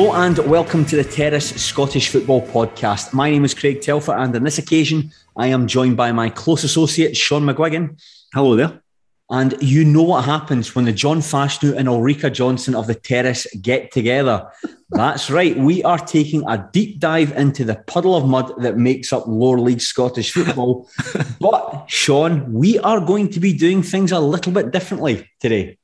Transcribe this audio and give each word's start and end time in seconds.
Hello 0.00 0.14
and 0.14 0.38
welcome 0.38 0.86
to 0.86 0.96
the 0.96 1.04
Terrace 1.04 1.50
Scottish 1.62 2.08
Football 2.08 2.40
Podcast. 2.40 3.12
My 3.12 3.28
name 3.28 3.44
is 3.44 3.52
Craig 3.52 3.82
Telfer, 3.82 4.16
and 4.16 4.34
on 4.34 4.44
this 4.44 4.56
occasion, 4.56 5.12
I 5.36 5.48
am 5.48 5.66
joined 5.66 5.98
by 5.98 6.10
my 6.10 6.30
close 6.30 6.64
associate, 6.64 7.14
Sean 7.14 7.42
McGuigan. 7.42 8.00
Hello 8.32 8.56
there. 8.56 8.80
And 9.28 9.56
you 9.60 9.84
know 9.84 10.04
what 10.04 10.24
happens 10.24 10.74
when 10.74 10.86
the 10.86 10.92
John 10.94 11.18
Fashanu 11.18 11.76
and 11.76 11.86
Ulrika 11.86 12.30
Jonsson 12.30 12.74
of 12.74 12.86
the 12.86 12.94
Terrace 12.94 13.46
get 13.60 13.92
together. 13.92 14.50
That's 14.88 15.28
right. 15.38 15.54
We 15.54 15.82
are 15.82 15.98
taking 15.98 16.48
a 16.48 16.66
deep 16.72 16.98
dive 16.98 17.32
into 17.32 17.64
the 17.64 17.76
puddle 17.86 18.16
of 18.16 18.26
mud 18.26 18.54
that 18.62 18.78
makes 18.78 19.12
up 19.12 19.26
lower 19.26 19.60
league 19.60 19.82
Scottish 19.82 20.32
football. 20.32 20.88
but, 21.40 21.84
Sean, 21.88 22.50
we 22.54 22.78
are 22.78 23.00
going 23.02 23.28
to 23.28 23.38
be 23.38 23.52
doing 23.52 23.82
things 23.82 24.12
a 24.12 24.18
little 24.18 24.50
bit 24.50 24.70
differently 24.70 25.28
today. 25.40 25.76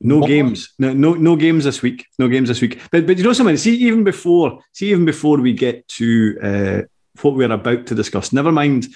No 0.00 0.18
what 0.18 0.28
games. 0.28 0.74
No, 0.78 0.92
no, 0.92 1.14
no 1.14 1.36
games 1.36 1.64
this 1.64 1.82
week. 1.82 2.06
No 2.18 2.28
games 2.28 2.48
this 2.48 2.60
week. 2.60 2.80
But 2.90 3.06
but 3.06 3.18
you 3.18 3.24
know 3.24 3.32
something. 3.32 3.56
See, 3.56 3.74
even 3.76 4.04
before, 4.04 4.60
see, 4.72 4.90
even 4.90 5.04
before 5.04 5.38
we 5.38 5.52
get 5.52 5.86
to 5.88 6.38
uh, 6.42 6.82
what 7.22 7.34
we're 7.34 7.52
about 7.52 7.86
to 7.86 7.94
discuss. 7.94 8.32
Never 8.32 8.52
mind. 8.52 8.88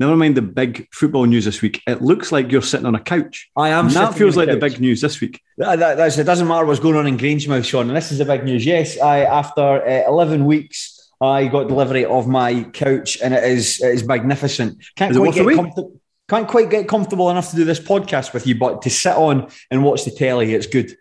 Never 0.00 0.16
mind 0.16 0.36
the 0.36 0.42
big 0.42 0.88
football 0.92 1.24
news 1.24 1.44
this 1.44 1.62
week. 1.62 1.80
It 1.86 2.02
looks 2.02 2.32
like 2.32 2.50
you're 2.50 2.62
sitting 2.62 2.86
on 2.86 2.96
a 2.96 3.00
couch. 3.00 3.48
I 3.56 3.68
am. 3.68 3.86
And 3.86 3.94
that 3.94 4.14
feels 4.14 4.36
like 4.36 4.48
couch. 4.48 4.54
the 4.58 4.68
big 4.68 4.80
news 4.80 5.00
this 5.00 5.20
week. 5.20 5.40
That, 5.56 5.78
that, 5.78 6.18
it 6.18 6.24
doesn't 6.24 6.48
matter 6.48 6.66
what's 6.66 6.80
going 6.80 6.96
on 6.96 7.06
in 7.06 7.16
Grangemouth, 7.16 7.64
Sean. 7.64 7.86
And 7.86 7.96
this 7.96 8.10
is 8.10 8.18
the 8.18 8.24
big 8.24 8.42
news. 8.42 8.66
Yes, 8.66 9.00
I 9.00 9.20
after 9.20 9.62
uh, 9.86 10.08
11 10.08 10.46
weeks, 10.46 11.12
I 11.20 11.46
got 11.46 11.68
delivery 11.68 12.04
of 12.04 12.26
my 12.26 12.64
couch, 12.72 13.18
and 13.22 13.32
it 13.32 13.44
is 13.44 13.80
it 13.80 13.94
is 13.94 14.04
magnificent. 14.04 14.82
Can't 14.96 15.12
is 15.12 15.16
quite 15.16 15.34
get 15.34 15.54
comfortable 15.54 16.00
can't 16.28 16.48
quite 16.48 16.70
get 16.70 16.88
comfortable 16.88 17.30
enough 17.30 17.50
to 17.50 17.56
do 17.56 17.64
this 17.64 17.80
podcast 17.80 18.32
with 18.32 18.46
you, 18.46 18.56
but 18.58 18.82
to 18.82 18.90
sit 18.90 19.16
on 19.16 19.50
and 19.70 19.84
watch 19.84 20.04
the 20.04 20.10
telly, 20.10 20.54
it's 20.54 20.66
good. 20.66 20.96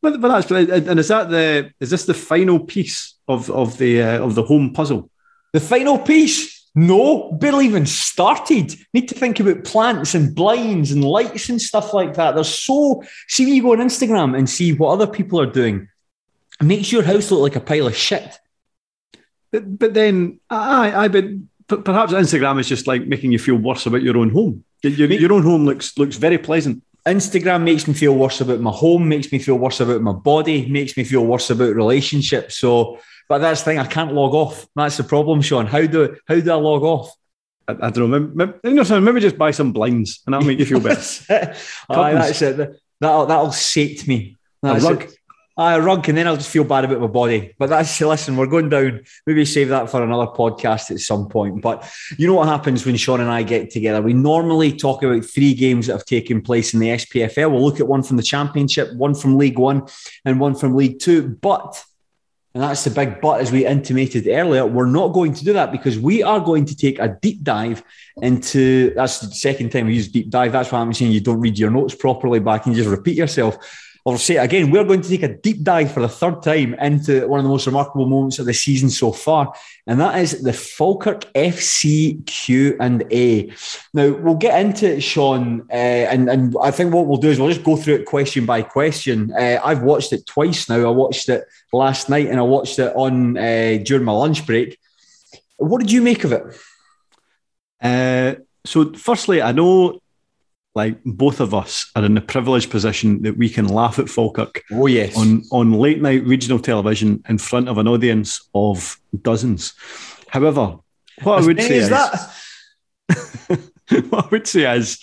But, 0.00 0.20
but 0.20 0.28
that's 0.28 0.50
and 0.50 0.98
is 1.00 1.08
that 1.08 1.30
the 1.30 1.72
is 1.80 1.90
this 1.90 2.04
the 2.04 2.14
final 2.14 2.60
piece 2.60 3.14
of 3.26 3.50
of 3.50 3.78
the 3.78 4.02
uh, 4.02 4.24
of 4.24 4.34
the 4.34 4.42
home 4.42 4.72
puzzle? 4.72 5.10
The 5.52 5.60
final 5.60 5.98
piece? 5.98 6.62
No, 6.74 7.32
barely 7.32 7.66
even 7.66 7.86
started. 7.86 8.74
Need 8.92 9.08
to 9.08 9.14
think 9.14 9.38
about 9.38 9.64
plants 9.64 10.14
and 10.14 10.34
blinds 10.34 10.90
and 10.90 11.04
lights 11.04 11.48
and 11.48 11.62
stuff 11.62 11.94
like 11.94 12.14
that. 12.14 12.34
There's 12.34 12.52
so 12.52 13.02
see 13.28 13.44
when 13.44 13.54
you 13.54 13.62
go 13.62 13.72
on 13.72 13.78
Instagram 13.78 14.36
and 14.36 14.50
see 14.50 14.72
what 14.72 14.90
other 14.90 15.06
people 15.06 15.40
are 15.40 15.46
doing. 15.46 15.88
It 16.60 16.64
makes 16.64 16.90
your 16.90 17.02
house 17.02 17.30
look 17.30 17.40
like 17.40 17.56
a 17.56 17.60
pile 17.60 17.86
of 17.86 17.96
shit. 17.96 18.38
But, 19.52 19.78
but 19.78 19.94
then 19.94 20.40
I 20.50 21.04
I 21.04 21.08
but 21.08 21.24
perhaps 21.68 22.12
Instagram 22.12 22.60
is 22.60 22.68
just 22.68 22.86
like 22.86 23.06
making 23.06 23.32
you 23.32 23.38
feel 23.38 23.56
worse 23.56 23.86
about 23.86 24.02
your 24.02 24.16
own 24.16 24.30
home. 24.30 24.64
Your, 24.82 25.10
your 25.10 25.32
own 25.32 25.42
home 25.42 25.64
looks 25.64 25.96
looks 25.96 26.16
very 26.16 26.38
pleasant. 26.38 26.82
Instagram 27.06 27.62
makes 27.62 27.86
me 27.86 27.94
feel 27.94 28.14
worse 28.14 28.40
about 28.40 28.60
my 28.60 28.70
home, 28.70 29.08
makes 29.08 29.30
me 29.30 29.38
feel 29.38 29.56
worse 29.56 29.80
about 29.80 30.00
my 30.00 30.12
body, 30.12 30.66
makes 30.68 30.96
me 30.96 31.04
feel 31.04 31.24
worse 31.24 31.50
about 31.50 31.74
relationships. 31.74 32.58
So, 32.58 32.98
but 33.28 33.38
that's 33.38 33.60
the 33.60 33.64
thing, 33.66 33.78
I 33.78 33.86
can't 33.86 34.14
log 34.14 34.34
off. 34.34 34.66
That's 34.74 34.96
the 34.96 35.04
problem, 35.04 35.42
Sean. 35.42 35.66
How 35.66 35.86
do 35.86 36.16
how 36.26 36.40
do 36.40 36.50
I 36.50 36.54
log 36.54 36.82
off? 36.82 37.12
I, 37.68 37.72
I 37.72 37.90
don't 37.90 38.10
know. 38.10 38.20
Maybe, 38.34 38.52
maybe, 38.62 39.00
maybe, 39.00 39.20
just 39.20 39.38
buy 39.38 39.50
some 39.50 39.72
blinds 39.72 40.22
and 40.26 40.34
that'll 40.34 40.46
make 40.46 40.58
you 40.58 40.66
feel 40.66 40.80
better. 40.80 41.00
Aye, 41.90 42.14
that's 42.14 42.42
it. 42.42 42.80
That'll 43.00 43.26
that'll 43.26 43.52
sate 43.52 44.06
me. 44.08 44.36
That's 44.62 44.84
a 44.84 44.88
rug. 44.88 45.02
It. 45.02 45.18
I 45.56 45.78
rug, 45.78 46.08
and 46.08 46.18
then 46.18 46.26
I'll 46.26 46.36
just 46.36 46.50
feel 46.50 46.64
bad 46.64 46.84
about 46.84 47.00
my 47.00 47.06
body. 47.06 47.54
But 47.58 47.68
that's 47.68 48.00
listen, 48.00 48.36
we're 48.36 48.46
going 48.46 48.68
down. 48.68 49.04
Maybe 49.26 49.44
save 49.44 49.68
that 49.68 49.88
for 49.88 50.02
another 50.02 50.26
podcast 50.26 50.90
at 50.90 50.98
some 50.98 51.28
point. 51.28 51.62
But 51.62 51.88
you 52.18 52.26
know 52.26 52.34
what 52.34 52.48
happens 52.48 52.84
when 52.84 52.96
Sean 52.96 53.20
and 53.20 53.30
I 53.30 53.44
get 53.44 53.70
together? 53.70 54.02
We 54.02 54.14
normally 54.14 54.76
talk 54.76 55.02
about 55.04 55.24
three 55.24 55.54
games 55.54 55.86
that 55.86 55.92
have 55.92 56.06
taken 56.06 56.42
place 56.42 56.74
in 56.74 56.80
the 56.80 56.88
SPFL. 56.88 57.52
We'll 57.52 57.64
look 57.64 57.78
at 57.78 57.86
one 57.86 58.02
from 58.02 58.16
the 58.16 58.22
Championship, 58.22 58.92
one 58.94 59.14
from 59.14 59.38
League 59.38 59.58
One, 59.58 59.86
and 60.24 60.40
one 60.40 60.56
from 60.56 60.74
League 60.74 60.98
Two. 60.98 61.28
But 61.28 61.84
and 62.54 62.62
that's 62.62 62.84
the 62.84 62.90
big 62.90 63.20
but, 63.20 63.40
as 63.40 63.50
we 63.50 63.66
intimated 63.66 64.28
earlier, 64.28 64.64
we're 64.64 64.86
not 64.86 65.08
going 65.08 65.34
to 65.34 65.44
do 65.44 65.52
that 65.54 65.72
because 65.72 65.98
we 65.98 66.22
are 66.22 66.38
going 66.38 66.64
to 66.66 66.76
take 66.76 67.00
a 67.00 67.18
deep 67.20 67.42
dive 67.42 67.82
into 68.22 68.94
that's 68.94 69.18
the 69.18 69.26
second 69.32 69.70
time 69.70 69.86
we 69.86 69.94
use 69.94 70.06
deep 70.06 70.30
dive. 70.30 70.52
That's 70.52 70.70
why 70.70 70.78
I'm 70.78 70.92
saying 70.92 71.10
you 71.10 71.20
don't 71.20 71.40
read 71.40 71.58
your 71.58 71.70
notes 71.70 71.96
properly 71.96 72.38
back 72.38 72.66
and 72.66 72.74
just 72.76 72.88
repeat 72.88 73.16
yourself. 73.16 73.56
I'll 74.06 74.18
say 74.18 74.36
it 74.36 74.44
again, 74.44 74.70
we're 74.70 74.84
going 74.84 75.00
to 75.00 75.08
take 75.08 75.22
a 75.22 75.34
deep 75.34 75.62
dive 75.62 75.90
for 75.90 76.00
the 76.00 76.10
third 76.10 76.42
time 76.42 76.74
into 76.74 77.26
one 77.26 77.40
of 77.40 77.44
the 77.44 77.48
most 77.48 77.66
remarkable 77.66 78.06
moments 78.06 78.38
of 78.38 78.44
the 78.44 78.52
season 78.52 78.90
so 78.90 79.12
far, 79.12 79.54
and 79.86 79.98
that 79.98 80.20
is 80.20 80.42
the 80.42 80.52
Falkirk 80.52 81.32
FC 81.32 82.24
Q 82.26 82.76
and 82.80 83.02
A. 83.10 83.50
Now 83.94 84.12
we'll 84.12 84.34
get 84.34 84.60
into 84.60 84.96
it, 84.96 85.00
Sean, 85.00 85.62
uh, 85.70 85.74
and 85.74 86.28
and 86.28 86.54
I 86.62 86.70
think 86.70 86.92
what 86.92 87.06
we'll 87.06 87.16
do 87.16 87.30
is 87.30 87.40
we'll 87.40 87.48
just 87.48 87.64
go 87.64 87.76
through 87.76 87.94
it 87.94 88.04
question 88.04 88.44
by 88.44 88.60
question. 88.60 89.32
Uh, 89.32 89.58
I've 89.64 89.82
watched 89.82 90.12
it 90.12 90.26
twice 90.26 90.68
now. 90.68 90.86
I 90.86 90.90
watched 90.90 91.30
it 91.30 91.44
last 91.72 92.10
night, 92.10 92.26
and 92.26 92.38
I 92.38 92.42
watched 92.42 92.78
it 92.78 92.94
on 92.94 93.38
uh, 93.38 93.78
during 93.82 94.04
my 94.04 94.12
lunch 94.12 94.44
break. 94.44 94.78
What 95.56 95.80
did 95.80 95.90
you 95.90 96.02
make 96.02 96.24
of 96.24 96.32
it? 96.32 96.42
Uh, 97.80 98.34
so, 98.66 98.92
firstly, 98.92 99.40
I 99.40 99.52
know 99.52 100.00
like 100.74 100.98
both 101.04 101.40
of 101.40 101.54
us 101.54 101.90
are 101.94 102.04
in 102.04 102.14
the 102.14 102.20
privileged 102.20 102.70
position 102.70 103.22
that 103.22 103.36
we 103.36 103.48
can 103.48 103.68
laugh 103.68 103.98
at 103.98 104.08
Falkirk. 104.08 104.62
Oh 104.72 104.86
yes, 104.86 105.16
on 105.16 105.42
on 105.52 105.72
late 105.72 106.02
night 106.02 106.24
regional 106.24 106.58
television 106.58 107.22
in 107.28 107.38
front 107.38 107.68
of 107.68 107.78
an 107.78 107.86
audience 107.86 108.48
of 108.54 108.98
dozens. 109.22 109.74
However, 110.28 110.78
what 111.22 111.38
As 111.38 111.44
I 111.44 111.46
would 111.46 111.62
say 111.62 111.76
is, 111.76 111.90
what 114.08 114.24
I 114.24 114.28
would 114.30 114.46
say 114.46 114.76
is, 114.76 114.98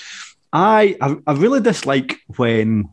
I, 0.52 0.98
I 1.00 1.16
I 1.26 1.34
really 1.34 1.62
dislike 1.62 2.20
when. 2.36 2.90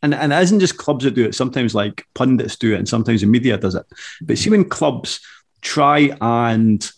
And, 0.00 0.14
and 0.14 0.32
it 0.32 0.42
isn't 0.42 0.60
just 0.60 0.76
clubs 0.76 1.02
that 1.02 1.16
do 1.16 1.24
it. 1.24 1.34
Sometimes, 1.34 1.74
like 1.74 2.06
pundits 2.14 2.54
do 2.54 2.72
it, 2.72 2.78
and 2.78 2.88
sometimes 2.88 3.20
the 3.20 3.26
media 3.26 3.58
does 3.58 3.74
it. 3.74 3.84
But 4.22 4.38
see, 4.38 4.48
when 4.48 4.68
clubs 4.68 5.18
try 5.60 6.16
and 6.20 6.88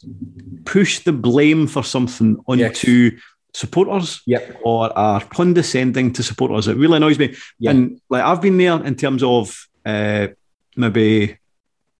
push 0.67 0.99
the 0.99 1.13
blame 1.13 1.67
for 1.67 1.83
something 1.83 2.37
onto 2.47 3.13
yes 3.13 3.23
supporters 3.55 4.23
yep. 4.27 4.59
or 4.63 4.97
are 4.99 5.21
condescending 5.21 6.13
to 6.13 6.23
supporters. 6.23 6.69
It 6.69 6.77
really 6.77 6.97
annoys 6.97 7.19
me. 7.19 7.35
Yep. 7.59 7.75
And 7.75 8.01
like 8.09 8.23
I've 8.23 8.43
been 8.43 8.59
there 8.59 8.83
in 8.85 8.95
terms 8.95 9.23
of 9.23 9.69
uh, 9.85 10.29
maybe 10.77 11.39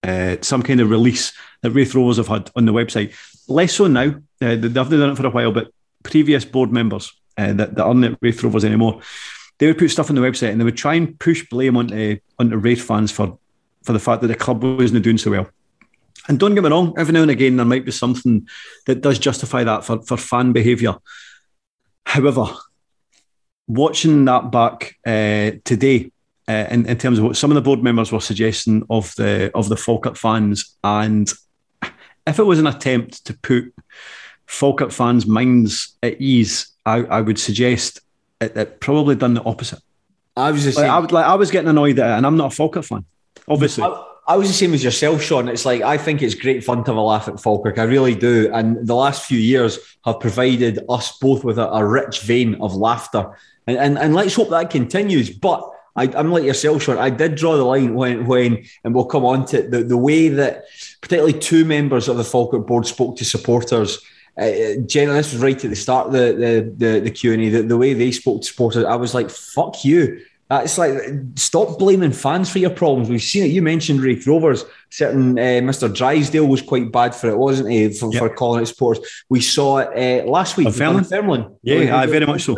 uh, 0.03 0.37
some 0.41 0.63
kind 0.63 0.79
of 0.79 0.89
release 0.89 1.33
that 1.61 1.71
Raith 1.71 1.93
Rovers 1.93 2.17
have 2.17 2.27
had 2.27 2.49
on 2.55 2.65
the 2.65 2.73
website. 2.73 3.13
Less 3.47 3.73
so 3.73 3.87
now. 3.87 4.15
Uh, 4.41 4.55
they've 4.55 4.73
done 4.73 5.11
it 5.11 5.15
for 5.15 5.27
a 5.27 5.29
while, 5.29 5.51
but 5.51 5.71
previous 6.03 6.45
board 6.45 6.71
members 6.71 7.13
uh, 7.37 7.53
that, 7.53 7.75
that 7.75 7.83
aren't 7.83 8.05
at 8.05 8.17
Raith 8.21 8.43
Rovers 8.43 8.65
anymore, 8.65 9.01
they 9.59 9.67
would 9.67 9.77
put 9.77 9.91
stuff 9.91 10.09
on 10.09 10.15
the 10.15 10.21
website 10.21 10.51
and 10.51 10.59
they 10.59 10.65
would 10.65 10.77
try 10.77 10.95
and 10.95 11.19
push 11.19 11.47
blame 11.47 11.77
onto 11.77 12.17
onto 12.39 12.57
Raith 12.57 12.81
fans 12.81 13.11
for 13.11 13.37
for 13.83 13.93
the 13.93 13.99
fact 13.99 14.21
that 14.21 14.27
the 14.27 14.35
club 14.35 14.63
wasn't 14.63 15.03
doing 15.03 15.17
so 15.17 15.31
well. 15.31 15.49
And 16.27 16.39
don't 16.39 16.53
get 16.53 16.63
me 16.63 16.69
wrong, 16.69 16.93
every 16.97 17.13
now 17.13 17.23
and 17.23 17.31
again 17.31 17.57
there 17.57 17.65
might 17.65 17.85
be 17.85 17.91
something 17.91 18.47
that 18.85 19.01
does 19.01 19.17
justify 19.17 19.63
that 19.63 19.83
for, 19.83 20.01
for 20.03 20.17
fan 20.17 20.51
behaviour. 20.51 20.95
However, 22.05 22.45
watching 23.67 24.25
that 24.25 24.51
back 24.51 24.97
uh, 25.05 25.57
today, 25.63 26.11
uh, 26.47 26.67
in, 26.69 26.85
in 26.85 26.97
terms 26.97 27.19
of 27.19 27.23
what 27.23 27.37
some 27.37 27.51
of 27.51 27.55
the 27.55 27.61
board 27.61 27.83
members 27.83 28.11
were 28.11 28.19
suggesting 28.19 28.85
of 28.89 29.13
the 29.15 29.51
of 29.53 29.69
the 29.69 29.77
Falkirk 29.77 30.17
fans, 30.17 30.75
and 30.83 31.31
if 32.27 32.39
it 32.39 32.43
was 32.43 32.59
an 32.59 32.67
attempt 32.67 33.25
to 33.25 33.33
put 33.37 33.73
Falkirk 34.45 34.91
fans' 34.91 35.25
minds 35.25 35.97
at 36.03 36.19
ease, 36.19 36.73
I, 36.85 36.97
I 36.97 37.21
would 37.21 37.39
suggest 37.39 37.99
it, 38.41 38.57
it, 38.57 38.79
probably 38.79 39.15
done 39.15 39.33
the 39.33 39.43
opposite. 39.43 39.79
I 40.35 40.51
was 40.51 40.63
just 40.63 40.77
like, 40.77 40.89
I, 40.89 40.99
would, 40.99 41.11
like, 41.11 41.25
I 41.25 41.35
was 41.35 41.51
getting 41.51 41.69
annoyed 41.69 41.99
at 41.99 42.09
it, 42.09 42.17
and 42.17 42.25
I'm 42.25 42.37
not 42.37 42.51
a 42.51 42.55
Falkirk 42.55 42.85
fan, 42.85 43.05
obviously. 43.47 43.83
I, 43.83 44.10
I 44.31 44.35
was 44.37 44.47
the 44.47 44.53
same 44.53 44.73
as 44.73 44.81
yourself, 44.81 45.21
Sean. 45.21 45.49
It's 45.49 45.65
like 45.65 45.81
I 45.81 45.97
think 45.97 46.21
it's 46.21 46.35
great 46.35 46.63
fun 46.63 46.85
to 46.85 46.91
have 46.91 46.95
a 46.97 47.01
laugh 47.01 47.27
at 47.27 47.37
Falkirk. 47.37 47.77
I 47.77 47.83
really 47.83 48.15
do. 48.15 48.49
And 48.53 48.87
the 48.87 48.95
last 48.95 49.25
few 49.25 49.37
years 49.37 49.77
have 50.05 50.21
provided 50.21 50.79
us 50.87 51.17
both 51.17 51.43
with 51.43 51.59
a, 51.59 51.69
a 51.69 51.85
rich 51.85 52.21
vein 52.21 52.55
of 52.61 52.73
laughter. 52.73 53.37
And, 53.67 53.77
and, 53.77 53.99
and 53.99 54.15
let's 54.15 54.35
hope 54.35 54.49
that 54.51 54.69
continues. 54.69 55.29
But 55.29 55.69
I, 55.97 56.05
am 56.17 56.31
like 56.31 56.45
yourself, 56.45 56.81
Sean. 56.81 56.97
I 56.97 57.09
did 57.09 57.35
draw 57.35 57.57
the 57.57 57.65
line 57.65 57.93
when, 57.93 58.25
when 58.25 58.63
and 58.85 58.95
we'll 58.95 59.03
come 59.03 59.25
on 59.25 59.47
to 59.47 59.65
it, 59.65 59.71
the, 59.71 59.83
the 59.83 59.97
way 59.97 60.29
that 60.29 60.63
particularly 61.01 61.37
two 61.37 61.65
members 61.65 62.07
of 62.07 62.15
the 62.15 62.23
Falkirk 62.23 62.65
board 62.65 62.87
spoke 62.87 63.17
to 63.17 63.25
supporters 63.25 63.99
uh, 64.37 64.77
generally, 64.85 65.19
this 65.19 65.33
was 65.33 65.41
right 65.41 65.61
at 65.61 65.69
the 65.69 65.75
start 65.75 66.07
of 66.07 66.13
the 66.13 66.31
the 66.33 66.73
the, 66.77 66.99
the 67.01 67.11
Q 67.11 67.33
and 67.33 67.43
A. 67.43 67.49
The, 67.49 67.61
the 67.63 67.77
way 67.77 67.93
they 67.93 68.11
spoke 68.11 68.41
to 68.41 68.47
supporters, 68.47 68.85
I 68.85 68.95
was 68.95 69.13
like, 69.13 69.29
"Fuck 69.29 69.83
you." 69.83 70.21
It's 70.59 70.77
like 70.77 70.93
stop 71.35 71.79
blaming 71.79 72.11
fans 72.11 72.51
for 72.51 72.59
your 72.59 72.71
problems. 72.71 73.09
We've 73.09 73.21
seen 73.21 73.43
it. 73.43 73.51
You 73.51 73.61
mentioned 73.61 74.01
Raith 74.01 74.27
Rovers. 74.27 74.65
Certain 74.89 75.39
uh, 75.39 75.61
Mr. 75.63 75.93
Drysdale 75.93 76.45
was 76.45 76.61
quite 76.61 76.91
bad 76.91 77.15
for 77.15 77.29
it, 77.29 77.37
wasn't 77.37 77.69
he? 77.69 77.93
For, 77.93 78.11
yep. 78.11 78.19
for 78.19 78.29
calling 78.35 78.63
it 78.63 78.65
sports. 78.65 79.23
We 79.29 79.39
saw 79.39 79.77
it 79.77 80.25
uh, 80.25 80.29
last 80.29 80.57
week. 80.57 80.67
Fairland. 81.05 81.55
Yeah, 81.63 81.97
I 81.97 82.05
very 82.05 82.25
much 82.25 82.43
so. 82.43 82.55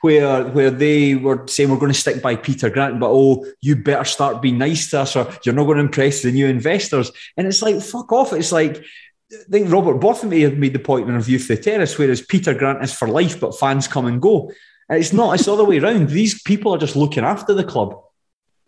where 0.00 0.44
where 0.44 0.70
they 0.70 1.14
were 1.14 1.46
saying 1.46 1.70
we're 1.70 1.78
going 1.78 1.92
to 1.92 1.98
stick 1.98 2.22
by 2.22 2.36
Peter 2.36 2.70
Grant, 2.70 2.98
but 2.98 3.10
oh, 3.10 3.44
you 3.60 3.76
better 3.76 4.04
start 4.04 4.40
being 4.40 4.56
nice 4.56 4.88
to 4.90 5.00
us, 5.00 5.14
or 5.14 5.30
you're 5.44 5.54
not 5.54 5.64
going 5.64 5.76
to 5.76 5.84
impress 5.84 6.22
the 6.22 6.32
new 6.32 6.46
investors. 6.46 7.12
And 7.36 7.46
it's 7.46 7.60
like 7.60 7.82
fuck 7.82 8.12
off. 8.12 8.32
It's 8.32 8.52
like. 8.52 8.82
I 9.28 9.50
think 9.50 9.72
Robert 9.72 9.94
Botham 9.94 10.28
may 10.28 10.42
have 10.42 10.56
made 10.56 10.72
the 10.72 10.78
point 10.78 11.08
in 11.08 11.14
Review 11.16 11.40
the 11.40 11.56
Terrace, 11.56 11.98
whereas 11.98 12.20
Peter 12.22 12.54
Grant 12.54 12.84
is 12.84 12.94
for 12.94 13.08
life, 13.08 13.40
but 13.40 13.58
fans 13.58 13.88
come 13.88 14.06
and 14.06 14.22
go. 14.22 14.52
It's 14.88 15.12
not, 15.12 15.34
it's 15.34 15.46
the 15.46 15.52
other 15.52 15.64
way 15.64 15.78
around. 15.78 16.10
These 16.10 16.42
people 16.42 16.72
are 16.72 16.78
just 16.78 16.96
looking 16.96 17.24
after 17.24 17.54
the 17.54 17.64
club. 17.64 18.00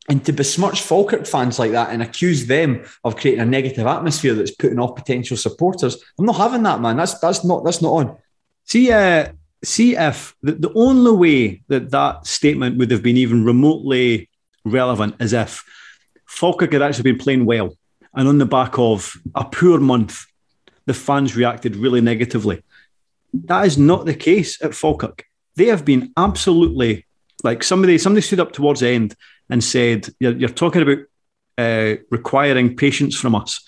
And 0.09 0.25
to 0.25 0.33
besmirch 0.33 0.81
Falkirk 0.81 1.27
fans 1.27 1.59
like 1.59 1.73
that 1.73 1.91
and 1.91 2.03
accuse 2.03 2.47
them 2.47 2.85
of 3.05 3.17
creating 3.17 3.43
a 3.43 3.47
negative 3.47 3.87
atmosphere 3.87 4.35
that's 4.35 4.55
putting 4.55 4.79
off 4.79 4.97
potential 4.97 5.37
supporters, 5.37 6.03
I'm 6.19 6.25
not 6.25 6.37
having 6.37 6.63
that, 6.63 6.81
man. 6.81 6.97
That's 6.97 7.19
that's 7.19 7.45
not 7.45 7.63
that's 7.63 7.83
not 7.83 7.93
on. 7.93 8.17
See, 8.65 8.91
uh, 8.91 9.33
see 9.63 9.97
if 9.97 10.35
the, 10.43 10.53
the 10.53 10.73
only 10.75 11.13
way 11.13 11.63
that 11.69 11.91
that 11.91 12.27
statement 12.27 12.79
would 12.79 12.91
have 12.91 13.03
been 13.03 13.19
even 13.19 13.45
remotely 13.45 14.31
relevant 14.65 15.17
is 15.21 15.35
if 15.35 15.63
Falkirk 16.27 16.73
had 16.73 16.83
actually 16.83 17.13
been 17.13 17.19
playing 17.19 17.45
well, 17.45 17.77
and 18.15 18.29
on 18.29 18.39
the 18.39 18.47
back 18.47 18.79
of 18.79 19.13
a 19.35 19.45
poor 19.45 19.79
month, 19.79 20.25
the 20.87 20.95
fans 20.95 21.37
reacted 21.37 21.77
really 21.77 22.01
negatively. 22.01 22.63
That 23.35 23.67
is 23.67 23.77
not 23.77 24.07
the 24.07 24.15
case 24.15 24.63
at 24.63 24.75
Falkirk 24.75 25.28
they 25.59 25.67
have 25.67 25.85
been 25.85 26.13
absolutely 26.17 27.05
like 27.45 27.63
somebody 27.63 27.99
somebody 27.99 28.23
stood 28.23 28.41
up 28.41 28.53
towards 28.53 28.81
the 28.81 28.89
end 28.89 29.15
and 29.51 29.63
said, 29.63 30.09
"You're, 30.19 30.37
you're 30.37 30.49
talking 30.49 30.83
about 30.83 30.99
uh, 31.59 31.97
requiring 32.11 32.77
patience 32.77 33.19
from 33.19 33.35
us. 33.35 33.61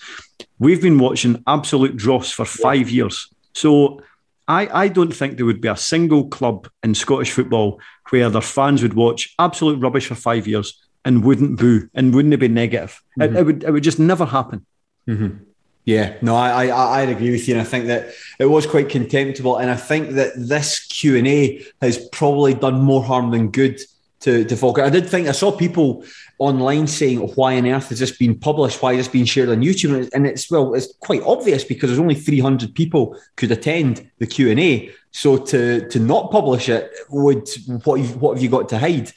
We've 0.59 0.81
been 0.81 0.99
watching 0.99 1.43
absolute 1.47 1.95
dross 1.97 2.31
for 2.31 2.45
five 2.45 2.89
years, 2.89 3.27
so." 3.53 4.01
I, 4.47 4.85
I 4.85 4.87
don't 4.89 5.13
think 5.15 5.37
there 5.37 5.45
would 5.45 5.61
be 5.61 5.69
a 5.69 5.77
single 5.77 6.27
club 6.27 6.67
in 6.83 6.93
Scottish 6.93 7.31
football 7.31 7.79
where 8.09 8.29
their 8.29 8.41
fans 8.41 8.81
would 8.81 8.95
watch 8.95 9.33
absolute 9.39 9.79
rubbish 9.79 10.07
for 10.07 10.15
five 10.15 10.45
years 10.45 10.81
and 11.05 11.23
wouldn't 11.23 11.57
boo 11.57 11.87
and 11.93 12.13
wouldn't 12.13 12.37
be 12.37 12.47
negative. 12.49 13.01
Mm-hmm. 13.17 13.35
It, 13.35 13.39
it, 13.39 13.45
would 13.45 13.63
it 13.63 13.71
would 13.71 13.83
just 13.83 13.99
never 13.99 14.25
happen. 14.25 14.65
Mm-hmm. 15.07 15.43
Yeah, 15.83 16.15
no, 16.21 16.35
I, 16.35 16.67
I 16.67 16.99
I 16.99 17.01
agree 17.01 17.31
with 17.31 17.47
you, 17.47 17.55
and 17.55 17.61
I 17.61 17.65
think 17.65 17.87
that 17.87 18.13
it 18.37 18.45
was 18.45 18.67
quite 18.67 18.89
contemptible, 18.89 19.57
and 19.57 19.69
I 19.69 19.75
think 19.75 20.11
that 20.11 20.33
this 20.35 20.79
Q 20.85 21.17
and 21.17 21.27
A 21.27 21.65
has 21.81 21.97
probably 22.09 22.53
done 22.53 22.81
more 22.81 23.03
harm 23.03 23.31
than 23.31 23.49
good 23.49 23.79
to 24.21 24.45
to 24.45 24.55
Falkirk. 24.55 24.85
I 24.85 24.89
did 24.91 25.09
think 25.09 25.27
I 25.27 25.31
saw 25.31 25.51
people 25.51 26.03
online 26.37 26.85
saying, 26.85 27.19
"Why 27.35 27.57
on 27.57 27.65
earth 27.65 27.89
has 27.89 27.97
this 27.97 28.15
been 28.15 28.37
published? 28.37 28.79
Why 28.81 28.93
has 28.93 29.07
this 29.07 29.11
been 29.11 29.25
shared 29.25 29.49
on 29.49 29.61
YouTube?" 29.61 30.07
And 30.13 30.27
it's 30.27 30.51
well, 30.51 30.75
it's 30.75 30.93
quite 30.99 31.23
obvious 31.23 31.63
because 31.63 31.89
there's 31.89 31.99
only 31.99 32.15
300 32.15 32.75
people 32.75 33.17
could 33.35 33.51
attend 33.51 34.07
the 34.19 34.27
Q 34.27 34.51
and 34.51 34.59
A. 34.59 34.91
So 35.09 35.37
to 35.37 35.87
to 35.89 35.99
not 35.99 36.31
publish 36.31 36.69
it 36.69 36.91
would 37.09 37.49
what 37.85 37.99
what 38.21 38.35
have 38.35 38.43
you 38.43 38.49
got 38.49 38.69
to 38.69 38.77
hide? 38.77 39.11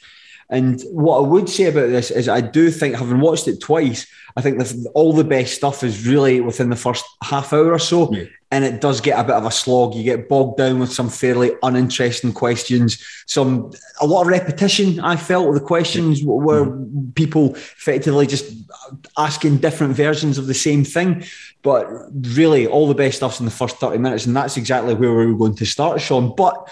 And 0.49 0.81
what 0.91 1.17
I 1.17 1.27
would 1.27 1.49
say 1.49 1.65
about 1.65 1.89
this 1.89 2.11
is, 2.11 2.29
I 2.29 2.41
do 2.41 2.69
think, 2.69 2.95
having 2.95 3.19
watched 3.19 3.47
it 3.47 3.59
twice, 3.59 4.05
I 4.37 4.41
think 4.41 4.59
the, 4.59 4.91
all 4.93 5.11
the 5.11 5.23
best 5.23 5.55
stuff 5.55 5.83
is 5.83 6.07
really 6.07 6.39
within 6.39 6.69
the 6.69 6.75
first 6.75 7.03
half 7.23 7.51
hour 7.51 7.71
or 7.71 7.79
so. 7.79 8.13
Yeah. 8.13 8.25
And 8.51 8.63
it 8.63 8.79
does 8.79 9.01
get 9.01 9.19
a 9.19 9.23
bit 9.23 9.35
of 9.35 9.45
a 9.45 9.51
slog. 9.51 9.95
You 9.95 10.03
get 10.03 10.29
bogged 10.29 10.57
down 10.57 10.79
with 10.79 10.93
some 10.93 11.09
fairly 11.09 11.51
uninteresting 11.63 12.31
questions, 12.31 13.03
some 13.25 13.71
a 13.99 14.05
lot 14.05 14.21
of 14.21 14.27
repetition. 14.27 14.99
I 14.99 15.15
felt 15.15 15.53
the 15.53 15.59
questions 15.59 16.21
yeah. 16.21 16.27
were 16.27 16.65
mm-hmm. 16.67 17.11
people 17.11 17.55
effectively 17.55 18.27
just 18.27 18.53
asking 19.17 19.57
different 19.57 19.95
versions 19.95 20.37
of 20.37 20.45
the 20.45 20.53
same 20.53 20.83
thing. 20.83 21.25
But 21.63 21.87
really, 22.11 22.67
all 22.67 22.87
the 22.87 22.93
best 22.93 23.17
stuff's 23.17 23.39
in 23.39 23.45
the 23.45 23.51
first 23.51 23.77
30 23.77 23.97
minutes. 23.97 24.27
And 24.27 24.37
that's 24.37 24.57
exactly 24.57 24.93
where 24.93 25.15
we 25.15 25.25
were 25.25 25.37
going 25.37 25.55
to 25.55 25.65
start, 25.65 25.99
Sean. 26.01 26.35
But 26.35 26.69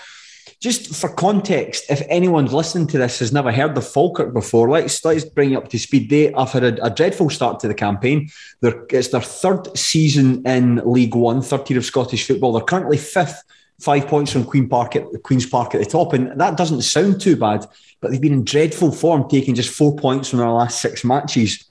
just 0.64 0.96
for 0.96 1.10
context, 1.10 1.84
if 1.90 2.02
anyone's 2.08 2.54
listening 2.54 2.88
to 2.88 2.98
this 2.98 3.20
has 3.20 3.34
never 3.34 3.52
heard 3.52 3.78
of 3.78 3.86
Falkirk 3.86 4.32
before, 4.32 4.70
let's 4.70 5.04
let's 5.04 5.26
bring 5.26 5.52
you 5.52 5.58
up 5.58 5.68
to 5.68 5.78
speed. 5.78 6.10
They 6.10 6.32
have 6.32 6.54
had 6.54 6.64
a, 6.64 6.86
a 6.86 6.90
dreadful 6.90 7.30
start 7.30 7.60
to 7.60 7.68
the 7.68 7.74
campaign. 7.74 8.30
They're, 8.62 8.86
it's 8.90 9.10
their 9.10 9.20
third 9.20 9.78
season 9.78 10.48
in 10.48 10.78
League 10.86 11.16
One, 11.16 11.42
third 11.42 11.66
tier 11.66 11.78
of 11.78 11.84
Scottish 11.84 12.26
football. 12.26 12.54
They're 12.54 12.64
currently 12.64 12.96
fifth, 12.96 13.44
five 13.82 14.08
points 14.08 14.32
from 14.32 14.46
Queen 14.46 14.70
Park 14.70 14.96
at 14.96 15.04
Queen's 15.24 15.46
Park 15.46 15.76
at 15.76 15.82
the 15.82 15.86
top, 15.86 16.14
and 16.14 16.40
that 16.40 16.56
doesn't 16.56 16.84
sound 16.84 17.20
too 17.20 17.36
bad. 17.36 17.66
But 18.00 18.12
they've 18.12 18.22
been 18.22 18.32
in 18.32 18.46
dreadful 18.46 18.94
form, 18.94 19.28
taking 19.28 19.56
just 19.56 19.76
four 19.76 19.94
points 19.98 20.30
from 20.30 20.40
their 20.40 20.48
last 20.48 20.80
six 20.80 21.04
matches, 21.04 21.66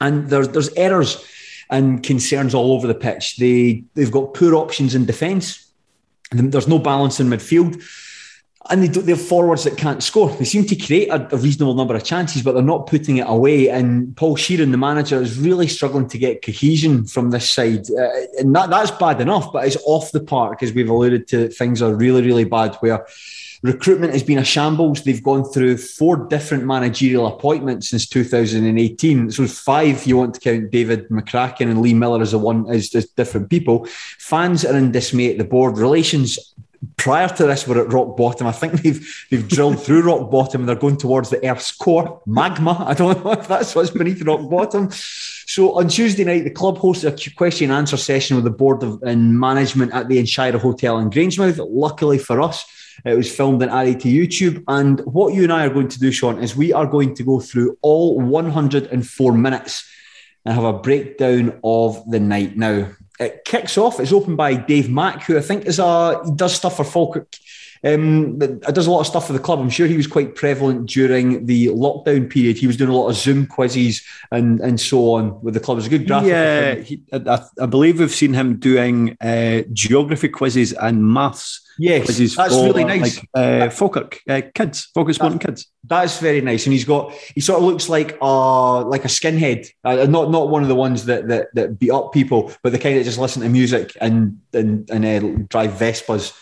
and 0.00 0.30
there's 0.30 0.46
there's 0.50 0.72
errors 0.74 1.26
and 1.70 2.04
concerns 2.04 2.54
all 2.54 2.70
over 2.70 2.86
the 2.86 2.94
pitch. 2.94 3.38
They 3.38 3.82
they've 3.94 4.12
got 4.12 4.32
poor 4.32 4.54
options 4.54 4.94
in 4.94 5.06
defence. 5.06 5.72
There's 6.30 6.68
no 6.68 6.78
balance 6.78 7.18
in 7.18 7.26
midfield 7.26 7.82
and 8.70 8.82
they 8.82 8.88
don't, 8.88 9.06
they're 9.06 9.16
forwards 9.16 9.64
that 9.64 9.76
can't 9.76 10.02
score. 10.02 10.30
They 10.30 10.44
seem 10.44 10.64
to 10.66 10.76
create 10.76 11.08
a, 11.08 11.34
a, 11.34 11.38
reasonable 11.38 11.74
number 11.74 11.94
of 11.94 12.04
chances, 12.04 12.42
but 12.42 12.52
they're 12.52 12.62
not 12.62 12.86
putting 12.86 13.16
it 13.16 13.26
away. 13.26 13.68
And 13.68 14.16
Paul 14.16 14.36
Sheerin, 14.36 14.70
the 14.70 14.78
manager, 14.78 15.20
is 15.20 15.38
really 15.38 15.66
struggling 15.66 16.08
to 16.08 16.18
get 16.18 16.42
cohesion 16.42 17.04
from 17.04 17.30
this 17.30 17.50
side, 17.50 17.90
uh, 17.90 18.08
and 18.38 18.54
that, 18.54 18.70
that's 18.70 18.92
bad 18.92 19.20
enough. 19.20 19.52
But 19.52 19.66
it's 19.66 19.76
off 19.84 20.12
the 20.12 20.22
park, 20.22 20.62
as 20.62 20.72
we've 20.72 20.88
alluded 20.88 21.26
to. 21.28 21.48
Things 21.48 21.82
are 21.82 21.94
really, 21.94 22.22
really 22.22 22.44
bad. 22.44 22.76
Where 22.76 23.06
recruitment 23.62 24.12
has 24.12 24.22
been 24.22 24.38
a 24.38 24.44
shambles. 24.44 25.02
They've 25.02 25.22
gone 25.22 25.44
through 25.44 25.78
four 25.78 26.16
different 26.28 26.64
managerial 26.64 27.26
appointments 27.26 27.90
since 27.90 28.08
2018. 28.08 29.30
So 29.30 29.46
five, 29.46 30.06
you 30.06 30.16
want 30.16 30.34
to 30.34 30.40
count 30.40 30.70
David 30.70 31.08
McCracken 31.08 31.70
and 31.70 31.80
Lee 31.80 31.94
Miller 31.94 32.20
as 32.20 32.32
a 32.32 32.38
one 32.38 32.68
as, 32.68 32.94
as 32.94 33.06
different 33.06 33.50
people. 33.50 33.86
Fans 34.18 34.64
are 34.64 34.76
in 34.76 34.92
dismay 34.92 35.30
at 35.30 35.38
the 35.38 35.44
board. 35.44 35.78
Relations 35.78 36.38
prior 36.96 37.28
to 37.28 37.46
this 37.46 37.66
we 37.66 37.74
were 37.74 37.82
at 37.82 37.92
rock 37.92 38.16
bottom. 38.16 38.46
I 38.46 38.52
think 38.52 38.72
they've 38.82 39.26
they've 39.30 39.46
drilled 39.46 39.82
through 39.82 40.02
rock 40.02 40.30
bottom 40.30 40.62
and 40.62 40.68
they're 40.68 40.76
going 40.76 40.96
towards 40.96 41.30
the 41.30 41.44
Earth's 41.48 41.72
core, 41.72 42.22
magma. 42.26 42.84
I 42.86 42.94
don't 42.94 43.24
know 43.24 43.32
if 43.40 43.48
that's 43.48 43.74
what's 43.74 43.90
beneath 43.90 44.22
rock 44.22 44.48
bottom. 44.48 44.90
So 44.90 45.78
on 45.78 45.88
Tuesday 45.88 46.24
night, 46.24 46.44
the 46.44 46.50
club 46.50 46.78
hosted 46.78 47.26
a 47.26 47.34
question 47.34 47.70
and 47.70 47.78
answer 47.78 47.96
session 47.96 48.36
with 48.36 48.44
the 48.44 48.50
board 48.50 48.82
of, 48.82 49.02
and 49.02 49.38
management 49.38 49.92
at 49.92 50.08
the 50.08 50.18
Inchyra 50.18 50.58
Hotel 50.60 50.98
in 50.98 51.10
Grangemouth. 51.10 51.64
Luckily 51.68 52.18
for 52.18 52.40
us, 52.40 52.64
it 53.04 53.16
was 53.16 53.34
filmed 53.34 53.62
and 53.62 53.70
added 53.70 54.00
to 54.00 54.08
YouTube. 54.08 54.62
And 54.68 55.00
what 55.00 55.34
you 55.34 55.42
and 55.42 55.52
I 55.52 55.66
are 55.66 55.70
going 55.70 55.88
to 55.88 55.98
do, 55.98 56.12
Sean, 56.12 56.42
is 56.42 56.56
we 56.56 56.72
are 56.72 56.86
going 56.86 57.14
to 57.16 57.22
go 57.22 57.40
through 57.40 57.76
all 57.82 58.20
104 58.20 59.32
minutes 59.32 59.88
and 60.44 60.54
have 60.54 60.64
a 60.64 60.72
breakdown 60.78 61.58
of 61.62 62.02
the 62.10 62.20
night. 62.20 62.56
Now, 62.56 62.90
it 63.20 63.44
kicks 63.44 63.78
off. 63.78 64.00
It's 64.00 64.12
opened 64.12 64.36
by 64.36 64.54
Dave 64.54 64.90
Mack, 64.90 65.22
who 65.24 65.36
I 65.36 65.40
think 65.40 65.66
is 65.66 65.78
a 65.78 66.22
he 66.24 66.32
does 66.32 66.54
stuff 66.54 66.76
for 66.76 66.84
Falkirk. 66.84 67.36
Um, 67.84 68.38
does 68.38 68.86
a 68.86 68.90
lot 68.90 69.00
of 69.00 69.08
stuff 69.08 69.26
for 69.26 69.32
the 69.32 69.40
club. 69.40 69.58
I'm 69.58 69.68
sure 69.68 69.88
he 69.88 69.96
was 69.96 70.06
quite 70.06 70.36
prevalent 70.36 70.88
during 70.88 71.46
the 71.46 71.66
lockdown 71.68 72.30
period. 72.30 72.56
He 72.56 72.68
was 72.68 72.76
doing 72.76 72.90
a 72.90 72.94
lot 72.94 73.08
of 73.08 73.16
Zoom 73.16 73.44
quizzes 73.46 74.02
and 74.30 74.60
and 74.60 74.80
so 74.80 75.14
on 75.14 75.42
with 75.42 75.54
the 75.54 75.60
club. 75.60 75.78
It's 75.78 75.88
a 75.88 75.90
good 75.90 76.06
graphic. 76.06 76.28
Yeah, 76.28 76.74
he, 76.76 77.02
I, 77.12 77.44
I, 77.60 77.66
believe 77.66 77.98
we've 77.98 78.12
seen 78.12 78.34
him 78.34 78.58
doing 78.58 79.16
uh, 79.20 79.62
geography 79.72 80.28
quizzes 80.28 80.72
and 80.74 81.04
maths. 81.12 81.61
Yes, 81.78 82.16
that's 82.16 82.54
for, 82.54 82.64
really 82.64 82.84
nice. 82.84 83.18
Like, 83.18 83.28
uh, 83.34 83.70
Falkirk 83.70 84.20
uh, 84.28 84.42
kids, 84.54 84.90
Falkirk 84.94 85.14
Sporting 85.14 85.38
Kids. 85.38 85.70
That's 85.84 86.18
very 86.18 86.40
nice, 86.40 86.66
and 86.66 86.72
he's 86.72 86.84
got 86.84 87.12
he 87.12 87.40
sort 87.40 87.58
of 87.58 87.64
looks 87.64 87.88
like 87.88 88.18
uh 88.20 88.84
like 88.84 89.04
a 89.04 89.08
skinhead, 89.08 89.68
uh, 89.84 90.06
not 90.08 90.30
not 90.30 90.48
one 90.48 90.62
of 90.62 90.68
the 90.68 90.74
ones 90.74 91.06
that 91.06 91.28
that 91.28 91.48
that 91.54 91.78
beat 91.78 91.90
up 91.90 92.12
people, 92.12 92.52
but 92.62 92.72
the 92.72 92.78
kind 92.78 92.98
that 92.98 93.04
just 93.04 93.18
listen 93.18 93.42
to 93.42 93.48
music 93.48 93.96
and 94.00 94.40
and 94.52 94.88
and 94.90 95.04
uh, 95.04 95.44
drive 95.48 95.72
Vespas 95.72 96.36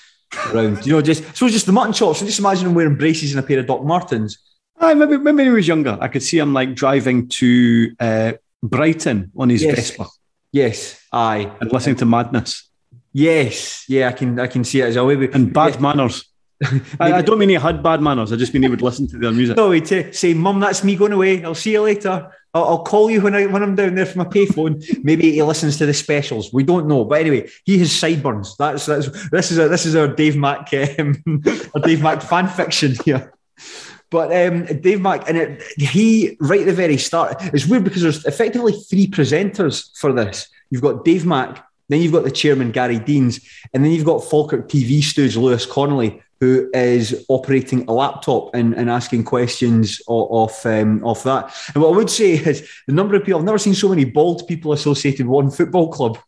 around. 0.52 0.84
You 0.84 0.94
know, 0.94 1.02
just 1.02 1.36
so 1.36 1.48
just 1.48 1.66
the 1.66 1.72
mutton 1.72 1.92
chops. 1.92 2.20
So 2.20 2.26
just 2.26 2.38
imagine 2.38 2.66
him 2.66 2.74
wearing 2.74 2.96
braces 2.96 3.34
and 3.34 3.42
a 3.42 3.46
pair 3.46 3.58
of 3.58 3.66
Doc 3.66 3.84
Martens. 3.84 4.38
I 4.78 4.94
maybe 4.94 5.16
when 5.16 5.38
he 5.38 5.50
was 5.50 5.68
younger, 5.68 5.98
I 6.00 6.08
could 6.08 6.22
see 6.22 6.38
him 6.38 6.52
like 6.52 6.74
driving 6.74 7.28
to 7.28 7.94
uh, 8.00 8.32
Brighton 8.62 9.30
on 9.36 9.48
his 9.48 9.62
yes. 9.62 9.76
Vespa. 9.76 10.06
Yes, 10.52 11.00
aye, 11.12 11.50
and 11.60 11.72
listening 11.72 11.96
to 11.96 12.06
Madness. 12.06 12.69
Yes, 13.12 13.84
yeah, 13.88 14.08
I 14.08 14.12
can 14.12 14.38
I 14.38 14.46
can 14.46 14.64
see 14.64 14.80
it 14.80 14.84
as 14.84 14.96
a 14.96 15.04
way. 15.04 15.28
And 15.32 15.52
bad 15.52 15.74
yeah. 15.74 15.80
manners. 15.80 16.24
I, 17.00 17.14
I, 17.14 17.22
don't 17.22 17.38
mean 17.38 17.48
he 17.48 17.54
had 17.54 17.82
bad 17.82 18.02
manners. 18.02 18.32
I 18.32 18.36
just 18.36 18.52
mean 18.52 18.62
he 18.62 18.68
would 18.68 18.82
listen 18.82 19.08
to 19.08 19.18
their 19.18 19.32
music. 19.32 19.56
No, 19.56 19.70
he'd 19.70 20.14
say, 20.14 20.34
"Mum, 20.34 20.60
that's 20.60 20.84
me 20.84 20.94
going 20.94 21.12
away. 21.12 21.42
I'll 21.42 21.54
see 21.54 21.72
you 21.72 21.80
later. 21.80 22.30
I'll, 22.52 22.64
I'll, 22.64 22.82
call 22.82 23.10
you 23.10 23.22
when 23.22 23.34
I 23.34 23.46
when 23.46 23.62
I'm 23.62 23.74
down 23.74 23.94
there 23.94 24.04
for 24.04 24.18
my 24.18 24.24
payphone." 24.24 24.84
Maybe 25.02 25.32
he 25.32 25.42
listens 25.42 25.78
to 25.78 25.86
the 25.86 25.94
specials. 25.94 26.52
We 26.52 26.62
don't 26.62 26.86
know, 26.86 27.06
but 27.06 27.20
anyway, 27.20 27.48
he 27.64 27.78
has 27.78 27.92
sideburns. 27.92 28.56
That's 28.58 28.84
that's 28.86 29.30
this 29.30 29.50
is 29.50 29.58
a, 29.58 29.68
this 29.68 29.86
is 29.86 29.96
our 29.96 30.08
Dave 30.08 30.36
Mack 30.36 30.68
um, 30.98 31.22
our 31.74 31.80
Dave 31.80 32.02
Mack 32.02 32.20
fan 32.20 32.46
fiction 32.46 32.94
here. 33.06 33.32
But 34.10 34.32
um, 34.32 34.66
Dave 34.80 35.00
Mack, 35.00 35.28
and 35.28 35.38
it, 35.38 35.62
he 35.78 36.36
right 36.40 36.60
at 36.60 36.66
the 36.66 36.72
very 36.72 36.98
start, 36.98 37.36
it's 37.54 37.66
weird 37.66 37.84
because 37.84 38.02
there's 38.02 38.26
effectively 38.26 38.72
three 38.72 39.06
presenters 39.06 39.96
for 39.96 40.12
this. 40.12 40.48
You've 40.68 40.82
got 40.82 41.04
Dave 41.04 41.24
Mack, 41.24 41.64
Then 41.90 42.00
you've 42.00 42.12
got 42.12 42.24
the 42.24 42.30
chairman, 42.30 42.70
Gary 42.70 42.98
Deans. 42.98 43.40
And 43.74 43.84
then 43.84 43.92
you've 43.92 44.06
got 44.06 44.24
Falkirk 44.24 44.68
TV 44.68 45.02
stooge, 45.02 45.36
Lewis 45.36 45.66
Connolly, 45.66 46.22
who 46.38 46.70
is 46.72 47.26
operating 47.28 47.84
a 47.86 47.92
laptop 47.92 48.54
and, 48.54 48.74
and 48.74 48.88
asking 48.88 49.24
questions 49.24 50.00
off, 50.06 50.64
um, 50.64 51.04
off 51.04 51.24
that. 51.24 51.54
And 51.74 51.82
what 51.82 51.92
I 51.92 51.96
would 51.96 52.08
say 52.08 52.32
is 52.32 52.66
the 52.86 52.94
number 52.94 53.14
of 53.14 53.24
people, 53.24 53.40
I've 53.40 53.44
never 53.44 53.58
seen 53.58 53.74
so 53.74 53.90
many 53.90 54.04
bald 54.04 54.46
people 54.48 54.72
associated 54.72 55.26
with 55.26 55.34
one 55.34 55.50
football 55.50 55.92
club. 55.92 56.18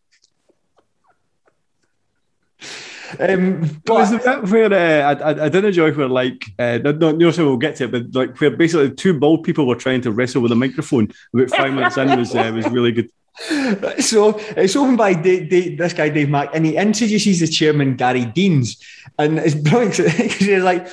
Um, 3.19 3.81
but 3.85 3.95
was 3.95 4.11
the 4.11 4.19
bit 4.19 4.51
where 4.51 4.73
uh, 4.73 5.15
I, 5.15 5.45
I, 5.45 5.49
did 5.49 5.65
enjoy 5.65 5.93
where 5.93 6.09
like 6.09 6.47
uh, 6.59 6.79
no, 6.83 6.93
no, 6.93 7.13
no, 7.13 7.31
so 7.31 7.45
we'll 7.45 7.57
get 7.57 7.77
to 7.77 7.85
it, 7.85 7.93
but 7.93 8.15
like 8.15 8.41
where 8.41 8.51
basically 8.51 8.91
two 8.93 9.19
bald 9.19 9.45
people 9.45 9.67
were 9.67 9.75
trying 9.77 10.01
to 10.03 10.13
wrestle 10.13 10.43
with 10.43 10.53
a 10.53 10.57
microphone 10.57 11.13
about 11.35 11.51
five 11.51 11.75
minutes 11.75 11.97
in 11.97 12.19
was 12.19 12.35
uh, 12.35 12.51
was 12.55 12.69
really 12.71 12.93
good. 12.93 13.11
So 14.01 14.39
it's 14.57 14.77
opened 14.77 14.99
by 14.99 15.15
Dave, 15.15 15.49
Dave, 15.49 15.79
this 15.79 15.95
guy 15.95 16.11
Dave 16.11 16.29
Mack, 16.29 16.51
and 16.55 16.67
he 16.67 16.77
introduces 16.77 17.41
the 17.41 17.47
chairman 17.47 17.97
Gary 17.97 18.27
Deans, 18.27 18.77
and 19.19 19.39
it's 19.39 19.55
brilliant 19.69 19.97
because 19.97 20.37
he's 20.37 20.63
like, 20.63 20.87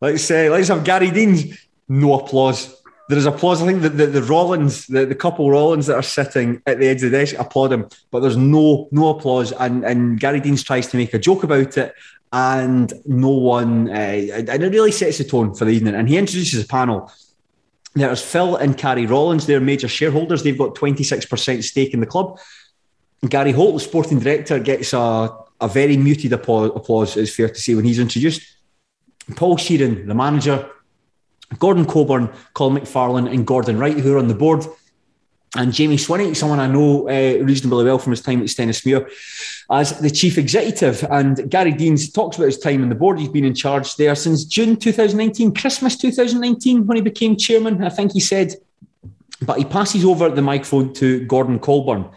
let's 0.00 0.22
say, 0.22 0.48
let's 0.48 0.68
have 0.68 0.84
Gary 0.84 1.10
Deans, 1.10 1.58
no 1.88 2.20
applause. 2.20 2.79
There 3.10 3.18
is 3.18 3.26
applause. 3.26 3.60
I 3.60 3.66
think 3.66 3.82
that 3.82 3.96
the, 3.96 4.06
the 4.06 4.22
Rollins, 4.22 4.86
the, 4.86 5.04
the 5.04 5.16
couple 5.16 5.50
Rollins 5.50 5.88
that 5.88 5.96
are 5.96 6.02
sitting 6.02 6.62
at 6.64 6.78
the 6.78 6.86
edge 6.86 7.02
of 7.02 7.10
the 7.10 7.18
desk 7.18 7.34
applaud 7.36 7.72
him, 7.72 7.88
but 8.12 8.20
there's 8.20 8.36
no 8.36 8.88
no 8.92 9.08
applause. 9.08 9.50
And 9.50 9.84
and 9.84 10.20
Gary 10.20 10.38
Deans 10.38 10.62
tries 10.62 10.86
to 10.92 10.96
make 10.96 11.12
a 11.12 11.18
joke 11.18 11.42
about 11.42 11.76
it, 11.76 11.92
and 12.32 12.92
no 13.06 13.30
one. 13.30 13.88
Uh, 13.90 14.28
and 14.32 14.48
it 14.48 14.70
really 14.70 14.92
sets 14.92 15.18
the 15.18 15.24
tone 15.24 15.56
for 15.56 15.64
the 15.64 15.72
evening. 15.72 15.96
And 15.96 16.08
he 16.08 16.18
introduces 16.18 16.64
a 16.64 16.68
panel. 16.68 17.10
There's 17.94 18.22
Phil 18.22 18.54
and 18.54 18.78
Carrie 18.78 19.06
Rollins, 19.06 19.46
they're 19.46 19.58
major 19.58 19.88
shareholders. 19.88 20.44
They've 20.44 20.56
got 20.56 20.76
26% 20.76 21.64
stake 21.64 21.92
in 21.92 21.98
the 21.98 22.06
club. 22.06 22.38
Gary 23.28 23.50
Holt, 23.50 23.74
the 23.74 23.80
sporting 23.80 24.20
director, 24.20 24.60
gets 24.60 24.92
a, 24.92 25.36
a 25.60 25.66
very 25.66 25.96
muted 25.96 26.32
applause, 26.32 26.70
applause, 26.76 27.16
it's 27.16 27.34
fair 27.34 27.48
to 27.48 27.60
say, 27.60 27.74
when 27.74 27.84
he's 27.84 27.98
introduced. 27.98 28.42
Paul 29.34 29.56
Sheerin, 29.56 30.06
the 30.06 30.14
manager, 30.14 30.70
Gordon 31.58 31.84
Coburn, 31.84 32.30
Colin 32.54 32.80
McFarlane, 32.80 33.32
and 33.32 33.46
Gordon 33.46 33.78
Wright, 33.78 33.98
who 33.98 34.14
are 34.14 34.18
on 34.18 34.28
the 34.28 34.34
board. 34.34 34.64
And 35.56 35.72
Jamie 35.72 35.96
Swinney, 35.96 36.36
someone 36.36 36.60
I 36.60 36.68
know 36.68 37.08
uh, 37.08 37.42
reasonably 37.42 37.84
well 37.84 37.98
from 37.98 38.12
his 38.12 38.22
time 38.22 38.40
at 38.40 38.46
Stenhousemuir, 38.46 39.10
as 39.68 39.98
the 39.98 40.10
chief 40.10 40.38
executive. 40.38 41.04
And 41.10 41.50
Gary 41.50 41.72
Deans 41.72 42.12
talks 42.12 42.36
about 42.36 42.46
his 42.46 42.58
time 42.58 42.84
on 42.84 42.88
the 42.88 42.94
board. 42.94 43.18
He's 43.18 43.28
been 43.28 43.44
in 43.44 43.54
charge 43.56 43.96
there 43.96 44.14
since 44.14 44.44
June 44.44 44.76
2019, 44.76 45.52
Christmas 45.54 45.96
2019, 45.96 46.86
when 46.86 46.96
he 46.96 47.02
became 47.02 47.36
chairman, 47.36 47.82
I 47.82 47.88
think 47.88 48.12
he 48.12 48.20
said. 48.20 48.54
But 49.42 49.58
he 49.58 49.64
passes 49.64 50.04
over 50.04 50.28
the 50.28 50.42
microphone 50.42 50.92
to 50.94 51.26
Gordon 51.26 51.58
Coburn. 51.58 52.08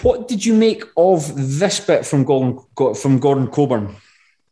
What 0.00 0.26
did 0.26 0.44
you 0.44 0.54
make 0.54 0.82
of 0.96 1.58
this 1.58 1.78
bit 1.80 2.06
from 2.06 2.24
Gordon, 2.24 2.58
from 2.94 3.18
Gordon 3.18 3.48
Coburn? 3.48 3.96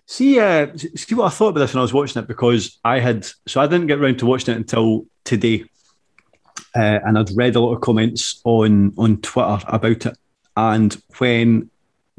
See, 0.06 0.38
uh, 0.38 0.76
see 0.76 1.14
what 1.14 1.26
I 1.26 1.30
thought 1.30 1.48
about 1.48 1.60
this 1.60 1.74
when 1.74 1.80
I 1.80 1.82
was 1.82 1.94
watching 1.94 2.22
it 2.22 2.28
because 2.28 2.78
I 2.84 3.00
had 3.00 3.26
so 3.46 3.60
I 3.60 3.66
didn't 3.66 3.86
get 3.86 3.98
around 3.98 4.18
to 4.18 4.26
watching 4.26 4.54
it 4.54 4.58
until 4.58 5.06
today, 5.24 5.64
uh, 6.74 7.00
and 7.04 7.18
I'd 7.18 7.34
read 7.34 7.56
a 7.56 7.60
lot 7.60 7.74
of 7.74 7.80
comments 7.80 8.40
on 8.44 8.92
on 8.98 9.20
Twitter 9.22 9.58
about 9.66 10.06
it. 10.06 10.18
And 10.56 11.02
when 11.18 11.70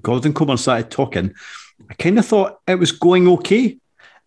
Gordon 0.02 0.34
Coburn 0.34 0.58
started 0.58 0.90
talking, 0.90 1.34
I 1.90 1.94
kind 1.94 2.18
of 2.18 2.26
thought 2.26 2.60
it 2.68 2.80
was 2.80 2.92
going 2.92 3.28
okay. 3.28 3.78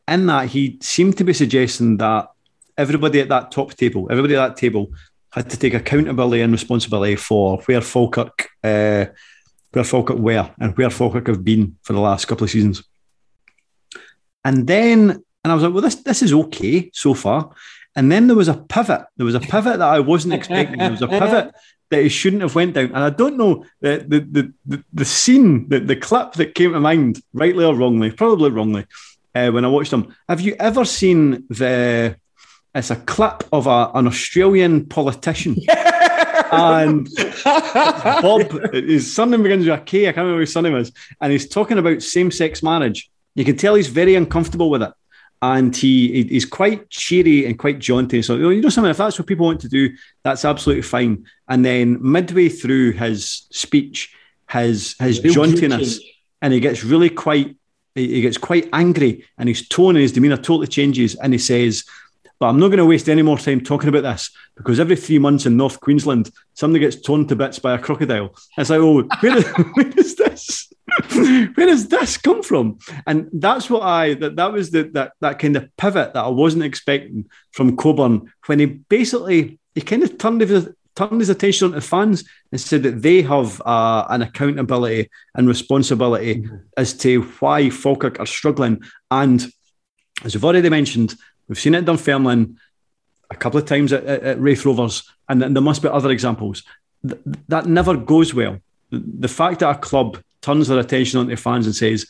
In 0.07 0.27
that 0.27 0.49
he 0.49 0.79
seemed 0.81 1.19
to 1.19 1.25
be 1.25 1.35
suggesting 1.35 1.99
that 1.99 2.31
everybody 2.79 3.21
at 3.21 3.29
that 3.29 3.51
top 3.51 3.75
table, 3.75 4.07
everybody 4.11 4.37
at 4.37 4.49
that 4.49 4.57
table, 4.57 4.91
had 5.31 5.51
to 5.51 5.59
take 5.59 5.75
accountability 5.75 6.41
and 6.41 6.53
responsibility 6.53 7.17
for 7.17 7.59
where 7.67 7.83
Falkirk, 7.83 8.49
uh, 8.65 9.07
where 9.73 9.85
Falkirk 9.85 10.17
were, 10.17 10.51
and 10.61 10.77
where 10.79 10.89
Falkirk 10.89 11.27
have 11.27 11.45
been 11.45 11.77
for 11.83 11.93
the 11.93 12.01
last 12.01 12.27
couple 12.27 12.45
of 12.45 12.51
seasons. 12.51 12.83
And 14.45 14.67
then, 14.67 15.11
and 15.45 15.53
I 15.53 15.55
was 15.55 15.63
like, 15.63 15.73
well, 15.73 15.83
this 15.83 15.97
this 15.97 16.23
is 16.23 16.33
okay 16.33 16.91
so 16.93 17.15
far. 17.15 17.51
And 17.97 18.13
then 18.13 18.27
there 18.27 18.37
was 18.37 18.49
a 18.49 18.55
pivot. 18.55 19.03
There 19.17 19.27
was 19.27 19.35
a 19.35 19.41
pivot 19.41 19.79
that 19.79 19.89
I 19.89 20.01
wasn't 20.01 20.35
expecting. 20.35 20.79
There 20.79 20.91
was 20.91 21.03
a 21.03 21.09
pivot 21.21 21.53
that 21.91 22.01
it 22.01 22.11
shouldn't 22.11 22.43
have 22.43 22.55
went 22.55 22.75
down. 22.75 22.87
And 22.87 22.99
I 22.99 23.11
don't 23.11 23.37
know 23.37 23.65
the 23.81 24.05
the 24.07 24.53
the, 24.67 24.85
the 24.93 25.05
scene, 25.05 25.69
the, 25.69 25.81
the 25.81 25.97
clip 25.97 26.35
that 26.35 26.55
came 26.55 26.73
to 26.73 26.81
mind, 26.81 27.21
rightly 27.33 27.65
or 27.65 27.75
wrongly, 27.75 28.11
probably 28.11 28.51
wrongly, 28.51 28.87
uh, 29.35 29.51
when 29.51 29.65
I 29.65 29.69
watched 29.69 29.91
them. 29.91 30.15
Have 30.29 30.41
you 30.41 30.55
ever 30.59 30.85
seen 30.85 31.47
the? 31.49 32.17
It's 32.75 32.91
a 32.91 32.97
clip 32.97 33.45
of 33.51 33.67
a, 33.67 33.91
an 33.95 34.07
Australian 34.07 34.87
politician. 34.87 35.57
and 36.53 37.09
Bob, 37.45 38.73
his 38.73 39.13
surname 39.13 39.43
begins 39.43 39.67
with 39.67 39.81
a 39.81 39.83
K. 39.83 40.03
I 40.03 40.13
can't 40.13 40.19
remember 40.19 40.41
his 40.41 40.53
surname 40.53 40.77
is, 40.77 40.93
and 41.21 41.33
he's 41.33 41.49
talking 41.49 41.79
about 41.79 42.03
same-sex 42.03 42.63
marriage. 42.63 43.11
You 43.39 43.45
can 43.45 43.57
tell 43.57 43.77
he's 43.77 43.87
very 43.87 44.17
uncomfortable 44.17 44.69
with 44.69 44.83
it. 44.83 44.93
And 45.41 45.75
he 45.75 46.25
he's 46.25 46.45
quite 46.45 46.91
cheery 46.91 47.47
and 47.47 47.57
quite 47.57 47.79
jaunty. 47.79 48.21
So 48.23 48.35
you 48.35 48.61
know 48.61 48.69
something, 48.69 48.91
if 48.91 48.97
that's 48.97 49.17
what 49.17 49.29
people 49.29 49.47
want 49.47 49.61
to 49.61 49.69
do, 49.69 49.91
that's 50.25 50.45
absolutely 50.45 50.83
fine. 50.83 51.25
And 51.47 51.65
then 51.65 51.99
midway 52.01 52.49
through 52.49 52.93
his 52.93 53.47
speech, 53.53 54.13
his 54.51 54.97
his 54.99 55.21
jauntiness, 55.21 56.01
and 56.43 56.53
he 56.53 56.59
gets 56.59 56.83
really 56.83 57.11
quite 57.11 57.57
he 57.95 58.21
gets 58.21 58.37
quite 58.37 58.69
angry, 58.73 59.25
and 59.39 59.49
his 59.49 59.69
tone 59.69 59.95
and 59.95 60.03
his 60.03 60.11
demeanour 60.11 60.39
totally 60.39 60.67
changes, 60.67 61.15
and 61.15 61.33
he 61.33 61.39
says, 61.39 61.85
but 62.41 62.49
I'm 62.49 62.59
not 62.59 62.69
going 62.69 62.79
to 62.79 62.87
waste 62.87 63.09
any 63.09 63.23
more 63.23 63.39
time 63.39 63.61
talking 63.61 63.89
about 63.89 64.03
this 64.03 64.31
because 64.57 64.81
every 64.81 64.97
three 64.97 65.19
months 65.21 65.47
in 65.47 65.57
North 65.57 65.81
Queensland, 65.81 66.31
somebody 66.55 66.85
gets 66.85 67.01
torn 67.01 67.29
to 67.29 67.37
bits 67.37 67.61
by 67.61 67.75
a 67.75 67.79
crocodile. 67.79 68.35
It's 68.57 68.71
like, 68.71 68.81
oh, 68.81 69.03
where 69.21 69.37
is, 69.39 69.47
where 69.75 69.89
is 69.97 70.17
this? 70.17 70.73
Where 71.13 71.67
does 71.67 71.89
this 71.89 72.17
come 72.17 72.43
from? 72.43 72.79
And 73.07 73.29
that's 73.33 73.69
what 73.69 73.83
I 73.83 74.15
that 74.15 74.37
that 74.37 74.53
was 74.53 74.71
the 74.71 74.85
that 74.95 75.13
that 75.21 75.39
kind 75.39 75.57
of 75.57 75.75
pivot 75.77 76.15
that 76.15 76.25
I 76.25 76.29
wasn't 76.29 76.65
expecting 76.65 77.29
from 77.53 77.77
Coburn 77.77 78.33
when 78.47 78.59
he 78.59 78.67
basically 78.67 79.59
he 79.75 79.81
kind 79.81 80.03
of 80.03 80.19
turned 80.19 80.41
his 80.41 80.69
turned 80.95 81.21
his 81.21 81.29
attention 81.29 81.67
on 81.67 81.73
the 81.73 81.81
fans 81.81 82.25
and 82.51 82.61
said 82.61 82.83
that 82.83 83.03
they 83.03 83.23
have 83.23 83.61
uh, 83.65 84.07
an 84.09 84.23
accountability 84.23 85.11
and 85.35 85.47
responsibility 85.47 86.37
mm-hmm. 86.37 86.57
as 86.77 86.95
to 86.99 87.23
why 87.41 87.71
Falkirk 87.71 88.19
are 88.19 88.27
struggling. 88.27 88.83
And 89.11 89.47
as 90.25 90.35
we've 90.35 90.45
already 90.45 90.69
mentioned, 90.69 91.15
We've 91.49 91.59
seen 91.59 91.75
it 91.75 91.85
done 91.85 91.97
Dunfermline 91.97 92.59
a 93.31 93.35
couple 93.35 93.59
of 93.59 93.67
times 93.67 93.93
at, 93.93 94.05
at, 94.05 94.23
at 94.23 94.41
Rovers, 94.41 95.03
and 95.29 95.43
there 95.43 95.63
must 95.63 95.83
be 95.83 95.89
other 95.89 96.11
examples. 96.11 96.63
Th- 97.07 97.21
that 97.49 97.67
never 97.67 97.97
goes 97.97 98.35
well. 98.35 98.59
The 98.91 99.29
fact 99.29 99.61
that 99.61 99.71
a 99.71 99.79
club 99.79 100.19
turns 100.49 100.69
their 100.69 100.79
attention 100.79 101.21
onto 101.21 101.37
fans 101.37 101.67
and 101.67 101.77
says, 101.77 102.07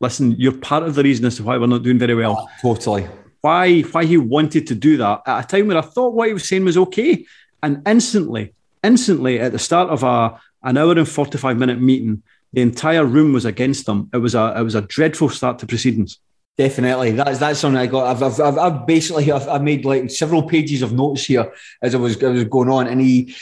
"Listen, 0.00 0.32
you're 0.32 0.52
part 0.70 0.82
of 0.82 0.94
the 0.94 1.04
reason 1.04 1.24
as 1.26 1.36
to 1.36 1.44
why 1.44 1.56
we're 1.56 1.66
not 1.66 1.84
doing 1.84 1.98
very 1.98 2.14
well." 2.14 2.48
Oh, 2.64 2.74
totally. 2.74 3.06
Why? 3.40 3.82
Why 3.82 4.04
he 4.04 4.16
wanted 4.16 4.66
to 4.66 4.74
do 4.74 4.96
that 4.96 5.22
at 5.26 5.44
a 5.44 5.46
time 5.46 5.68
when 5.68 5.76
I 5.76 5.82
thought 5.82 6.14
what 6.14 6.28
he 6.28 6.34
was 6.34 6.48
saying 6.48 6.64
was 6.64 6.76
okay, 6.76 7.24
and 7.62 7.82
instantly, 7.86 8.54
instantly 8.82 9.38
at 9.38 9.52
the 9.52 9.58
start 9.58 9.90
of 9.90 10.02
a 10.02 10.40
an 10.62 10.76
hour 10.76 10.98
and 10.98 11.08
forty 11.08 11.38
five 11.38 11.56
minute 11.56 11.80
meeting, 11.80 12.22
the 12.52 12.62
entire 12.62 13.04
room 13.04 13.32
was 13.32 13.44
against 13.44 13.86
them. 13.86 14.10
It 14.12 14.18
was 14.18 14.34
a 14.34 14.54
it 14.58 14.62
was 14.62 14.74
a 14.74 14.82
dreadful 14.82 15.28
start 15.28 15.60
to 15.60 15.66
proceedings. 15.66 16.18
Definitely, 16.58 17.12
that's 17.12 17.38
that's 17.38 17.60
something 17.60 17.78
I 17.78 17.86
got. 17.86 18.16
I've 18.16 18.40
I've, 18.40 18.58
I've 18.58 18.86
basically 18.86 19.30
I've, 19.30 19.46
I've, 19.46 19.62
made 19.62 19.84
like 19.84 20.10
several 20.10 20.42
pages 20.42 20.80
of 20.80 20.92
notes 20.92 21.26
here 21.26 21.52
as 21.82 21.94
I 21.94 21.98
was 21.98 22.20
I 22.22 22.28
was 22.28 22.44
going 22.44 22.70
on, 22.70 22.86
and 22.88 22.98
he 22.98 23.36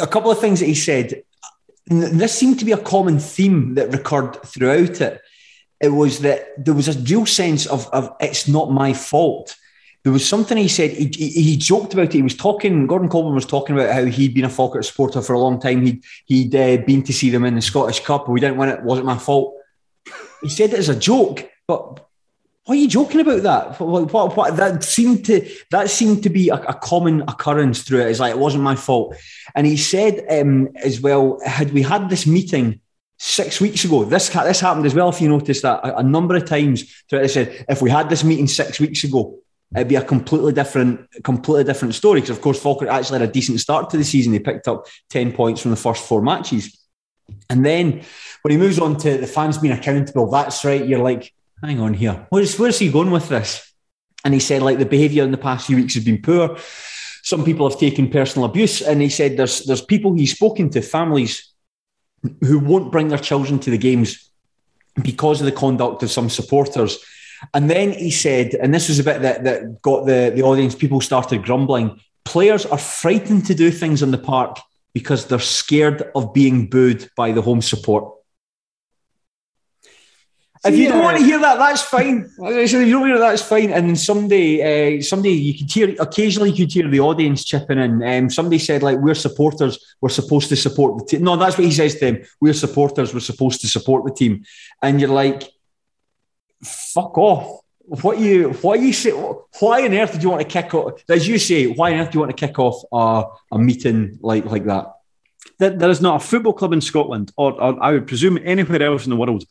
a 0.00 0.06
couple 0.06 0.30
of 0.30 0.38
things 0.38 0.60
that 0.60 0.66
he 0.66 0.74
said. 0.76 1.22
This 1.86 2.36
seemed 2.36 2.58
to 2.58 2.64
be 2.64 2.72
a 2.72 2.78
common 2.78 3.18
theme 3.18 3.74
that 3.74 3.92
recurred 3.92 4.42
throughout 4.44 5.00
it. 5.00 5.22
It 5.80 5.90
was 5.90 6.20
that 6.20 6.64
there 6.64 6.74
was 6.74 6.88
a 6.88 6.98
real 7.00 7.26
sense 7.26 7.66
of 7.66 7.86
of 7.92 8.14
it's 8.20 8.48
not 8.48 8.70
my 8.70 8.92
fault. 8.92 9.56
There 10.02 10.12
was 10.12 10.26
something 10.28 10.56
he 10.56 10.68
said. 10.68 10.92
He, 10.92 11.10
he, 11.14 11.28
he 11.30 11.56
joked 11.56 11.92
about 11.92 12.06
it. 12.06 12.12
He 12.12 12.22
was 12.22 12.36
talking. 12.36 12.86
Gordon 12.86 13.08
Coleman 13.08 13.34
was 13.34 13.44
talking 13.44 13.76
about 13.76 13.92
how 13.92 14.04
he'd 14.04 14.34
been 14.34 14.44
a 14.44 14.48
Falkirk 14.48 14.84
supporter 14.84 15.20
for 15.20 15.32
a 15.32 15.38
long 15.38 15.60
time. 15.60 15.84
He'd 15.84 16.04
he'd 16.26 16.54
uh, 16.54 16.76
been 16.84 17.02
to 17.02 17.12
see 17.12 17.30
them 17.30 17.44
in 17.44 17.56
the 17.56 17.62
Scottish 17.62 18.00
Cup. 18.00 18.28
We 18.28 18.40
didn't 18.40 18.56
win 18.56 18.68
it. 18.68 18.82
Wasn't 18.82 19.06
my 19.06 19.18
fault. 19.18 19.54
He 20.42 20.48
said 20.48 20.72
it 20.72 20.78
as 20.78 20.88
a 20.88 20.96
joke, 20.96 21.50
but 21.66 22.05
why 22.66 22.74
are 22.74 22.78
you 22.78 22.88
joking 22.88 23.20
about 23.20 23.42
that? 23.44 23.80
What, 23.80 24.12
what, 24.12 24.36
what, 24.36 24.56
that 24.56 24.82
seemed 24.82 25.24
to 25.26 25.48
that 25.70 25.88
seemed 25.88 26.24
to 26.24 26.30
be 26.30 26.48
a, 26.48 26.56
a, 26.56 26.74
common 26.74 27.22
occurrence 27.22 27.82
through 27.82 28.00
it. 28.00 28.08
It's 28.08 28.18
like 28.18 28.32
it 28.32 28.40
wasn't 28.40 28.64
my 28.64 28.74
fault. 28.74 29.14
And 29.54 29.68
he 29.68 29.76
said 29.76 30.26
um, 30.28 30.70
as 30.82 31.00
well, 31.00 31.38
had 31.46 31.72
we 31.72 31.82
had 31.82 32.10
this 32.10 32.26
meeting 32.26 32.80
six 33.18 33.60
weeks 33.60 33.84
ago, 33.84 34.02
this 34.04 34.30
this 34.30 34.60
happened 34.60 34.84
as 34.84 34.96
well. 34.96 35.10
If 35.10 35.20
you 35.20 35.28
noticed 35.28 35.62
that 35.62 35.78
a, 35.84 35.98
a 35.98 36.02
number 36.02 36.34
of 36.34 36.44
times, 36.44 36.92
throughout, 37.08 37.22
they 37.22 37.28
said 37.28 37.66
if 37.68 37.80
we 37.82 37.88
had 37.88 38.10
this 38.10 38.24
meeting 38.24 38.48
six 38.48 38.80
weeks 38.80 39.04
ago, 39.04 39.38
it'd 39.76 39.86
be 39.86 39.94
a 39.94 40.02
completely 40.02 40.52
different, 40.52 41.06
completely 41.22 41.62
different 41.62 41.94
story. 41.94 42.20
Because 42.20 42.36
of 42.36 42.42
course, 42.42 42.60
Falkirk 42.60 42.88
actually 42.88 43.20
had 43.20 43.28
a 43.28 43.32
decent 43.32 43.60
start 43.60 43.90
to 43.90 43.96
the 43.96 44.04
season. 44.04 44.32
They 44.32 44.40
picked 44.40 44.66
up 44.66 44.88
ten 45.08 45.30
points 45.30 45.62
from 45.62 45.70
the 45.70 45.76
first 45.76 46.04
four 46.04 46.20
matches. 46.20 46.76
And 47.48 47.64
then 47.64 48.02
when 48.42 48.50
he 48.50 48.56
moves 48.56 48.80
on 48.80 48.96
to 48.98 49.18
the 49.18 49.26
fans 49.28 49.58
being 49.58 49.72
accountable, 49.72 50.28
that's 50.28 50.64
right. 50.64 50.84
You're 50.84 50.98
like, 50.98 51.32
hang 51.62 51.80
on 51.80 51.94
here. 51.94 52.26
Where's, 52.30 52.58
where's 52.58 52.78
he 52.78 52.90
going 52.90 53.10
with 53.10 53.28
this? 53.28 53.72
And 54.24 54.34
he 54.34 54.40
said, 54.40 54.62
like, 54.62 54.78
the 54.78 54.86
behaviour 54.86 55.24
in 55.24 55.30
the 55.30 55.38
past 55.38 55.66
few 55.66 55.76
weeks 55.76 55.94
has 55.94 56.04
been 56.04 56.20
poor. 56.20 56.56
Some 57.22 57.44
people 57.44 57.68
have 57.68 57.78
taken 57.78 58.10
personal 58.10 58.46
abuse. 58.46 58.82
And 58.82 59.00
he 59.00 59.08
said 59.08 59.36
there's, 59.36 59.64
there's 59.64 59.82
people 59.82 60.14
he's 60.14 60.34
spoken 60.34 60.70
to, 60.70 60.82
families 60.82 61.52
who 62.40 62.58
won't 62.58 62.92
bring 62.92 63.08
their 63.08 63.18
children 63.18 63.58
to 63.60 63.70
the 63.70 63.78
games 63.78 64.30
because 65.02 65.40
of 65.40 65.46
the 65.46 65.52
conduct 65.52 66.02
of 66.02 66.10
some 66.10 66.30
supporters. 66.30 66.98
And 67.52 67.70
then 67.70 67.92
he 67.92 68.10
said, 68.10 68.54
and 68.54 68.74
this 68.74 68.88
was 68.88 68.98
a 68.98 69.04
bit 69.04 69.22
that, 69.22 69.44
that 69.44 69.82
got 69.82 70.06
the, 70.06 70.32
the 70.34 70.42
audience, 70.42 70.74
people 70.74 71.00
started 71.00 71.44
grumbling 71.44 72.00
players 72.26 72.66
are 72.66 72.78
frightened 72.78 73.46
to 73.46 73.54
do 73.54 73.70
things 73.70 74.02
in 74.02 74.10
the 74.10 74.18
park 74.18 74.58
because 74.92 75.26
they're 75.26 75.38
scared 75.38 76.10
of 76.14 76.34
being 76.34 76.68
booed 76.68 77.08
by 77.16 77.32
the 77.32 77.40
home 77.40 77.62
support. 77.62 78.12
If 80.66 80.76
you 80.76 80.88
don't 80.88 81.02
want 81.02 81.18
to 81.18 81.24
hear 81.24 81.38
that, 81.38 81.58
that's 81.58 81.82
fine. 81.82 82.30
If 82.38 82.72
you 82.72 82.90
don't 82.90 83.06
hear 83.06 83.18
that, 83.18 83.30
that's 83.30 83.42
fine. 83.42 83.70
And 83.70 83.88
then 83.88 83.96
somebody, 83.96 84.62
uh, 84.62 85.02
somebody, 85.02 85.34
you 85.34 85.58
could 85.58 85.70
hear 85.70 85.94
occasionally. 86.00 86.50
You 86.50 86.66
could 86.66 86.72
hear 86.72 86.88
the 86.88 87.00
audience 87.00 87.44
chipping 87.44 87.78
in. 87.78 88.02
Um, 88.02 88.30
somebody 88.30 88.58
said, 88.58 88.82
like, 88.82 88.98
we're 88.98 89.14
supporters. 89.14 89.78
We're 90.00 90.08
supposed 90.10 90.48
to 90.50 90.56
support 90.56 90.98
the 90.98 91.04
team. 91.04 91.24
No, 91.24 91.36
that's 91.36 91.56
what 91.56 91.64
he 91.64 91.72
says 91.72 91.94
to 91.94 92.00
them. 92.00 92.22
We're 92.40 92.54
supporters. 92.54 93.12
We're 93.14 93.20
supposed 93.20 93.60
to 93.62 93.68
support 93.68 94.04
the 94.04 94.12
team. 94.12 94.44
And 94.82 95.00
you're 95.00 95.10
like, 95.10 95.44
fuck 96.62 97.16
off. 97.18 97.60
What 97.88 98.18
you, 98.18 98.50
why 98.62 98.74
you 98.74 98.92
say? 98.92 99.12
Why 99.12 99.84
on 99.84 99.94
earth 99.94 100.12
did 100.12 100.22
you 100.22 100.30
want 100.30 100.42
to 100.42 100.48
kick 100.48 100.74
off? 100.74 101.00
As 101.08 101.28
you 101.28 101.38
say, 101.38 101.66
why 101.66 101.92
on 101.92 102.00
earth 102.00 102.10
do 102.10 102.16
you 102.16 102.20
want 102.20 102.36
to 102.36 102.46
kick 102.46 102.58
off 102.58 102.82
a, 102.92 103.54
a 103.54 103.58
meeting 103.58 104.18
like 104.20 104.44
like 104.44 104.64
that? 104.64 104.92
There 105.58 105.90
is 105.90 106.00
not 106.00 106.20
a 106.20 106.26
football 106.26 106.52
club 106.52 106.72
in 106.72 106.80
Scotland, 106.80 107.32
or, 107.36 107.52
or 107.52 107.82
I 107.82 107.92
would 107.92 108.06
presume 108.08 108.38
anywhere 108.42 108.82
else 108.82 109.04
in 109.06 109.10
the 109.10 109.16
world, 109.16 109.44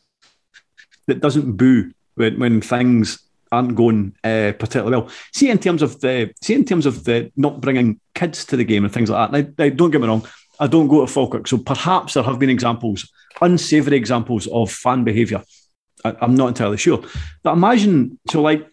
that 1.07 1.21
doesn't 1.21 1.57
boo 1.57 1.91
when, 2.15 2.39
when 2.39 2.61
things 2.61 3.19
aren't 3.51 3.75
going 3.75 4.13
uh, 4.23 4.53
particularly 4.57 4.97
well. 4.97 5.09
See, 5.33 5.49
in 5.49 5.59
terms 5.59 5.81
of 5.81 6.01
the 6.01 6.33
see 6.41 6.53
in 6.53 6.65
terms 6.65 6.85
of 6.85 7.03
the 7.03 7.31
not 7.35 7.61
bringing 7.61 7.99
kids 8.13 8.45
to 8.45 8.57
the 8.57 8.63
game 8.63 8.83
and 8.83 8.93
things 8.93 9.09
like 9.09 9.31
that. 9.31 9.55
Now, 9.57 9.69
don't 9.69 9.91
get 9.91 10.01
me 10.01 10.07
wrong, 10.07 10.27
I 10.59 10.67
don't 10.67 10.87
go 10.87 11.05
to 11.05 11.11
Falkirk, 11.11 11.47
so 11.47 11.57
perhaps 11.57 12.13
there 12.13 12.23
have 12.23 12.39
been 12.39 12.49
examples, 12.49 13.11
unsavoury 13.41 13.97
examples 13.97 14.47
of 14.47 14.71
fan 14.71 15.03
behaviour. 15.03 15.43
I, 16.03 16.15
am 16.21 16.35
not 16.35 16.49
entirely 16.49 16.77
sure, 16.77 17.03
but 17.43 17.53
imagine 17.53 18.19
so 18.29 18.41
like 18.41 18.67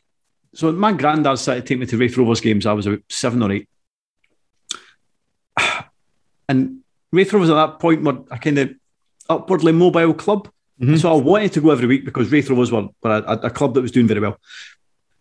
so 0.55 0.71
my 0.71 0.93
granddad 0.93 1.39
started 1.39 1.63
to 1.63 1.67
take 1.67 1.79
me 1.79 1.87
to 1.87 1.97
Raith 1.97 2.17
Rovers 2.17 2.41
games. 2.41 2.67
I 2.67 2.73
was 2.73 2.87
about 2.87 3.01
seven 3.09 3.43
or 3.43 3.53
eight, 3.53 3.69
and 6.49 6.81
Raith 7.11 7.33
Rovers 7.33 7.51
at 7.51 7.55
that 7.55 7.79
point 7.79 8.03
were 8.03 8.25
a 8.31 8.39
kind 8.39 8.59
of 8.59 8.71
upwardly 9.29 9.73
mobile 9.73 10.15
club. 10.15 10.49
Mm-hmm. 10.83 10.97
So 10.97 11.13
I 11.13 11.21
wanted 11.21 11.53
to 11.53 11.61
go 11.61 11.71
every 11.71 11.87
week 11.87 12.05
because 12.05 12.33
Raith 12.33 12.51
was 12.51 12.73
one, 12.73 12.89
were 13.03 13.23
a, 13.27 13.47
a, 13.47 13.51
club 13.51 13.75
that 13.75 13.83
was 13.83 13.93
doing 13.93 14.09
very 14.09 14.21
well. 14.21 14.39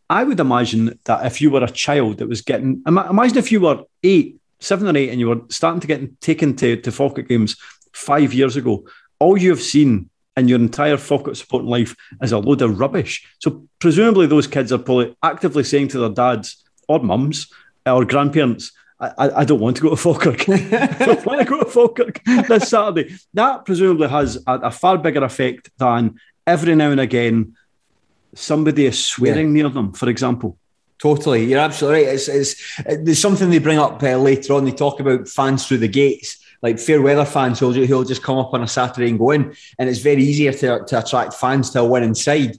I 0.09 0.23
would 0.23 0.39
imagine 0.39 0.97
that 1.05 1.25
if 1.25 1.39
you 1.39 1.51
were 1.51 1.63
a 1.63 1.69
child 1.69 2.17
that 2.17 2.27
was 2.27 2.41
getting, 2.41 2.81
imagine 2.87 3.37
if 3.37 3.51
you 3.51 3.61
were 3.61 3.83
eight, 4.03 4.37
seven 4.59 4.87
or 4.87 4.97
eight, 4.97 5.09
and 5.09 5.19
you 5.19 5.29
were 5.29 5.41
starting 5.49 5.79
to 5.79 5.87
get 5.87 6.19
taken 6.19 6.55
to, 6.57 6.77
to 6.77 6.91
Falkirk 6.91 7.27
games 7.27 7.57
five 7.93 8.33
years 8.33 8.55
ago, 8.55 8.83
all 9.19 9.37
you 9.37 9.51
have 9.51 9.61
seen 9.61 10.09
in 10.35 10.47
your 10.47 10.59
entire 10.59 10.97
Falkirk 10.97 11.35
supporting 11.35 11.69
life 11.69 11.95
is 12.21 12.31
a 12.31 12.39
load 12.39 12.63
of 12.63 12.79
rubbish. 12.79 13.25
So 13.39 13.63
presumably 13.77 14.25
those 14.25 14.47
kids 14.47 14.71
are 14.71 14.79
probably 14.79 15.15
actively 15.21 15.63
saying 15.63 15.89
to 15.89 15.99
their 15.99 16.09
dads 16.09 16.63
or 16.87 16.99
mums 16.99 17.47
or 17.85 18.03
grandparents, 18.03 18.71
I, 19.01 19.41
I, 19.41 19.45
don't 19.45 19.59
want 19.59 19.77
to 19.77 19.81
go 19.81 19.89
to 19.89 19.95
Falkirk. 19.95 20.47
I 20.49 21.23
want 21.25 21.39
to 21.39 21.45
go 21.45 21.59
to 21.59 21.65
Falkirk 21.65 22.23
this 22.23 22.69
Saturday. 22.69 23.15
That 23.33 23.65
presumably 23.65 24.07
has 24.07 24.37
a, 24.45 24.53
a, 24.59 24.71
far 24.71 24.99
bigger 24.99 25.23
effect 25.23 25.71
than 25.77 26.19
every 26.45 26.75
now 26.75 26.91
and 26.91 26.99
again 26.99 27.55
somebody 28.33 28.85
is 28.85 29.03
swearing 29.03 29.47
yeah. 29.47 29.63
near 29.63 29.69
them, 29.69 29.93
for 29.93 30.09
example. 30.09 30.57
Totally, 31.01 31.45
you're 31.45 31.59
absolutely 31.59 32.05
right. 32.05 32.13
It's, 32.13 32.27
it's, 32.27 32.81
there's 32.85 33.19
something 33.19 33.49
they 33.49 33.57
bring 33.57 33.79
up 33.79 34.01
uh, 34.03 34.17
later 34.17 34.53
on. 34.53 34.65
They 34.65 34.71
talk 34.71 34.99
about 34.99 35.27
fans 35.27 35.67
through 35.67 35.79
the 35.79 35.87
gates, 35.87 36.37
like 36.61 36.77
fair 36.77 37.01
weather 37.01 37.25
fans 37.25 37.59
who'll, 37.59 37.73
who'll 37.73 38.03
just 38.03 38.21
come 38.21 38.37
up 38.37 38.53
on 38.53 38.61
a 38.61 38.67
Saturday 38.67 39.09
and 39.09 39.17
go 39.17 39.31
in, 39.31 39.55
and 39.79 39.89
it's 39.89 39.99
very 39.99 40.23
easier 40.23 40.53
to, 40.53 40.85
to 40.85 40.99
attract 40.99 41.33
fans 41.33 41.71
to 41.71 41.79
a 41.79 41.85
win 41.85 42.03
inside. 42.03 42.55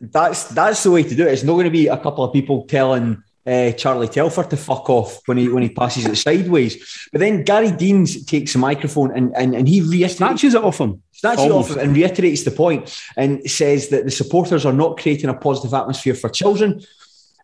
That's 0.00 0.44
that's 0.44 0.84
the 0.84 0.92
way 0.92 1.02
to 1.02 1.14
do 1.14 1.26
it. 1.26 1.32
It's 1.32 1.42
not 1.42 1.54
going 1.54 1.64
to 1.64 1.70
be 1.70 1.88
a 1.88 1.96
couple 1.96 2.22
of 2.22 2.32
people 2.32 2.64
telling 2.66 3.22
uh, 3.48 3.72
Charlie 3.72 4.08
Telfer 4.08 4.44
to 4.44 4.56
fuck 4.56 4.90
off 4.90 5.20
when 5.26 5.38
he 5.38 5.48
when 5.48 5.62
he 5.62 5.70
passes 5.70 6.04
it 6.06 6.16
sideways. 6.16 7.08
But 7.12 7.20
then 7.20 7.44
Gary 7.44 7.70
Deans 7.70 8.24
takes 8.24 8.52
the 8.52 8.58
microphone 8.58 9.10
and 9.16 9.34
and, 9.36 9.54
and 9.54 9.68
he 9.68 9.80
reiterates 9.80 10.16
snatches 10.16 10.54
it 10.54 10.62
off 10.62 10.78
him, 10.78 11.02
snatches 11.12 11.44
Almost. 11.44 11.70
it 11.70 11.72
off 11.72 11.76
him 11.78 11.88
and 11.88 11.96
reiterates 11.96 12.44
the 12.44 12.50
point 12.50 13.02
and 13.16 13.48
says 13.50 13.88
that 13.88 14.04
the 14.04 14.10
supporters 14.10 14.66
are 14.66 14.72
not 14.72 14.98
creating 14.98 15.30
a 15.30 15.34
positive 15.34 15.72
atmosphere 15.72 16.14
for 16.14 16.28
children. 16.28 16.82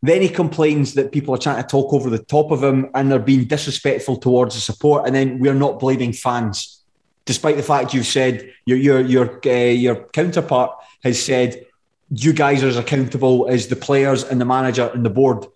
Then 0.02 0.20
he 0.20 0.28
complains 0.28 0.94
that 0.94 1.12
people 1.12 1.34
are 1.34 1.38
trying 1.38 1.62
to 1.62 1.66
talk 1.66 1.94
over 1.94 2.10
the 2.10 2.18
top 2.18 2.50
of 2.50 2.62
him 2.62 2.90
and 2.94 3.10
they're 3.10 3.18
being 3.18 3.44
disrespectful 3.44 4.18
towards 4.18 4.54
the 4.54 4.60
support. 4.60 5.06
And 5.06 5.14
then 5.14 5.38
we're 5.38 5.54
not 5.54 5.80
blaming 5.80 6.12
fans, 6.12 6.82
despite 7.24 7.56
the 7.56 7.62
fact 7.62 7.94
you've 7.94 8.06
said 8.06 8.52
your 8.66 8.76
your 8.76 9.00
your 9.00 9.40
uh, 9.46 9.50
your 9.50 9.96
counterpart 10.12 10.72
has 11.02 11.22
said 11.22 11.64
you 12.10 12.32
guys 12.32 12.62
are 12.62 12.68
as 12.68 12.76
accountable 12.76 13.48
as 13.48 13.68
the 13.68 13.76
players 13.76 14.24
and 14.24 14.40
the 14.40 14.44
manager 14.44 14.90
and 14.94 15.04
the 15.04 15.10
board 15.10 15.46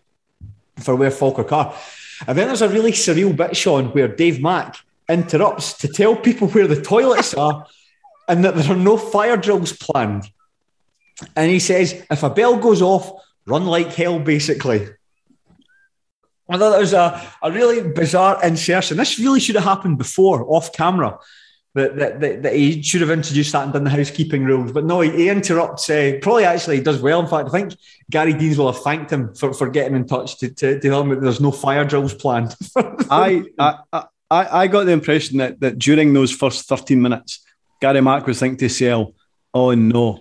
for 0.80 0.94
where 0.96 1.10
Falkirk 1.10 1.52
are. 1.52 1.74
And 2.26 2.36
then 2.36 2.48
there's 2.48 2.62
a 2.62 2.68
really 2.68 2.92
surreal 2.92 3.36
bit, 3.36 3.56
Sean, 3.56 3.86
where 3.86 4.08
Dave 4.08 4.40
Mack 4.40 4.76
interrupts 5.08 5.74
to 5.78 5.88
tell 5.88 6.16
people 6.16 6.48
where 6.48 6.66
the 6.66 6.80
toilets 6.80 7.34
are 7.34 7.66
and 8.28 8.44
that 8.44 8.56
there 8.56 8.70
are 8.70 8.76
no 8.76 8.96
fire 8.96 9.36
drills 9.36 9.72
planned. 9.72 10.24
And 11.34 11.50
he 11.50 11.58
says, 11.58 12.04
if 12.10 12.22
a 12.22 12.30
bell 12.30 12.58
goes 12.58 12.82
off, 12.82 13.24
run 13.46 13.66
like 13.66 13.94
hell, 13.94 14.18
basically. 14.18 14.88
I 16.50 16.56
thought 16.56 16.70
that 16.70 16.80
was 16.80 16.92
a, 16.92 17.20
a 17.42 17.52
really 17.52 17.86
bizarre 17.88 18.44
insertion. 18.44 18.96
This 18.96 19.18
really 19.18 19.40
should 19.40 19.56
have 19.56 19.64
happened 19.64 19.98
before, 19.98 20.44
off 20.48 20.72
camera 20.72 21.18
that, 21.78 21.96
that, 21.96 22.20
that, 22.20 22.42
that, 22.42 22.54
he 22.54 22.82
should 22.82 23.00
have 23.00 23.10
introduced 23.10 23.52
that 23.52 23.64
and 23.64 23.72
done 23.72 23.84
the 23.84 23.90
housekeeping 23.90 24.44
rules. 24.44 24.72
But 24.72 24.84
no, 24.84 25.00
he, 25.00 25.10
he 25.10 25.28
interrupts. 25.28 25.88
Uh, 25.88 26.18
probably 26.20 26.44
actually 26.44 26.80
does 26.80 27.00
well. 27.00 27.20
In 27.20 27.26
fact, 27.26 27.48
I 27.48 27.52
think 27.52 27.76
Gary 28.10 28.34
Deans 28.34 28.58
will 28.58 28.70
have 28.70 28.82
thanked 28.82 29.10
him 29.10 29.34
for, 29.34 29.54
for 29.54 29.68
getting 29.68 29.96
in 29.96 30.06
touch 30.06 30.38
to, 30.38 30.48
to, 30.48 30.80
to 30.80 30.88
tell 30.88 31.00
him 31.02 31.10
that 31.10 31.22
there's 31.22 31.40
no 31.40 31.50
fire 31.50 31.84
drills 31.84 32.14
planned. 32.14 32.54
I, 32.76 33.44
I, 33.58 33.78
I, 33.92 34.62
I 34.62 34.66
got 34.66 34.84
the 34.84 34.92
impression 34.92 35.38
that, 35.38 35.60
that 35.60 35.78
during 35.78 36.12
those 36.12 36.32
first 36.32 36.68
13 36.68 37.00
minutes, 37.00 37.44
Gary 37.80 38.00
Mack 38.00 38.26
was 38.26 38.40
thinking 38.40 38.58
to 38.58 38.64
himself, 38.64 39.10
oh 39.54 39.74
no, 39.74 40.20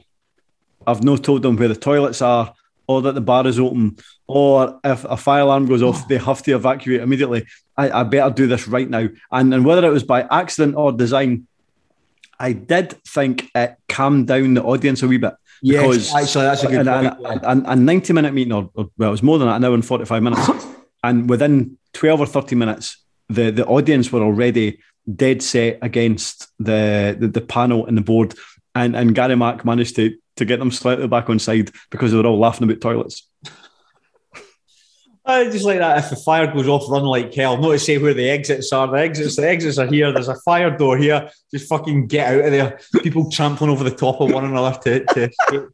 I've 0.85 1.03
not 1.03 1.23
told 1.23 1.41
them 1.41 1.57
where 1.57 1.67
the 1.67 1.75
toilets 1.75 2.21
are 2.21 2.53
or 2.87 3.01
that 3.01 3.15
the 3.15 3.21
bar 3.21 3.45
is 3.47 3.59
open, 3.59 3.97
or 4.27 4.79
if 4.83 5.03
a 5.05 5.17
fire 5.17 5.41
alarm 5.41 5.65
goes 5.65 5.83
off, 5.83 6.07
they 6.09 6.17
have 6.17 6.43
to 6.43 6.55
evacuate 6.55 7.01
immediately. 7.01 7.45
I, 7.75 8.01
I 8.01 8.03
better 8.03 8.33
do 8.33 8.47
this 8.47 8.67
right 8.67 8.89
now. 8.89 9.07
And, 9.31 9.53
and 9.53 9.65
whether 9.65 9.87
it 9.87 9.91
was 9.91 10.03
by 10.03 10.27
accident 10.29 10.75
or 10.75 10.91
design, 10.91 11.47
I 12.39 12.53
did 12.53 12.91
think 13.03 13.49
it 13.55 13.77
calmed 13.89 14.27
down 14.27 14.53
the 14.53 14.63
audience 14.63 15.01
a 15.01 15.07
wee 15.07 15.17
bit. 15.17 15.33
Yes, 15.61 16.13
actually, 16.13 16.43
that's 16.43 16.63
a 16.63 16.67
good 16.67 16.87
and, 16.87 17.17
point. 17.17 17.41
And, 17.43 17.65
a 17.65 17.75
90 17.75 18.13
minute 18.13 18.33
meeting, 18.33 18.53
or, 18.53 18.69
or, 18.75 18.89
well, 18.97 19.09
it 19.09 19.11
was 19.11 19.23
more 19.23 19.39
than 19.39 19.47
that, 19.47 19.55
an 19.55 19.65
hour 19.65 19.73
and 19.73 19.85
45 19.85 20.21
minutes. 20.21 20.49
and 21.03 21.27
within 21.27 21.77
12 21.93 22.19
or 22.19 22.25
30 22.27 22.55
minutes, 22.55 23.03
the, 23.29 23.49
the 23.49 23.65
audience 23.65 24.11
were 24.11 24.21
already 24.21 24.79
dead 25.15 25.41
set 25.41 25.79
against 25.81 26.47
the, 26.59 27.15
the, 27.19 27.27
the 27.27 27.41
panel 27.41 27.87
and 27.87 27.97
the 27.97 28.01
board. 28.01 28.35
And, 28.75 28.95
and 28.95 29.15
Gary 29.15 29.35
Mack 29.35 29.65
managed 29.65 29.95
to 29.95 30.15
to 30.37 30.45
get 30.45 30.59
them 30.59 30.71
slightly 30.71 31.07
back 31.07 31.29
on 31.29 31.39
side 31.39 31.71
because 31.89 32.11
they 32.11 32.17
were 32.17 32.25
all 32.25 32.39
laughing 32.39 32.69
about 32.69 32.81
toilets. 32.81 33.27
I 35.27 35.43
just 35.49 35.65
like 35.65 35.79
that. 35.79 35.97
If 35.97 36.09
the 36.09 36.15
fire 36.15 36.47
goes 36.47 36.69
off, 36.69 36.89
run 36.89 37.03
like 37.03 37.33
hell. 37.33 37.57
Not 37.57 37.71
to 37.71 37.79
say 37.79 37.97
where 37.97 38.13
the 38.13 38.29
exits 38.29 38.71
are. 38.71 38.87
The 38.87 38.97
exits, 38.97 39.35
the 39.35 39.47
exits 39.47 39.77
are 39.77 39.85
here. 39.85 40.13
There's 40.13 40.29
a 40.29 40.35
fire 40.35 40.75
door 40.75 40.97
here. 40.97 41.29
Just 41.51 41.67
fucking 41.67 42.07
get 42.07 42.33
out 42.33 42.45
of 42.45 42.51
there. 42.51 42.79
People 43.03 43.29
trampling 43.29 43.69
over 43.69 43.83
the 43.83 43.91
top 43.91 44.21
of 44.21 44.31
one 44.31 44.45
another 44.45 44.79
to, 44.83 45.05
to 45.05 45.69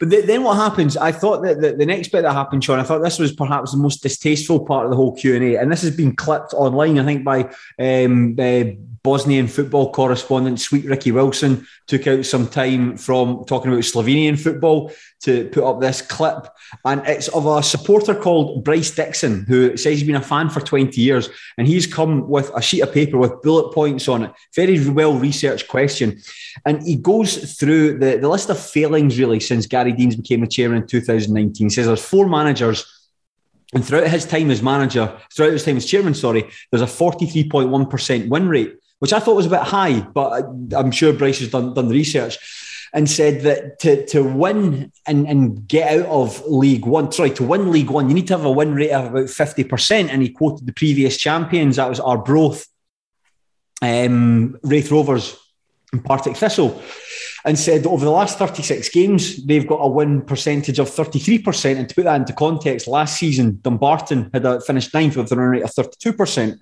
But 0.00 0.10
then 0.10 0.42
what 0.42 0.56
happens? 0.56 0.96
I 0.96 1.12
thought 1.12 1.42
that 1.42 1.60
the, 1.60 1.72
the, 1.72 1.84
next 1.84 2.08
bit 2.08 2.22
that 2.22 2.32
happened, 2.32 2.64
Sean. 2.64 2.78
I 2.78 2.84
thought 2.84 3.02
this 3.02 3.18
was 3.18 3.34
perhaps 3.34 3.72
the 3.72 3.78
most 3.78 4.02
distasteful 4.02 4.64
part 4.64 4.86
of 4.86 4.90
the 4.90 4.96
whole 4.96 5.14
Q 5.14 5.34
and 5.34 5.44
A, 5.44 5.60
and 5.60 5.70
this 5.70 5.82
has 5.82 5.94
been 5.94 6.16
clipped 6.16 6.54
online. 6.54 6.98
I 6.98 7.04
think 7.04 7.22
by 7.22 7.42
um, 7.78 8.34
uh, 8.38 8.64
Bosnian 9.06 9.46
football 9.46 9.92
correspondent, 9.92 10.58
sweet 10.58 10.84
Ricky 10.84 11.12
Wilson, 11.12 11.64
took 11.86 12.08
out 12.08 12.26
some 12.26 12.48
time 12.48 12.96
from 12.96 13.44
talking 13.44 13.70
about 13.70 13.84
Slovenian 13.84 14.36
football 14.36 14.90
to 15.22 15.48
put 15.50 15.62
up 15.62 15.80
this 15.80 16.02
clip. 16.02 16.48
And 16.84 17.06
it's 17.06 17.28
of 17.28 17.46
a 17.46 17.62
supporter 17.62 18.16
called 18.16 18.64
Bryce 18.64 18.90
Dixon, 18.90 19.44
who 19.44 19.76
says 19.76 19.98
he's 19.98 20.02
been 20.02 20.16
a 20.16 20.20
fan 20.20 20.50
for 20.50 20.60
20 20.60 21.00
years. 21.00 21.30
And 21.56 21.68
he's 21.68 21.86
come 21.86 22.28
with 22.28 22.50
a 22.56 22.60
sheet 22.60 22.80
of 22.80 22.92
paper 22.92 23.16
with 23.16 23.40
bullet 23.42 23.72
points 23.72 24.08
on 24.08 24.24
it. 24.24 24.32
Very 24.56 24.90
well 24.90 25.14
researched 25.14 25.68
question. 25.68 26.20
And 26.66 26.82
he 26.82 26.96
goes 26.96 27.54
through 27.54 28.00
the, 28.00 28.16
the 28.16 28.28
list 28.28 28.50
of 28.50 28.58
failings, 28.58 29.20
really, 29.20 29.38
since 29.38 29.66
Gary 29.66 29.92
Deans 29.92 30.16
became 30.16 30.40
the 30.40 30.48
chairman 30.48 30.82
in 30.82 30.88
2019. 30.88 31.66
He 31.66 31.70
says 31.70 31.86
there's 31.86 32.04
four 32.04 32.28
managers 32.28 32.84
and 33.72 33.84
throughout 33.84 34.08
his 34.08 34.24
time 34.24 34.50
as 34.50 34.62
manager, 34.62 35.16
throughout 35.32 35.52
his 35.52 35.64
time 35.64 35.76
as 35.76 35.86
chairman, 35.86 36.14
sorry, 36.14 36.50
there's 36.70 36.82
a 36.82 36.86
43.1% 36.86 38.28
win 38.28 38.48
rate 38.48 38.74
which 38.98 39.12
I 39.12 39.20
thought 39.20 39.36
was 39.36 39.46
a 39.46 39.50
bit 39.50 39.60
high, 39.60 40.00
but 40.00 40.44
I'm 40.74 40.90
sure 40.90 41.12
Bryce 41.12 41.40
has 41.40 41.50
done, 41.50 41.74
done 41.74 41.88
the 41.88 41.94
research 41.94 42.38
and 42.92 43.10
said 43.10 43.42
that 43.42 43.78
to, 43.80 44.06
to 44.06 44.22
win 44.22 44.90
and, 45.06 45.28
and 45.28 45.68
get 45.68 46.00
out 46.00 46.06
of 46.06 46.46
League 46.46 46.86
One, 46.86 47.12
sorry, 47.12 47.30
to 47.32 47.44
win 47.44 47.70
League 47.70 47.90
One, 47.90 48.08
you 48.08 48.14
need 48.14 48.28
to 48.28 48.36
have 48.36 48.46
a 48.46 48.50
win 48.50 48.74
rate 48.74 48.92
of 48.92 49.06
about 49.06 49.26
50%. 49.26 50.08
And 50.08 50.22
he 50.22 50.30
quoted 50.30 50.66
the 50.66 50.72
previous 50.72 51.18
champions, 51.18 51.76
that 51.76 51.88
was 51.88 52.00
Arbroath 52.00 52.66
um, 53.82 54.58
Raith 54.62 54.90
Rovers 54.90 55.36
and 55.92 56.04
Partick 56.04 56.36
Thistle 56.36 56.80
and 57.44 57.58
said 57.58 57.84
that 57.84 57.90
over 57.90 58.04
the 58.04 58.10
last 58.10 58.38
36 58.38 58.88
games, 58.88 59.44
they've 59.46 59.66
got 59.66 59.76
a 59.76 59.88
win 59.88 60.22
percentage 60.22 60.80
of 60.80 60.90
33%. 60.90 61.76
And 61.76 61.88
to 61.88 61.94
put 61.94 62.04
that 62.04 62.20
into 62.20 62.32
context, 62.32 62.88
last 62.88 63.18
season, 63.18 63.60
Dumbarton 63.62 64.30
had 64.34 64.44
a, 64.44 64.60
finished 64.60 64.92
ninth 64.92 65.16
with 65.16 65.30
a 65.30 65.36
run 65.36 65.50
rate 65.50 65.62
of 65.62 65.70
32%. 65.70 66.58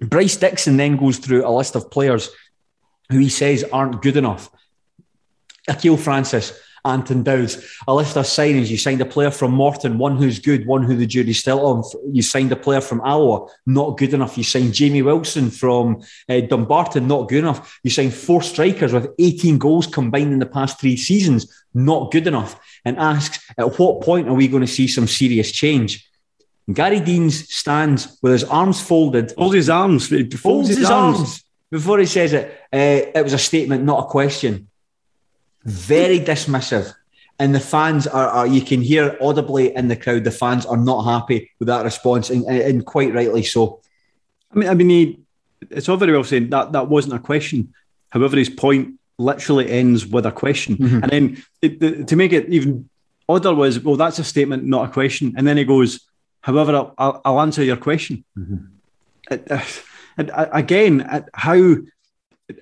Bryce 0.00 0.36
Dixon 0.36 0.76
then 0.76 0.96
goes 0.96 1.18
through 1.18 1.46
a 1.46 1.50
list 1.50 1.76
of 1.76 1.90
players 1.90 2.30
who 3.10 3.18
he 3.18 3.28
says 3.28 3.64
aren't 3.72 4.02
good 4.02 4.16
enough. 4.16 4.50
Akeel 5.68 5.98
Francis, 5.98 6.58
Anton 6.84 7.22
Dowds, 7.22 7.58
a 7.86 7.94
list 7.94 8.16
of 8.16 8.24
signings. 8.24 8.68
You 8.68 8.78
signed 8.78 9.00
a 9.00 9.06
player 9.06 9.30
from 9.30 9.52
Morton, 9.52 9.98
one 9.98 10.16
who's 10.16 10.38
good, 10.38 10.66
one 10.66 10.82
who 10.82 10.96
the 10.96 11.06
jury's 11.06 11.38
still 11.38 11.66
on. 11.66 11.84
You 12.10 12.22
signed 12.22 12.52
a 12.52 12.56
player 12.56 12.80
from 12.80 13.00
Alloa, 13.02 13.48
not 13.66 13.98
good 13.98 14.14
enough. 14.14 14.38
You 14.38 14.44
signed 14.44 14.74
Jamie 14.74 15.02
Wilson 15.02 15.50
from 15.50 16.02
uh, 16.28 16.40
Dumbarton, 16.40 17.06
not 17.06 17.28
good 17.28 17.40
enough. 17.40 17.78
You 17.82 17.90
signed 17.90 18.14
four 18.14 18.42
strikers 18.42 18.92
with 18.92 19.10
18 19.18 19.58
goals 19.58 19.86
combined 19.86 20.32
in 20.32 20.38
the 20.38 20.46
past 20.46 20.80
three 20.80 20.96
seasons, 20.96 21.52
not 21.74 22.10
good 22.10 22.26
enough. 22.26 22.58
And 22.84 22.98
asks, 22.98 23.44
at 23.58 23.78
what 23.78 24.02
point 24.02 24.28
are 24.28 24.34
we 24.34 24.48
going 24.48 24.62
to 24.62 24.66
see 24.66 24.88
some 24.88 25.06
serious 25.06 25.52
change? 25.52 26.09
Gary 26.74 27.00
Deans 27.00 27.52
stands 27.52 28.18
with 28.22 28.32
his 28.32 28.44
arms 28.44 28.80
folded. 28.80 29.32
Folds 29.32 29.54
his 29.54 29.70
arms. 29.70 30.08
Folds, 30.08 30.36
folds 30.36 30.68
his, 30.68 30.78
his 30.78 30.90
arms. 30.90 31.18
arms. 31.18 31.44
Before 31.70 31.98
he 31.98 32.06
says 32.06 32.32
it, 32.32 32.52
uh, 32.72 33.10
it 33.18 33.22
was 33.22 33.32
a 33.32 33.38
statement, 33.38 33.84
not 33.84 34.04
a 34.04 34.06
question 34.06 34.68
very 35.64 36.20
dismissive. 36.20 36.94
And 37.38 37.54
the 37.54 37.60
fans 37.60 38.06
are, 38.06 38.28
are, 38.28 38.46
you 38.46 38.60
can 38.60 38.82
hear 38.82 39.16
audibly 39.20 39.74
in 39.74 39.88
the 39.88 39.96
crowd, 39.96 40.24
the 40.24 40.30
fans 40.30 40.66
are 40.66 40.76
not 40.76 41.02
happy 41.02 41.50
with 41.58 41.68
that 41.68 41.84
response, 41.84 42.28
and, 42.28 42.44
and 42.44 42.84
quite 42.84 43.14
rightly 43.14 43.42
so. 43.42 43.80
I 44.52 44.58
mean, 44.58 44.68
I 44.68 44.74
mean, 44.74 44.88
he, 44.90 45.20
it's 45.70 45.88
all 45.88 45.96
very 45.96 46.12
well 46.12 46.24
saying 46.24 46.50
that 46.50 46.72
that 46.72 46.88
wasn't 46.88 47.14
a 47.14 47.18
question. 47.18 47.72
However, 48.10 48.36
his 48.36 48.50
point 48.50 48.98
literally 49.18 49.70
ends 49.70 50.06
with 50.06 50.26
a 50.26 50.32
question. 50.32 50.76
Mm-hmm. 50.76 51.02
And 51.02 51.12
then 51.12 51.44
it, 51.62 51.80
the, 51.80 52.04
to 52.04 52.16
make 52.16 52.32
it 52.32 52.48
even 52.50 52.90
odder 53.28 53.54
was, 53.54 53.80
well, 53.80 53.96
that's 53.96 54.18
a 54.18 54.24
statement, 54.24 54.64
not 54.64 54.90
a 54.90 54.92
question. 54.92 55.34
And 55.36 55.46
then 55.46 55.56
he 55.56 55.64
goes, 55.64 56.00
however, 56.40 56.74
I'll, 56.74 56.94
I'll, 56.98 57.20
I'll 57.24 57.40
answer 57.40 57.62
your 57.62 57.76
question. 57.76 58.24
Mm-hmm. 58.38 58.56
Uh, 59.30 59.64
and 60.16 60.30
uh, 60.30 60.48
again, 60.52 61.24
how 61.34 61.76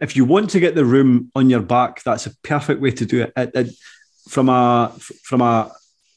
if 0.01 0.17
you 0.17 0.25
want 0.25 0.51
to 0.51 0.61
get 0.61 0.75
the 0.75 0.85
room 0.85 1.31
on 1.35 1.51
your 1.51 1.63
back, 1.63 2.03
that's 2.03 2.27
a 2.27 2.37
perfect 2.39 2.81
way 2.81 2.91
to 2.91 3.07
do 3.07 3.23
it. 3.23 3.33
it, 3.37 3.51
it 3.55 3.75
from 4.29 4.49
a 4.49 4.93
from 5.23 5.41
a 5.41 5.73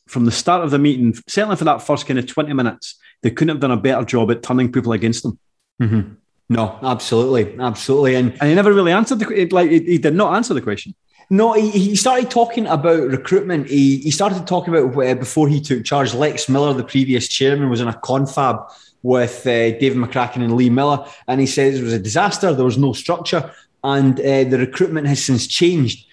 from 0.08 0.26
the 0.26 0.32
start 0.32 0.64
of 0.64 0.72
the 0.72 0.80
meeting, 0.80 1.16
certainly 1.28 1.56
for 1.56 1.64
that 1.64 1.82
first 1.82 2.06
kind 2.06 2.20
of 2.20 2.28
twenty 2.28 2.54
minutes, 2.54 3.00
they 3.22 3.32
couldn't 3.32 3.56
have 3.56 3.62
done 3.62 3.72
a 3.72 3.78
better 3.78 4.04
job 4.04 4.32
at 4.32 4.44
turning 4.44 4.72
people 4.72 4.92
against 4.92 5.24
them. 5.24 5.40
Mm-hmm. 5.82 6.14
No, 6.50 6.78
absolutely, 6.84 7.58
absolutely, 7.58 8.16
and 8.16 8.34
and 8.34 8.50
he 8.50 8.56
never 8.56 8.74
really 8.74 8.92
answered 8.92 9.20
the 9.20 9.46
like 9.52 9.70
he, 9.70 9.80
he 9.80 9.98
did 9.98 10.16
not 10.16 10.36
answer 10.36 10.54
the 10.54 10.62
question. 10.62 10.94
No, 11.32 11.54
he, 11.54 11.70
he 11.72 11.96
started 11.96 12.30
talking 12.30 12.68
about 12.68 13.08
recruitment. 13.08 13.70
He, 13.70 14.00
he 14.00 14.12
started 14.12 14.46
talking 14.46 14.76
about 14.76 15.02
uh, 15.02 15.16
before 15.16 15.48
he 15.48 15.62
took 15.62 15.86
charge. 15.86 16.14
Lex 16.14 16.50
Miller, 16.50 16.74
the 16.74 16.84
previous 16.84 17.30
chairman, 17.30 17.70
was 17.70 17.80
in 17.80 17.88
a 17.88 17.94
confab 17.94 18.70
with 19.02 19.48
uh, 19.48 19.72
David 19.80 19.98
McCracken 19.98 20.44
and 20.44 20.58
Lee 20.58 20.70
Miller, 20.70 21.08
and 21.30 21.40
he 21.40 21.48
says 21.48 21.80
it 21.80 21.84
was 21.84 21.94
a 21.94 22.00
disaster. 22.00 22.54
There 22.54 22.66
was 22.66 22.78
no 22.78 22.92
structure, 22.92 23.50
and 23.82 24.20
uh, 24.20 24.44
the 24.44 24.58
recruitment 24.58 25.08
has 25.08 25.24
since 25.24 25.48
changed. 25.48 26.06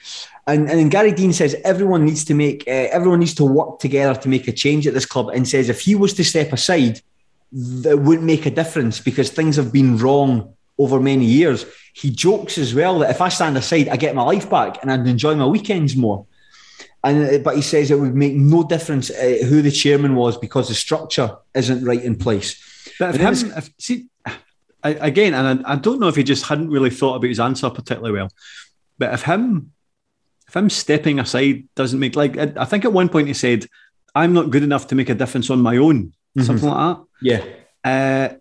And, 0.47 0.71
and 0.71 0.89
Gary 0.89 1.11
Deans 1.11 1.37
says 1.37 1.57
everyone 1.65 2.05
needs 2.05 2.25
to 2.27 2.35
make 2.35 2.63
uh, 2.69 2.87
everyone 2.93 3.19
needs 3.19 3.35
to 3.35 3.45
work 3.45 3.81
together 3.81 4.19
to 4.21 4.29
make 4.29 4.47
a 4.47 4.53
change 4.53 4.87
at 4.87 4.95
this 4.95 5.05
club. 5.05 5.31
And 5.31 5.49
says 5.49 5.69
if 5.69 5.81
he 5.81 5.97
was 5.97 6.15
to 6.15 6.25
step 6.25 6.53
aside, 6.53 7.03
that 7.51 7.99
wouldn't 7.99 8.25
make 8.25 8.47
a 8.47 8.51
difference 8.53 9.01
because 9.01 9.31
things 9.31 9.57
have 9.57 9.73
been 9.73 9.99
wrong 9.99 10.55
over 10.79 11.01
many 11.01 11.25
years. 11.25 11.65
He 11.93 12.11
jokes 12.11 12.59
as 12.59 12.75
well 12.75 13.01
that 13.01 13.11
if 13.11 13.21
I 13.21 13.29
stand 13.29 13.57
aside, 13.57 13.89
I 13.89 13.97
get 13.97 14.15
my 14.15 14.23
life 14.23 14.49
back 14.49 14.81
and 14.83 14.91
I'd 14.91 15.07
enjoy 15.07 15.35
my 15.35 15.47
weekends 15.47 15.97
more. 15.97 16.27
And 17.05 17.25
uh, 17.25 17.39
but 17.39 17.57
he 17.57 17.63
says 17.63 17.91
it 17.91 17.99
would 17.99 18.15
make 18.15 18.35
no 18.35 18.65
difference 18.65 19.11
uh, 19.11 19.39
who 19.49 19.63
the 19.63 19.71
chairman 19.71 20.15
was 20.15 20.37
because 20.37 20.69
the 20.69 20.75
structure 20.75 21.37
isn't 21.55 21.85
right 21.85 22.03
in 22.03 22.17
place. 22.17 22.61
But 22.99 23.15
if 23.15 23.21
him, 23.21 23.53
if, 23.57 23.71
see, 23.79 24.07
I, 24.83 24.91
again, 24.91 25.35
and 25.35 25.65
I, 25.65 25.73
I, 25.73 25.77
don't 25.77 26.01
know 26.01 26.09
if 26.09 26.17
he 26.17 26.25
just 26.25 26.47
hadn't 26.47 26.71
really 26.71 26.91
thought 26.91 27.17
about 27.17 27.29
his 27.29 27.41
answer 27.41 27.71
particularly 27.71 28.13
well, 28.13 28.31
but 28.99 29.15
if 29.15 29.23
him, 29.23 29.73
if 30.49 30.57
him 30.57 30.71
stepping 30.71 31.21
aside 31.21 31.69
doesn't 31.77 32.01
make 32.01 32.17
like 32.17 32.37
I, 32.37 32.53
I 32.57 32.65
think 32.65 32.85
at 32.85 32.93
one 32.93 33.09
point 33.09 33.29
he 33.29 33.35
said, 33.35 33.67
"I'm 34.15 34.33
not 34.33 34.51
good 34.51 34.65
enough 34.65 34.89
to 34.89 34.95
make 34.95 35.09
a 35.09 35.15
difference 35.15 35.51
on 35.51 35.61
my 35.61 35.77
own," 35.77 36.07
mm-hmm. 36.07 36.43
something 36.43 36.69
like 36.69 36.97
that. 36.97 37.05
Yeah. 37.23 37.45
Uh, 37.85 38.35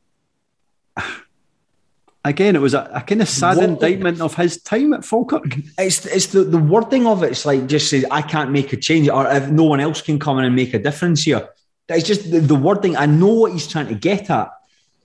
again, 2.27 2.55
it 2.55 2.61
was 2.61 2.73
a, 2.73 2.89
a 2.93 3.01
kind 3.01 3.21
of 3.21 3.29
sad 3.29 3.57
what, 3.57 3.65
indictment 3.69 4.21
of 4.21 4.35
his 4.35 4.61
time 4.61 4.93
at 4.93 5.03
Falkirk. 5.03 5.55
It's 5.77 6.05
it's 6.05 6.27
the, 6.27 6.43
the 6.43 6.57
wording 6.57 7.07
of 7.07 7.23
it. 7.23 7.31
It's 7.31 7.45
like 7.45 7.67
just 7.67 7.89
says 7.89 8.05
I 8.11 8.21
can't 8.21 8.51
make 8.51 8.73
a 8.73 8.77
change, 8.77 9.09
or 9.09 9.27
if 9.27 9.49
no 9.49 9.63
one 9.63 9.79
else 9.79 10.01
can 10.01 10.19
come 10.19 10.39
in 10.39 10.45
and 10.45 10.55
make 10.55 10.73
a 10.73 10.79
difference 10.79 11.23
here. 11.23 11.49
It's 11.89 12.07
just 12.07 12.31
the, 12.31 12.39
the 12.39 12.55
wording. 12.55 12.97
I 12.97 13.05
know 13.05 13.33
what 13.33 13.51
he's 13.51 13.67
trying 13.67 13.87
to 13.87 13.95
get 13.95 14.29
at, 14.29 14.49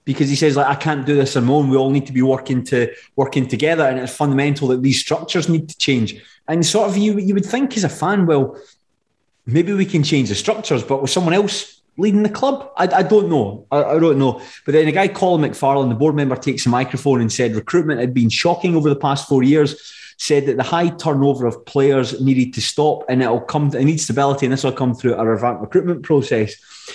because 0.04 0.28
he 0.28 0.36
says 0.36 0.56
like 0.56 0.66
I 0.66 0.74
can't 0.74 1.06
do 1.06 1.14
this 1.14 1.36
alone. 1.36 1.70
We 1.70 1.76
all 1.76 1.90
need 1.90 2.06
to 2.06 2.12
be 2.12 2.22
working 2.22 2.64
to 2.64 2.92
working 3.16 3.46
together, 3.46 3.84
and 3.84 3.98
it's 3.98 4.14
fundamental 4.14 4.68
that 4.68 4.82
these 4.82 5.00
structures 5.00 5.48
need 5.48 5.68
to 5.68 5.78
change. 5.78 6.20
And 6.48 6.64
sort 6.64 6.88
of 6.88 6.96
you 6.96 7.18
you 7.18 7.34
would 7.34 7.46
think 7.46 7.76
as 7.76 7.84
a 7.84 7.88
fan, 7.88 8.26
well, 8.26 8.56
maybe 9.46 9.72
we 9.72 9.86
can 9.86 10.02
change 10.02 10.28
the 10.28 10.34
structures, 10.34 10.82
but 10.82 11.02
with 11.02 11.10
someone 11.10 11.34
else 11.34 11.81
leading 11.98 12.22
the 12.22 12.28
club, 12.28 12.70
I, 12.76 12.86
I 12.86 13.02
don't 13.02 13.28
know. 13.28 13.66
I, 13.70 13.84
I, 13.84 13.98
don't 13.98 14.18
know. 14.18 14.40
But 14.64 14.72
then 14.72 14.88
a 14.88 14.92
guy 14.92 15.08
Colin 15.08 15.42
McFarlane, 15.42 15.88
the 15.88 15.94
board 15.94 16.14
member, 16.14 16.36
takes 16.36 16.66
a 16.66 16.68
microphone 16.68 17.20
and 17.20 17.32
said 17.32 17.54
recruitment 17.54 18.00
had 18.00 18.14
been 18.14 18.30
shocking 18.30 18.74
over 18.76 18.88
the 18.88 18.96
past 18.96 19.28
four 19.28 19.42
years. 19.42 19.92
Said 20.18 20.46
that 20.46 20.56
the 20.56 20.62
high 20.62 20.88
turnover 20.88 21.46
of 21.46 21.64
players 21.66 22.20
needed 22.20 22.54
to 22.54 22.60
stop, 22.60 23.04
and 23.08 23.22
it'll 23.22 23.40
come. 23.40 23.74
It 23.74 23.84
needs 23.84 24.04
stability, 24.04 24.46
and 24.46 24.52
this 24.52 24.62
will 24.62 24.70
come 24.70 24.94
through 24.94 25.14
a 25.14 25.24
revamped 25.24 25.62
recruitment 25.62 26.04
process. 26.04 26.54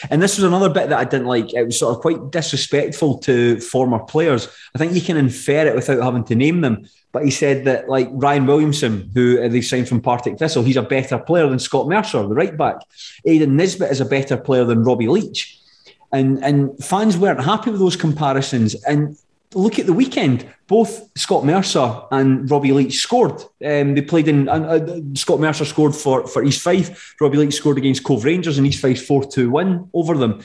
And 0.09 0.21
this 0.21 0.37
was 0.37 0.45
another 0.45 0.69
bit 0.69 0.89
that 0.89 0.99
I 0.99 1.03
didn't 1.03 1.27
like. 1.27 1.53
It 1.53 1.65
was 1.65 1.79
sort 1.79 1.93
of 1.93 2.01
quite 2.01 2.31
disrespectful 2.31 3.17
to 3.19 3.59
former 3.59 3.99
players. 3.99 4.47
I 4.73 4.77
think 4.77 4.93
you 4.93 5.01
can 5.01 5.17
infer 5.17 5.67
it 5.67 5.75
without 5.75 6.01
having 6.01 6.23
to 6.25 6.35
name 6.35 6.61
them. 6.61 6.87
But 7.11 7.23
he 7.23 7.31
said 7.31 7.65
that, 7.65 7.89
like 7.89 8.09
Ryan 8.11 8.45
Williamson, 8.45 9.09
who 9.13 9.47
they've 9.49 9.65
signed 9.65 9.87
from 9.87 10.01
Partick 10.01 10.37
Thistle, 10.37 10.63
he's 10.63 10.77
a 10.77 10.81
better 10.81 11.17
player 11.17 11.47
than 11.49 11.59
Scott 11.59 11.87
Mercer, 11.87 12.21
the 12.27 12.35
right 12.35 12.55
back. 12.55 12.77
Aidan 13.25 13.55
Nesbitt 13.55 13.91
is 13.91 14.01
a 14.01 14.05
better 14.05 14.37
player 14.37 14.65
than 14.65 14.83
Robbie 14.83 15.07
Leitch. 15.07 15.59
And, 16.11 16.43
and 16.43 16.77
fans 16.83 17.17
weren't 17.17 17.43
happy 17.43 17.71
with 17.71 17.79
those 17.79 17.95
comparisons. 17.95 18.75
And 18.83 19.17
look 19.53 19.79
at 19.79 19.85
the 19.85 19.93
weekend. 19.93 20.45
Both 20.67 21.09
Scott 21.17 21.45
Mercer 21.45 22.01
and 22.11 22.49
Robbie 22.51 22.73
Leitch 22.73 22.99
scored. 22.99 23.41
Um, 23.65 23.95
they 23.95 24.01
played 24.01 24.27
in. 24.27 24.49
Uh, 24.49 24.99
Scott 25.15 25.39
Mercer 25.39 25.65
scored 25.65 25.95
for, 25.95 26.27
for 26.27 26.43
East 26.43 26.61
Fife. 26.61 27.15
Robbie 27.21 27.37
Leitch 27.37 27.53
scored 27.53 27.77
against 27.77 28.03
Cove 28.03 28.25
Rangers, 28.25 28.57
and 28.57 28.67
East 28.67 28.81
Fife 28.81 29.05
four 29.05 29.25
two 29.25 29.49
win 29.49 29.89
over 29.93 30.17
them. 30.17 30.43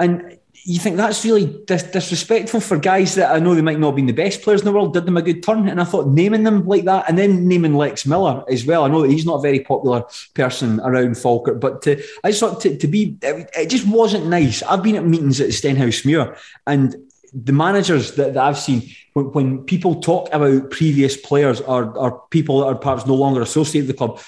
And 0.00 0.38
you 0.64 0.78
think 0.78 0.96
that's 0.96 1.24
really 1.24 1.46
dis- 1.64 1.84
disrespectful 1.84 2.60
for 2.60 2.76
guys 2.76 3.14
that 3.14 3.34
I 3.34 3.38
know 3.38 3.54
they 3.54 3.62
might 3.62 3.78
not 3.78 3.88
have 3.88 3.96
been 3.96 4.06
the 4.06 4.12
best 4.12 4.42
players 4.42 4.60
in 4.60 4.66
the 4.66 4.72
world, 4.72 4.92
did 4.92 5.06
them 5.06 5.16
a 5.16 5.22
good 5.22 5.42
turn. 5.42 5.68
And 5.68 5.80
I 5.80 5.84
thought 5.84 6.08
naming 6.08 6.42
them 6.42 6.66
like 6.66 6.84
that, 6.84 7.08
and 7.08 7.18
then 7.18 7.48
naming 7.48 7.74
Lex 7.74 8.06
Miller 8.06 8.44
as 8.48 8.66
well. 8.66 8.84
I 8.84 8.88
know 8.88 9.02
he's 9.02 9.26
not 9.26 9.38
a 9.38 9.42
very 9.42 9.60
popular 9.60 10.04
person 10.34 10.80
around 10.80 11.16
Falkirk, 11.16 11.60
but 11.60 11.82
to, 11.82 12.02
I 12.24 12.30
just 12.30 12.40
thought 12.40 12.60
to, 12.62 12.76
to 12.76 12.86
be, 12.86 13.16
it, 13.22 13.50
it, 13.56 13.66
just 13.70 13.86
wasn't 13.86 14.26
nice. 14.26 14.62
I've 14.62 14.82
been 14.82 14.96
at 14.96 15.06
meetings 15.06 15.40
at 15.40 15.50
Stenhousemuir, 15.50 16.36
and 16.66 16.96
the 17.32 17.52
managers 17.52 18.12
that, 18.16 18.34
that 18.34 18.42
I've 18.42 18.58
seen, 18.58 18.90
when, 19.12 19.26
when, 19.32 19.64
people 19.64 20.00
talk 20.00 20.28
about 20.32 20.70
previous 20.70 21.16
players 21.16 21.60
or, 21.60 21.96
or 21.96 22.22
people 22.30 22.60
that 22.60 22.66
are 22.66 22.74
perhaps 22.74 23.06
no 23.06 23.14
longer 23.14 23.40
associated 23.40 23.86
with 23.86 23.96
the 23.96 23.98
club, 23.98 24.20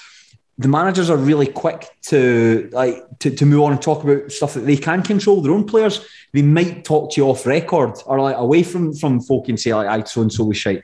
the 0.57 0.67
managers 0.67 1.09
are 1.09 1.17
really 1.17 1.47
quick 1.47 1.89
to 2.03 2.69
like 2.71 3.03
to, 3.19 3.31
to 3.31 3.45
move 3.45 3.63
on 3.63 3.71
and 3.71 3.81
talk 3.81 4.03
about 4.03 4.31
stuff 4.31 4.53
that 4.53 4.61
they 4.61 4.77
can 4.77 5.01
control 5.01 5.41
their 5.41 5.51
own 5.51 5.65
players. 5.65 6.05
They 6.31 6.41
might 6.43 6.85
talk 6.85 7.11
to 7.11 7.21
you 7.21 7.27
off 7.27 7.45
record 7.45 7.95
or 8.05 8.19
like 8.21 8.37
away 8.37 8.63
from 8.63 8.93
from 8.93 9.21
folk 9.21 9.49
and 9.49 9.59
say 9.59 9.73
like 9.73 9.87
I 9.87 10.03
so 10.03 10.21
and 10.21 10.31
so 10.31 10.43
was 10.45 10.57
shite. 10.57 10.83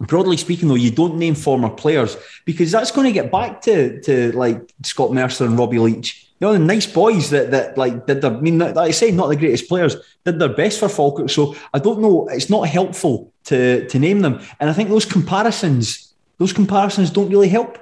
Broadly 0.00 0.36
speaking, 0.36 0.68
though, 0.68 0.74
you 0.74 0.90
don't 0.90 1.16
name 1.16 1.36
former 1.36 1.70
players 1.70 2.16
because 2.44 2.72
that's 2.72 2.90
going 2.90 3.06
to 3.06 3.12
get 3.12 3.30
back 3.30 3.60
to 3.62 4.00
to 4.02 4.32
like 4.32 4.72
Scott 4.82 5.12
Mercer 5.12 5.44
and 5.44 5.58
Robbie 5.58 5.78
Leitch 5.78 6.32
you 6.42 6.48
know, 6.48 6.54
the 6.54 6.58
nice 6.58 6.88
boys 6.88 7.30
that 7.30 7.52
that 7.52 7.78
like 7.78 8.04
did 8.04 8.20
their, 8.20 8.32
I 8.32 8.40
mean, 8.40 8.58
like 8.58 8.76
I 8.76 8.90
say, 8.90 9.12
not 9.12 9.28
the 9.28 9.36
greatest 9.36 9.68
players, 9.68 9.94
did 10.24 10.40
their 10.40 10.48
best 10.48 10.80
for 10.80 10.88
Falkirk. 10.88 11.30
So 11.30 11.54
I 11.72 11.78
don't 11.78 12.00
know, 12.00 12.26
it's 12.32 12.50
not 12.50 12.66
helpful 12.66 13.32
to 13.44 13.86
to 13.86 13.98
name 14.00 14.22
them. 14.22 14.40
And 14.58 14.68
I 14.68 14.72
think 14.72 14.88
those 14.88 15.04
comparisons, 15.04 16.12
those 16.38 16.52
comparisons 16.52 17.10
don't 17.10 17.30
really 17.30 17.48
help. 17.48 17.78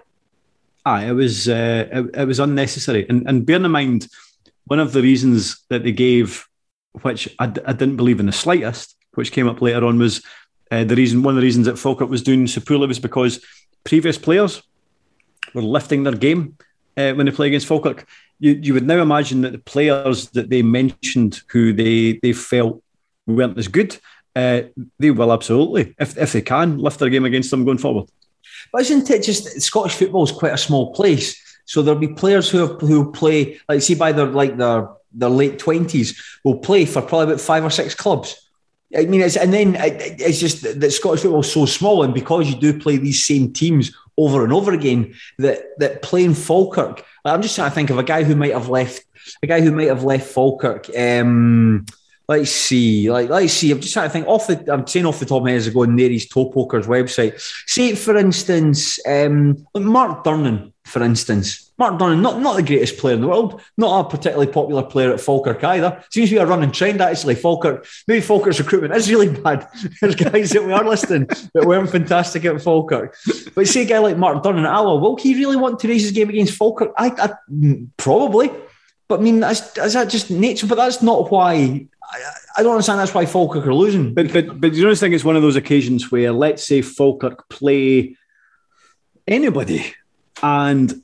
Aye, 0.84 1.06
it 1.06 1.12
was 1.12 1.48
uh, 1.48 1.88
it, 1.92 2.10
it 2.14 2.24
was 2.26 2.40
unnecessary. 2.40 3.06
And 3.08 3.28
and 3.28 3.44
bearing 3.44 3.64
in 3.64 3.70
mind, 3.70 4.08
one 4.66 4.80
of 4.80 4.92
the 4.92 5.02
reasons 5.02 5.64
that 5.68 5.82
they 5.82 5.92
gave, 5.92 6.46
which 7.02 7.28
I, 7.38 7.44
I 7.44 7.72
didn't 7.72 7.96
believe 7.96 8.20
in 8.20 8.26
the 8.26 8.32
slightest, 8.32 8.96
which 9.14 9.32
came 9.32 9.48
up 9.48 9.60
later 9.60 9.84
on, 9.84 9.98
was 9.98 10.24
uh, 10.70 10.84
the 10.84 10.96
reason. 10.96 11.22
One 11.22 11.34
of 11.34 11.40
the 11.40 11.46
reasons 11.46 11.66
that 11.66 11.78
Falkirk 11.78 12.08
was 12.08 12.22
doing 12.22 12.46
so 12.46 12.60
poorly 12.60 12.86
was 12.86 12.98
because 12.98 13.44
previous 13.84 14.18
players 14.18 14.62
were 15.54 15.62
lifting 15.62 16.02
their 16.04 16.14
game 16.14 16.56
uh, 16.96 17.12
when 17.12 17.26
they 17.26 17.32
play 17.32 17.48
against 17.48 17.66
Falkirk 17.66 18.06
you, 18.40 18.52
you 18.62 18.74
would 18.74 18.86
now 18.86 19.00
imagine 19.00 19.42
that 19.42 19.52
the 19.52 19.58
players 19.58 20.30
that 20.30 20.50
they 20.50 20.62
mentioned 20.62 21.42
who 21.48 21.72
they, 21.72 22.18
they 22.22 22.32
felt 22.32 22.82
weren't 23.26 23.58
as 23.58 23.68
good 23.68 23.98
uh, 24.36 24.62
they 24.98 25.10
will 25.10 25.32
absolutely, 25.32 25.94
if, 25.98 26.16
if 26.16 26.32
they 26.32 26.40
can, 26.40 26.78
lift 26.78 26.98
their 27.00 27.10
game 27.10 27.24
against 27.24 27.50
them 27.50 27.64
going 27.64 27.78
forward. 27.78 28.08
But 28.72 28.82
isn't 28.82 29.10
it 29.10 29.22
just 29.22 29.60
Scottish 29.60 29.94
football 29.94 30.24
is 30.24 30.32
quite 30.32 30.52
a 30.52 30.58
small 30.58 30.92
place? 30.92 31.40
So 31.64 31.82
there'll 31.82 32.00
be 32.00 32.08
players 32.08 32.50
who 32.50 32.58
have, 32.58 32.80
who 32.80 33.12
play, 33.12 33.60
like 33.68 33.82
see 33.82 33.94
by 33.94 34.12
their 34.12 34.26
like 34.26 34.56
their 34.56 34.88
their 35.12 35.28
late 35.28 35.58
twenties, 35.58 36.20
will 36.44 36.58
play 36.58 36.84
for 36.84 37.02
probably 37.02 37.32
about 37.32 37.40
five 37.40 37.64
or 37.64 37.70
six 37.70 37.94
clubs. 37.94 38.48
I 38.96 39.04
mean, 39.04 39.20
it's, 39.20 39.36
and 39.36 39.52
then 39.52 39.76
it's 39.78 40.40
just 40.40 40.62
that 40.62 40.90
Scottish 40.90 41.20
football 41.20 41.40
is 41.40 41.52
so 41.52 41.66
small, 41.66 42.02
and 42.02 42.12
because 42.12 42.48
you 42.48 42.56
do 42.56 42.78
play 42.78 42.96
these 42.96 43.24
same 43.24 43.52
teams 43.52 43.92
over 44.16 44.42
and 44.42 44.52
over 44.52 44.72
again, 44.72 45.14
that 45.38 45.78
that 45.78 46.02
playing 46.02 46.34
Falkirk, 46.34 47.04
like 47.24 47.34
I'm 47.34 47.42
just 47.42 47.54
trying 47.54 47.70
to 47.70 47.74
think 47.74 47.90
of 47.90 47.98
a 47.98 48.02
guy 48.02 48.24
who 48.24 48.34
might 48.34 48.52
have 48.52 48.68
left, 48.68 49.04
a 49.42 49.46
guy 49.46 49.60
who 49.60 49.70
might 49.70 49.88
have 49.88 50.02
left 50.02 50.26
Falkirk. 50.26 50.90
Um, 50.96 51.86
let's 52.30 52.52
see, 52.52 53.10
like 53.10 53.28
let's 53.28 53.52
see. 53.52 53.72
I'm 53.72 53.80
just 53.80 53.92
trying 53.92 54.08
to 54.08 54.12
think 54.12 54.28
off 54.28 54.46
the. 54.46 54.72
I'm 54.72 54.86
saying 54.86 55.04
off 55.04 55.18
the 55.18 55.26
top 55.26 55.38
of 55.38 55.44
my 55.44 55.50
head 55.50 55.58
as 55.58 55.68
I 55.68 55.72
go 55.72 55.84
near 55.84 56.08
his 56.08 56.28
Toe 56.28 56.48
Poker's 56.50 56.86
website. 56.86 57.40
Say, 57.66 57.96
for 57.96 58.16
instance, 58.16 59.04
um, 59.04 59.66
Mark 59.74 60.22
Durnan, 60.24 60.72
for 60.84 61.02
instance. 61.02 61.72
Mark 61.76 61.98
Durnan, 61.98 62.20
not, 62.20 62.40
not 62.40 62.56
the 62.56 62.62
greatest 62.62 62.98
player 62.98 63.14
in 63.14 63.22
the 63.22 63.26
world, 63.26 63.60
not 63.78 64.06
a 64.06 64.08
particularly 64.08 64.52
popular 64.52 64.82
player 64.82 65.12
at 65.12 65.20
Falkirk 65.20 65.64
either. 65.64 66.04
Seems 66.10 66.28
to 66.28 66.34
be 66.36 66.38
a 66.38 66.46
running 66.46 66.70
trend, 66.70 67.00
actually. 67.00 67.34
Falkirk, 67.34 67.86
maybe 68.06 68.20
Falkirk's 68.20 68.60
recruitment 68.60 68.94
is 68.94 69.10
really 69.10 69.34
bad. 69.42 69.66
There's 70.00 70.14
guys 70.14 70.50
that 70.50 70.64
we 70.64 70.72
are 70.72 70.84
listing 70.84 71.26
that 71.54 71.66
weren't 71.66 71.90
fantastic 71.90 72.44
at 72.44 72.60
Falkirk. 72.62 73.16
But 73.54 73.66
say 73.66 73.82
a 73.82 73.84
guy 73.86 73.98
like 73.98 74.18
Mark 74.18 74.44
Durnan 74.44 74.68
at 74.68 74.84
will 74.84 75.16
he 75.16 75.34
really 75.34 75.56
want 75.56 75.80
to 75.80 75.88
raise 75.88 76.02
his 76.02 76.12
game 76.12 76.28
against 76.28 76.54
Falkirk? 76.54 76.92
I, 76.96 77.12
I 77.18 77.30
Probably. 77.96 78.50
But 79.08 79.20
I 79.20 79.22
mean, 79.24 79.40
that's, 79.40 79.76
is 79.78 79.94
that 79.94 80.08
just 80.08 80.30
nature? 80.30 80.68
But 80.68 80.76
that's 80.76 81.02
not 81.02 81.32
why. 81.32 81.88
I, 82.10 82.32
I 82.58 82.62
don't 82.62 82.72
understand. 82.72 82.98
That's 82.98 83.14
why 83.14 83.26
Falkirk 83.26 83.66
are 83.66 83.74
losing. 83.74 84.14
But 84.14 84.32
but 84.32 84.60
but 84.60 84.74
you 84.74 84.84
don't 84.84 84.96
think 84.96 85.14
it's 85.14 85.24
one 85.24 85.36
of 85.36 85.42
those 85.42 85.56
occasions 85.56 86.10
where, 86.10 86.32
let's 86.32 86.66
say, 86.66 86.82
Falkirk 86.82 87.48
play 87.48 88.16
anybody, 89.26 89.94
and 90.42 91.02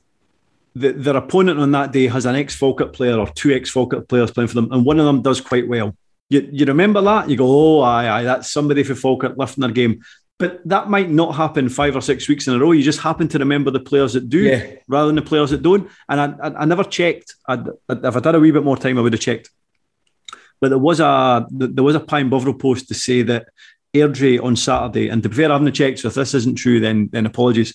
the, 0.75 0.91
their 0.91 1.17
opponent 1.17 1.59
on 1.59 1.71
that 1.71 1.91
day 1.91 2.07
has 2.07 2.25
an 2.25 2.35
ex 2.35 2.55
Falkirk 2.55 2.93
player 2.93 3.17
or 3.17 3.27
two 3.29 3.53
ex 3.53 3.69
Falkirk 3.69 4.07
players 4.07 4.31
playing 4.31 4.49
for 4.49 4.55
them, 4.55 4.71
and 4.71 4.85
one 4.85 4.99
of 4.99 5.05
them 5.05 5.21
does 5.21 5.41
quite 5.41 5.67
well. 5.67 5.95
You, 6.29 6.47
you 6.51 6.65
remember 6.65 7.01
that? 7.01 7.29
You 7.29 7.37
go, 7.37 7.47
oh, 7.47 7.81
aye, 7.81 8.09
aye, 8.09 8.23
that's 8.23 8.51
somebody 8.51 8.83
for 8.83 8.95
Falkirk 8.95 9.37
lifting 9.37 9.61
their 9.61 9.71
game. 9.71 10.01
But 10.39 10.61
that 10.67 10.89
might 10.89 11.09
not 11.09 11.35
happen 11.35 11.67
five 11.67 11.95
or 11.95 12.01
six 12.01 12.27
weeks 12.27 12.47
in 12.47 12.53
a 12.53 12.59
row. 12.59 12.71
You 12.73 12.83
just 12.83 12.99
happen 12.99 13.27
to 13.29 13.39
remember 13.39 13.71
the 13.71 13.79
players 13.79 14.13
that 14.13 14.29
do 14.29 14.41
yeah. 14.41 14.73
rather 14.87 15.07
than 15.07 15.15
the 15.15 15.21
players 15.23 15.49
that 15.49 15.63
don't. 15.63 15.89
And 16.09 16.21
I, 16.21 16.47
I, 16.47 16.61
I 16.61 16.65
never 16.65 16.83
checked. 16.83 17.33
I'd, 17.47 17.67
if 17.89 18.15
I'd 18.15 18.25
had 18.25 18.35
a 18.35 18.39
wee 18.39 18.51
bit 18.51 18.63
more 18.63 18.77
time, 18.77 18.99
I 18.99 19.01
would 19.01 19.13
have 19.13 19.21
checked. 19.21 19.49
But 20.59 20.69
there 20.69 20.77
was 20.77 20.99
a 20.99 21.45
there 21.51 21.83
was 21.83 21.95
a 21.95 21.99
Pie 21.99 22.19
and 22.19 22.29
Bovril 22.29 22.55
post 22.55 22.87
to 22.87 22.93
say 22.93 23.21
that 23.23 23.47
Airdrie 23.93 24.43
on 24.43 24.55
Saturday, 24.55 25.09
and 25.09 25.21
to 25.23 25.29
be 25.29 25.35
fair, 25.35 25.49
I 25.49 25.53
haven't 25.53 25.73
checked. 25.73 25.99
So 25.99 26.07
if 26.07 26.15
this 26.15 26.33
isn't 26.33 26.55
true, 26.55 26.79
then 26.79 27.09
then 27.11 27.25
apologies. 27.25 27.73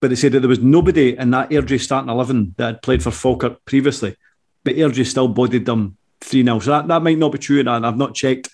But 0.00 0.10
they 0.10 0.16
said 0.16 0.32
that 0.32 0.40
there 0.40 0.48
was 0.48 0.58
nobody 0.58 1.16
in 1.16 1.30
that 1.30 1.50
Airdrie 1.50 1.80
starting 1.80 2.10
11 2.10 2.54
that 2.56 2.66
had 2.66 2.82
played 2.82 3.02
for 3.02 3.12
Falkirk 3.12 3.64
previously, 3.64 4.16
but 4.64 4.74
Airdrie 4.74 5.06
still 5.06 5.28
bodied 5.28 5.64
them 5.64 5.96
3 6.22 6.42
0. 6.42 6.58
So 6.58 6.70
that, 6.70 6.88
that 6.88 7.02
might 7.02 7.18
not 7.18 7.32
be 7.32 7.38
true, 7.38 7.60
and 7.60 7.68
I've 7.68 7.96
not 7.96 8.14
checked 8.14 8.48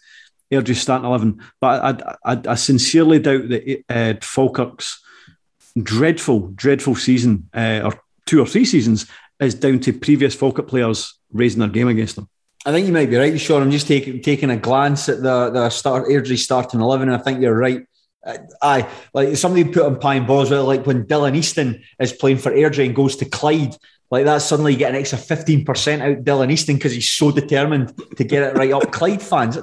Airdrie 0.53 0.75
starting 0.75 1.07
11. 1.07 1.41
But 1.61 2.05
I, 2.25 2.33
I, 2.33 2.41
I 2.49 2.55
sincerely 2.55 3.19
doubt 3.19 3.49
that 3.49 3.85
uh, 3.89 4.15
Falkirk's 4.21 5.03
dreadful, 5.83 6.49
dreadful 6.49 6.97
season, 6.97 7.49
uh, 7.55 7.81
or 7.85 8.01
two 8.27 8.43
or 8.43 8.47
three 8.47 8.65
seasons, 8.65 9.07
is 9.41 9.55
down 9.55 9.81
to 9.81 9.93
previous 9.93 10.35
Falkirk 10.35 10.69
players 10.69 11.15
raising 11.33 11.61
their 11.61 11.69
game 11.69 11.89
against 11.89 12.17
them. 12.17 12.29
I 12.67 12.73
think 12.73 12.87
you 12.87 12.93
might 12.93 13.11
be 13.11 13.17
right, 13.17 13.41
Sean. 13.41 13.63
I'm 13.63 13.71
just 13.71 13.87
taking 13.87 14.21
taking 14.21 14.51
a 14.51 14.57
glance 14.57 15.09
at 15.09 15.23
the 15.23 15.51
the 15.51 15.71
start 15.71 16.09
Airdrie 16.09 16.39
starting 16.39 16.81
eleven, 16.81 17.09
and 17.09 17.21
I 17.21 17.23
think 17.23 17.41
you're 17.41 17.57
right. 17.57 17.83
Aye, 18.61 18.89
like 19.15 19.37
somebody 19.37 19.65
put 19.65 19.87
on 19.87 19.99
Pie 20.01 20.17
and 20.17 20.27
Bovril, 20.27 20.65
like 20.65 20.87
when 20.87 21.07
Dylan 21.07 21.37
Easton 21.37 21.83
is 21.99 22.13
playing 22.13 22.39
for 22.39 22.53
Airdrie 22.53 22.85
and 22.85 22.95
goes 22.95 23.17
to 23.17 23.25
Clyde, 23.25 23.75
like 24.11 24.25
that 24.25 24.43
suddenly 24.43 24.73
you 24.73 24.79
get 24.79 24.91
an 24.91 25.01
extra 25.01 25.19
15% 25.19 26.01
out 26.01 26.25
Dylan 26.25 26.51
Easton 26.51 26.77
because 26.77 26.93
he's 26.93 27.11
so 27.11 27.31
determined 27.31 27.93
to 28.17 28.25
get 28.25 28.43
it 28.43 28.57
right 28.57 28.73
up. 28.73 28.91
Clyde 28.93 29.23
fans, 29.23 29.59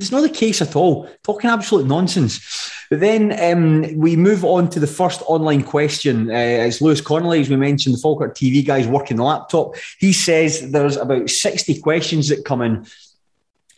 it's 0.00 0.12
not 0.12 0.22
the 0.22 0.28
case 0.28 0.62
at 0.62 0.76
all. 0.76 1.08
Talking 1.22 1.50
absolute 1.50 1.86
nonsense. 1.86 2.70
But 2.90 3.00
then 3.00 3.38
um, 3.40 3.98
we 3.98 4.16
move 4.16 4.44
on 4.44 4.70
to 4.70 4.80
the 4.80 4.86
first 4.86 5.22
online 5.26 5.62
question. 5.62 6.30
Uh, 6.30 6.66
it's 6.66 6.80
Lewis 6.80 7.00
Connolly, 7.00 7.40
as 7.40 7.50
we 7.50 7.56
mentioned, 7.56 7.94
the 7.94 8.00
Falkirk 8.00 8.34
TV 8.34 8.66
guy's 8.66 8.86
working 8.86 9.18
the 9.18 9.24
laptop. 9.24 9.74
He 9.98 10.12
says 10.12 10.70
there's 10.70 10.96
about 10.96 11.28
60 11.28 11.80
questions 11.80 12.28
that 12.28 12.44
come 12.44 12.62
in 12.62 12.86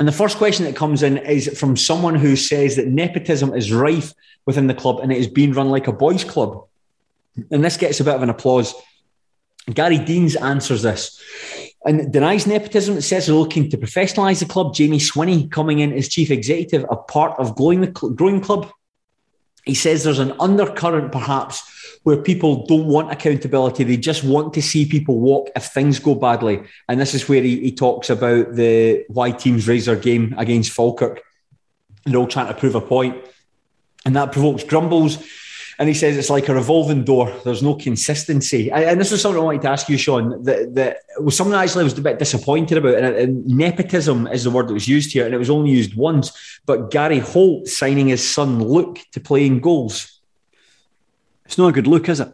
and 0.01 0.09
the 0.09 0.13
first 0.13 0.39
question 0.39 0.65
that 0.65 0.75
comes 0.75 1.03
in 1.03 1.19
is 1.19 1.59
from 1.59 1.77
someone 1.77 2.15
who 2.15 2.35
says 2.35 2.77
that 2.77 2.89
nepotism 2.89 3.55
is 3.55 3.71
rife 3.71 4.15
within 4.47 4.67
the 4.67 4.75
club 4.75 5.01
and 5.01 5.13
it 5.13 5.19
is 5.19 5.29
being 5.29 5.53
run 5.53 5.69
like 5.69 5.89
a 5.89 5.93
boys' 5.93 6.25
club. 6.25 6.65
And 7.51 7.63
this 7.63 7.77
gets 7.77 8.01
a 8.01 8.05
bit 8.05 8.15
of 8.15 8.23
an 8.23 8.31
applause. 8.31 8.75
Gary 9.71 9.99
Deans 9.99 10.37
answers 10.37 10.81
this 10.81 11.21
and 11.85 12.13
denies 12.13 12.47
nepotism. 12.47 12.97
It 12.97 13.03
says 13.03 13.27
they're 13.27 13.35
looking 13.35 13.71
to 13.71 13.79
professionalise 13.79 14.41
the 14.41 14.47
club. 14.47 14.75
Jamie 14.75 14.99
Swinney 14.99 15.51
coming 15.51 15.79
in 15.79 15.93
as 15.93 16.09
chief 16.09 16.31
executive, 16.31 16.85
a 16.91 16.97
part 16.97 17.39
of 17.39 17.57
growing 17.57 17.81
the 17.81 17.89
growing 17.89 18.41
club. 18.41 18.71
He 19.65 19.75
says 19.75 20.05
there's 20.05 20.19
an 20.19 20.35
undercurrent, 20.41 21.13
perhaps, 21.13 21.63
where 22.03 22.17
people 22.17 22.67
don't 22.67 22.87
want 22.87 23.13
accountability. 23.13 23.85
They 23.85 23.97
just 23.97 24.25
want 24.25 24.55
to 24.55 24.63
see 24.63 24.87
people 24.87 25.19
walk 25.19 25.51
if 25.55 25.67
things 25.67 25.99
go 25.99 26.15
badly. 26.15 26.63
And 26.89 26.99
this 26.99 27.15
is 27.15 27.29
where 27.29 27.43
he, 27.43 27.61
he 27.61 27.73
talks 27.73 28.11
about 28.11 28.55
the 28.55 29.05
why 29.09 29.33
teams 29.33 29.69
raise 29.69 29.87
their 29.87 29.97
game 29.97 30.35
against 30.39 30.73
Falkirk. 30.73 31.21
They're 32.05 32.17
all 32.17 32.27
trying 32.27 32.49
to 32.49 32.55
prove 32.55 32.75
a 32.75 32.81
point. 32.81 33.23
And 34.07 34.17
that 34.17 34.33
provokes 34.33 34.65
grumbles. 34.65 35.19
And 35.81 35.89
he 35.89 35.95
says 35.95 36.17
it's 36.17 36.31
like 36.31 36.49
a 36.49 36.55
revolving 36.55 37.03
door. 37.03 37.35
There's 37.43 37.63
no 37.63 37.75
consistency. 37.75 38.71
And 38.71 39.01
this 39.01 39.11
is 39.11 39.21
something 39.21 39.41
I 39.41 39.45
wanted 39.45 39.63
to 39.63 39.71
ask 39.71 39.89
you, 39.89 39.97
Sean, 39.97 40.45
that, 40.45 40.75
that 40.77 40.99
was 41.19 41.37
something 41.37 41.55
I 41.55 41.65
actually 41.65 41.85
was 41.85 41.99
a 41.99 42.03
bit 42.03 42.21
disappointed 42.21 42.79
about. 42.79 42.95
And, 42.95 43.17
and, 43.17 43.47
nepotism 43.47 44.29
is 44.29 44.45
the 44.45 44.51
word 44.51 44.69
that 44.69 44.75
was 44.75 44.87
used 44.87 45.13
here, 45.13 45.25
and 45.25 45.35
it 45.35 45.39
was 45.39 45.51
only 45.51 45.71
used 45.71 45.97
once. 45.97 46.61
But 46.67 46.93
Gary 46.93 47.19
Holt 47.19 47.67
signing 47.67 48.09
his 48.09 48.23
son 48.23 48.63
Luke 48.63 49.01
to 49.13 49.21
play 49.21 49.47
in 49.47 49.59
goals 49.59 50.21
it's 51.51 51.59
not 51.59 51.71
a 51.71 51.73
good 51.73 51.89
look, 51.89 52.09
is 52.09 52.21
it? 52.21 52.33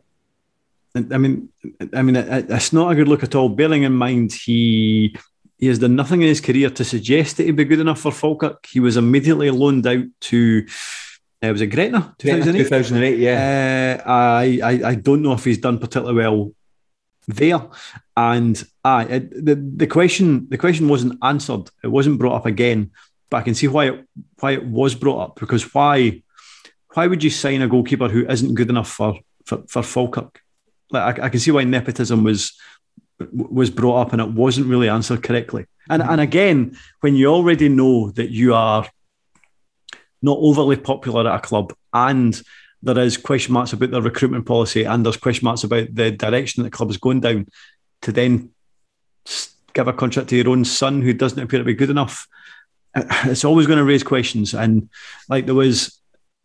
I 0.95 1.17
mean, 1.17 1.49
I 1.95 2.03
mean, 2.03 2.17
it's 2.17 2.71
not 2.75 2.93
a 2.93 2.95
good 2.95 3.09
look 3.09 3.23
at 3.23 3.35
all. 3.35 3.49
Bearing 3.49 3.83
in 3.83 3.95
mind 3.95 4.35
he 4.35 5.17
he 5.57 5.69
has 5.69 5.79
done 5.79 5.97
nothing 5.97 6.21
in 6.21 6.29
his 6.29 6.43
career 6.43 6.69
to 6.69 6.85
suggest 6.85 7.39
that 7.39 7.45
he'd 7.45 7.57
be 7.57 7.65
good 7.65 7.81
enough 7.81 8.01
for 8.01 8.13
Falkirk. 8.13 8.67
He 8.67 8.79
was 8.79 8.99
immediately 8.99 9.51
loaned 9.51 9.87
out 9.87 10.05
to. 10.21 10.67
Uh, 11.49 11.53
was 11.53 11.61
a 11.61 11.67
Gretna? 11.67 12.15
2008? 12.19 12.63
2008, 12.65 13.19
yeah. 13.19 14.03
Uh, 14.07 14.11
I, 14.11 14.61
I 14.63 14.89
I 14.91 14.95
don't 14.95 15.23
know 15.23 15.33
if 15.33 15.45
he's 15.45 15.59
done 15.59 15.79
particularly 15.79 16.17
well 16.17 16.53
there. 17.29 17.61
And 18.17 18.63
I 18.85 19.05
the 19.19 19.55
the 19.55 19.87
question 19.87 20.49
the 20.49 20.59
question 20.59 20.89
wasn't 20.89 21.19
answered. 21.23 21.71
It 21.83 21.89
wasn't 21.89 22.19
brought 22.19 22.37
up 22.37 22.47
again. 22.47 22.93
But 23.29 23.39
I 23.39 23.43
can 23.43 23.55
see 23.55 23.69
why 23.69 23.89
it 23.89 24.09
why 24.41 24.53
it 24.53 24.65
was 24.65 24.95
brought 24.95 25.21
up 25.21 25.41
because 25.41 25.75
why 25.75 26.23
why 26.95 27.07
would 27.07 27.23
you 27.23 27.31
sign 27.31 27.63
a 27.63 27.69
goalkeeper 27.69 28.09
who 28.09 28.27
isn't 28.27 28.55
good 28.55 28.71
enough 28.71 28.89
for 28.91 29.19
for, 29.45 29.65
for 29.69 29.83
Falkirk? 29.83 30.41
Like 30.91 31.19
I, 31.19 31.27
I 31.27 31.29
can 31.29 31.41
see 31.41 31.51
why 31.51 31.65
nepotism 31.65 32.25
was 32.25 32.53
was 33.33 33.71
brought 33.71 34.01
up 34.01 34.13
and 34.13 34.23
it 34.23 34.31
wasn't 34.31 34.69
really 34.69 34.89
answered 34.89 35.23
correctly. 35.23 35.67
And 35.91 36.03
and 36.03 36.21
again, 36.21 36.77
when 37.01 37.17
you 37.17 37.27
already 37.27 37.69
know 37.69 38.11
that 38.13 38.31
you 38.31 38.55
are 38.55 38.89
not 40.23 40.39
overly 40.39 40.77
popular 40.77 41.29
at 41.29 41.37
a 41.37 41.47
club. 41.47 41.75
And 41.93 42.41
there 42.83 42.99
is 42.99 43.17
question 43.17 43.53
marks 43.53 43.73
about 43.73 43.91
their 43.91 44.03
recruitment 44.03 44.47
policy 44.47 44.85
and 44.85 45.05
there's 45.05 45.17
question 45.17 45.45
marks 45.45 45.65
about 45.65 45.95
the 45.95 46.11
direction 46.11 46.63
the 46.63 46.71
club 46.71 46.91
is 46.91 46.99
going 46.99 47.21
down 47.21 47.47
to 48.03 48.13
then 48.13 48.51
give 49.75 49.89
a 49.89 49.93
contract 49.93 50.29
to 50.29 50.37
your 50.37 50.49
own 50.49 50.65
son 50.65 51.03
who 51.03 51.13
doesn't 51.13 51.39
appear 51.39 51.59
to 51.59 51.65
be 51.65 51.75
good 51.75 51.91
enough. 51.91 52.27
Uh, 52.95 53.05
it's 53.25 53.45
always 53.45 53.67
going 53.67 53.79
to 53.79 53.85
raise 53.85 54.03
questions. 54.03 54.55
And 54.55 54.89
like 55.29 55.47
there 55.47 55.55
was 55.55 56.01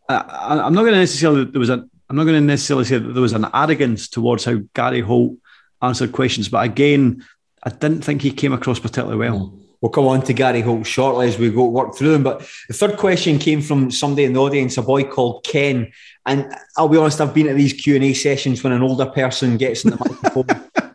I, 0.09 0.67
am 0.67 0.73
not 0.73 0.81
going 0.81 0.93
to 0.93 0.99
necessarily 0.99 1.45
there 1.45 1.59
was 1.59 1.69
a 1.69 1.87
I'm 2.09 2.17
not 2.17 2.25
going 2.25 2.41
to 2.41 2.41
necessarily 2.41 2.83
say 2.83 2.97
that 2.97 3.13
there 3.13 3.21
was 3.21 3.31
an 3.31 3.47
arrogance 3.53 4.09
towards 4.09 4.43
how 4.43 4.57
Gary 4.73 4.99
Holt 4.99 5.37
answered 5.81 6.11
questions, 6.11 6.49
but 6.49 6.65
again, 6.65 7.25
I 7.63 7.69
didn't 7.69 8.01
think 8.01 8.21
he 8.21 8.31
came 8.31 8.51
across 8.51 8.79
particularly 8.79 9.17
well. 9.17 9.57
We'll 9.81 9.89
come 9.89 10.05
on 10.05 10.21
to 10.23 10.33
Gary 10.33 10.61
Holt 10.61 10.85
shortly 10.85 11.27
as 11.27 11.39
we 11.39 11.49
go 11.49 11.65
work 11.65 11.95
through 11.95 12.11
them. 12.11 12.23
But 12.23 12.47
the 12.67 12.73
third 12.73 12.97
question 12.97 13.39
came 13.39 13.61
from 13.61 13.89
somebody 13.89 14.25
in 14.25 14.33
the 14.33 14.39
audience, 14.39 14.77
a 14.77 14.83
boy 14.83 15.03
called 15.03 15.43
Ken. 15.43 15.91
And 16.25 16.53
I'll 16.77 16.87
be 16.87 16.97
honest, 16.97 17.19
I've 17.19 17.33
been 17.33 17.47
at 17.47 17.55
these 17.55 17.73
Q 17.73 17.95
and 17.95 18.03
A 18.03 18.13
sessions 18.13 18.63
when 18.63 18.73
an 18.73 18.83
older 18.83 19.07
person 19.07 19.57
gets 19.57 19.83
in 19.83 19.91
the 19.91 19.97
microphone 20.33 20.90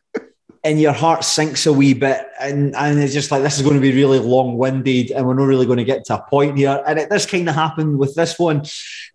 and 0.67 0.81
your 0.81 0.93
heart 0.93 1.23
sinks 1.23 1.65
a 1.67 1.73
wee 1.73 1.95
bit, 1.95 2.27
and 2.41 2.75
and 2.75 2.99
it's 2.99 3.15
just 3.15 3.31
like 3.31 3.41
this 3.41 3.57
is 3.57 3.63
going 3.63 3.77
to 3.77 3.81
be 3.81 3.93
really 3.93 4.19
long 4.19 4.59
winded, 4.59 5.13
and 5.13 5.25
we're 5.25 5.35
not 5.35 5.45
really 5.45 5.65
going 5.65 5.79
to 5.79 5.85
get 5.85 6.05
to 6.07 6.15
a 6.15 6.27
point 6.29 6.59
here. 6.59 6.83
And 6.85 6.99
it, 6.99 7.09
this 7.09 7.25
kind 7.25 7.49
of 7.49 7.55
happened 7.55 7.99
with 7.99 8.17
this 8.17 8.37
one. 8.37 8.63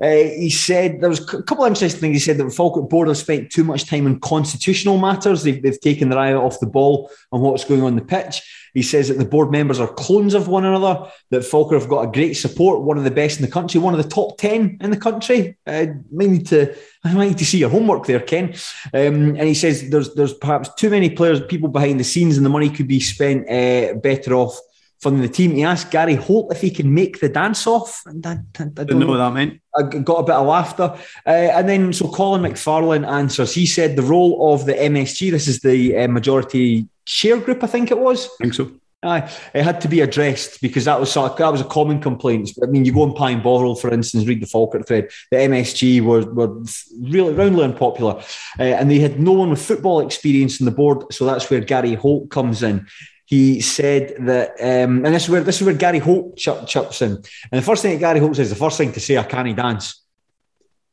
Uh, 0.02 0.08
he 0.08 0.50
said 0.50 1.02
there 1.02 1.10
was 1.10 1.20
a 1.20 1.44
couple 1.44 1.66
of 1.66 1.72
interesting 1.72 2.00
things. 2.00 2.16
He 2.16 2.20
said 2.20 2.38
that 2.38 2.46
the 2.46 2.52
Falkirk 2.52 2.90
board 2.90 3.10
have 3.10 3.18
spent 3.18 3.52
too 3.52 3.66
much 3.66 3.86
time 3.86 4.08
on 4.08 4.22
constitutional 4.22 4.98
matters. 4.98 5.44
They've, 5.44 5.62
they've 5.62 5.80
taken 5.80 6.08
their 6.08 6.20
eye 6.20 6.34
off 6.34 6.62
the 6.62 6.68
ball 6.68 7.12
on 7.34 7.42
what's 7.42 7.66
going 7.66 7.84
on 7.84 7.98
the 7.98 8.02
pitch. 8.02 8.42
He 8.74 8.82
says 8.82 9.10
that 9.10 9.18
the 9.18 9.26
board 9.26 9.52
members 9.52 9.80
are 9.80 9.88
clones 9.88 10.34
of 10.34 10.48
one 10.48 10.64
another, 10.64 11.12
that 11.30 11.44
Falkirk 11.44 11.82
have 11.82 11.90
got 11.90 12.08
a 12.08 12.12
great 12.12 12.34
support, 12.34 12.82
one 12.82 12.98
of 12.98 13.04
the 13.04 13.12
best 13.12 13.38
in 13.40 13.46
the 13.46 13.52
country, 13.52 13.82
one 13.82 13.94
of 13.94 14.02
the 14.02 14.10
top 14.10 14.38
10 14.38 14.78
in 14.80 14.92
the 14.92 14.98
country. 14.98 15.58
Uh, 15.68 15.88
might 16.12 16.30
need 16.30 16.48
to, 16.48 16.74
I 17.04 17.14
might 17.14 17.30
need 17.30 17.38
to 17.40 17.46
see 17.46 17.58
your 17.58 17.70
homework 17.70 18.06
there, 18.06 18.22
Ken. 18.22 18.54
Um, 18.94 19.36
and 19.36 19.42
he 19.42 19.54
says 19.54 19.90
there's, 19.90 20.14
there's 20.14 20.34
perhaps 20.34 20.74
too 20.76 20.90
many 20.90 21.10
players, 21.10 21.41
people 21.48 21.70
behind 21.70 22.00
the 22.00 22.04
scenes, 22.04 22.38
and 22.38 22.46
the 22.46 22.50
money 22.50 22.70
could 22.70 22.88
be 22.88 23.00
spent 23.00 23.50
uh, 23.50 23.96
better 23.96 24.34
off 24.36 24.60
funding 25.02 25.22
the 25.22 25.30
team. 25.30 25.52
He 25.52 25.64
asked 25.64 25.92
Gary 25.92 26.16
Holt 26.16 26.52
if 26.52 26.62
he 26.62 26.70
can 26.70 26.94
make 26.94 27.20
the 27.20 27.30
dance 27.30 27.66
off. 27.66 28.04
And 28.06 28.26
I, 28.26 28.32
I, 28.32 28.36
I 28.36 28.64
don't 28.66 28.76
Didn't 28.76 29.00
know 29.00 29.08
what 29.08 29.18
that 29.18 29.34
meant. 29.34 29.60
I 29.76 29.84
got 29.84 30.20
a 30.20 30.24
bit 30.24 30.36
of 30.36 30.48
laughter. 30.48 30.96
Uh, 31.26 31.30
and 31.30 31.68
then, 31.68 31.94
so 31.94 32.08
Colin 32.08 32.42
McFarlane 32.44 33.08
answers. 33.08 33.54
He 33.54 33.66
said 33.66 33.96
the 33.96 34.04
role 34.04 34.54
of 34.54 34.66
the 34.66 34.74
MSG, 34.74 35.32
this 35.32 35.48
is 35.48 35.62
the 35.62 35.98
uh, 35.98 36.08
majority 36.08 36.88
share 37.06 37.40
group, 37.40 37.64
I 37.64 37.68
think 37.68 37.90
it 37.90 37.98
was. 37.98 38.28
I 38.28 38.44
think 38.44 38.54
so. 38.54 38.72
Aye, 39.04 39.32
it 39.56 39.64
had 39.64 39.82
to 39.82 39.88
be 39.88 40.02
addressed 40.02 40.62
because 40.62 40.86
that 40.86 41.00
was 41.00 41.12
sort 41.12 41.32
of, 41.32 41.38
that 41.40 41.52
was 41.52 41.62
a 41.62 41.66
common 41.66 42.00
complaint. 42.00 42.52
I 42.62 42.68
mean, 42.68 42.86
you 42.86 42.94
go 42.94 43.02
on 43.02 43.16
Pie 43.16 43.32
and 43.32 43.42
Bovril, 43.42 43.76
for 43.76 43.92
instance, 43.92 44.28
read 44.28 44.42
the 44.42 44.46
Falkirk 44.46 44.88
thread. 44.88 45.10
The 45.32 45.38
MSG 45.38 46.02
were, 46.02 46.22
were 46.32 46.64
really 47.10 47.34
roundly 47.34 47.64
unpopular, 47.64 48.22
uh, 48.60 48.64
and 48.64 48.92
they 48.92 49.00
had 49.00 49.20
no 49.20 49.32
one 49.32 49.50
with 49.50 49.66
football 49.66 50.02
experience 50.02 50.60
in 50.60 50.68
the 50.68 50.72
board. 50.72 51.12
So 51.12 51.26
that's 51.26 51.50
where 51.50 51.62
Gary 51.62 51.96
Holt 51.96 52.30
comes 52.30 52.62
in. 52.62 52.86
He 53.26 53.60
said 53.62 54.18
that, 54.20 54.52
um, 54.60 55.04
and 55.04 55.16
this 55.16 55.24
is 55.24 55.30
where 55.30 55.42
this 55.42 55.62
is 55.62 55.66
where 55.66 55.74
Gary 55.74 56.00
Holt 56.00 56.38
ch- 56.38 56.68
chips 56.68 57.02
in. 57.02 57.14
And 57.14 57.24
the 57.52 57.62
first 57.62 57.82
thing 57.82 57.94
that 57.94 58.00
Gary 58.00 58.20
Holt 58.20 58.36
says, 58.36 58.50
the 58.50 58.56
first 58.56 58.78
thing 58.78 58.92
to 58.92 59.00
say, 59.00 59.18
"I 59.18 59.24
can't 59.24 59.56
dance," 59.56 60.02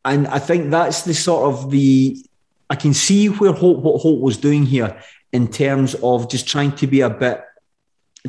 and 0.05 0.27
I 0.29 0.39
think 0.39 0.71
that's 0.71 1.03
the 1.03 1.15
sort 1.15 1.53
of 1.53 1.71
the 1.71 2.25
I 2.71 2.77
can 2.77 2.95
see 2.95 3.27
where 3.27 3.53
Holt 3.53 3.81
what 3.81 4.01
Holt 4.01 4.23
was 4.23 4.39
doing 4.39 4.65
here 4.65 4.99
in 5.33 5.49
terms 5.49 5.95
of 6.03 6.31
just 6.31 6.47
trying 6.49 6.73
to 6.73 6.87
be 6.87 7.01
a 7.03 7.11
bit 7.11 7.43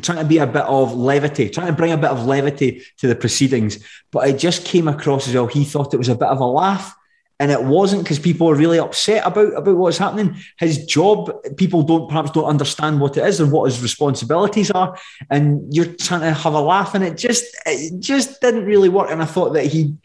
trying 0.02 0.18
to 0.18 0.24
be 0.24 0.38
a 0.38 0.46
bit 0.46 0.62
of 0.62 0.94
levity, 0.94 1.50
trying 1.50 1.66
to 1.66 1.72
bring 1.72 1.92
a 1.92 1.96
bit 1.96 2.10
of 2.10 2.26
levity 2.26 2.82
to 2.98 3.08
the 3.08 3.16
proceedings. 3.16 3.84
But 4.10 4.28
it 4.28 4.38
just 4.38 4.64
came 4.64 4.88
across 4.88 5.26
as 5.26 5.34
though 5.34 5.46
he 5.46 5.64
thought 5.64 5.94
it 5.94 5.98
was 5.98 6.08
a 6.08 6.14
bit 6.14 6.28
of 6.28 6.40
a 6.40 6.46
laugh. 6.46 6.96
And 7.38 7.50
it 7.50 7.64
wasn't 7.64 8.02
because 8.02 8.18
people 8.18 8.50
are 8.50 8.54
really 8.54 8.78
upset 8.78 9.26
about, 9.26 9.54
about 9.56 9.76
what's 9.78 9.96
happening. 9.96 10.36
His 10.58 10.84
job, 10.84 11.32
people 11.56 11.82
don't 11.82 12.06
perhaps 12.06 12.32
don't 12.32 12.44
understand 12.44 13.00
what 13.00 13.16
it 13.16 13.24
is 13.24 13.40
and 13.40 13.50
what 13.50 13.64
his 13.64 13.80
responsibilities 13.80 14.70
are. 14.70 14.98
And 15.30 15.74
you're 15.74 15.86
trying 15.86 16.20
to 16.20 16.34
have 16.34 16.52
a 16.52 16.60
laugh, 16.60 16.94
and 16.94 17.02
it 17.02 17.16
just 17.16 17.46
it 17.64 17.98
just 17.98 18.42
didn't 18.42 18.66
really 18.66 18.90
work. 18.90 19.10
And 19.10 19.22
I 19.22 19.24
thought 19.24 19.54
that 19.54 19.64
he 19.64 19.96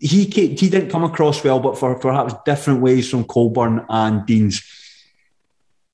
he 0.00 0.24
he 0.24 0.68
didn't 0.68 0.90
come 0.90 1.04
across 1.04 1.44
well, 1.44 1.60
but 1.60 1.78
for 1.78 1.96
perhaps 2.00 2.34
different 2.44 2.82
ways 2.82 3.08
from 3.08 3.26
Coburn 3.26 3.86
and 3.88 4.26
Deans. 4.26 4.60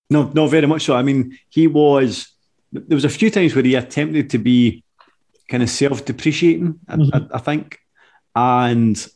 No, 0.08 0.30
no, 0.32 0.46
very 0.46 0.66
much 0.66 0.84
so. 0.84 0.96
I 0.96 1.02
mean, 1.02 1.38
he 1.50 1.66
was 1.66 2.31
there 2.72 2.96
was 2.96 3.04
a 3.04 3.10
few 3.10 3.30
times 3.30 3.54
where 3.54 3.64
he 3.64 3.74
attempted 3.74 4.30
to 4.30 4.38
be 4.38 4.82
kind 5.48 5.62
of 5.62 5.70
self-depreciating, 5.70 6.74
mm-hmm. 6.88 7.14
I, 7.14 7.36
I, 7.36 7.38
think, 7.38 7.78
and 8.34 9.06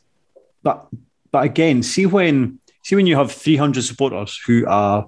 but 0.63 0.87
but 1.31 1.43
again, 1.43 1.83
see 1.83 2.05
when 2.05 2.59
see 2.83 2.95
when 2.95 3.07
you 3.07 3.15
have 3.15 3.31
three 3.31 3.55
hundred 3.55 3.83
supporters 3.83 4.39
who 4.45 4.65
are 4.67 5.07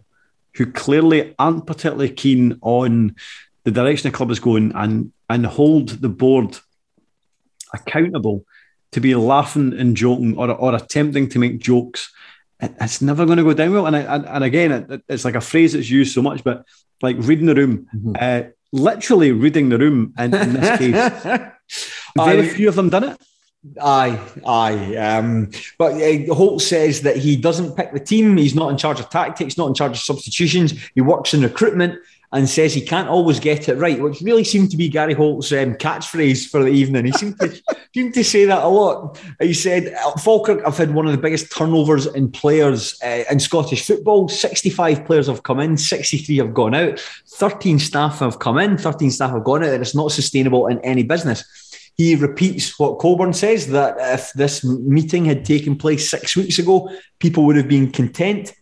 who 0.55 0.71
clearly 0.71 1.35
aren't 1.37 1.67
particularly 1.67 2.09
keen 2.09 2.57
on 2.61 3.15
the 3.63 3.71
direction 3.71 4.11
the 4.11 4.17
club 4.17 4.31
is 4.31 4.39
going 4.39 4.71
and 4.75 5.11
and 5.29 5.45
hold 5.45 5.89
the 5.89 6.09
board 6.09 6.57
accountable 7.73 8.43
to 8.91 8.99
be 8.99 9.13
laughing 9.13 9.73
and 9.73 9.95
joking 9.95 10.35
or, 10.37 10.49
or 10.51 10.75
attempting 10.75 11.29
to 11.29 11.37
make 11.37 11.59
jokes 11.59 12.11
it's 12.61 13.01
never 13.01 13.25
going 13.25 13.37
to 13.37 13.43
go 13.43 13.53
down 13.53 13.71
well. 13.71 13.87
And 13.87 13.95
I, 13.95 14.35
and 14.35 14.43
again, 14.43 14.71
it, 14.71 15.03
it's 15.07 15.25
like 15.25 15.35
a 15.35 15.41
phrase 15.41 15.73
that's 15.73 15.89
used 15.89 16.13
so 16.13 16.21
much, 16.21 16.43
but 16.43 16.65
like 17.01 17.15
reading 17.19 17.45
the 17.45 17.55
room, 17.55 17.87
mm-hmm. 17.95 18.13
uh, 18.19 18.49
literally 18.71 19.31
reading 19.31 19.69
the 19.69 19.77
room. 19.77 20.13
In, 20.17 20.33
in 20.33 20.53
this 20.53 20.77
case, 20.79 21.51
very 22.17 22.49
few 22.49 22.69
of 22.69 22.75
them 22.75 22.89
done 22.89 23.05
it. 23.05 23.21
Aye, 23.81 24.19
aye. 24.45 24.95
Um, 24.95 25.51
but 25.77 25.93
uh, 26.01 26.33
Holt 26.33 26.61
says 26.61 27.01
that 27.01 27.17
he 27.17 27.35
doesn't 27.35 27.75
pick 27.75 27.91
the 27.91 27.99
team. 27.99 28.37
He's 28.37 28.55
not 28.55 28.71
in 28.71 28.77
charge 28.77 28.99
of 28.99 29.09
tactics, 29.09 29.57
not 29.57 29.67
in 29.67 29.73
charge 29.73 29.91
of 29.91 29.99
substitutions. 29.99 30.73
He 30.95 31.01
works 31.01 31.33
in 31.33 31.41
recruitment 31.41 31.99
and 32.31 32.47
says 32.47 32.73
he 32.73 32.81
can't 32.81 33.09
always 33.09 33.39
get 33.39 33.69
it 33.69 33.77
right, 33.77 33.99
which 33.99 34.21
really 34.21 34.43
seemed 34.43 34.69
to 34.69 34.77
be 34.77 34.87
Gary 34.87 35.13
Holt's 35.13 35.51
um, 35.51 35.73
catchphrase 35.75 36.47
for 36.47 36.63
the 36.63 36.69
evening. 36.69 37.05
He 37.05 37.11
seemed 37.13 37.39
to, 37.39 37.59
seemed 37.93 38.13
to 38.13 38.23
say 38.23 38.45
that 38.45 38.63
a 38.63 38.67
lot. 38.67 39.19
He 39.39 39.53
said, 39.53 39.95
Falkirk 40.21 40.63
have 40.63 40.77
had 40.77 40.93
one 40.93 41.07
of 41.07 41.11
the 41.11 41.17
biggest 41.17 41.51
turnovers 41.51 42.05
in 42.05 42.31
players 42.31 42.99
uh, 43.03 43.23
in 43.31 43.39
Scottish 43.39 43.85
football. 43.85 44.29
65 44.29 45.05
players 45.05 45.27
have 45.27 45.41
come 45.41 45.59
in, 45.59 45.75
63 45.77 46.37
have 46.37 46.53
gone 46.53 46.75
out, 46.75 46.99
13 46.99 47.79
staff 47.79 48.19
have 48.19 48.37
come 48.37 48.59
in, 48.59 48.77
13 48.77 49.09
staff 49.09 49.31
have 49.31 49.43
gone 49.43 49.63
out, 49.63 49.73
and 49.73 49.81
it's 49.81 49.95
not 49.95 50.11
sustainable 50.11 50.67
in 50.67 50.79
any 50.81 51.03
business. 51.03 51.43
He 51.95 52.15
repeats 52.15 52.79
what 52.79 52.99
Coburn 52.99 53.33
says 53.33 53.67
that 53.67 53.95
if 53.99 54.31
this 54.33 54.63
meeting 54.63 55.25
had 55.25 55.43
taken 55.43 55.75
place 55.75 56.09
six 56.09 56.35
weeks 56.35 56.57
ago, 56.57 56.89
people 57.19 57.43
would 57.45 57.57
have 57.57 57.67
been 57.67 57.91
content 57.91 58.53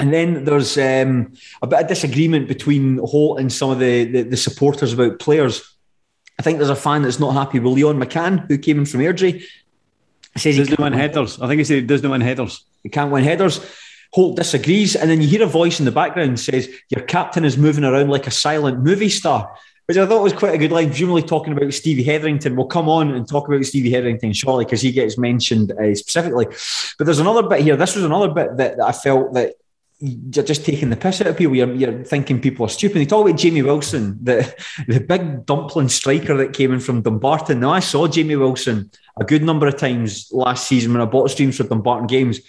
and 0.00 0.12
then 0.12 0.44
there's 0.44 0.78
um, 0.78 1.32
a 1.60 1.66
bit 1.66 1.80
of 1.80 1.88
disagreement 1.88 2.46
between 2.46 2.98
Holt 2.98 3.40
and 3.40 3.52
some 3.52 3.70
of 3.70 3.80
the, 3.80 4.04
the, 4.04 4.22
the, 4.22 4.36
supporters 4.36 4.92
about 4.92 5.18
players. 5.18 5.76
I 6.38 6.42
think 6.42 6.58
there's 6.58 6.70
a 6.70 6.76
fan 6.76 7.02
that's 7.02 7.18
not 7.18 7.32
happy 7.32 7.58
with 7.58 7.72
Leon 7.72 8.00
McCann, 8.00 8.46
who 8.46 8.58
came 8.58 8.78
in 8.78 8.86
from 8.86 9.00
Airdrie. 9.00 9.44
Says 10.36 10.54
he 10.54 10.62
doesn't 10.62 10.78
win 10.78 10.92
headers. 10.92 11.40
I 11.40 11.48
think 11.48 11.58
he 11.58 11.64
said 11.64 11.74
he 11.74 11.86
doesn't 11.86 12.08
win 12.08 12.20
headers. 12.20 12.64
He 12.84 12.88
can't 12.88 13.10
win 13.10 13.24
headers. 13.24 13.60
Holt 14.12 14.36
disagrees, 14.36 14.94
and 14.94 15.10
then 15.10 15.20
you 15.20 15.26
hear 15.26 15.42
a 15.42 15.46
voice 15.46 15.80
in 15.80 15.84
the 15.84 15.90
background 15.90 16.38
says, 16.38 16.68
"Your 16.90 17.02
captain 17.02 17.44
is 17.44 17.58
moving 17.58 17.84
around 17.84 18.08
like 18.08 18.26
a 18.26 18.30
silent 18.30 18.82
movie 18.82 19.08
star," 19.08 19.52
which 19.86 19.98
I 19.98 20.06
thought 20.06 20.22
was 20.22 20.32
quite 20.32 20.54
a 20.54 20.58
good 20.58 20.70
line. 20.70 20.88
Presumably 20.88 21.22
talking 21.22 21.52
about 21.52 21.74
Stevie 21.74 22.04
Hetherington. 22.04 22.54
We'll 22.54 22.66
come 22.66 22.88
on 22.88 23.10
and 23.10 23.28
talk 23.28 23.48
about 23.48 23.64
Stevie 23.64 23.90
Hetherington 23.90 24.32
shortly 24.32 24.64
because 24.64 24.80
he 24.80 24.92
gets 24.92 25.18
mentioned 25.18 25.72
uh, 25.72 25.94
specifically. 25.94 26.46
But 26.96 27.04
there's 27.04 27.18
another 27.18 27.42
bit 27.42 27.62
here. 27.62 27.76
This 27.76 27.96
was 27.96 28.04
another 28.04 28.28
bit 28.28 28.56
that, 28.56 28.76
that 28.76 28.86
I 28.86 28.92
felt 28.92 29.34
that 29.34 29.56
you're 30.00 30.44
just 30.44 30.64
taking 30.64 30.90
the 30.90 30.96
piss 30.96 31.20
out 31.20 31.26
of 31.26 31.36
people. 31.36 31.56
You're, 31.56 31.74
you're 31.74 32.04
thinking 32.04 32.40
people 32.40 32.64
are 32.66 32.68
stupid. 32.68 32.98
They 32.98 33.06
talk 33.06 33.26
about 33.26 33.38
Jamie 33.38 33.62
Wilson, 33.62 34.18
the, 34.22 34.54
the 34.86 35.00
big 35.00 35.44
dumpling 35.44 35.88
striker 35.88 36.36
that 36.36 36.52
came 36.52 36.72
in 36.72 36.80
from 36.80 37.02
Dumbarton. 37.02 37.60
Now, 37.60 37.70
I 37.70 37.80
saw 37.80 38.06
Jamie 38.06 38.36
Wilson 38.36 38.90
a 39.20 39.24
good 39.24 39.42
number 39.42 39.66
of 39.66 39.76
times 39.76 40.28
last 40.30 40.68
season 40.68 40.92
when 40.92 41.02
I 41.02 41.06
bought 41.06 41.30
streams 41.30 41.56
for 41.56 41.64
Dumbarton 41.64 42.06
games. 42.06 42.40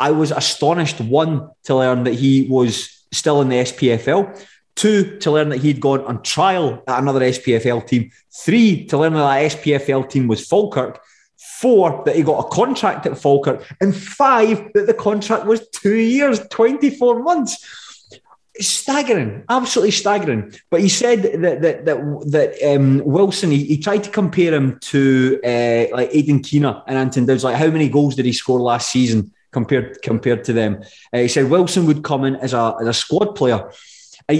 I 0.00 0.10
was 0.10 0.32
astonished, 0.32 1.00
one, 1.00 1.50
to 1.64 1.76
learn 1.76 2.04
that 2.04 2.14
he 2.14 2.48
was 2.48 3.06
still 3.12 3.40
in 3.42 3.48
the 3.48 3.56
SPFL. 3.56 4.46
Two, 4.74 5.18
to 5.18 5.30
learn 5.30 5.48
that 5.48 5.58
he'd 5.58 5.80
gone 5.80 6.02
on 6.02 6.22
trial 6.22 6.82
at 6.86 7.00
another 7.00 7.20
SPFL 7.20 7.86
team. 7.86 8.10
Three, 8.32 8.86
to 8.86 8.98
learn 8.98 9.14
that 9.14 9.20
that 9.20 9.58
SPFL 9.58 10.08
team 10.08 10.28
was 10.28 10.46
Falkirk. 10.46 11.00
Four, 11.60 12.04
that 12.04 12.14
he 12.14 12.22
got 12.22 12.46
a 12.46 12.48
contract 12.50 13.04
at 13.06 13.18
Falkirk. 13.18 13.66
And 13.80 13.94
five, 13.94 14.72
that 14.74 14.86
the 14.86 14.94
contract 14.94 15.44
was 15.44 15.68
two 15.70 15.96
years, 15.96 16.38
24 16.50 17.20
months. 17.24 17.56
Staggering, 18.60 19.44
absolutely 19.48 19.90
staggering. 19.90 20.52
But 20.70 20.82
he 20.82 20.88
said 20.88 21.22
that 21.42 21.62
that 21.62 21.84
that, 21.84 21.98
that 22.30 22.74
um, 22.74 23.02
Wilson, 23.04 23.50
he, 23.50 23.64
he, 23.64 23.78
tried 23.78 24.04
to 24.04 24.10
compare 24.10 24.54
him 24.54 24.78
to 24.80 25.40
uh, 25.44 25.96
like 25.96 26.10
Aidan 26.12 26.44
Keena 26.44 26.84
and 26.86 26.96
Anton 26.96 27.26
Dowds. 27.26 27.42
Like, 27.42 27.56
how 27.56 27.68
many 27.68 27.88
goals 27.88 28.14
did 28.14 28.24
he 28.24 28.32
score 28.32 28.60
last 28.60 28.90
season 28.90 29.32
compared 29.50 30.00
compared 30.02 30.44
to 30.44 30.52
them? 30.52 30.82
Uh, 31.12 31.18
he 31.18 31.28
said 31.28 31.50
Wilson 31.50 31.86
would 31.86 32.04
come 32.04 32.24
in 32.24 32.36
as 32.36 32.52
a 32.52 32.76
as 32.80 32.88
a 32.88 32.92
squad 32.92 33.34
player. 33.34 33.68
I, 34.30 34.34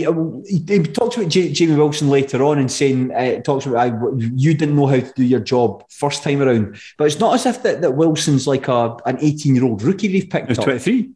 he, 0.46 0.82
talks 0.82 1.16
about 1.16 1.30
J- 1.30 1.50
Jamie 1.50 1.76
Wilson 1.76 2.10
later 2.10 2.44
on 2.44 2.58
and 2.58 2.70
saying 2.70 3.10
uh, 3.10 3.40
talks 3.40 3.64
about 3.64 3.78
I, 3.78 3.86
you 4.18 4.52
didn't 4.52 4.76
know 4.76 4.86
how 4.86 5.00
to 5.00 5.12
do 5.16 5.24
your 5.24 5.40
job 5.40 5.82
first 5.90 6.22
time 6.22 6.42
around, 6.42 6.78
but 6.98 7.06
it's 7.06 7.18
not 7.18 7.34
as 7.34 7.46
if 7.46 7.62
that, 7.62 7.80
that 7.80 7.92
Wilson's 7.92 8.46
like 8.46 8.68
a 8.68 8.96
an 9.06 9.16
eighteen 9.22 9.54
year 9.54 9.64
old 9.64 9.82
rookie 9.82 10.08
they've 10.08 10.28
picked 10.28 10.44
up. 10.44 10.48
He's 10.50 10.58
up. 10.58 10.64
Twenty 10.64 10.78
three. 10.78 11.10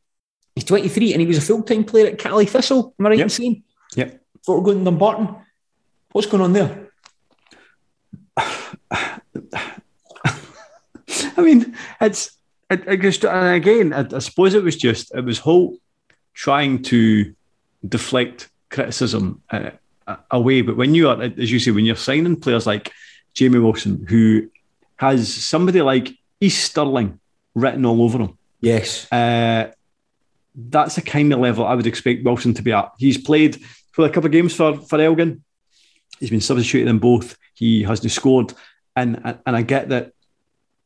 He's 0.54 0.64
twenty 0.64 0.88
three, 0.88 1.12
and 1.12 1.20
he 1.20 1.26
was 1.26 1.36
a 1.36 1.42
full 1.42 1.62
time 1.62 1.84
player 1.84 2.06
at 2.06 2.18
Caley 2.18 2.46
Thistle. 2.46 2.94
Am 2.98 3.06
I 3.06 3.10
right 3.10 3.18
yep. 3.18 3.26
in 3.26 3.30
saying? 3.30 3.62
Yep. 3.94 4.20
Going 4.46 4.78
to 4.78 4.84
Dumbarton, 4.84 5.36
what's 6.12 6.26
going 6.26 6.42
on 6.42 6.52
there? 6.54 6.88
I 11.36 11.40
mean, 11.40 11.76
it's 12.00 12.38
it, 12.70 12.84
it 12.88 13.02
just, 13.02 13.24
and 13.24 13.54
again, 13.54 13.92
I, 13.92 14.16
I 14.16 14.18
suppose 14.20 14.54
it 14.54 14.62
was 14.64 14.76
just 14.76 15.14
it 15.14 15.24
was 15.24 15.38
Holt 15.38 15.78
trying 16.32 16.82
to 16.84 17.34
deflect 17.86 18.48
criticism 18.72 19.40
uh, 19.50 19.70
away. 20.30 20.62
But 20.62 20.76
when 20.76 20.94
you 20.94 21.08
are, 21.08 21.22
as 21.22 21.52
you 21.52 21.60
say, 21.60 21.70
when 21.70 21.84
you're 21.84 21.96
signing 21.96 22.40
players 22.40 22.66
like 22.66 22.90
Jamie 23.34 23.60
Wilson, 23.60 24.04
who 24.08 24.50
has 24.96 25.32
somebody 25.32 25.80
like 25.82 26.10
East 26.40 26.64
Stirling 26.64 27.20
written 27.54 27.86
all 27.86 28.02
over 28.02 28.18
him, 28.18 28.38
yes, 28.60 29.10
uh, 29.12 29.70
that's 30.54 30.96
the 30.96 31.02
kind 31.02 31.32
of 31.32 31.38
level 31.38 31.64
I 31.64 31.74
would 31.74 31.86
expect 31.86 32.24
Wilson 32.24 32.54
to 32.54 32.62
be 32.62 32.72
at. 32.72 32.90
He's 32.98 33.18
played 33.18 33.62
for 33.92 34.04
a 34.04 34.10
couple 34.10 34.26
of 34.26 34.32
games 34.32 34.54
for, 34.54 34.76
for 34.76 35.00
Elgin. 35.00 35.44
He's 36.18 36.30
been 36.30 36.40
substituted 36.40 36.88
in 36.88 36.98
both. 36.98 37.36
He 37.54 37.82
hasn't 37.82 38.10
scored. 38.10 38.52
And, 38.94 39.38
and 39.46 39.56
I 39.56 39.62
get 39.62 39.88
that 39.88 40.12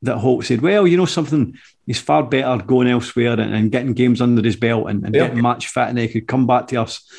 that 0.03 0.19
Holt 0.19 0.45
said, 0.45 0.61
well, 0.61 0.87
you 0.87 0.97
know 0.97 1.07
something, 1.07 1.59
he's 1.87 2.01
far 2.01 2.23
better 2.23 2.63
going 2.63 2.89
elsewhere 2.89 3.33
and, 3.33 3.55
and 3.55 3.73
getting 3.73 3.95
games 3.95 4.21
under 4.21 4.43
his 4.43 4.57
belt 4.57 4.89
and, 4.89 5.05
and 5.05 5.15
yeah. 5.15 5.27
getting 5.27 5.43
match 5.43 5.69
fit 5.69 5.89
and 5.89 5.99
he 5.99 6.09
could 6.09 6.29
come 6.29 6.47
back 6.47 6.69
to 6.69 6.77
us. 6.77 7.11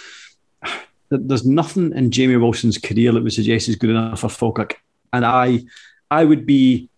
There's 1.09 1.45
nothing 1.45 1.93
in 1.95 2.11
Jamie 2.11 2.37
Wilson's 2.37 2.77
career 2.77 3.11
that 3.11 3.23
would 3.23 3.33
suggest 3.33 3.67
he's 3.67 3.75
good 3.75 3.89
enough 3.89 4.19
for 4.19 4.29
Falkirk. 4.29 4.81
And 5.13 5.25
I 5.25 5.63
I 6.11 6.25
would 6.25 6.45
be 6.45 6.89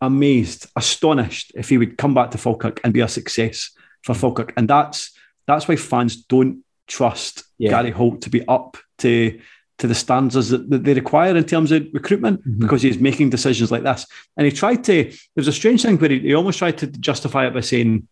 amazed, 0.00 0.68
astonished 0.76 1.52
if 1.54 1.68
he 1.68 1.78
would 1.78 1.98
come 1.98 2.14
back 2.14 2.30
to 2.32 2.38
Falkirk 2.38 2.80
and 2.84 2.92
be 2.92 3.00
a 3.00 3.08
success 3.08 3.70
for 4.02 4.14
Falkirk. 4.14 4.52
And 4.56 4.68
that's 4.68 5.12
that's 5.46 5.68
why 5.68 5.76
fans 5.76 6.16
don't 6.16 6.64
trust 6.86 7.44
yeah. 7.58 7.70
Gary 7.70 7.90
Holt 7.90 8.22
to 8.22 8.30
be 8.30 8.46
up 8.48 8.76
to 8.98 9.38
to 9.78 9.86
the 9.86 9.94
standards 9.94 10.48
that, 10.48 10.70
that 10.70 10.84
they 10.84 10.94
require 10.94 11.36
in 11.36 11.44
terms 11.44 11.70
of 11.70 11.86
recruitment 11.92 12.40
mm-hmm. 12.40 12.60
because 12.60 12.82
he's 12.82 12.98
making 12.98 13.30
decisions 13.30 13.70
like 13.70 13.82
this. 13.82 14.06
And 14.36 14.46
he 14.46 14.52
tried 14.52 14.84
to, 14.84 15.12
there's 15.34 15.48
a 15.48 15.52
strange 15.52 15.82
thing 15.82 15.98
where 15.98 16.10
he, 16.10 16.20
he 16.20 16.34
almost 16.34 16.58
tried 16.58 16.78
to 16.78 16.86
justify 16.86 17.46
it 17.46 17.54
by 17.54 17.60
saying, 17.60 18.08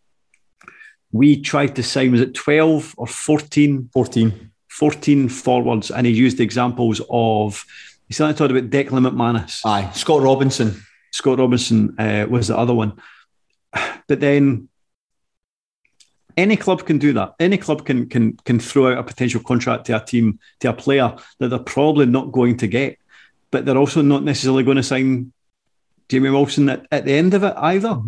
we 1.10 1.40
tried 1.40 1.76
to 1.76 1.82
sign, 1.82 2.12
was 2.12 2.20
it 2.20 2.34
12 2.34 2.94
or 2.98 3.06
14? 3.06 3.88
14. 3.92 4.50
14 4.74 5.28
forwards. 5.28 5.90
And 5.90 6.06
he 6.06 6.12
used 6.12 6.40
examples 6.40 7.00
of, 7.08 7.64
he 8.08 8.14
started 8.14 8.36
talking 8.36 8.56
about 8.56 8.70
Declan 8.70 9.08
McManus. 9.08 9.64
Aye, 9.64 9.90
Scott 9.92 10.22
Robinson. 10.22 10.82
Scott 11.12 11.38
Robinson 11.38 11.94
uh, 11.98 12.26
was 12.28 12.48
the 12.48 12.58
other 12.58 12.74
one. 12.74 12.94
But 14.06 14.20
then 14.20 14.68
any 16.36 16.56
club 16.56 16.84
can 16.84 16.98
do 16.98 17.12
that. 17.14 17.34
Any 17.38 17.56
club 17.56 17.86
can 17.86 18.08
can 18.08 18.36
can 18.44 18.58
throw 18.58 18.92
out 18.92 18.98
a 18.98 19.02
potential 19.04 19.40
contract 19.40 19.86
to 19.86 19.96
a 19.96 20.04
team 20.04 20.38
to 20.60 20.68
a 20.68 20.72
player 20.72 21.16
that 21.38 21.48
they're 21.48 21.58
probably 21.58 22.06
not 22.06 22.32
going 22.32 22.56
to 22.58 22.66
get, 22.66 22.98
but 23.50 23.64
they're 23.64 23.78
also 23.78 24.02
not 24.02 24.24
necessarily 24.24 24.62
going 24.62 24.76
to 24.76 24.82
sign 24.82 25.32
Jamie 26.08 26.30
Wilson 26.30 26.68
at, 26.68 26.86
at 26.90 27.04
the 27.04 27.14
end 27.14 27.34
of 27.34 27.44
it 27.44 27.54
either. 27.56 27.98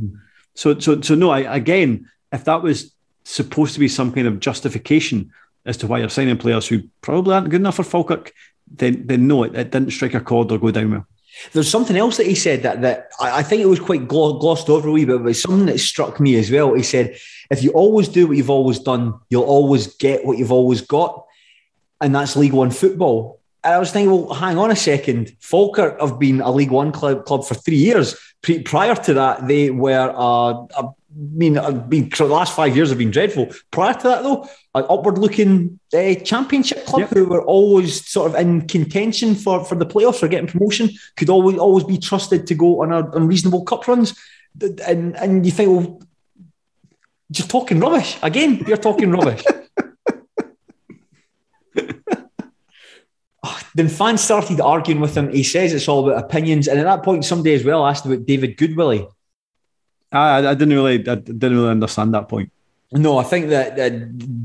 So 0.55 0.79
so 0.79 1.01
so 1.01 1.15
no. 1.15 1.31
I, 1.31 1.41
again, 1.41 2.11
if 2.33 2.45
that 2.45 2.63
was 2.63 2.93
supposed 3.25 3.75
to 3.75 3.81
be 3.81 3.89
some 3.89 4.13
kind 4.13 4.27
of 4.27 4.41
justification 4.41 5.33
as 5.67 5.77
to 5.79 5.87
why 5.87 5.99
you're 5.99 6.09
signing 6.09 6.39
players 6.39 6.67
who 6.67 6.83
probably 7.01 7.35
aren't 7.35 7.51
good 7.51 7.61
enough 7.61 7.77
for 7.77 7.83
Falkirk, 7.83 8.33
then 8.71 9.07
then 9.07 9.27
no, 9.27 9.45
it, 9.45 9.55
it 9.55 9.71
didn't 9.71 9.91
strike 9.91 10.15
a 10.15 10.21
chord 10.21 10.51
or 10.53 10.59
go 10.59 10.71
down 10.71 10.91
well. 10.93 11.07
There's 11.53 11.69
something 11.69 11.97
else 11.97 12.17
that 12.17 12.27
he 12.27 12.35
said 12.35 12.63
that 12.63 12.81
that 12.83 13.11
I 13.21 13.43
think 13.43 13.63
it 13.63 13.67
was 13.67 13.81
quite 13.81 14.09
glossed 14.09 14.71
over 14.71 14.89
a 14.89 14.93
wee 14.93 15.05
bit, 15.05 15.23
but 15.23 15.37
something 15.37 15.67
that 15.67 15.79
struck 15.79 16.19
me 16.19 16.37
as 16.37 16.51
well. 16.51 16.75
He 16.75 16.83
said, 16.83 17.17
"If 17.51 17.63
you 17.63 17.71
always 17.73 18.09
do 18.09 18.27
what 18.27 18.37
you've 18.37 18.51
always 18.51 18.79
done, 18.79 19.15
you'll 19.29 19.45
always 19.45 19.95
get 19.97 20.25
what 20.25 20.39
you've 20.39 20.53
always 20.53 20.81
got," 20.81 21.27
and 22.01 22.15
that's 22.15 22.37
League 22.37 22.55
One 22.55 22.71
football. 22.71 23.41
And 23.63 23.75
I 23.75 23.79
was 23.79 23.91
thinking, 23.91 24.13
well, 24.13 24.33
hang 24.33 24.59
on 24.59 24.71
a 24.71 24.77
second. 24.77 25.33
Falkirk 25.41 26.01
have 26.01 26.21
been 26.21 26.41
a 26.41 26.53
League 26.53 26.71
One 26.71 26.93
club, 26.93 27.25
club 27.25 27.45
for 27.45 27.55
three 27.55 27.77
years. 27.77 28.15
Prior 28.65 28.95
to 28.95 29.15
that, 29.15 29.49
they 29.49 29.71
were 29.71 30.15
a, 30.15 30.81
a 30.81 30.95
I 30.95 30.96
mean, 31.17 31.57
I've 31.57 31.89
been 31.89 32.11
the 32.11 32.25
last 32.27 32.55
five 32.55 32.77
years 32.77 32.91
have 32.91 32.99
been 32.99 33.11
dreadful. 33.11 33.51
Prior 33.71 33.95
to 33.95 34.03
that, 34.09 34.23
though, 34.23 34.49
an 34.75 34.85
upward-looking 34.91 35.81
uh, 35.95 36.15
championship 36.17 36.85
club 36.85 37.01
yep. 37.01 37.11
who 37.11 37.25
were 37.25 37.43
always 37.43 38.07
sort 38.07 38.31
of 38.31 38.39
in 38.39 38.67
contention 38.69 39.35
for, 39.35 39.65
for 39.65 39.77
the 39.77 39.87
playoffs 39.87 40.23
or 40.23 40.29
getting 40.29 40.49
promotion 40.49 40.91
could 41.17 41.31
always 41.31 41.59
always 41.59 41.85
be 41.85 41.99
trusted 41.99 42.47
to 42.47 42.55
go 42.55 42.83
on 42.83 42.93
a, 42.93 43.11
unreasonable 43.13 43.65
cup 43.65 43.89
runs. 43.89 44.19
And 44.61 45.17
and 45.17 45.47
you 45.47 45.53
think, 45.53 45.71
well, 45.71 46.03
just 47.31 47.51
talking 47.51 47.81
rubbish 47.81 48.19
again. 48.23 48.65
You're 48.67 48.77
talking 48.77 49.11
rubbish. 49.11 49.43
oh, 53.43 53.61
then 53.75 53.89
fans 53.89 54.23
started 54.23 54.61
arguing 54.61 55.01
with 55.01 55.17
him. 55.17 55.33
He 55.33 55.43
says 55.43 55.73
it's 55.73 55.89
all 55.89 56.09
about 56.09 56.25
opinions, 56.25 56.69
and 56.69 56.79
at 56.79 56.85
that 56.85 57.03
point, 57.03 57.25
somebody 57.25 57.55
as 57.55 57.65
well 57.65 57.87
asked 57.87 58.05
about 58.05 58.27
David 58.27 58.59
Goodwillie 58.59 59.09
I, 60.13 60.39
I 60.39 60.55
didn't 60.55 60.75
really, 60.75 60.99
I 61.09 61.15
didn't 61.17 61.57
really 61.57 61.71
understand 61.71 62.15
that 62.15 62.29
point. 62.29 62.51
No, 62.93 63.19
I 63.19 63.25
think 63.25 63.49
that 63.49 63.79
uh, 63.79 63.89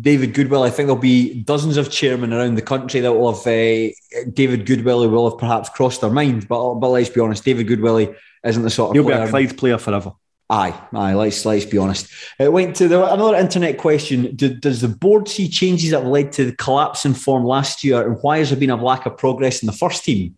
David 0.01 0.33
Goodwillie. 0.33 0.65
I 0.65 0.71
think 0.71 0.87
there'll 0.87 1.01
be 1.01 1.43
dozens 1.43 1.77
of 1.77 1.91
chairmen 1.91 2.33
around 2.33 2.55
the 2.55 2.63
country 2.63 2.99
that 2.99 3.13
will 3.13 3.33
have 3.33 3.41
uh, 3.41 3.93
David 4.33 4.65
Goodwillie 4.65 5.09
will 5.09 5.29
have 5.29 5.39
perhaps 5.39 5.69
crossed 5.69 6.01
their 6.01 6.09
mind. 6.09 6.47
But 6.47 6.75
but 6.75 6.89
let's 6.89 7.09
be 7.09 7.21
honest, 7.21 7.45
David 7.45 7.67
Goodwillie 7.67 8.15
isn't 8.43 8.63
the 8.63 8.69
sort 8.71 8.97
of 8.97 9.05
player. 9.05 9.19
be 9.19 9.23
a 9.23 9.29
Clyde 9.29 9.57
player 9.57 9.77
forever. 9.77 10.13
Aye, 10.49 10.73
aye. 10.93 11.13
Let's 11.13 11.45
let's 11.45 11.65
be 11.65 11.77
honest. 11.77 12.11
It 12.39 12.51
went 12.51 12.75
to 12.77 12.87
the, 12.87 13.13
another 13.13 13.37
internet 13.37 13.77
question. 13.77 14.35
Do, 14.35 14.53
does 14.55 14.81
the 14.81 14.89
board 14.89 15.29
see 15.29 15.47
changes 15.47 15.91
that 15.91 15.99
have 15.99 16.07
led 16.07 16.31
to 16.33 16.45
the 16.45 16.55
collapse 16.55 17.05
in 17.05 17.13
form 17.13 17.45
last 17.45 17.83
year, 17.83 18.05
and 18.05 18.17
why 18.21 18.39
has 18.39 18.49
there 18.49 18.59
been 18.59 18.71
a 18.71 18.75
lack 18.75 19.05
of 19.05 19.17
progress 19.17 19.61
in 19.61 19.67
the 19.67 19.73
first 19.73 20.03
team? 20.03 20.35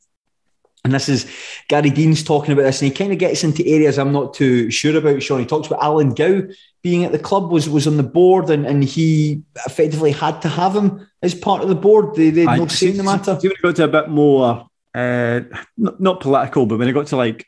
And 0.84 0.94
this 0.94 1.08
is 1.08 1.26
Gary 1.70 1.90
Deans 1.90 2.24
talking 2.24 2.52
about 2.52 2.64
this, 2.64 2.82
and 2.82 2.92
he 2.92 2.98
kind 2.98 3.14
of 3.14 3.18
gets 3.18 3.44
into 3.46 3.66
areas 3.66 3.98
I'm 3.98 4.12
not 4.12 4.34
too 4.34 4.70
sure 4.70 4.98
about. 4.98 5.24
Sean, 5.24 5.40
he 5.40 5.46
talks 5.46 5.68
about 5.68 5.82
Alan 5.82 6.14
Gow 6.14 6.42
being 6.82 7.06
at 7.06 7.14
the 7.14 7.20
club, 7.20 7.52
was 7.52 7.70
was 7.70 7.88
on 7.88 7.96
the 7.96 8.04
board, 8.04 8.50
and, 8.50 8.66
and 8.66 8.84
he 8.84 9.42
effectively 9.66 10.12
had 10.12 10.42
to 10.42 10.50
have 10.50 10.76
him 10.76 11.08
as 11.22 11.34
part 11.34 11.62
of 11.62 11.70
the 11.70 11.76
board. 11.76 12.16
They 12.16 12.32
they 12.32 12.46
no 12.46 12.68
say 12.68 12.90
in 12.90 12.98
the 12.98 13.04
matter. 13.04 13.36
When 13.36 13.52
it 13.52 13.62
got 13.62 13.78
to 13.78 13.86
a 13.86 13.88
bit 13.88 14.10
more, 14.10 14.68
uh, 14.94 15.40
not, 15.78 16.02
not 16.02 16.20
political, 16.20 16.66
but 16.66 16.80
when 16.80 16.90
it 16.90 16.94
got 16.94 17.08
to 17.08 17.16
like 17.16 17.48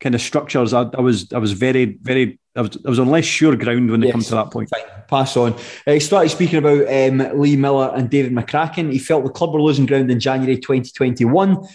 kind 0.00 0.14
of 0.14 0.20
structures, 0.20 0.74
I, 0.74 0.82
I 0.82 1.00
was 1.00 1.32
I 1.32 1.38
was 1.38 1.52
very 1.52 1.86
very 2.02 2.38
I 2.54 2.60
was, 2.60 2.78
I 2.84 2.90
was 2.90 2.98
on 2.98 3.08
less 3.08 3.24
sure 3.24 3.56
ground 3.56 3.90
when 3.90 4.02
it 4.02 4.06
yes. 4.06 4.12
come 4.12 4.20
to 4.20 4.34
that 4.34 4.50
point. 4.50 4.68
Fine. 4.68 4.82
Pass 5.08 5.38
on. 5.38 5.54
Uh, 5.86 5.92
he 5.92 6.00
started 6.00 6.28
speaking 6.28 6.58
about 6.58 6.86
um, 6.86 7.40
Lee 7.40 7.56
Miller 7.56 7.92
and 7.94 8.10
David 8.10 8.32
McCracken. 8.32 8.92
He 8.92 8.98
felt 8.98 9.24
the 9.24 9.30
club 9.30 9.54
were 9.54 9.62
losing 9.62 9.86
ground 9.86 10.10
in 10.10 10.20
January 10.20 10.56
2021. 10.56 11.66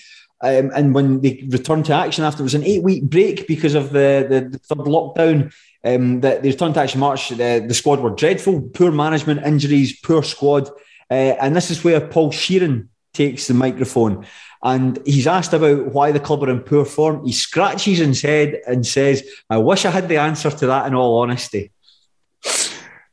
Um, 0.41 0.71
and 0.73 0.95
when 0.95 1.21
they 1.21 1.45
returned 1.49 1.85
to 1.85 1.93
action 1.93 2.23
after 2.23 2.41
it 2.41 2.43
was 2.43 2.55
an 2.55 2.63
eight 2.63 2.83
week 2.83 3.03
break 3.03 3.47
because 3.47 3.75
of 3.75 3.91
the, 3.91 4.25
the, 4.29 4.49
the 4.49 4.59
third 4.59 4.85
lockdown, 4.85 5.53
um, 5.83 6.21
the, 6.21 6.39
they 6.41 6.49
returned 6.49 6.75
to 6.75 6.81
action 6.81 6.99
March. 6.99 7.29
The, 7.29 7.63
the 7.67 7.73
squad 7.73 7.99
were 7.99 8.11
dreadful, 8.11 8.61
poor 8.61 8.91
management, 8.91 9.45
injuries, 9.45 9.99
poor 9.99 10.23
squad. 10.23 10.69
Uh, 11.11 11.35
and 11.41 11.55
this 11.55 11.71
is 11.71 11.83
where 11.83 11.99
Paul 11.99 12.31
Sheerin 12.31 12.87
takes 13.13 13.47
the 13.47 13.53
microphone. 13.53 14.25
And 14.63 14.99
he's 15.05 15.27
asked 15.27 15.53
about 15.53 15.93
why 15.93 16.11
the 16.11 16.19
club 16.19 16.43
are 16.43 16.49
in 16.49 16.59
poor 16.61 16.85
form. 16.85 17.25
He 17.25 17.31
scratches 17.31 17.99
his 17.99 18.21
head 18.21 18.59
and 18.67 18.85
says, 18.85 19.27
I 19.49 19.57
wish 19.57 19.85
I 19.85 19.89
had 19.89 20.09
the 20.09 20.17
answer 20.17 20.51
to 20.51 20.67
that 20.67 20.87
in 20.87 20.93
all 20.93 21.19
honesty. 21.21 21.71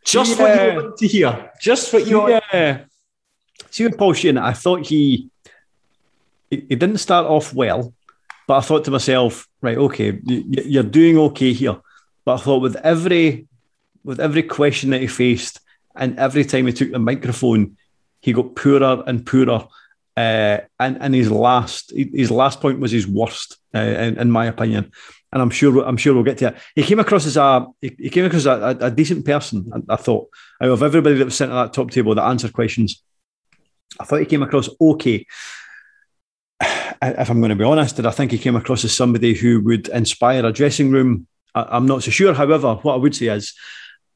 Just 0.04 0.38
yeah. 0.38 0.42
what 0.42 0.74
you 0.74 0.82
want 0.82 0.96
to 0.98 1.06
hear. 1.06 1.52
Just 1.60 1.92
what 1.92 2.06
you 2.06 2.28
yeah. 2.28 2.40
want. 2.52 2.90
See 3.70 3.84
with 3.84 3.98
Paul 3.98 4.12
Sheerin, 4.12 4.40
I 4.40 4.52
thought 4.52 4.86
he 4.86 5.30
he, 6.50 6.76
didn't 6.76 6.98
start 6.98 7.26
off 7.26 7.52
well, 7.52 7.92
but 8.46 8.58
I 8.58 8.60
thought 8.60 8.84
to 8.84 8.90
myself, 8.90 9.48
right, 9.60 9.76
okay, 9.76 10.18
you're 10.24 10.82
doing 10.82 11.18
okay 11.18 11.52
here. 11.52 11.76
But 12.24 12.34
I 12.34 12.42
thought 12.42 12.62
with 12.62 12.76
every 12.76 13.46
with 14.04 14.20
every 14.20 14.42
question 14.42 14.90
that 14.90 15.00
he 15.00 15.06
faced, 15.06 15.60
and 15.94 16.18
every 16.18 16.44
time 16.44 16.66
he 16.66 16.72
took 16.72 16.92
the 16.92 16.98
microphone, 16.98 17.76
he 18.20 18.32
got 18.32 18.54
poorer 18.54 19.02
and 19.06 19.24
poorer. 19.26 19.66
Uh, 20.16 20.58
and 20.80 20.96
and 21.00 21.14
his 21.14 21.30
last 21.30 21.92
his 21.94 22.30
last 22.30 22.60
point 22.60 22.80
was 22.80 22.90
his 22.90 23.06
worst, 23.06 23.58
uh, 23.74 23.78
in, 23.78 24.18
in, 24.18 24.30
my 24.30 24.46
opinion. 24.46 24.90
And 25.30 25.42
I'm 25.42 25.50
sure 25.50 25.84
I'm 25.84 25.98
sure 25.98 26.14
we'll 26.14 26.22
get 26.22 26.38
to 26.38 26.48
it. 26.48 26.56
He 26.74 26.82
came 26.82 27.00
across 27.00 27.26
as 27.26 27.36
a 27.36 27.66
he, 27.82 28.08
came 28.08 28.24
across 28.24 28.46
a, 28.46 28.78
a, 28.80 28.90
decent 28.90 29.26
person. 29.26 29.70
I, 29.74 29.94
I, 29.94 29.96
thought 29.96 30.28
out 30.62 30.70
of 30.70 30.82
everybody 30.82 31.16
that 31.16 31.26
was 31.26 31.36
sitting 31.36 31.54
at 31.54 31.64
that 31.64 31.72
top 31.74 31.90
table 31.90 32.14
that 32.14 32.24
answered 32.24 32.54
questions, 32.54 33.02
I 34.00 34.04
thought 34.04 34.20
he 34.20 34.26
came 34.26 34.42
across 34.42 34.70
okay 34.80 35.26
if 37.02 37.30
I'm 37.30 37.40
going 37.40 37.50
to 37.50 37.56
be 37.56 37.64
honest, 37.64 37.96
did 37.96 38.06
I 38.06 38.10
think 38.10 38.30
he 38.30 38.38
came 38.38 38.56
across 38.56 38.84
as 38.84 38.96
somebody 38.96 39.34
who 39.34 39.60
would 39.62 39.88
inspire 39.88 40.44
a 40.44 40.52
dressing 40.52 40.90
room? 40.90 41.26
I, 41.54 41.76
am 41.76 41.86
not 41.86 42.02
so 42.02 42.10
sure. 42.10 42.34
However, 42.34 42.74
what 42.74 42.94
I 42.94 42.96
would 42.96 43.14
say 43.14 43.26
is, 43.26 43.54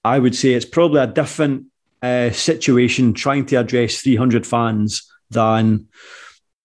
I 0.04 0.18
would 0.18 0.34
say 0.34 0.54
it's 0.54 0.64
probably 0.64 1.00
a 1.00 1.06
different 1.06 1.66
uh, 2.02 2.30
situation 2.30 3.12
trying 3.12 3.46
to 3.46 3.56
address 3.56 4.00
300 4.00 4.46
fans 4.46 5.10
than 5.30 5.88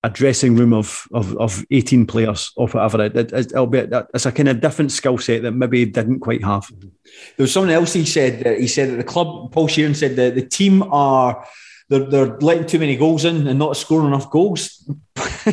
a 0.04 0.10
dressing 0.10 0.56
room 0.56 0.72
of 0.72 1.08
of, 1.12 1.36
of 1.38 1.66
18 1.72 2.06
players 2.06 2.52
or 2.56 2.68
whatever. 2.68 3.06
It, 3.06 3.16
it, 3.16 3.34
it'll 3.34 3.68
be, 3.68 3.80
it's 3.80 4.26
a 4.26 4.32
kind 4.32 4.50
of 4.50 4.62
different 4.62 4.92
skill 4.92 5.18
set 5.18 5.42
that 5.42 5.52
maybe 5.52 5.80
he 5.80 5.86
didn't 5.86 6.20
quite 6.20 6.44
have. 6.44 6.72
There 6.80 7.44
was 7.44 7.52
something 7.52 7.74
else 7.74 7.94
he 7.94 8.06
said. 8.06 8.44
That 8.44 8.60
he 8.60 8.68
said 8.68 8.92
that 8.92 8.98
the 8.98 9.04
club, 9.04 9.52
Paul 9.52 9.68
Sheerin 9.68 9.96
said 9.96 10.16
that 10.16 10.36
the 10.36 10.46
team 10.46 10.84
are 10.84 11.46
they're, 11.90 12.06
they're 12.06 12.38
letting 12.40 12.66
too 12.66 12.80
many 12.80 12.96
goals 12.96 13.26
in 13.26 13.48
and 13.48 13.60
not 13.60 13.78
scoring 13.78 14.08
enough 14.08 14.30
goals. 14.30 14.90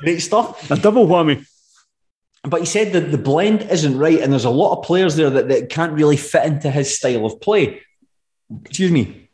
Great 0.00 0.20
stuff. 0.20 0.70
A 0.70 0.76
double 0.76 1.06
whammy. 1.06 1.46
But 2.44 2.60
he 2.60 2.66
said 2.66 2.92
that 2.94 3.12
the 3.12 3.18
blend 3.18 3.62
isn't 3.62 3.96
right, 3.96 4.20
and 4.20 4.32
there's 4.32 4.46
a 4.46 4.50
lot 4.50 4.76
of 4.76 4.84
players 4.84 5.14
there 5.14 5.30
that, 5.30 5.48
that 5.48 5.68
can't 5.68 5.92
really 5.92 6.16
fit 6.16 6.44
into 6.44 6.70
his 6.70 6.96
style 6.96 7.24
of 7.24 7.40
play. 7.40 7.82
Excuse 8.64 8.90
me. 8.90 9.28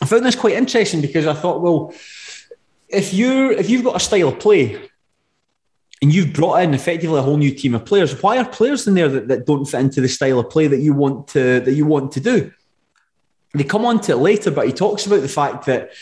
I 0.00 0.06
found 0.06 0.24
this 0.24 0.34
quite 0.34 0.54
interesting 0.54 1.00
because 1.00 1.26
I 1.26 1.34
thought, 1.34 1.60
well, 1.60 1.92
if 2.88 3.12
you 3.12 3.50
if 3.52 3.68
you've 3.68 3.84
got 3.84 3.96
a 3.96 4.00
style 4.00 4.28
of 4.28 4.38
play 4.38 4.88
and 6.00 6.14
you've 6.14 6.32
brought 6.32 6.62
in 6.62 6.74
effectively 6.74 7.18
a 7.18 7.22
whole 7.22 7.36
new 7.36 7.54
team 7.54 7.74
of 7.74 7.84
players, 7.84 8.22
why 8.22 8.38
are 8.38 8.48
players 8.48 8.86
in 8.86 8.94
there 8.94 9.08
that, 9.08 9.28
that 9.28 9.46
don't 9.46 9.64
fit 9.64 9.80
into 9.80 10.00
the 10.00 10.08
style 10.08 10.38
of 10.38 10.50
play 10.50 10.66
that 10.66 10.80
you 10.80 10.94
want 10.94 11.28
to 11.28 11.60
that 11.60 11.72
you 11.72 11.86
want 11.86 12.12
to 12.12 12.20
do? 12.20 12.52
They 13.54 13.64
come 13.64 13.84
on 13.84 14.00
to 14.02 14.12
it 14.12 14.16
later, 14.16 14.50
but 14.50 14.66
he 14.66 14.72
talks 14.72 15.06
about 15.06 15.22
the 15.22 15.28
fact 15.28 15.66
that 15.66 15.92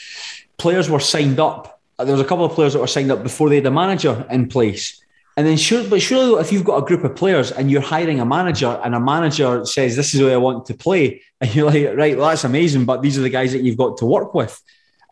players 0.56 0.88
were 0.88 1.00
signed 1.00 1.38
up. 1.38 1.80
Uh, 1.98 2.04
there 2.04 2.14
was 2.14 2.20
a 2.20 2.26
couple 2.26 2.44
of 2.44 2.52
players 2.52 2.72
that 2.72 2.78
were 2.78 2.86
signed 2.86 3.10
up 3.10 3.22
before 3.22 3.48
they 3.48 3.56
had 3.56 3.66
a 3.66 3.70
manager 3.70 4.26
in 4.30 4.48
place. 4.48 5.02
And 5.36 5.46
then 5.46 5.56
sure, 5.56 5.88
but 5.88 6.02
surely 6.02 6.40
if 6.40 6.52
you've 6.52 6.64
got 6.64 6.82
a 6.82 6.86
group 6.86 7.04
of 7.04 7.16
players 7.16 7.52
and 7.52 7.70
you're 7.70 7.80
hiring 7.80 8.20
a 8.20 8.26
manager 8.26 8.78
and 8.84 8.94
a 8.94 9.00
manager 9.00 9.64
says, 9.64 9.96
This 9.96 10.12
is 10.12 10.20
the 10.20 10.26
way 10.26 10.34
I 10.34 10.38
want 10.38 10.66
to 10.66 10.74
play, 10.74 11.22
and 11.40 11.54
you're 11.54 11.66
like, 11.66 11.96
right, 11.96 12.16
well, 12.16 12.28
that's 12.28 12.44
amazing, 12.44 12.84
but 12.84 13.02
these 13.02 13.18
are 13.18 13.22
the 13.22 13.30
guys 13.30 13.52
that 13.52 13.62
you've 13.62 13.78
got 13.78 13.96
to 13.98 14.06
work 14.06 14.34
with. 14.34 14.60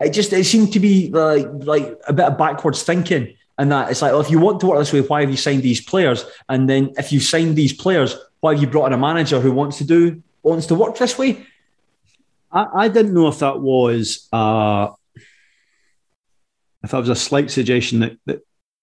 It 0.01 0.11
just 0.11 0.33
it 0.33 0.45
seemed 0.45 0.73
to 0.73 0.81
be 0.81 1.11
like 1.11 1.47
like 1.51 1.99
a 2.09 2.13
bit 2.13 2.27
of 2.27 2.39
backwards 2.39 2.83
thinking. 2.83 3.35
And 3.59 3.71
that 3.73 3.91
it's 3.91 4.01
like, 4.01 4.13
well, 4.13 4.23
if 4.23 4.31
you 4.31 4.39
want 4.39 4.61
to 4.61 4.67
work 4.67 4.79
this 4.79 4.91
way, 4.91 5.03
why 5.03 5.21
have 5.21 5.31
you 5.31 5.37
signed 5.37 5.63
these 5.63 5.83
players? 5.83 6.25
And 6.49 6.67
then 6.67 6.95
if 6.97 7.13
you 7.13 7.21
signed 7.21 7.57
these 7.57 7.75
players, 7.75 8.17
why 8.41 8.55
have 8.55 8.63
you 8.63 8.67
brought 8.67 8.87
in 8.87 8.95
a 8.95 8.99
manager 8.99 9.39
who 9.39 9.53
wants 9.53 9.77
to 9.79 9.85
do 9.85 10.23
wants 10.43 10.67
to 10.67 10.75
work 10.75 10.97
this 10.97 11.19
way? 11.19 11.47
I, 12.53 12.67
I 12.75 12.89
didn't 12.89 13.15
know 13.15 13.29
if 13.29 13.39
that 13.41 13.61
was 13.61 14.29
uh, 14.33 14.89
if 16.83 16.91
that 16.91 16.99
was 16.99 17.09
a 17.09 17.17
slight 17.17 17.51
suggestion 17.51 18.01
that, 18.01 18.17
that 18.27 18.41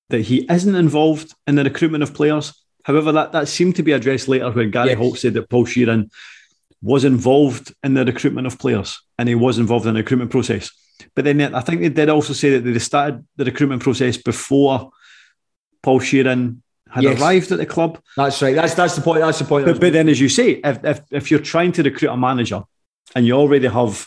that 0.09 0.21
he 0.21 0.45
isn't 0.49 0.75
involved 0.75 1.33
in 1.47 1.55
the 1.55 1.63
recruitment 1.63 2.03
of 2.03 2.13
players. 2.13 2.53
However, 2.83 3.11
that, 3.11 3.33
that 3.33 3.49
seemed 3.49 3.75
to 3.75 3.83
be 3.83 3.91
addressed 3.91 4.29
later 4.29 4.49
when 4.49 4.71
Gary 4.71 4.89
yes. 4.89 4.97
Holt 4.97 5.17
said 5.17 5.33
that 5.33 5.49
Paul 5.49 5.65
Sheerin 5.65 6.09
was 6.81 7.03
involved 7.03 7.73
in 7.83 7.93
the 7.93 8.05
recruitment 8.05 8.47
of 8.47 8.57
players 8.57 9.01
and 9.17 9.27
he 9.27 9.35
was 9.35 9.57
involved 9.57 9.85
in 9.85 9.93
the 9.93 9.99
recruitment 9.99 10.31
process. 10.31 10.71
But 11.13 11.25
then 11.25 11.41
I 11.53 11.59
think 11.59 11.81
they 11.81 11.89
did 11.89 12.07
also 12.09 12.31
say 12.31 12.51
that 12.51 12.61
they 12.61 12.79
started 12.79 13.25
the 13.35 13.45
recruitment 13.45 13.83
process 13.83 14.15
before 14.15 14.91
Paul 15.83 15.99
Sheerin 15.99 16.61
had 16.89 17.03
yes. 17.03 17.19
arrived 17.19 17.51
at 17.51 17.57
the 17.57 17.65
club. 17.65 17.99
That's 18.15 18.41
right. 18.41 18.55
That's 18.55 18.73
that's 18.73 18.95
the 18.95 19.01
point. 19.01 19.19
That's 19.19 19.39
the 19.39 19.45
point. 19.45 19.65
But, 19.65 19.81
but 19.81 19.91
then, 19.91 20.07
as 20.07 20.21
you 20.21 20.29
say, 20.29 20.61
if, 20.63 20.83
if 20.85 21.01
if 21.11 21.31
you're 21.31 21.41
trying 21.41 21.73
to 21.73 21.83
recruit 21.83 22.09
a 22.09 22.17
manager 22.17 22.63
and 23.15 23.25
you 23.25 23.33
already 23.33 23.67
have 23.67 24.05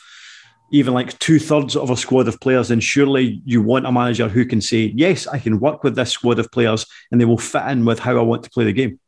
even 0.72 0.94
like 0.94 1.18
two 1.18 1.38
thirds 1.38 1.74
of 1.76 1.90
a 1.90 1.96
squad 1.96 2.28
of 2.28 2.40
players, 2.40 2.68
then 2.68 2.80
surely 2.80 3.42
you 3.44 3.60
want 3.60 3.86
a 3.86 3.92
manager 3.92 4.28
who 4.28 4.44
can 4.44 4.60
say, 4.60 4.92
yes, 4.94 5.26
I 5.26 5.38
can 5.38 5.58
work 5.58 5.82
with 5.82 5.96
this 5.96 6.12
squad 6.12 6.38
of 6.38 6.50
players 6.52 6.86
and 7.10 7.20
they 7.20 7.24
will 7.24 7.38
fit 7.38 7.64
in 7.66 7.84
with 7.84 7.98
how 7.98 8.16
I 8.16 8.22
want 8.22 8.44
to 8.44 8.50
play 8.50 8.64
the 8.64 8.72
game. 8.72 9.00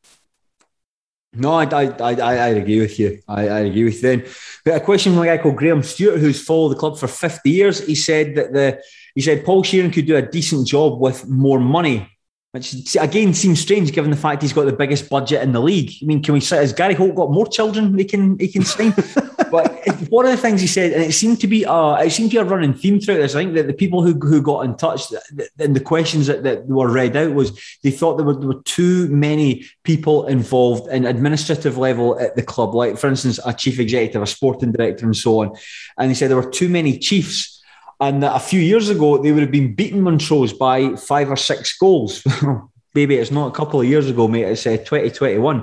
No, 1.35 1.55
I, 1.55 1.65
I, 1.65 1.85
I, 2.01 2.15
I 2.19 2.49
agree 2.49 2.81
with 2.81 2.99
you. 2.99 3.21
I, 3.27 3.49
I 3.49 3.59
agree 3.61 3.85
with 3.85 3.95
you. 3.95 4.01
Then, 4.03 4.27
but 4.65 4.75
a 4.75 4.81
question 4.81 5.15
from 5.15 5.23
a 5.23 5.27
guy 5.27 5.39
called 5.39 5.57
Graham 5.57 5.83
Stewart, 5.83 6.19
who's 6.19 6.45
followed 6.45 6.71
the 6.71 6.77
club 6.77 6.99
for 6.99 7.09
50 7.09 7.49
years. 7.49 7.87
He 7.87 7.95
said 7.95 8.35
that 8.35 8.53
the 8.53 8.83
he 9.15 9.23
said 9.23 9.45
Paul 9.45 9.63
Sheerin 9.63 9.93
could 9.93 10.07
do 10.07 10.17
a 10.17 10.23
decent 10.23 10.67
job 10.67 11.01
with 11.01 11.29
more 11.29 11.61
money 11.61 12.09
which 12.53 12.97
again 12.97 13.33
seems 13.33 13.61
strange 13.61 13.93
given 13.93 14.11
the 14.11 14.17
fact 14.17 14.43
he's 14.43 14.53
got 14.53 14.67
the 14.67 14.73
biggest 14.73 15.09
budget 15.09 15.43
in 15.43 15.53
the 15.53 15.61
league. 15.61 15.91
I 16.03 16.05
mean, 16.05 16.23
can 16.23 16.35
we 16.35 16.41
say 16.41 16.59
has 16.59 16.75
Gary 16.75 16.95
Holt 16.95 17.15
got 17.15 17.31
more 17.31 17.47
children 17.47 17.97
he 17.99 18.05
can 18.05 18.39
he 18.39 18.49
can 18.49 18.63
sign? 18.63 18.95
but 19.53 19.87
one 20.09 20.25
of 20.25 20.31
the 20.31 20.39
things 20.39 20.63
he 20.63 20.67
said, 20.67 20.93
and 20.93 21.03
it 21.03 21.13
seemed 21.13 21.41
to 21.43 21.47
be 21.47 21.67
uh 21.67 21.95
it 21.97 22.11
seemed 22.11 22.31
to 22.31 22.37
be 22.37 22.41
a 22.41 22.45
running 22.45 22.73
theme 22.73 22.99
throughout 22.99 23.19
this. 23.19 23.35
I 23.35 23.43
think 23.43 23.55
that 23.55 23.67
the 23.67 23.75
people 23.75 24.03
who, 24.03 24.15
who 24.15 24.41
got 24.41 24.65
in 24.65 24.77
touch 24.77 25.13
and 25.59 25.77
the 25.77 25.81
questions 25.81 26.27
that, 26.27 26.43
that 26.43 26.67
were 26.67 26.91
read 26.91 27.15
out 27.17 27.35
was 27.35 27.53
they 27.83 27.91
thought 27.91 28.17
there 28.17 28.25
were, 28.25 28.35
there 28.35 28.49
were 28.49 28.63
too 28.63 29.09
many 29.09 29.65
people 29.85 30.27
involved 30.27 30.91
in 30.91 31.05
administrative 31.05 31.77
level 31.77 32.19
at 32.19 32.35
the 32.35 32.43
club, 32.43 32.75
like 32.75 32.97
for 32.97 33.09
instance 33.09 33.39
a 33.45 33.53
chief 33.53 33.79
executive, 33.79 34.23
a 34.23 34.27
sporting 34.27 34.73
director, 34.73 35.05
and 35.05 35.17
so 35.17 35.43
on. 35.43 35.55
And 35.99 36.11
he 36.11 36.15
said 36.15 36.31
there 36.31 36.37
were 36.39 36.51
too 36.51 36.71
many 36.71 36.99
chiefs 36.99 37.63
and 38.01 38.23
that 38.25 38.35
a 38.35 38.41
few 38.41 38.59
years 38.59 38.89
ago, 38.89 39.19
they 39.19 39.31
would 39.31 39.43
have 39.43 39.53
been 39.53 39.77
beating 39.77 40.03
Montrose 40.03 40.53
by 40.53 40.97
five 40.97 41.31
or 41.31 41.37
six 41.37 41.79
goals. 41.79 42.25
Maybe 42.95 43.17
it's 43.17 43.31
not 43.31 43.49
a 43.49 43.53
couple 43.53 43.81
of 43.81 43.87
years 43.87 44.11
ago, 44.11 44.29
mate. 44.29 44.45
It's 44.45 44.67
uh, 44.67 44.77
2021. 44.77 45.61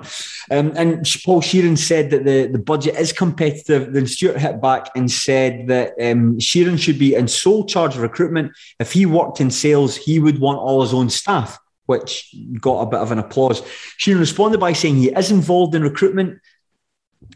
Um, 0.51 0.73
and 0.75 1.07
Paul 1.23 1.41
Sheerin 1.41 1.77
said 1.77 2.09
that 2.09 2.25
the, 2.25 2.47
the 2.47 2.57
budget 2.57 2.95
is 2.95 3.13
competitive. 3.13 3.93
Then 3.93 4.07
Stuart 4.07 4.39
hit 4.39 4.61
back 4.61 4.89
and 4.95 5.11
said 5.11 5.67
that 5.67 5.91
um, 6.01 6.39
Sheerin 6.39 6.79
should 6.79 6.97
be 6.97 7.15
in 7.15 7.27
sole 7.27 7.65
charge 7.65 7.95
of 7.95 8.01
recruitment. 8.01 8.53
If 8.79 8.93
he 8.93 9.05
worked 9.05 9.39
in 9.39 9.51
sales, 9.51 9.95
he 9.95 10.19
would 10.19 10.39
want 10.39 10.59
all 10.59 10.81
his 10.81 10.93
own 10.93 11.09
staff, 11.09 11.59
which 11.85 12.33
got 12.59 12.81
a 12.81 12.87
bit 12.87 12.99
of 12.99 13.11
an 13.11 13.19
applause. 13.19 13.61
Sheerin 13.99 14.19
responded 14.19 14.59
by 14.59 14.73
saying 14.73 14.95
he 14.95 15.09
is 15.09 15.29
involved 15.29 15.75
in 15.75 15.83
recruitment 15.83 16.39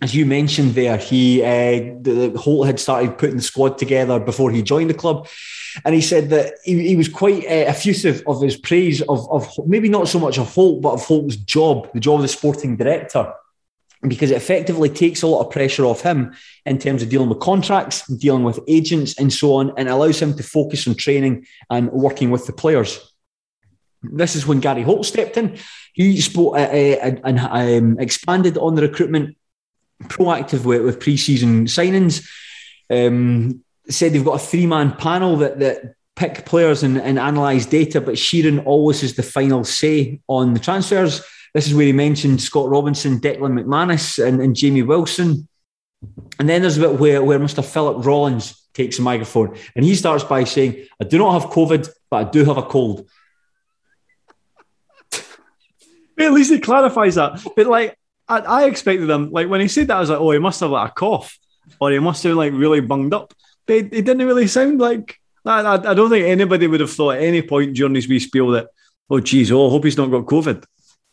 as 0.01 0.15
you 0.15 0.25
mentioned 0.25 0.73
there, 0.73 0.97
he 0.97 1.43
uh, 1.43 1.95
the, 2.01 2.33
Holt 2.37 2.67
had 2.67 2.79
started 2.79 3.17
putting 3.17 3.37
the 3.37 3.41
squad 3.41 3.77
together 3.77 4.19
before 4.19 4.51
he 4.51 4.61
joined 4.61 4.89
the 4.89 4.95
club, 4.95 5.27
and 5.85 5.95
he 5.95 6.01
said 6.01 6.29
that 6.29 6.55
he, 6.63 6.87
he 6.89 6.95
was 6.95 7.07
quite 7.07 7.45
uh, 7.45 7.65
effusive 7.69 8.23
of 8.27 8.41
his 8.41 8.57
praise 8.57 9.01
of, 9.01 9.29
of 9.31 9.49
maybe 9.67 9.89
not 9.89 10.07
so 10.07 10.19
much 10.19 10.37
of 10.37 10.53
Holt, 10.53 10.81
but 10.81 10.93
of 10.93 11.05
Holt's 11.05 11.35
job, 11.35 11.91
the 11.93 11.99
job 11.99 12.15
of 12.15 12.21
the 12.21 12.27
sporting 12.27 12.77
director, 12.77 13.33
because 14.07 14.31
it 14.31 14.37
effectively 14.37 14.89
takes 14.89 15.21
a 15.21 15.27
lot 15.27 15.45
of 15.45 15.51
pressure 15.51 15.85
off 15.85 16.01
him 16.01 16.33
in 16.65 16.77
terms 16.77 17.01
of 17.01 17.09
dealing 17.09 17.29
with 17.29 17.39
contracts, 17.39 18.05
dealing 18.07 18.43
with 18.43 18.59
agents, 18.67 19.17
and 19.17 19.31
so 19.31 19.55
on, 19.55 19.73
and 19.77 19.89
allows 19.89 20.21
him 20.21 20.35
to 20.35 20.43
focus 20.43 20.87
on 20.87 20.95
training 20.95 21.45
and 21.69 21.91
working 21.91 22.29
with 22.29 22.45
the 22.45 22.53
players. 22.53 22.99
This 24.03 24.35
is 24.35 24.45
when 24.45 24.59
Gary 24.59 24.83
Holt 24.83 25.05
stepped 25.05 25.37
in. 25.37 25.57
He 25.93 26.19
spoke 26.19 26.55
uh, 26.55 26.59
uh 26.59 27.19
and 27.23 27.39
um, 27.39 27.99
expanded 27.99 28.57
on 28.57 28.75
the 28.75 28.81
recruitment 28.81 29.37
proactive 30.03 30.65
with, 30.65 30.83
with 30.83 30.99
pre-season 30.99 31.65
signings. 31.65 32.27
Um, 32.89 33.63
said 33.89 34.13
they've 34.13 34.23
got 34.25 34.41
a 34.41 34.45
three-man 34.45 34.93
panel 34.93 35.37
that 35.37 35.59
that 35.59 35.95
pick 36.15 36.45
players 36.45 36.83
and, 36.83 36.97
and 36.97 37.17
analyse 37.17 37.65
data, 37.65 37.99
but 37.99 38.15
Sheerin 38.15 38.65
always 38.65 39.01
has 39.01 39.15
the 39.15 39.23
final 39.23 39.63
say 39.63 40.21
on 40.27 40.53
the 40.53 40.59
transfers. 40.59 41.23
This 41.53 41.67
is 41.67 41.75
where 41.75 41.85
he 41.85 41.93
mentioned 41.93 42.41
Scott 42.41 42.69
Robinson, 42.69 43.19
Declan 43.19 43.59
McManus, 43.59 44.23
and, 44.23 44.41
and 44.41 44.55
Jamie 44.55 44.81
Wilson. 44.83 45.47
And 46.39 46.49
then 46.49 46.61
there's 46.61 46.77
a 46.77 46.81
bit 46.81 46.99
where, 46.99 47.23
where 47.23 47.39
Mr. 47.39 47.63
Philip 47.63 48.05
Rollins 48.05 48.59
takes 48.73 48.97
the 48.97 49.03
microphone 49.03 49.57
and 49.75 49.85
he 49.85 49.95
starts 49.95 50.23
by 50.23 50.43
saying, 50.43 50.85
I 50.99 51.05
do 51.05 51.17
not 51.17 51.39
have 51.39 51.51
COVID, 51.51 51.89
but 52.09 52.27
I 52.27 52.29
do 52.29 52.43
have 52.45 52.57
a 52.57 52.63
cold. 52.63 53.07
At 56.19 56.33
least 56.33 56.51
he 56.51 56.59
clarifies 56.59 57.15
that. 57.15 57.41
But 57.55 57.67
like, 57.67 57.97
I, 58.27 58.39
I 58.39 58.65
expected 58.65 59.09
him 59.09 59.31
like 59.31 59.47
when 59.47 59.61
he 59.61 59.67
said 59.67 59.87
that, 59.87 59.97
I 59.97 59.99
was 59.99 60.09
like, 60.09 60.19
oh, 60.19 60.31
he 60.31 60.39
must 60.39 60.59
have 60.59 60.71
like 60.71 60.91
a 60.91 60.93
cough, 60.93 61.37
or 61.79 61.91
he 61.91 61.99
must 61.99 62.23
have 62.23 62.35
like 62.35 62.53
really 62.53 62.81
bunged 62.81 63.13
up. 63.13 63.33
But 63.65 63.75
he, 63.75 63.81
he 63.81 64.01
didn't 64.01 64.25
really 64.25 64.47
sound 64.47 64.79
like. 64.79 65.19
I, 65.45 65.61
I, 65.61 65.91
I, 65.91 65.93
don't 65.93 66.09
think 66.09 66.25
anybody 66.25 66.67
would 66.67 66.79
have 66.79 66.91
thought 66.91 67.17
at 67.17 67.23
any 67.23 67.41
point 67.41 67.75
during 67.75 67.95
his 67.95 68.07
wee 68.07 68.19
spiel 68.19 68.51
that, 68.51 68.67
oh, 69.09 69.19
geez, 69.19 69.51
oh, 69.51 69.67
I 69.67 69.69
hope 69.69 69.83
he's 69.83 69.97
not 69.97 70.09
got 70.09 70.25
COVID. 70.25 70.63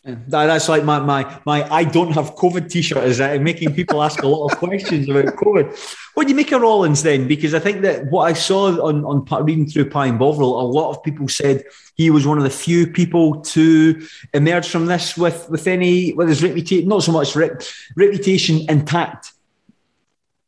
That's 0.02 0.66
like 0.66 0.82
my 0.82 0.98
my 0.98 1.40
my 1.44 1.70
I 1.70 1.84
don't 1.84 2.12
have 2.12 2.34
COVID 2.34 2.70
T-shirt 2.70 3.04
is 3.04 3.18
that 3.18 3.42
making 3.42 3.74
people 3.74 4.02
ask 4.02 4.22
a 4.22 4.26
lot 4.26 4.50
of 4.50 4.58
questions 4.58 5.10
about 5.10 5.26
COVID. 5.36 5.76
What 6.14 6.24
do 6.24 6.30
you 6.30 6.36
make 6.36 6.52
of 6.52 6.62
Rollins 6.62 7.02
then? 7.02 7.28
Because 7.28 7.52
I 7.52 7.58
think 7.58 7.82
that 7.82 8.06
what 8.06 8.22
I 8.22 8.32
saw 8.32 8.82
on 8.82 9.04
on 9.04 9.44
reading 9.44 9.66
through 9.66 9.90
Pie 9.90 10.06
and 10.06 10.18
Bovril, 10.18 10.58
a 10.58 10.62
lot 10.62 10.90
of 10.90 11.02
people 11.02 11.28
said 11.28 11.64
he 11.96 12.08
was 12.08 12.26
one 12.26 12.38
of 12.38 12.44
the 12.44 12.50
few 12.50 12.86
people 12.86 13.42
to 13.42 14.06
emerge 14.32 14.68
from 14.68 14.86
this 14.86 15.18
with 15.18 15.50
with 15.50 15.66
any 15.66 16.14
with 16.14 16.28
his 16.28 16.42
reputation, 16.42 16.88
not 16.88 17.02
so 17.02 17.12
much 17.12 17.36
rep, 17.36 17.62
reputation 17.94 18.64
intact. 18.70 19.32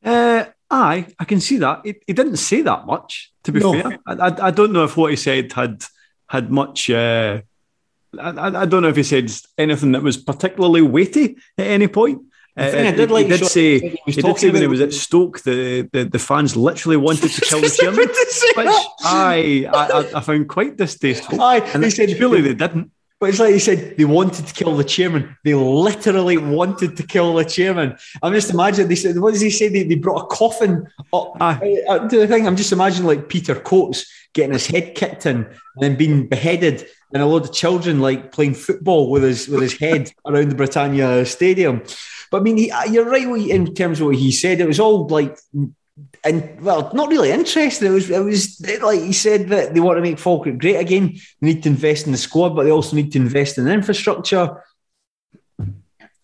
Uh, 0.03 0.47
aye, 0.73 1.07
I 1.19 1.25
can 1.25 1.41
see 1.41 1.59
that. 1.59 1.83
He, 1.85 1.95
he 2.07 2.13
didn't 2.13 2.39
say 2.39 2.63
that 2.63 2.87
much. 2.87 3.33
To 3.45 3.53
be 3.53 3.61
no. 3.61 3.73
fair, 3.73 3.99
I, 4.07 4.13
I, 4.13 4.47
I 4.47 4.51
don't 4.51 4.73
know 4.73 4.85
if 4.85 4.97
what 4.97 5.11
he 5.11 5.17
said 5.17 5.53
had 5.53 5.85
had 6.27 6.51
much. 6.51 6.91
Uh, 6.91 7.43
I, 8.19 8.63
I, 8.63 8.67
don't 8.67 8.83
know 8.83 8.89
if 8.89 8.97
he 8.97 9.03
said 9.03 9.31
anything 9.57 9.93
that 9.93 10.03
was 10.03 10.17
particularly 10.17 10.83
weighty 10.83 11.37
at 11.57 11.67
any 11.67 11.89
point. 11.89 12.23
Uh, 12.57 12.65
I 12.65 12.91
did 12.91 13.11
like 13.11 13.27
he 13.27 13.37
did 13.37 13.47
say 13.47 13.79
he, 13.79 13.99
he 14.07 14.21
did 14.21 14.39
say 14.39 14.51
when 14.51 14.61
he 14.61 14.69
was 14.69 14.83
at 14.83 14.93
Stoke 14.93 15.41
the, 15.41 15.89
the, 15.93 16.05
the 16.05 16.19
fans 16.19 16.55
literally 16.55 16.99
wanted 16.99 17.31
to 17.31 17.41
kill 17.41 17.63
the 17.63 17.71
chairman, 17.81 18.09
which 18.09 18.87
I, 19.05 19.67
I 19.73 20.19
I 20.19 20.21
found 20.21 20.49
quite 20.49 20.77
distasteful. 20.77 21.41
Aye, 21.41 21.61
and 21.73 21.83
he 21.83 21.91
said 21.91 22.11
surely 22.11 22.43
they 22.43 22.55
didn't. 22.55 22.91
But 23.23 23.29
it's 23.29 23.39
like 23.39 23.53
he 23.53 23.61
said, 23.61 23.97
they 23.97 24.05
wanted 24.05 24.49
to 24.49 24.53
kill 24.53 24.77
the 24.77 24.83
chairman. 24.83 25.37
They 25.45 25.55
literally 25.55 26.39
wanted 26.39 26.97
to 26.97 27.05
kill 27.05 27.35
the 27.35 27.45
chairman. 27.45 27.97
I'm 28.21 28.33
just 28.33 28.51
imagining, 28.51 28.89
they 28.89 28.97
said, 28.97 29.17
what 29.17 29.31
does 29.31 29.41
he 29.41 29.49
say? 29.49 29.69
They, 29.69 29.85
they 29.85 29.95
brought 29.95 30.25
a 30.25 30.27
coffin 30.27 30.89
up 31.13 31.37
ah. 31.41 31.61
uh, 31.63 31.93
uh, 31.93 32.09
to 32.09 32.19
the 32.19 32.27
thing. 32.27 32.49
I'm 32.49 32.57
just 32.57 32.73
imagining 32.73 33.07
like 33.07 33.29
Peter 33.29 33.55
Coates 33.55 34.11
getting 34.35 34.55
his 34.55 34.67
head 34.67 34.97
kicked 34.97 35.25
in 35.27 35.37
and 35.37 35.55
then 35.77 35.95
being 35.95 36.27
beheaded 36.27 36.85
and 37.15 37.23
a 37.23 37.27
lot 37.27 37.45
of 37.45 37.53
children 37.53 38.01
like 38.01 38.33
playing 38.33 38.55
football 38.55 39.09
with 39.09 39.23
his 39.23 39.47
with 39.47 39.63
his 39.63 39.79
head 39.79 40.13
around 40.27 40.49
the 40.49 40.57
Britannia 40.57 41.25
Stadium. 41.25 41.85
But 42.33 42.41
I 42.41 42.43
mean, 42.43 42.57
he, 42.57 42.73
uh, 42.73 42.87
you're 42.87 43.09
right 43.09 43.29
in 43.49 43.73
terms 43.73 44.01
of 44.01 44.09
what 44.09 44.17
he 44.17 44.33
said. 44.33 44.61
It 44.61 44.67
was 44.67 44.81
all 44.81 45.07
like, 45.07 45.39
and 46.25 46.61
well, 46.61 46.91
not 46.95 47.11
really 47.11 47.31
interesting. 47.31 47.89
It 47.89 47.91
was 47.91 48.11
it 48.11 48.25
was 48.25 48.61
like 48.83 49.01
he 49.01 49.13
said 49.13 49.49
that 49.49 49.75
they 49.75 49.81
want 49.81 49.99
to 49.99 50.03
make 50.03 50.19
Falkirk 50.19 50.59
great 50.59 50.77
again. 50.77 51.19
They 51.41 51.47
need 51.49 51.63
to 51.65 51.69
invest 51.69 52.07
in 52.07 52.13
the 52.13 52.19
squad, 52.19 52.51
but 52.51 52.65
they 52.65 52.71
also 52.71 52.97
need 52.97 53.13
to 53.13 53.19
invest 53.19 53.59
in 53.59 53.69
infrastructure. 53.69 54.63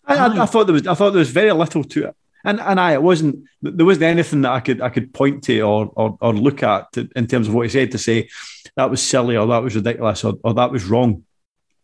I, 0.05 0.15
I, 0.15 0.43
I 0.43 0.45
thought 0.47 0.65
there 0.65 0.73
was 0.73 0.87
I 0.87 0.95
thought 0.95 1.11
there 1.11 1.19
was 1.19 1.29
very 1.29 1.51
little 1.51 1.83
to 1.83 2.07
it. 2.07 2.15
And 2.43 2.59
and 2.59 2.79
I 2.79 2.93
it 2.93 3.03
wasn't 3.03 3.45
there 3.61 3.85
wasn't 3.85 4.05
anything 4.05 4.41
that 4.41 4.51
I 4.51 4.59
could 4.59 4.81
I 4.81 4.89
could 4.89 5.13
point 5.13 5.43
to 5.43 5.61
or 5.61 5.91
or, 5.95 6.17
or 6.19 6.33
look 6.33 6.63
at 6.63 6.91
to, 6.93 7.07
in 7.15 7.27
terms 7.27 7.47
of 7.47 7.53
what 7.53 7.67
he 7.67 7.69
said 7.69 7.91
to 7.91 7.97
say 7.97 8.29
that 8.75 8.89
was 8.89 9.03
silly 9.03 9.35
or 9.37 9.45
that 9.47 9.61
was 9.61 9.75
ridiculous 9.75 10.23
or, 10.23 10.35
or 10.43 10.53
that 10.53 10.71
was 10.71 10.85
wrong. 10.85 11.25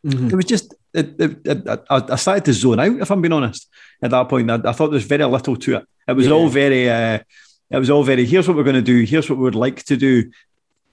Mm-hmm. 0.06 0.30
It 0.30 0.36
was 0.36 0.46
just 0.46 0.74
it, 0.94 1.20
it, 1.20 1.38
it, 1.46 1.86
I 1.90 2.16
started 2.16 2.46
to 2.46 2.54
zone 2.54 2.80
out 2.80 3.02
if 3.02 3.12
I'm 3.12 3.22
being 3.22 3.34
honest 3.34 3.70
at 4.02 4.12
that 4.12 4.30
point. 4.30 4.50
I, 4.50 4.56
I 4.56 4.72
thought 4.72 4.88
there 4.88 4.92
was 4.92 5.04
very 5.04 5.26
little 5.26 5.58
to 5.58 5.76
it. 5.78 5.86
It 6.08 6.14
was 6.14 6.28
yeah. 6.28 6.32
all 6.34 6.48
very 6.48 6.90
uh, 6.90 7.20
It 7.72 7.78
was 7.78 7.90
all 7.90 8.04
very, 8.04 8.26
here's 8.26 8.48
what 8.48 8.56
we're 8.56 8.64
going 8.64 8.76
to 8.76 8.82
do, 8.82 9.04
here's 9.04 9.30
what 9.30 9.38
we 9.38 9.44
would 9.44 9.56
like 9.56 9.84
to 9.86 9.98
do. 9.98 10.32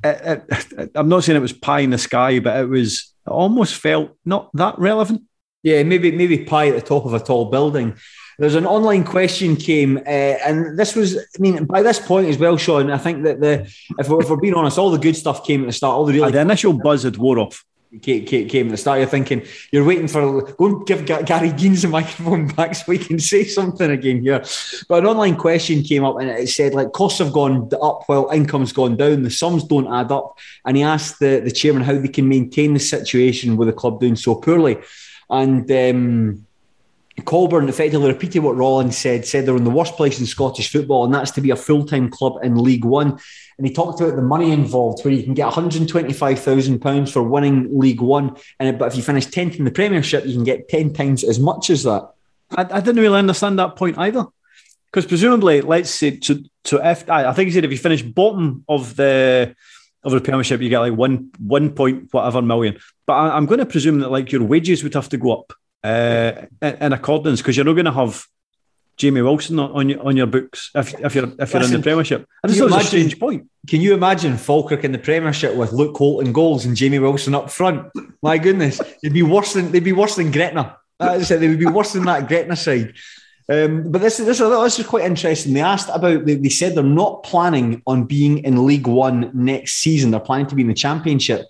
It, 0.03 0.45
it, 0.49 0.91
I'm 0.95 1.09
not 1.09 1.25
saying 1.25 1.37
it 1.37 1.41
was 1.41 1.53
pie 1.53 1.81
in 1.81 1.91
the 1.91 1.99
sky, 1.99 2.41
but 2.41 2.59
it 2.59 2.69
was 2.69 3.13
it 3.27 3.31
almost 3.31 3.77
felt 3.77 4.17
not 4.25 4.51
that 4.55 4.79
relevant. 4.79 5.23
Yeah, 5.63 5.85
maybe 5.85 6.11
maybe 6.11 6.45
pie 6.45 6.69
at 6.69 6.75
the 6.75 6.81
top 6.81 7.05
of 7.05 7.15
a 7.15 7.21
tall 7.21 7.47
building. 7.51 7.95
There's 8.39 8.57
an 8.57 8.67
online 8.67 9.05
question 9.05 9.55
came, 9.55 9.99
uh, 9.99 10.01
and 10.45 10.77
this 10.77 10.97
was, 10.97 11.17
I 11.17 11.39
mean, 11.39 11.65
by 11.67 11.83
this 11.83 12.01
point 12.01 12.29
as 12.29 12.39
well, 12.39 12.57
Sean. 12.57 12.91
I 12.91 12.99
think 12.99 13.23
that 13.25 13.41
the, 13.41 13.71
if 13.99 14.09
we're, 14.09 14.23
if 14.23 14.31
we're 14.31 14.37
being 14.37 14.55
honest, 14.55 14.79
all 14.79 14.91
the 14.91 14.99
good 14.99 15.15
stuff 15.17 15.47
came 15.47 15.61
at 15.61 15.67
the 15.67 15.73
start. 15.73 15.95
All 15.95 16.07
the 16.07 16.15
really 16.15 16.33
the 16.33 16.41
initial 16.41 16.73
buzz 16.73 17.05
had 17.05 17.17
wore 17.19 17.39
off 17.39 17.65
came, 18.01 18.25
came 18.25 18.67
at 18.67 18.71
the 18.71 18.77
start. 18.77 19.01
You're 19.01 19.09
thinking 19.09 19.43
you're 19.71 19.85
waiting 19.85 20.09
for 20.09 20.43
go 20.53 20.67
and 20.67 20.87
give 20.87 21.05
Gary 21.05 21.53
Deans 21.53 21.83
the 21.83 21.89
microphone 21.89 22.47
back 22.49 22.75
so 22.75 22.85
we 22.89 22.99
can 22.99 23.19
say 23.19 23.45
something 23.45 23.91
again 23.91 24.23
here. 24.23 24.43
But 24.89 25.03
an 25.03 25.07
online 25.07 25.37
question 25.37 25.83
came 25.83 26.05
up 26.05 26.19
and 26.19 26.31
it 26.31 26.49
said 26.49 26.75
like 26.75 26.93
costs 26.93 27.19
have 27.19 27.33
gone 27.33 27.71
up 27.83 28.05
while 28.07 28.31
income's 28.31 28.73
gone 28.73 28.97
down. 28.97 29.23
The 29.23 29.31
sums 29.31 29.65
don't 29.65 29.93
add 29.93 30.13
up, 30.13 30.39
and 30.65 30.77
he 30.77 30.83
asked 30.83 31.19
the 31.19 31.41
the 31.41 31.51
chairman 31.51 31.83
how 31.83 31.99
they 31.99 32.09
can 32.09 32.29
maintain 32.29 32.75
the 32.75 32.81
situation 32.81 33.57
with 33.57 33.69
the 33.69 33.75
club 33.75 34.01
doing 34.01 34.17
so 34.17 34.35
poorly, 34.35 34.79
and. 35.29 35.71
Um, 35.71 36.47
Coburn 37.27 37.69
effectively 37.69 38.09
repeated 38.09 38.41
what 38.41 38.57
Rollins 38.57 38.97
said, 38.97 39.27
said 39.27 39.45
they're 39.45 39.57
in 39.57 39.65
the 39.65 39.71
worst 39.71 39.97
place 39.97 40.19
in 40.19 40.27
Scottish 40.27 40.73
football, 40.73 41.05
and 41.05 41.15
that's 41.15 41.31
to 41.33 41.43
be 41.43 41.51
a 41.51 41.57
full 41.57 41.85
time 41.85 42.09
club 42.09 42.39
in 42.43 42.57
League 42.57 42.87
One. 42.87 43.19
And 43.59 43.67
he 43.67 43.73
talked 43.73 44.01
about 44.01 44.17
the 44.17 44.23
money 44.23 44.51
involved, 44.51 45.05
where 45.05 45.15
you 45.15 45.23
can 45.23 45.35
get 45.35 45.53
£125,000 45.53 47.13
for 47.13 47.23
winning 47.23 47.79
League 47.79 48.01
One. 48.01 48.37
And 48.59 48.79
but 48.79 48.87
if 48.89 48.97
you 48.97 49.03
finish 49.03 49.27
10th 49.27 49.59
in 49.59 49.65
the 49.65 49.71
Premiership, 49.71 50.27
you 50.27 50.35
can 50.35 50.45
get 50.45 50.69
10 50.69 50.93
times 50.93 51.25
as 51.25 51.39
much 51.39 51.71
as 51.71 51.83
that. 51.85 52.11
I, 52.51 52.63
I 52.63 52.81
didn't 52.81 53.03
really 53.03 53.19
understand 53.19 53.59
that 53.59 53.77
point 53.77 53.99
either. 53.99 54.27
Because 54.91 55.07
presumably, 55.07 55.63
let's 55.63 55.91
say, 55.91 56.19
to, 56.19 56.45
to 56.65 56.91
if 56.91 57.09
I 57.09 57.33
think 57.33 57.49
he 57.49 57.53
said 57.55 57.65
if 57.65 57.71
you 57.71 57.79
finish 57.79 58.03
bottom 58.03 58.65
of 58.69 58.95
the 58.97 59.57
of 60.05 60.13
the 60.13 60.21
Premiership, 60.21 60.61
you 60.61 60.69
get 60.69 60.81
like 60.81 60.93
one 60.93 61.31
one 61.39 61.71
point 61.71 62.13
whatever 62.13 62.43
million. 62.43 62.79
But 63.07 63.15
I, 63.15 63.37
am 63.37 63.47
going 63.47 63.61
to 63.61 63.67
presume 63.67 64.01
that 64.01 64.11
like 64.11 64.33
your 64.33 64.43
wages 64.43 64.83
would 64.83 64.95
have 64.95 65.09
to 65.11 65.17
go 65.17 65.41
up 65.41 65.53
uh, 65.83 66.47
in 66.61 66.93
accordance 66.93 67.41
because 67.41 67.57
you're 67.57 67.65
not 67.65 67.73
going 67.73 67.87
to 67.87 67.93
have 67.93 68.27
Jamie 68.97 69.23
Wilson 69.23 69.59
on 69.59 69.89
your 69.89 70.07
on 70.07 70.17
your 70.17 70.27
books 70.27 70.71
if, 70.75 70.95
if 71.01 71.15
you're 71.15 71.33
if 71.39 71.53
you're 71.53 71.61
Listen, 71.61 71.75
in 71.75 71.81
the 71.81 71.83
Premiership. 71.83 72.27
And 72.43 72.53
this 72.53 72.61
is 72.61 72.73
a 72.73 72.81
strange 72.81 73.19
point. 73.19 73.49
Can 73.69 73.81
you 73.81 73.95
imagine 73.95 74.37
Falkirk 74.37 74.85
in 74.85 74.93
the 74.93 74.99
Premiership 74.99 75.55
with 75.55 75.73
Luke 75.73 75.97
Holton 75.97 76.33
goals 76.33 76.65
and 76.65 76.77
Jamie 76.77 76.99
Wilson 76.99 77.35
up 77.35 77.51
front? 77.51 77.91
My 78.23 78.39
goodness, 78.39 78.81
they'd 79.03 79.13
be 79.13 79.23
worse 79.23 79.55
than 79.55 79.73
they'd 79.73 79.81
be 79.81 79.93
worse 79.93 80.17
than 80.17 80.31
Gretna. 80.31 80.77
I 81.01 81.23
said, 81.23 81.41
they 81.41 81.49
would 81.49 81.59
be 81.59 81.67
worse 81.67 81.93
than 81.93 82.05
that 82.05 82.29
Gretna 82.29 82.57
side. 82.57 82.95
Um, 83.49 83.91
but 83.91 84.01
this, 84.01 84.19
this, 84.19 84.39
this 84.39 84.79
is 84.79 84.87
quite 84.87 85.05
interesting. 85.05 85.53
They 85.53 85.61
asked 85.61 85.91
about, 85.93 86.25
they, 86.25 86.37
they 86.37 86.49
said 86.49 86.75
they're 86.75 86.85
not 86.85 87.25
planning 87.25 87.83
on 87.87 88.05
being 88.05 88.39
in 88.45 88.67
League 88.67 88.87
One 88.87 89.31
next 89.35 89.75
season. 89.75 90.11
They're 90.11 90.21
planning 90.21 90.47
to 90.47 90.55
be 90.55 90.63
in 90.63 90.69
the 90.69 90.75
Championship. 90.75 91.47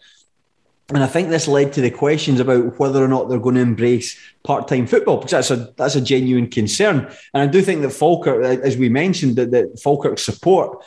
And 0.95 1.03
I 1.03 1.07
think 1.07 1.29
this 1.29 1.49
led 1.49 1.73
to 1.73 1.81
the 1.81 1.91
questions 1.91 2.39
about 2.39 2.79
whether 2.79 3.03
or 3.03 3.09
not 3.09 3.29
they're 3.29 3.39
going 3.39 3.55
to 3.55 3.63
embrace 3.63 4.19
part-time 4.45 4.87
football, 4.87 5.17
because 5.17 5.31
that's 5.31 5.51
a 5.51 5.73
that's 5.77 5.97
a 5.97 6.01
genuine 6.01 6.49
concern. 6.49 7.11
And 7.33 7.43
I 7.43 7.47
do 7.47 7.63
think 7.63 7.83
that 7.83 7.91
Falkirk, 7.91 8.45
as 8.45 8.77
we 8.77 8.89
mentioned, 8.89 9.37
that, 9.37 9.51
that 9.53 9.81
Falkirk's 9.81 10.25
support 10.25 10.85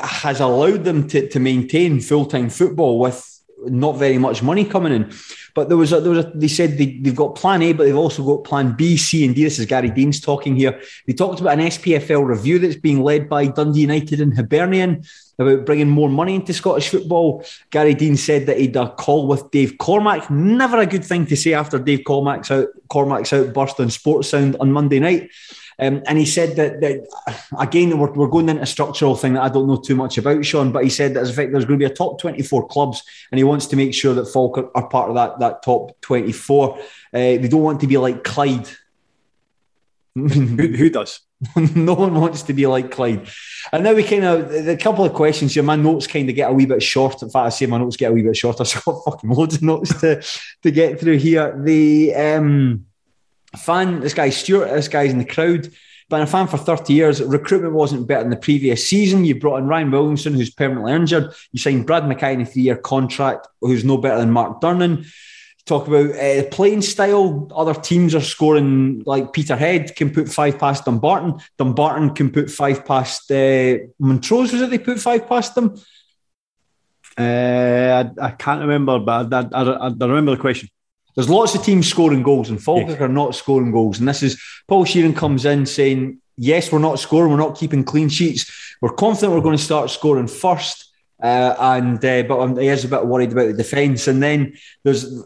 has 0.00 0.40
allowed 0.40 0.84
them 0.84 1.08
to, 1.08 1.28
to 1.28 1.40
maintain 1.40 2.00
full-time 2.00 2.50
football 2.50 2.98
with 2.98 3.28
not 3.64 3.96
very 3.96 4.18
much 4.18 4.42
money 4.42 4.64
coming 4.64 4.92
in. 4.92 5.12
But 5.54 5.68
there 5.68 5.76
was 5.76 5.92
a, 5.92 6.00
there 6.00 6.12
was 6.12 6.24
a, 6.24 6.32
they 6.34 6.48
said 6.48 6.78
they, 6.78 6.98
they've 6.98 7.14
got 7.14 7.36
plan 7.36 7.62
A, 7.62 7.72
but 7.72 7.84
they've 7.84 7.96
also 7.96 8.24
got 8.24 8.44
plan 8.44 8.72
B, 8.72 8.96
C, 8.96 9.24
and 9.24 9.34
D. 9.34 9.44
This 9.44 9.58
is 9.58 9.66
Gary 9.66 9.90
Deans 9.90 10.20
talking 10.20 10.56
here. 10.56 10.80
They 11.06 11.12
talked 11.12 11.40
about 11.40 11.58
an 11.58 11.66
SPFL 11.66 12.26
review 12.26 12.58
that's 12.58 12.76
being 12.76 13.02
led 13.02 13.28
by 13.28 13.46
Dundee 13.46 13.82
United 13.82 14.20
and 14.20 14.34
Hibernian 14.34 15.04
about 15.38 15.64
bringing 15.64 15.88
more 15.88 16.08
money 16.08 16.34
into 16.34 16.52
Scottish 16.52 16.88
football. 16.88 17.44
Gary 17.70 17.94
Dean 17.94 18.16
said 18.16 18.46
that 18.46 18.58
he'd 18.58 18.76
a 18.76 18.90
call 18.90 19.26
with 19.26 19.50
Dave 19.50 19.78
Cormack. 19.78 20.30
Never 20.30 20.78
a 20.78 20.86
good 20.86 21.04
thing 21.04 21.26
to 21.26 21.36
say 21.36 21.54
after 21.54 21.78
Dave 21.78 22.04
Cormack's 22.04 22.50
out 22.50 22.68
Cormack's 22.88 23.32
outburst 23.32 23.80
on 23.80 23.88
Sportsound 23.88 24.56
on 24.60 24.72
Monday 24.72 25.00
night. 25.00 25.30
Um, 25.78 26.02
and 26.06 26.18
he 26.18 26.26
said 26.26 26.56
that, 26.56 26.80
that 26.80 27.48
again, 27.58 27.98
we're, 27.98 28.12
we're 28.12 28.28
going 28.28 28.48
into 28.48 28.62
a 28.62 28.66
structural 28.66 29.16
thing 29.16 29.34
that 29.34 29.42
I 29.42 29.48
don't 29.48 29.66
know 29.66 29.76
too 29.76 29.96
much 29.96 30.18
about, 30.18 30.44
Sean, 30.44 30.70
but 30.70 30.84
he 30.84 30.90
said 30.90 31.14
that 31.14 31.20
as 31.20 31.30
a 31.30 31.32
fact 31.32 31.50
there's 31.50 31.64
going 31.64 31.78
to 31.78 31.86
be 31.86 31.90
a 31.90 31.94
top 31.94 32.20
24 32.20 32.68
clubs 32.68 33.02
and 33.30 33.38
he 33.38 33.44
wants 33.44 33.66
to 33.66 33.76
make 33.76 33.94
sure 33.94 34.14
that 34.14 34.26
Falkirk 34.26 34.70
are 34.74 34.88
part 34.88 35.08
of 35.08 35.14
that, 35.16 35.38
that 35.40 35.62
top 35.62 35.98
24. 36.02 36.78
Uh, 36.78 36.84
they 37.12 37.48
don't 37.48 37.62
want 37.62 37.80
to 37.80 37.86
be 37.86 37.96
like 37.96 38.22
Clyde. 38.22 38.68
who, 40.14 40.28
who 40.28 40.90
does? 40.90 41.20
no 41.56 41.94
one 41.94 42.14
wants 42.14 42.42
to 42.42 42.52
be 42.52 42.66
like 42.66 42.90
Clyde. 42.90 43.26
And 43.72 43.84
now 43.84 43.94
we 43.94 44.02
kind 44.02 44.24
of, 44.24 44.68
a 44.68 44.76
couple 44.76 45.04
of 45.04 45.12
questions 45.12 45.54
here. 45.54 45.62
My 45.62 45.76
notes 45.76 46.06
kind 46.06 46.28
of 46.28 46.34
get 46.34 46.50
a 46.50 46.54
wee 46.54 46.66
bit 46.66 46.82
short. 46.82 47.22
In 47.22 47.30
fact, 47.30 47.46
I 47.46 47.48
say 47.48 47.66
my 47.66 47.78
notes 47.78 47.96
get 47.96 48.10
a 48.10 48.14
wee 48.14 48.22
bit 48.22 48.36
short. 48.36 48.60
I've 48.60 48.84
got 48.84 49.02
fucking 49.04 49.30
loads 49.30 49.56
of 49.56 49.62
notes 49.62 50.00
to, 50.00 50.22
to 50.62 50.70
get 50.70 51.00
through 51.00 51.18
here. 51.18 51.58
The 51.60 52.14
um, 52.14 52.86
fan, 53.56 54.00
this 54.00 54.14
guy 54.14 54.30
Stuart, 54.30 54.68
this 54.68 54.88
guy's 54.88 55.12
in 55.12 55.18
the 55.18 55.24
crowd. 55.24 55.70
Been 56.08 56.22
a 56.22 56.26
fan 56.26 56.46
for 56.46 56.58
30 56.58 56.92
years. 56.92 57.22
Recruitment 57.22 57.74
wasn't 57.74 58.06
better 58.06 58.22
than 58.22 58.30
the 58.30 58.36
previous 58.36 58.86
season. 58.86 59.24
You 59.24 59.38
brought 59.38 59.58
in 59.58 59.66
Ryan 59.66 59.90
Williamson, 59.90 60.34
who's 60.34 60.50
permanently 60.50 60.92
injured. 60.92 61.32
You 61.52 61.58
signed 61.58 61.86
Brad 61.86 62.06
Mackay 62.06 62.34
in 62.34 62.42
a 62.42 62.46
three 62.46 62.62
year 62.62 62.76
contract, 62.76 63.48
who's 63.60 63.84
no 63.84 63.96
better 63.96 64.18
than 64.18 64.30
Mark 64.30 64.60
Durnan 64.60 65.06
talk 65.66 65.86
about 65.86 66.10
uh, 66.16 66.44
playing 66.50 66.82
style. 66.82 67.48
Other 67.54 67.74
teams 67.74 68.14
are 68.14 68.20
scoring 68.20 69.02
like 69.06 69.32
Peterhead 69.32 69.94
can 69.96 70.10
put 70.10 70.28
five 70.28 70.58
past 70.58 70.84
Dumbarton. 70.84 71.40
Dumbarton 71.58 72.14
can 72.14 72.30
put 72.30 72.50
five 72.50 72.84
past 72.84 73.30
uh, 73.30 73.78
Montrose. 73.98 74.52
Was 74.52 74.62
it 74.62 74.70
they 74.70 74.78
put 74.78 75.00
five 75.00 75.28
past 75.28 75.54
them? 75.54 75.74
Uh, 77.16 78.04
I, 78.18 78.26
I, 78.26 78.30
can't 78.30 78.62
remember, 78.62 78.98
but 78.98 79.32
I, 79.32 79.48
I, 79.52 79.62
I, 79.62 79.88
remember 79.88 80.34
the 80.34 80.40
question. 80.40 80.68
There's 81.14 81.28
lots 81.28 81.54
of 81.54 81.62
teams 81.62 81.86
scoring 81.86 82.22
goals, 82.22 82.48
and 82.48 82.62
Falkirk 82.62 82.88
yes. 82.88 83.00
are 83.00 83.08
not 83.08 83.34
scoring 83.34 83.70
goals. 83.70 83.98
And 83.98 84.08
this 84.08 84.22
is 84.22 84.42
Paul 84.66 84.86
Sheerin 84.86 85.14
comes 85.14 85.44
in 85.44 85.66
saying, 85.66 86.20
"Yes, 86.38 86.72
we're 86.72 86.78
not 86.78 86.98
scoring. 86.98 87.30
We're 87.30 87.36
not 87.36 87.58
keeping 87.58 87.84
clean 87.84 88.08
sheets. 88.08 88.50
We're 88.80 88.94
confident 88.94 89.34
we're 89.34 89.42
going 89.42 89.58
to 89.58 89.62
start 89.62 89.90
scoring 89.90 90.26
first. 90.26 90.88
Uh, 91.22 91.54
and 91.60 92.04
uh, 92.04 92.24
but 92.24 92.56
he 92.56 92.66
is 92.66 92.84
a 92.84 92.88
bit 92.88 93.06
worried 93.06 93.30
about 93.30 93.46
the 93.46 93.52
defence. 93.52 94.08
And 94.08 94.20
then 94.20 94.54
there's 94.82 95.22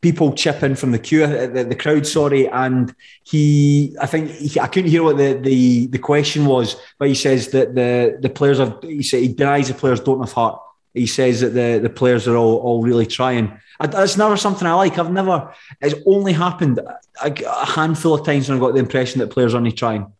people 0.00 0.32
chip 0.32 0.62
in 0.62 0.74
from 0.74 0.92
the 0.92 0.98
queue, 0.98 1.24
uh, 1.24 1.46
the, 1.46 1.64
the 1.64 1.74
crowd, 1.74 2.06
sorry, 2.06 2.48
and 2.48 2.94
he, 3.24 3.96
I 4.00 4.06
think 4.06 4.30
he, 4.30 4.58
I 4.58 4.66
couldn't 4.66 4.90
hear 4.90 5.02
what 5.02 5.16
the, 5.16 5.34
the 5.34 5.86
the 5.86 5.98
question 5.98 6.46
was, 6.46 6.76
but 6.98 7.08
he 7.08 7.14
says 7.14 7.48
that 7.50 7.74
the 7.74 8.18
the 8.20 8.30
players 8.30 8.58
have, 8.58 8.78
he 8.82 9.02
said 9.02 9.20
he 9.20 9.28
denies 9.28 9.68
the 9.68 9.74
players 9.74 10.00
don't 10.00 10.20
have 10.20 10.32
heart. 10.32 10.60
He 10.94 11.06
says 11.06 11.42
that 11.42 11.50
the, 11.50 11.78
the 11.80 11.90
players 11.90 12.26
are 12.26 12.36
all, 12.36 12.56
all 12.56 12.82
really 12.82 13.06
trying. 13.06 13.60
That's 13.78 14.16
never 14.16 14.36
something 14.36 14.66
I 14.66 14.74
like. 14.74 14.98
I've 14.98 15.12
never. 15.12 15.54
It's 15.80 15.94
only 16.06 16.32
happened 16.32 16.78
a, 16.78 16.90
a 17.22 17.66
handful 17.66 18.14
of 18.14 18.26
times 18.26 18.48
when 18.48 18.58
I 18.58 18.60
got 18.60 18.72
the 18.72 18.80
impression 18.80 19.20
that 19.20 19.30
players 19.30 19.54
are 19.54 19.58
only 19.58 19.72
trying. 19.72 20.12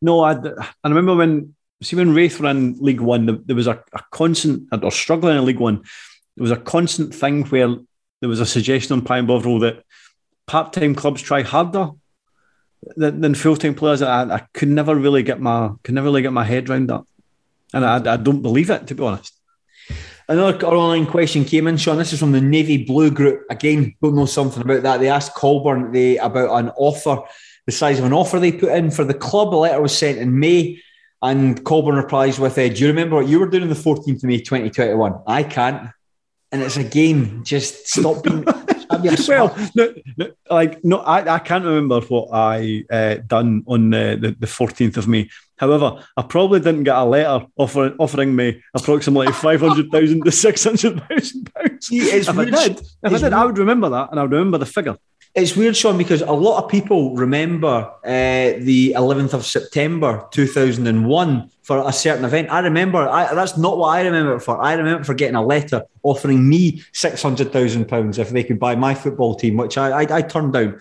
No, 0.00 0.22
I, 0.22 0.32
I 0.32 0.88
remember 0.88 1.14
when 1.14 1.54
see 1.82 1.96
when 1.96 2.14
Raith 2.14 2.40
were 2.40 2.48
in 2.48 2.78
League 2.80 3.00
One, 3.00 3.42
there 3.44 3.56
was 3.56 3.66
a, 3.66 3.82
a 3.92 4.00
constant 4.10 4.68
or 4.72 4.90
struggling 4.90 5.36
in 5.36 5.44
League 5.44 5.58
One. 5.60 5.82
There 6.36 6.42
was 6.42 6.50
a 6.50 6.56
constant 6.56 7.14
thing 7.14 7.44
where 7.44 7.76
there 8.20 8.28
was 8.28 8.40
a 8.40 8.46
suggestion 8.46 8.94
on 8.94 9.02
Pie 9.02 9.18
and 9.18 9.26
Bovril 9.26 9.58
that 9.60 9.84
part-time 10.46 10.94
clubs 10.94 11.22
try 11.22 11.42
harder 11.42 11.90
than, 12.96 13.20
than 13.20 13.34
full-time 13.34 13.74
players. 13.74 14.02
I, 14.02 14.22
I 14.24 14.46
could 14.54 14.68
never 14.68 14.94
really 14.94 15.22
get 15.22 15.40
my 15.40 15.70
could 15.82 15.94
never 15.94 16.06
really 16.06 16.22
get 16.22 16.32
my 16.32 16.44
head 16.44 16.68
around 16.68 16.88
that, 16.88 17.04
and 17.74 17.84
I, 17.84 18.14
I 18.14 18.16
don't 18.16 18.42
believe 18.42 18.70
it 18.70 18.86
to 18.86 18.94
be 18.94 19.02
honest. 19.02 19.32
Another 20.28 20.66
online 20.66 21.06
question 21.06 21.44
came 21.44 21.68
in, 21.68 21.76
Sean. 21.76 21.98
This 21.98 22.12
is 22.12 22.18
from 22.18 22.32
the 22.32 22.40
Navy 22.40 22.84
Blue 22.84 23.12
group. 23.12 23.42
Again, 23.48 23.94
don't 24.02 24.16
know 24.16 24.26
something 24.26 24.60
about 24.60 24.82
that. 24.82 24.98
They 24.98 25.08
asked 25.08 25.36
Coburn 25.36 25.92
they, 25.92 26.18
about 26.18 26.58
an 26.58 26.70
offer, 26.70 27.18
the 27.64 27.70
size 27.70 28.00
of 28.00 28.04
an 28.04 28.12
offer 28.12 28.40
they 28.40 28.50
put 28.50 28.72
in 28.72 28.90
for 28.90 29.04
the 29.04 29.14
club. 29.14 29.54
A 29.54 29.56
letter 29.56 29.80
was 29.80 29.96
sent 29.96 30.18
in 30.18 30.36
May, 30.36 30.82
and 31.22 31.64
Coburn 31.64 31.94
replies 31.94 32.40
with, 32.40 32.58
uh, 32.58 32.68
"Do 32.68 32.74
you 32.74 32.88
remember 32.88 33.16
what 33.16 33.28
you 33.28 33.38
were 33.38 33.48
doing 33.48 33.64
on 33.64 33.68
the 33.68 33.76
14th 33.76 34.16
of 34.16 34.24
May, 34.24 34.40
2021? 34.40 35.14
I 35.28 35.44
can't 35.44 35.90
and 36.56 36.64
it's 36.64 36.78
a 36.78 36.84
game. 36.84 37.44
just 37.44 37.86
stop 37.86 38.22
being. 38.22 38.44
well, 39.28 39.54
no, 39.74 39.94
no, 40.16 40.30
like 40.50 40.82
no, 40.82 40.98
I, 40.98 41.34
I 41.34 41.38
can't 41.38 41.64
remember 41.64 42.00
what 42.00 42.30
I 42.32 42.84
uh, 42.90 43.16
done 43.26 43.62
on 43.66 43.90
the 43.90 44.34
the 44.38 44.46
fourteenth 44.46 44.96
of 44.96 45.06
May. 45.06 45.28
However, 45.58 46.02
I 46.16 46.22
probably 46.22 46.60
didn't 46.60 46.84
get 46.84 46.96
a 46.96 47.04
letter 47.04 47.46
offering 47.56 47.94
offering 47.98 48.34
me 48.34 48.62
approximately 48.74 49.32
five 49.32 49.60
hundred 49.60 49.90
thousand 49.90 50.24
to 50.24 50.32
six 50.32 50.64
hundred 50.64 51.02
thousand 51.08 51.52
pounds. 51.54 51.88
If 51.90 52.28
I 52.28 52.44
did, 52.44 52.80
if 52.80 53.12
I 53.12 53.18
did, 53.18 53.32
I 53.32 53.44
would 53.44 53.58
remember 53.58 53.90
that, 53.90 54.10
and 54.10 54.18
I 54.18 54.22
would 54.22 54.32
remember 54.32 54.58
the 54.58 54.66
figure. 54.66 54.96
It's 55.36 55.54
weird, 55.54 55.76
Sean, 55.76 55.98
because 55.98 56.22
a 56.22 56.32
lot 56.32 56.64
of 56.64 56.70
people 56.70 57.14
remember 57.14 57.92
uh, 58.02 58.56
the 58.58 58.94
11th 58.96 59.34
of 59.34 59.44
September 59.44 60.26
2001 60.30 61.50
for 61.60 61.86
a 61.86 61.92
certain 61.92 62.24
event. 62.24 62.50
I 62.50 62.60
remember, 62.60 63.06
I, 63.06 63.34
that's 63.34 63.58
not 63.58 63.76
what 63.76 63.88
I 63.88 64.00
remember 64.00 64.38
for. 64.38 64.58
I 64.58 64.72
remember 64.72 65.04
for 65.04 65.12
getting 65.12 65.34
a 65.34 65.44
letter 65.44 65.82
offering 66.02 66.48
me 66.48 66.80
£600,000 66.94 68.18
if 68.18 68.30
they 68.30 68.44
could 68.44 68.58
buy 68.58 68.76
my 68.76 68.94
football 68.94 69.34
team, 69.34 69.58
which 69.58 69.76
I, 69.76 70.04
I, 70.04 70.16
I 70.16 70.22
turned 70.22 70.54
down. 70.54 70.80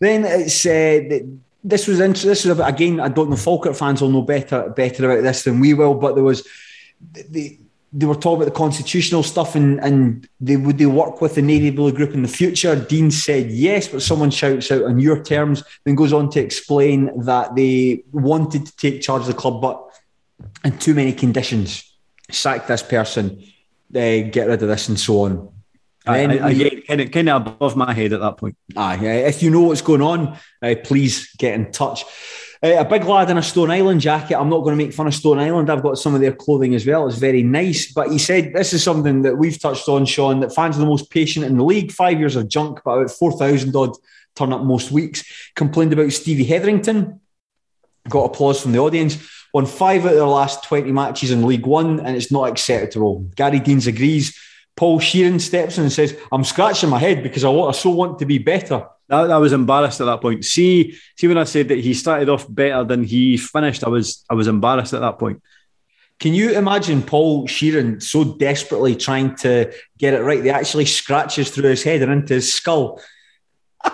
Then 0.00 0.24
it's 0.24 0.64
uh, 0.64 1.20
this 1.62 1.86
was 1.86 2.00
interesting. 2.00 2.30
This 2.30 2.46
was 2.46 2.58
again, 2.58 3.00
I 3.00 3.08
don't 3.08 3.28
know. 3.28 3.36
Falkirk 3.36 3.76
fans 3.76 4.00
will 4.00 4.08
know 4.08 4.22
better 4.22 4.70
better 4.70 5.10
about 5.10 5.24
this 5.24 5.44
than 5.44 5.60
we 5.60 5.74
will, 5.74 5.92
but 5.92 6.14
there 6.14 6.24
was 6.24 6.48
they 7.12 7.58
they 7.92 8.06
were 8.06 8.14
talking 8.14 8.42
about 8.42 8.44
the 8.44 8.58
constitutional 8.58 9.22
stuff 9.22 9.56
and 9.56 9.80
and 9.80 10.28
they 10.40 10.56
would 10.56 10.78
they 10.78 10.86
work 10.86 11.20
with 11.20 11.34
the 11.34 11.42
Navy 11.42 11.70
Blue 11.70 11.92
group 11.92 12.14
in 12.14 12.22
the 12.22 12.28
future. 12.28 12.76
Dean 12.76 13.10
said 13.10 13.50
yes, 13.50 13.88
but 13.88 14.02
someone 14.02 14.30
shouts 14.30 14.70
out 14.70 14.84
on 14.84 15.00
your 15.00 15.22
terms, 15.22 15.64
then 15.84 15.96
goes 15.96 16.12
on 16.12 16.30
to 16.30 16.40
explain 16.40 17.10
that 17.24 17.54
they 17.56 18.04
wanted 18.12 18.66
to 18.66 18.76
take 18.76 19.02
charge 19.02 19.22
of 19.22 19.26
the 19.26 19.34
club, 19.34 19.60
but 19.60 19.84
in 20.64 20.78
too 20.78 20.94
many 20.94 21.12
conditions, 21.12 21.92
sack 22.30 22.66
this 22.66 22.82
person, 22.82 23.42
uh, 23.94 24.20
get 24.30 24.46
rid 24.46 24.62
of 24.62 24.68
this, 24.68 24.88
and 24.88 24.98
so 24.98 25.22
on. 25.22 25.48
And 26.06 26.32
I, 26.32 26.50
again, 26.50 26.82
kind 26.86 27.00
of, 27.00 27.10
kind 27.10 27.28
of 27.28 27.46
above 27.46 27.76
my 27.76 27.92
head 27.92 28.12
at 28.12 28.20
that 28.20 28.36
point. 28.36 28.56
Aye, 28.76 29.04
if 29.04 29.42
you 29.42 29.50
know 29.50 29.62
what's 29.62 29.82
going 29.82 30.00
on, 30.00 30.38
uh, 30.62 30.74
please 30.82 31.34
get 31.36 31.54
in 31.54 31.72
touch. 31.72 32.04
Uh, 32.62 32.76
a 32.78 32.84
big 32.84 33.04
lad 33.04 33.30
in 33.30 33.38
a 33.38 33.42
Stone 33.42 33.70
Island 33.70 34.02
jacket. 34.02 34.38
I'm 34.38 34.50
not 34.50 34.60
going 34.60 34.76
to 34.78 34.84
make 34.84 34.92
fun 34.92 35.06
of 35.06 35.14
Stone 35.14 35.38
Island. 35.38 35.70
I've 35.70 35.82
got 35.82 35.96
some 35.96 36.14
of 36.14 36.20
their 36.20 36.32
clothing 36.32 36.74
as 36.74 36.86
well. 36.86 37.08
It's 37.08 37.16
very 37.16 37.42
nice. 37.42 37.90
But 37.90 38.10
he 38.10 38.18
said 38.18 38.52
this 38.52 38.74
is 38.74 38.82
something 38.82 39.22
that 39.22 39.36
we've 39.36 39.58
touched 39.58 39.88
on, 39.88 40.04
Sean, 40.04 40.40
that 40.40 40.54
fans 40.54 40.76
are 40.76 40.80
the 40.80 40.86
most 40.86 41.10
patient 41.10 41.46
in 41.46 41.56
the 41.56 41.64
league. 41.64 41.90
Five 41.90 42.18
years 42.18 42.36
of 42.36 42.48
junk, 42.48 42.80
but 42.84 42.98
about 42.98 43.10
4,000 43.10 43.74
odd 43.74 43.96
turn 44.36 44.52
up 44.52 44.62
most 44.62 44.90
weeks. 44.90 45.24
Complained 45.54 45.94
about 45.94 46.12
Stevie 46.12 46.44
Hetherington. 46.44 47.20
Got 48.08 48.24
applause 48.24 48.60
from 48.60 48.72
the 48.72 48.78
audience. 48.78 49.16
Won 49.54 49.64
five 49.64 50.04
out 50.04 50.12
of 50.12 50.16
their 50.16 50.24
last 50.26 50.62
20 50.64 50.92
matches 50.92 51.30
in 51.30 51.46
League 51.46 51.66
One, 51.66 51.98
and 52.00 52.14
it's 52.14 52.30
not 52.30 52.48
acceptable. 52.48 53.20
Gary 53.36 53.58
Deans 53.58 53.86
agrees. 53.86 54.38
Paul 54.76 55.00
Sheerin 55.00 55.40
steps 55.40 55.78
in 55.78 55.84
and 55.84 55.92
says, 55.92 56.16
I'm 56.30 56.44
scratching 56.44 56.90
my 56.90 56.98
head 56.98 57.22
because 57.22 57.44
I, 57.44 57.50
I 57.50 57.72
so 57.72 57.90
want 57.90 58.18
to 58.20 58.26
be 58.26 58.38
better. 58.38 58.86
I, 59.10 59.22
I 59.22 59.38
was 59.38 59.52
embarrassed 59.52 60.00
at 60.00 60.06
that 60.06 60.20
point. 60.20 60.44
See, 60.44 60.96
see 61.18 61.28
when 61.28 61.38
I 61.38 61.44
said 61.44 61.68
that 61.68 61.78
he 61.78 61.94
started 61.94 62.28
off 62.28 62.46
better 62.48 62.84
than 62.84 63.04
he 63.04 63.36
finished, 63.36 63.84
I 63.84 63.88
was 63.88 64.24
I 64.30 64.34
was 64.34 64.46
embarrassed 64.48 64.94
at 64.94 65.00
that 65.00 65.18
point. 65.18 65.42
Can 66.20 66.34
you 66.34 66.50
imagine 66.52 67.02
Paul 67.02 67.48
Sheerin 67.48 68.02
so 68.02 68.24
desperately 68.24 68.94
trying 68.94 69.36
to 69.36 69.72
get 69.98 70.12
it 70.12 70.20
right? 70.20 70.42
They 70.42 70.50
actually 70.50 70.84
scratches 70.84 71.50
through 71.50 71.70
his 71.70 71.82
head 71.82 72.02
and 72.02 72.12
into 72.12 72.34
his 72.34 72.52
skull. 72.52 73.00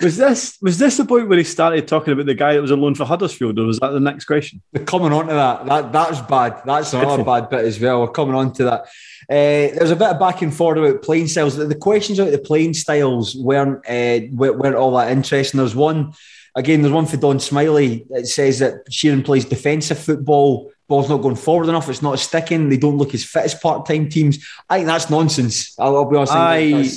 was 0.00 0.16
this 0.16 0.56
was 0.62 0.78
this 0.78 0.96
the 0.96 1.04
point 1.04 1.28
where 1.28 1.38
he 1.38 1.44
started 1.44 1.88
talking 1.88 2.12
about 2.12 2.26
the 2.26 2.34
guy 2.34 2.54
that 2.54 2.62
was 2.62 2.70
alone 2.70 2.94
for 2.94 3.04
Huddersfield, 3.04 3.58
or 3.58 3.66
was 3.66 3.80
that 3.80 3.90
the 3.90 3.98
next 3.98 4.26
question? 4.26 4.62
We're 4.72 4.84
coming 4.84 5.12
on 5.12 5.26
to 5.26 5.34
that. 5.34 5.66
That 5.66 5.92
that's 5.92 6.20
bad. 6.20 6.62
That's 6.64 6.92
another 6.92 7.24
bad 7.24 7.50
bit 7.50 7.64
as 7.64 7.80
well. 7.80 8.02
We're 8.02 8.08
coming 8.08 8.36
on 8.36 8.52
to 8.54 8.64
that. 8.64 8.86
Uh, 9.28 9.74
there's 9.74 9.90
a 9.90 9.96
bit 9.96 10.08
of 10.08 10.20
back 10.20 10.42
and 10.42 10.54
forth 10.54 10.78
about 10.78 11.02
playing 11.02 11.26
styles. 11.26 11.56
The 11.56 11.74
questions 11.74 12.18
about 12.18 12.30
the 12.30 12.38
playing 12.38 12.74
styles 12.74 13.34
weren't 13.34 13.78
uh, 13.88 14.26
weren't 14.32 14.76
all 14.76 14.96
that 14.96 15.10
interesting. 15.10 15.58
There's 15.58 15.74
one 15.74 16.12
again. 16.54 16.82
There's 16.82 16.94
one 16.94 17.06
for 17.06 17.16
Don 17.16 17.40
Smiley. 17.40 18.06
It 18.10 18.28
says 18.28 18.60
that 18.60 18.88
Sheerin 18.88 19.24
plays 19.24 19.44
defensive 19.44 19.98
football. 19.98 20.70
Ball's 20.88 21.08
not 21.08 21.22
going 21.22 21.34
forward 21.34 21.68
enough. 21.68 21.88
It's 21.88 22.02
not 22.02 22.20
sticking. 22.20 22.68
They 22.68 22.76
don't 22.76 22.98
look 22.98 23.14
as 23.14 23.24
fit 23.24 23.42
as 23.42 23.54
part-time 23.56 24.08
teams. 24.08 24.46
I 24.70 24.76
think 24.76 24.86
that's 24.86 25.10
nonsense. 25.10 25.74
I'll, 25.76 25.96
I'll 25.96 26.08
be 26.08 26.16
honest. 26.16 26.32
I, 26.32 26.88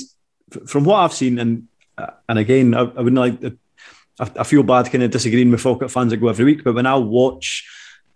from 0.67 0.83
what 0.83 0.99
I've 0.99 1.13
seen, 1.13 1.39
and 1.39 1.67
and 2.27 2.37
again, 2.37 2.75
I, 2.75 2.81
I 2.81 3.01
wouldn't 3.01 3.15
like. 3.15 3.53
I, 4.19 4.31
I 4.41 4.43
feel 4.43 4.61
bad 4.61 4.91
kind 4.91 5.03
of 5.03 5.09
disagreeing 5.09 5.49
with 5.49 5.61
Falkirk 5.61 5.89
fans 5.89 6.11
that 6.11 6.17
go 6.17 6.27
every 6.27 6.45
week, 6.45 6.63
but 6.63 6.75
when 6.75 6.85
I 6.85 6.95
watch 6.95 7.67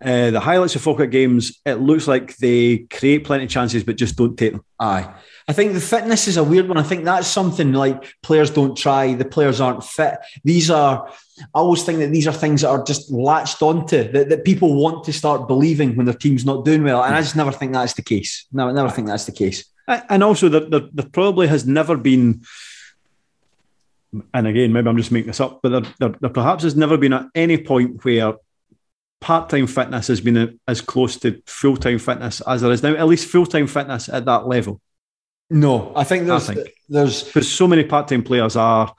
uh, 0.04 0.30
the 0.30 0.40
highlights 0.40 0.76
of 0.76 0.82
Falkirk 0.82 1.10
games, 1.10 1.60
it 1.64 1.74
looks 1.74 2.06
like 2.06 2.36
they 2.36 2.78
create 2.78 3.24
plenty 3.24 3.44
of 3.44 3.50
chances 3.50 3.82
but 3.82 3.96
just 3.96 4.16
don't 4.16 4.36
take 4.36 4.52
them. 4.52 4.64
Aye. 4.78 5.14
I 5.46 5.52
think 5.52 5.74
the 5.74 5.80
fitness 5.80 6.26
is 6.26 6.36
a 6.36 6.44
weird 6.44 6.68
one. 6.68 6.78
I 6.78 6.82
think 6.82 7.04
that's 7.04 7.26
something 7.26 7.72
like 7.72 8.14
players 8.22 8.50
don't 8.50 8.76
try, 8.76 9.14
the 9.14 9.24
players 9.24 9.60
aren't 9.60 9.84
fit. 9.84 10.18
These 10.42 10.70
are, 10.70 11.06
I 11.38 11.58
always 11.58 11.82
think 11.82 11.98
that 11.98 12.12
these 12.12 12.26
are 12.26 12.32
things 12.32 12.62
that 12.62 12.68
are 12.68 12.82
just 12.82 13.10
latched 13.10 13.60
onto, 13.60 14.10
that, 14.12 14.30
that 14.30 14.44
people 14.44 14.74
want 14.74 15.04
to 15.04 15.12
start 15.12 15.48
believing 15.48 15.96
when 15.96 16.06
their 16.06 16.14
team's 16.14 16.46
not 16.46 16.64
doing 16.64 16.82
well. 16.82 17.02
And 17.02 17.14
I 17.14 17.20
just 17.20 17.36
never 17.36 17.52
think 17.52 17.72
that's 17.72 17.94
the 17.94 18.02
case. 18.02 18.46
No, 18.52 18.68
I 18.68 18.72
never 18.72 18.88
think 18.88 19.06
that's 19.06 19.26
the 19.26 19.32
case. 19.32 19.64
And 19.86 20.22
also, 20.22 20.48
there, 20.48 20.60
there, 20.60 20.88
there 20.92 21.10
probably 21.10 21.46
has 21.48 21.66
never 21.66 21.96
been, 21.98 22.42
and 24.32 24.46
again, 24.46 24.72
maybe 24.72 24.88
I'm 24.88 24.96
just 24.96 25.12
making 25.12 25.26
this 25.26 25.40
up, 25.40 25.60
but 25.62 25.68
there, 25.68 25.92
there, 25.98 26.16
there 26.20 26.30
perhaps 26.30 26.62
has 26.62 26.74
never 26.74 26.96
been 26.96 27.12
at 27.12 27.26
any 27.34 27.58
point 27.58 28.02
where 28.02 28.34
part 29.24 29.48
time 29.48 29.66
fitness 29.66 30.08
has 30.08 30.20
been 30.20 30.60
as 30.68 30.82
close 30.82 31.16
to 31.16 31.42
full 31.46 31.78
time 31.78 31.98
fitness 31.98 32.42
as 32.42 32.60
there 32.60 32.70
is 32.70 32.82
now, 32.82 32.94
at 32.94 33.06
least 33.06 33.26
full 33.26 33.46
time 33.46 33.66
fitness 33.66 34.10
at 34.10 34.26
that 34.26 34.46
level. 34.46 34.82
No, 35.48 35.92
I 35.96 36.04
think 36.04 36.26
there's 36.26 36.50
I 36.50 36.54
think. 36.54 36.68
there's 36.90 37.22
because 37.22 37.50
so 37.50 37.66
many 37.66 37.84
part 37.84 38.06
time 38.06 38.22
players 38.22 38.54
are 38.54 38.94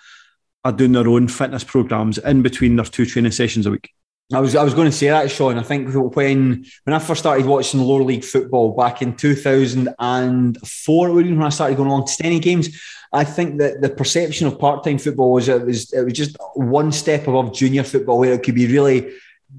are 0.63 0.71
doing 0.71 0.93
their 0.93 1.07
own 1.07 1.27
fitness 1.27 1.63
programs 1.63 2.17
in 2.17 2.41
between 2.41 2.75
their 2.75 2.85
two 2.85 3.05
training 3.05 3.33
sessions 3.33 3.67
a 3.67 3.71
week. 3.71 3.91
I 4.33 4.39
was 4.39 4.55
I 4.55 4.63
was 4.63 4.73
going 4.73 4.89
to 4.89 4.97
say 4.97 5.09
that, 5.09 5.29
Sean. 5.29 5.59
I 5.59 5.63
think 5.63 5.93
when 6.15 6.65
when 6.85 6.93
I 6.95 6.97
first 6.97 7.19
started 7.19 7.45
watching 7.45 7.81
lower 7.81 8.01
league 8.01 8.25
football 8.25 8.75
back 8.75 9.03
in 9.03 9.15
two 9.15 9.35
thousand 9.35 9.89
and 9.99 10.57
four, 10.67 11.13
when 11.13 11.39
I 11.43 11.49
started 11.49 11.77
going 11.77 11.89
along 11.89 12.07
to 12.07 12.13
Stenny 12.13 12.41
games, 12.41 12.69
I 13.13 13.25
think 13.25 13.59
that 13.59 13.81
the 13.81 13.89
perception 13.89 14.47
of 14.47 14.57
part 14.57 14.83
time 14.83 14.97
football 14.97 15.33
was 15.33 15.49
it 15.49 15.63
was 15.63 15.93
it 15.93 16.01
was 16.01 16.13
just 16.13 16.35
one 16.55 16.91
step 16.91 17.27
above 17.27 17.53
junior 17.53 17.83
football, 17.83 18.17
where 18.17 18.33
it 18.33 18.41
could 18.41 18.55
be 18.55 18.65
really 18.65 19.11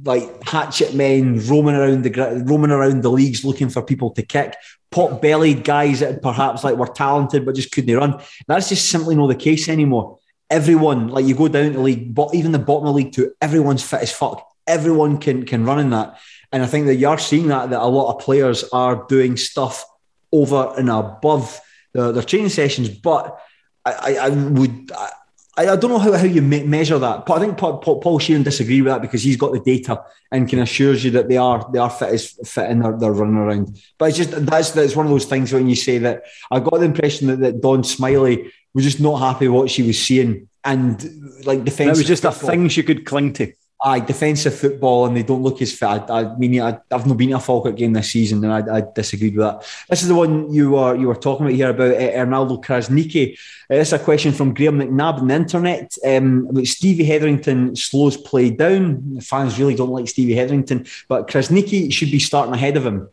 like 0.04 0.42
hatchet 0.42 0.94
men 0.94 1.38
roaming 1.46 1.74
around 1.74 2.02
the 2.02 2.44
roaming 2.46 2.70
around 2.70 3.02
the 3.02 3.10
leagues 3.10 3.44
looking 3.44 3.68
for 3.68 3.82
people 3.82 4.10
to 4.10 4.22
kick, 4.22 4.56
pot 4.90 5.22
bellied 5.22 5.64
guys 5.64 6.00
that 6.00 6.22
perhaps 6.22 6.64
like 6.64 6.76
were 6.76 6.86
talented 6.86 7.44
but 7.44 7.54
just 7.54 7.72
couldn't 7.72 7.96
run. 7.96 8.20
That's 8.46 8.68
just 8.68 8.88
simply 8.88 9.14
not 9.14 9.28
the 9.28 9.34
case 9.34 9.68
anymore. 9.68 10.18
Everyone, 10.50 11.08
like 11.08 11.24
you 11.24 11.34
go 11.34 11.48
down 11.48 11.72
to 11.72 11.80
league, 11.80 12.14
but 12.14 12.34
even 12.34 12.52
the 12.52 12.58
bottom 12.58 12.88
of 12.88 12.94
league 12.94 13.12
two, 13.12 13.32
everyone's 13.40 13.82
fit 13.82 14.02
as 14.02 14.12
fuck. 14.12 14.46
Everyone 14.66 15.18
can 15.18 15.44
can 15.44 15.64
run 15.64 15.78
in 15.78 15.90
that, 15.90 16.18
and 16.52 16.62
I 16.62 16.66
think 16.66 16.86
that 16.86 16.96
you 16.96 17.08
are 17.08 17.18
seeing 17.18 17.48
that 17.48 17.70
that 17.70 17.80
a 17.80 17.86
lot 17.86 18.14
of 18.14 18.22
players 18.22 18.64
are 18.72 19.06
doing 19.08 19.36
stuff 19.36 19.84
over 20.32 20.72
and 20.76 20.90
above 20.90 21.60
the, 21.92 22.12
their 22.12 22.22
training 22.22 22.48
sessions. 22.48 22.88
But 22.88 23.38
I, 23.84 23.92
I, 23.92 24.26
I 24.26 24.28
would. 24.30 24.92
I, 24.92 25.10
I, 25.56 25.68
I 25.68 25.76
don't 25.76 25.90
know 25.90 25.98
how, 25.98 26.12
how 26.12 26.24
you 26.24 26.42
me- 26.42 26.64
measure 26.64 26.98
that, 26.98 27.24
but 27.24 27.34
I 27.34 27.40
think 27.40 27.56
Paul, 27.56 27.78
Paul, 27.78 28.00
Paul 28.00 28.18
Sheerin 28.18 28.44
disagree 28.44 28.82
with 28.82 28.92
that 28.92 29.00
because 29.00 29.22
he's 29.22 29.36
got 29.36 29.52
the 29.52 29.60
data 29.60 30.04
and 30.30 30.48
can 30.48 30.58
assures 30.58 31.04
you 31.04 31.10
that 31.12 31.28
they 31.28 31.36
are 31.36 31.66
they 31.72 31.78
are 31.78 31.90
fit 31.90 32.10
as 32.10 32.32
fit 32.44 32.70
and 32.70 32.84
they're, 32.84 32.96
they're 32.98 33.12
running 33.12 33.36
around. 33.36 33.80
But 33.98 34.10
it's 34.10 34.18
just 34.18 34.46
that's 34.46 34.72
that's 34.72 34.96
one 34.96 35.06
of 35.06 35.12
those 35.12 35.24
things 35.24 35.52
when 35.52 35.68
you 35.68 35.76
say 35.76 35.98
that 35.98 36.24
I 36.50 36.60
got 36.60 36.78
the 36.78 36.84
impression 36.84 37.28
that, 37.28 37.40
that 37.40 37.60
Don 37.60 37.84
Smiley 37.84 38.52
was 38.74 38.84
just 38.84 39.00
not 39.00 39.16
happy 39.16 39.48
with 39.48 39.58
what 39.58 39.70
she 39.70 39.82
was 39.82 39.98
seeing 39.98 40.48
and 40.64 41.46
like 41.46 41.64
defense. 41.64 41.96
It 41.96 42.00
was 42.00 42.06
just 42.06 42.22
football. 42.24 42.48
a 42.48 42.50
thing 42.50 42.68
she 42.68 42.82
could 42.82 43.06
cling 43.06 43.32
to. 43.34 43.52
Aye, 43.86 44.00
defensive 44.00 44.52
football, 44.52 45.06
and 45.06 45.16
they 45.16 45.22
don't 45.22 45.44
look 45.44 45.62
as 45.62 45.72
fit. 45.72 45.86
I, 45.86 46.22
I 46.22 46.36
mean, 46.38 46.60
I, 46.60 46.80
have 46.90 47.06
not 47.06 47.16
been 47.16 47.30
to 47.30 47.36
a 47.36 47.40
Falkirk 47.40 47.76
game 47.76 47.92
this 47.92 48.10
season, 48.10 48.42
and 48.42 48.52
I, 48.52 48.78
I, 48.78 48.82
disagreed 48.92 49.36
with 49.36 49.46
that. 49.46 49.64
This 49.88 50.02
is 50.02 50.08
the 50.08 50.14
one 50.16 50.52
you 50.52 50.72
were 50.72 50.96
you 50.96 51.06
were 51.06 51.14
talking 51.14 51.46
about 51.46 51.54
here 51.54 51.70
about 51.70 51.92
uh, 51.92 52.10
Ernaldo 52.20 52.56
Krasniqi. 52.60 53.34
Uh, 53.34 53.76
this 53.76 53.92
is 53.92 53.92
a 53.92 54.00
question 54.00 54.32
from 54.32 54.54
Graham 54.54 54.80
McNabb 54.80 55.20
on 55.20 55.28
the 55.28 55.34
internet. 55.36 55.96
Um, 56.04 56.48
about 56.50 56.66
Stevie 56.66 57.04
Hetherington 57.04 57.76
slows 57.76 58.16
play 58.16 58.50
down. 58.50 59.20
Fans 59.20 59.56
really 59.56 59.76
don't 59.76 59.90
like 59.90 60.08
Stevie 60.08 60.34
Hetherington, 60.34 60.84
but 61.06 61.28
Krasniqi 61.28 61.92
should 61.92 62.10
be 62.10 62.18
starting 62.18 62.54
ahead 62.54 62.76
of 62.76 62.84
him. 62.84 63.08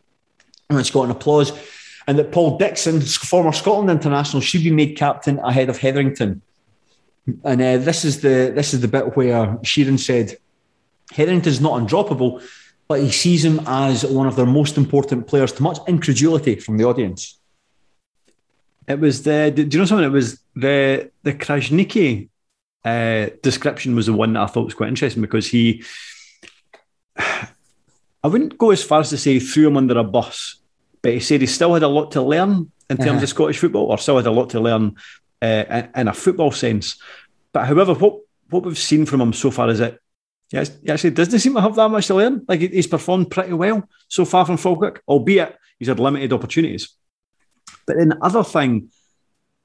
And 0.70 0.80
it's 0.80 0.90
got 0.90 1.04
an 1.04 1.12
applause. 1.12 1.52
And 2.08 2.18
that 2.18 2.32
Paul 2.32 2.58
Dixon, 2.58 3.00
former 3.00 3.52
Scotland 3.52 3.90
international, 3.90 4.40
should 4.40 4.64
be 4.64 4.72
made 4.72 4.96
captain 4.96 5.38
ahead 5.38 5.68
of 5.68 5.78
Hetherington. 5.78 6.42
And 7.44 7.62
uh, 7.62 7.78
this 7.78 8.04
is 8.04 8.22
the 8.22 8.52
this 8.52 8.74
is 8.74 8.80
the 8.80 8.88
bit 8.88 9.16
where 9.16 9.46
Sheerin 9.62 10.00
said 10.00 10.36
Hetherington's 11.14 11.60
not 11.60 11.80
undroppable, 11.80 12.42
but 12.88 13.00
he 13.00 13.10
sees 13.10 13.44
him 13.44 13.60
as 13.66 14.04
one 14.04 14.26
of 14.26 14.36
their 14.36 14.46
most 14.46 14.76
important 14.76 15.26
players 15.26 15.52
to 15.52 15.62
much 15.62 15.78
incredulity 15.86 16.56
from 16.56 16.76
the 16.76 16.84
audience. 16.84 17.38
It 18.86 18.98
was 19.00 19.22
the. 19.22 19.52
Do 19.54 19.62
you 19.62 19.78
know 19.78 19.84
something? 19.84 20.06
It 20.06 20.10
was 20.10 20.40
the 20.54 21.10
the 21.22 21.32
Krasniqi 21.32 22.28
uh, 22.84 23.30
description 23.42 23.94
was 23.94 24.06
the 24.06 24.12
one 24.12 24.34
that 24.34 24.42
I 24.42 24.46
thought 24.46 24.66
was 24.66 24.74
quite 24.74 24.88
interesting 24.88 25.22
because 25.22 25.46
he. 25.46 25.84
I 27.16 28.26
wouldn't 28.26 28.58
go 28.58 28.70
as 28.70 28.82
far 28.82 29.00
as 29.00 29.10
to 29.10 29.18
say 29.18 29.38
threw 29.38 29.68
him 29.68 29.76
under 29.76 29.98
a 29.98 30.04
bus, 30.04 30.56
but 31.00 31.12
he 31.12 31.20
said 31.20 31.40
he 31.40 31.46
still 31.46 31.74
had 31.74 31.82
a 31.82 31.88
lot 31.88 32.10
to 32.12 32.22
learn 32.22 32.70
in 32.90 32.96
terms 32.96 33.08
uh-huh. 33.10 33.22
of 33.22 33.28
Scottish 33.28 33.58
football, 33.58 33.86
or 33.86 33.98
still 33.98 34.16
had 34.16 34.26
a 34.26 34.30
lot 34.30 34.50
to 34.50 34.60
learn 34.60 34.96
uh, 35.40 35.84
in 35.94 36.08
a 36.08 36.14
football 36.14 36.50
sense. 36.50 36.96
But 37.52 37.66
however, 37.66 37.94
what 37.94 38.20
what 38.50 38.64
we've 38.64 38.78
seen 38.78 39.06
from 39.06 39.20
him 39.20 39.32
so 39.32 39.50
far 39.50 39.70
is 39.70 39.78
that 39.78 39.98
Yes, 40.54 40.70
he 40.82 40.88
actually 40.88 41.10
doesn't 41.10 41.40
seem 41.40 41.54
to 41.54 41.60
have 41.60 41.74
that 41.74 41.88
much 41.88 42.06
to 42.06 42.14
learn. 42.14 42.44
Like 42.46 42.60
he's 42.60 42.86
performed 42.86 43.28
pretty 43.28 43.52
well 43.52 43.88
so 44.06 44.24
far 44.24 44.46
from 44.46 44.56
Falkirk, 44.56 45.02
albeit 45.08 45.56
he's 45.80 45.88
had 45.88 45.98
limited 45.98 46.32
opportunities. 46.32 46.90
But 47.86 47.96
then 47.96 48.10
the 48.10 48.24
other 48.24 48.44
thing 48.44 48.90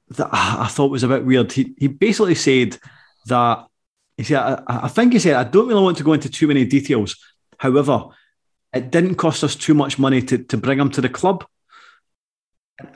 that 0.08 0.28
I 0.32 0.66
thought 0.66 0.90
was 0.90 1.04
a 1.04 1.08
bit 1.08 1.24
weird, 1.24 1.52
he, 1.52 1.74
he 1.78 1.86
basically 1.86 2.34
said 2.34 2.76
that 3.26 3.66
he 4.16 4.24
said, 4.24 4.38
I, 4.38 4.62
I 4.66 4.88
think 4.88 5.12
he 5.12 5.20
said, 5.20 5.36
I 5.36 5.44
don't 5.44 5.68
really 5.68 5.82
want 5.82 5.96
to 5.98 6.04
go 6.04 6.12
into 6.12 6.28
too 6.28 6.48
many 6.48 6.64
details. 6.64 7.16
However, 7.56 8.06
it 8.72 8.90
didn't 8.90 9.14
cost 9.14 9.44
us 9.44 9.54
too 9.54 9.74
much 9.74 9.96
money 9.96 10.22
to, 10.22 10.38
to 10.38 10.56
bring 10.56 10.80
him 10.80 10.90
to 10.90 11.00
the 11.00 11.08
club. 11.08 11.44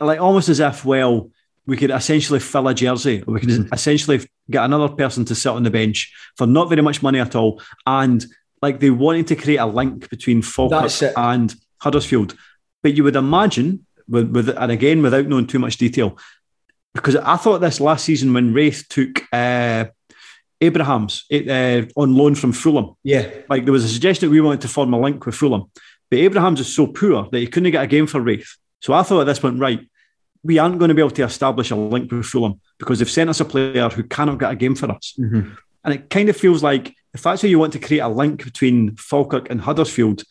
Like 0.01 0.21
almost 0.21 0.49
as 0.49 0.59
if, 0.59 0.85
well, 0.85 1.31
we 1.65 1.77
could 1.77 1.91
essentially 1.91 2.41
fill 2.41 2.67
a 2.67 2.75
jersey, 2.75 3.23
we 3.25 3.39
could 3.39 3.73
essentially 3.73 4.29
get 4.51 4.65
another 4.65 4.89
person 4.89 5.25
to 5.25 5.35
sit 5.35 5.51
on 5.51 5.63
the 5.63 5.71
bench 5.71 6.13
for 6.37 6.47
not 6.47 6.69
very 6.69 6.83
much 6.83 7.03
money 7.03 7.19
at 7.19 7.35
all, 7.35 7.63
and 7.87 8.25
like 8.63 8.81
they 8.81 8.91
wanted 8.91 9.27
to 9.29 9.37
create 9.37 9.59
a 9.59 9.67
link 9.67 10.09
between 10.11 10.43
Falkirk 10.43 11.13
and 11.17 11.55
Huddersfield. 11.79 12.37
But 12.83 12.95
you 12.95 13.05
would 13.05 13.17
imagine, 13.17 13.87
with, 14.09 14.31
with 14.31 14.49
and 14.49 14.73
again 14.73 15.03
without 15.03 15.27
knowing 15.27 15.47
too 15.47 15.59
much 15.59 15.77
detail, 15.77 16.19
because 16.95 17.17
I 17.17 17.37
thought 17.37 17.61
this 17.61 17.81
last 17.81 18.05
season 18.05 18.33
when 18.33 18.55
Raith 18.55 18.87
took 18.89 19.23
uh, 19.33 19.87
Abrahams 20.61 21.25
uh, 21.33 21.83
on 21.97 22.15
loan 22.15 22.35
from 22.35 22.53
Fulham. 22.53 22.97
Yeah, 23.03 23.31
like 23.49 23.65
there 23.65 23.73
was 23.73 23.85
a 23.85 23.89
suggestion 23.89 24.29
that 24.29 24.33
we 24.33 24.41
wanted 24.41 24.61
to 24.63 24.69
form 24.69 24.95
a 24.95 25.01
link 25.01 25.25
with 25.25 25.35
Fulham, 25.35 25.71
but 26.11 26.19
Abrahams 26.19 26.61
is 26.61 26.75
so 26.75 26.87
poor 26.87 27.29
that 27.31 27.39
he 27.39 27.47
couldn't 27.47 27.73
get 27.73 27.83
a 27.83 27.87
game 27.87 28.07
for 28.07 28.21
Raith. 28.21 28.57
So 28.81 28.93
I 28.93 29.03
thought 29.03 29.23
at 29.23 29.27
this 29.27 29.39
point, 29.39 29.59
right, 29.59 29.81
we 30.45 30.59
aren't 30.59 30.79
going 30.79 30.91
to 30.91 30.95
be 30.95 31.01
able 31.01 31.11
to 31.11 31.25
establish 31.25 31.71
a 31.71 31.77
link 31.77 32.13
with 32.13 32.27
Fulham 32.27 32.61
because 32.79 32.99
they've 32.99 33.11
sent 33.11 33.31
us 33.31 33.41
a 33.41 33.45
player 33.45 33.89
who 33.89 34.05
cannot 34.05 34.39
get 34.39 34.53
a 34.53 34.57
game 34.57 34.75
for 34.75 34.91
us. 34.91 35.15
Mm-hmm. 35.19 35.55
And 35.85 35.95
it 35.95 36.11
kind 36.11 36.29
of 36.29 36.37
feels 36.37 36.63
like 36.63 36.95
if 37.15 37.23
that's 37.23 37.43
how 37.43 37.49
you 37.49 37.59
want 37.59 37.73
to 37.73 37.79
create 37.79 38.01
a 38.01 38.09
link 38.09 38.45
between 38.45 38.97
Falkirk 38.97 39.51
and 39.51 39.61
Huddersfield, 39.61 40.23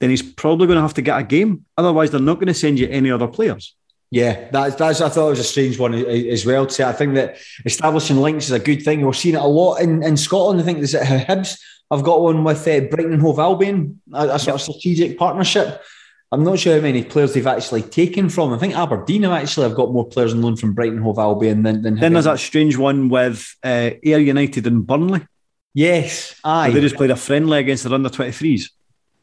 then 0.00 0.10
he's 0.10 0.22
probably 0.22 0.66
going 0.66 0.76
to 0.76 0.82
have 0.82 0.94
to 0.94 1.02
get 1.02 1.18
a 1.18 1.24
game. 1.24 1.64
Otherwise, 1.76 2.10
they're 2.10 2.20
not 2.20 2.34
going 2.34 2.46
to 2.46 2.54
send 2.54 2.78
you 2.78 2.88
any 2.88 3.10
other 3.10 3.26
players. 3.26 3.74
Yeah, 4.10 4.48
that's, 4.50 4.76
that's 4.76 5.00
I 5.00 5.08
thought 5.08 5.26
it 5.26 5.30
was 5.30 5.38
a 5.40 5.44
strange 5.44 5.78
one 5.78 5.94
as 5.94 6.46
well. 6.46 6.66
To 6.66 6.72
say, 6.72 6.84
I 6.84 6.92
think 6.92 7.14
that 7.14 7.36
establishing 7.64 8.16
links 8.16 8.46
is 8.46 8.52
a 8.52 8.58
good 8.58 8.82
thing. 8.82 9.04
We're 9.04 9.12
seeing 9.12 9.34
it 9.34 9.40
a 9.40 9.46
lot 9.46 9.80
in, 9.80 10.02
in 10.02 10.16
Scotland. 10.16 10.60
I 10.60 10.64
think 10.64 10.78
there's 10.78 10.94
a 10.94 11.04
Hibs. 11.04 11.60
I've 11.90 12.02
got 12.02 12.20
one 12.20 12.44
with 12.44 12.66
uh, 12.68 12.80
Brighton 12.80 13.20
Hove 13.20 13.38
Albion, 13.38 14.00
a, 14.12 14.28
a 14.28 14.38
sort 14.38 14.56
of 14.56 14.62
strategic 14.62 15.18
partnership. 15.18 15.82
I'm 16.30 16.44
not 16.44 16.58
sure 16.58 16.74
how 16.74 16.82
many 16.82 17.04
players 17.04 17.32
they've 17.32 17.46
actually 17.46 17.82
taken 17.82 18.28
from. 18.28 18.52
I 18.52 18.58
think 18.58 18.76
Aberdeen 18.76 19.22
have 19.22 19.32
actually 19.32 19.68
have 19.68 19.76
got 19.76 19.92
more 19.92 20.06
players 20.06 20.34
on 20.34 20.42
loan 20.42 20.56
from 20.56 20.74
Brighton 20.74 20.98
Hove 20.98 21.18
Albion 21.18 21.62
than. 21.62 21.82
than 21.82 21.94
then 21.96 22.12
there's 22.12 22.26
that 22.26 22.38
strange 22.38 22.76
one 22.76 23.08
with 23.08 23.56
uh, 23.64 23.90
Ayr 24.04 24.18
United 24.18 24.66
and 24.66 24.86
Burnley. 24.86 25.26
Yes, 25.72 26.38
aye. 26.44 26.70
they 26.70 26.80
just 26.80 26.96
played 26.96 27.10
a 27.10 27.16
friendly 27.16 27.58
against 27.58 27.84
their 27.84 27.94
under 27.94 28.08
23s. 28.08 28.70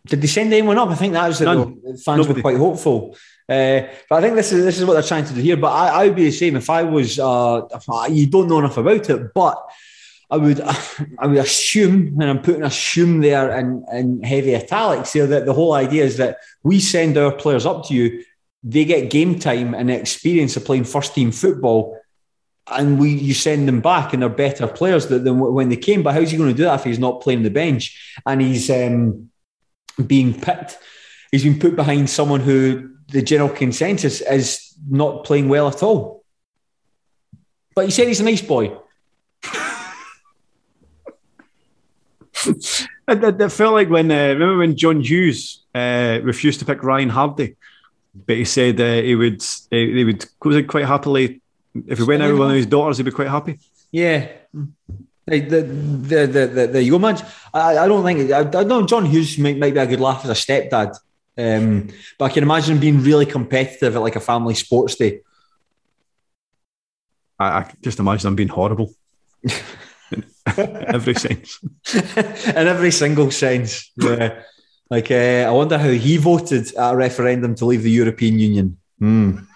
Did 0.08 0.22
they 0.22 0.28
send 0.28 0.54
anyone 0.54 0.78
up? 0.78 0.90
I 0.90 0.96
think 0.96 1.14
that 1.14 1.28
was 1.28 1.40
the 1.40 1.46
fans 1.46 2.06
Nobody. 2.06 2.34
were 2.34 2.42
quite 2.42 2.58
hopeful. 2.58 3.16
Uh, 3.48 3.82
but 4.10 4.16
I 4.16 4.22
think 4.22 4.36
this 4.36 4.52
is 4.52 4.64
this 4.64 4.80
is 4.80 4.86
what 4.86 4.94
they're 4.94 5.04
trying 5.04 5.26
to 5.26 5.34
do 5.34 5.42
here. 5.42 5.58
But 5.58 5.72
I, 5.72 5.88
I 5.88 6.08
would 6.08 6.16
be 6.16 6.26
the 6.26 6.32
same 6.32 6.56
if 6.56 6.70
I 6.70 6.84
was. 6.84 7.20
Uh, 7.20 7.62
you 8.10 8.28
don't 8.28 8.48
know 8.48 8.60
enough 8.60 8.78
about 8.78 9.10
it, 9.10 9.34
but 9.34 9.58
I 10.30 10.38
would 10.38 10.62
I 11.20 11.28
would 11.28 11.38
assume, 11.38 12.20
and 12.20 12.30
I'm 12.30 12.42
putting 12.42 12.64
assume 12.64 13.22
there 13.22 13.58
in, 13.58 13.86
in 13.92 14.24
heavy 14.24 14.56
italics 14.56 15.14
here, 15.14 15.28
that 15.28 15.46
the 15.46 15.54
whole 15.54 15.74
idea 15.74 16.04
is 16.04 16.18
that 16.18 16.40
we 16.64 16.80
send 16.80 17.18
our 17.18 17.32
players 17.32 17.66
up 17.66 17.88
to 17.88 17.94
you, 17.94 18.24
they 18.64 18.86
get 18.86 19.10
game 19.10 19.38
time 19.38 19.74
and 19.74 19.92
experience 19.92 20.58
of 20.58 20.66
playing 20.66 20.86
first 20.86 21.14
team 21.14 21.32
football, 21.32 22.00
and 22.68 23.00
we 23.00 23.12
you 23.12 23.34
send 23.34 23.68
them 23.68 23.82
back 23.82 24.14
and 24.14 24.22
they're 24.22 24.30
better 24.30 24.68
players 24.68 25.08
than, 25.08 25.40
when 25.40 25.70
they 25.70 25.78
came. 25.78 26.02
But 26.04 26.16
how's 26.16 26.32
he 26.32 26.38
going 26.38 26.50
to 26.52 26.58
do 26.58 26.64
that 26.64 26.80
if 26.80 26.86
he's 26.86 27.00
not 27.00 27.22
playing 27.22 27.44
the 27.44 27.52
bench 27.52 28.20
and 28.26 28.42
he's 28.42 28.70
um, 28.70 29.30
being 30.06 30.40
picked? 30.40 30.78
He's 31.32 31.44
been 31.44 31.60
put 31.60 31.76
behind 31.76 32.10
someone 32.10 32.40
who 32.40 32.92
the 33.10 33.22
general 33.22 33.50
consensus 33.50 34.22
is 34.22 34.74
not 34.90 35.26
playing 35.26 35.50
well 35.50 35.68
at 35.68 35.84
all. 35.84 36.24
But 37.76 37.86
he 37.86 37.92
said 37.92 38.08
he's 38.08 38.22
a 38.22 38.24
nice 38.24 38.42
boy. 38.42 38.78
it, 43.08 43.50
felt 43.52 43.74
like 43.74 43.90
when 43.90 44.12
uh, 44.12 44.28
remember 44.28 44.58
when 44.58 44.76
John 44.76 45.02
Hughes 45.02 45.64
uh, 45.74 46.20
refused 46.24 46.60
to 46.60 46.66
pick 46.66 46.84
Ryan 46.84 47.10
Hardy, 47.10 47.56
but 48.14 48.36
he 48.36 48.46
said 48.46 48.80
uh, 48.80 49.02
he 49.02 49.16
would 49.16 49.44
he 49.72 50.04
would 50.04 50.68
quite 50.68 50.86
happily 50.86 51.42
if 51.88 51.98
he 51.98 52.04
went 52.04 52.24
out 52.24 52.32
with 52.32 52.40
one 52.40 52.50
of 52.50 52.56
his 52.56 52.66
daughters, 52.66 52.98
he'd 52.98 53.04
be 53.04 53.12
quite 53.12 53.28
happy. 53.28 53.60
Yeah. 53.92 54.30
The 55.28 55.40
the 55.40 55.62
the 55.62 56.28
the, 56.28 56.48
the, 56.48 56.68
the 56.68 56.84
Yeoman, 56.84 57.18
I, 57.54 57.78
I 57.80 57.88
don't 57.88 58.04
think 58.04 58.32
I, 58.32 58.60
I 58.60 58.64
know 58.64 58.86
John 58.86 59.06
Hughes 59.06 59.38
might, 59.38 59.58
might 59.58 59.74
be 59.74 59.80
a 59.80 59.88
good 59.88 60.00
laugh 60.00 60.24
as 60.24 60.30
a 60.30 60.34
stepdad, 60.34 60.96
um, 61.38 61.90
but 62.18 62.26
I 62.26 62.30
can 62.30 62.44
imagine 62.44 62.80
being 62.80 63.02
really 63.02 63.26
competitive 63.26 63.96
at 63.96 64.02
like 64.02 64.16
a 64.16 64.20
family 64.20 64.54
sports 64.54 64.96
day. 64.96 65.22
I, 67.40 67.46
I 67.46 67.74
just 67.82 68.00
imagine 68.00 68.28
I'm 68.28 68.36
being 68.36 68.50
horrible. 68.50 68.94
every 70.58 71.16
sense. 71.16 71.60
in 71.94 72.04
every 72.68 72.92
single 72.92 73.32
sense. 73.32 73.92
Yeah. 73.98 74.42
Like, 74.90 75.10
uh, 75.10 75.46
I 75.48 75.52
wonder 75.52 75.78
how 75.78 75.90
he 75.90 76.18
voted 76.18 76.74
at 76.76 76.94
a 76.94 76.96
referendum 76.96 77.56
to 77.56 77.66
leave 77.66 77.84
the 77.84 77.92
European 77.92 78.38
Union. 78.38 78.78
Mm. 79.02 79.48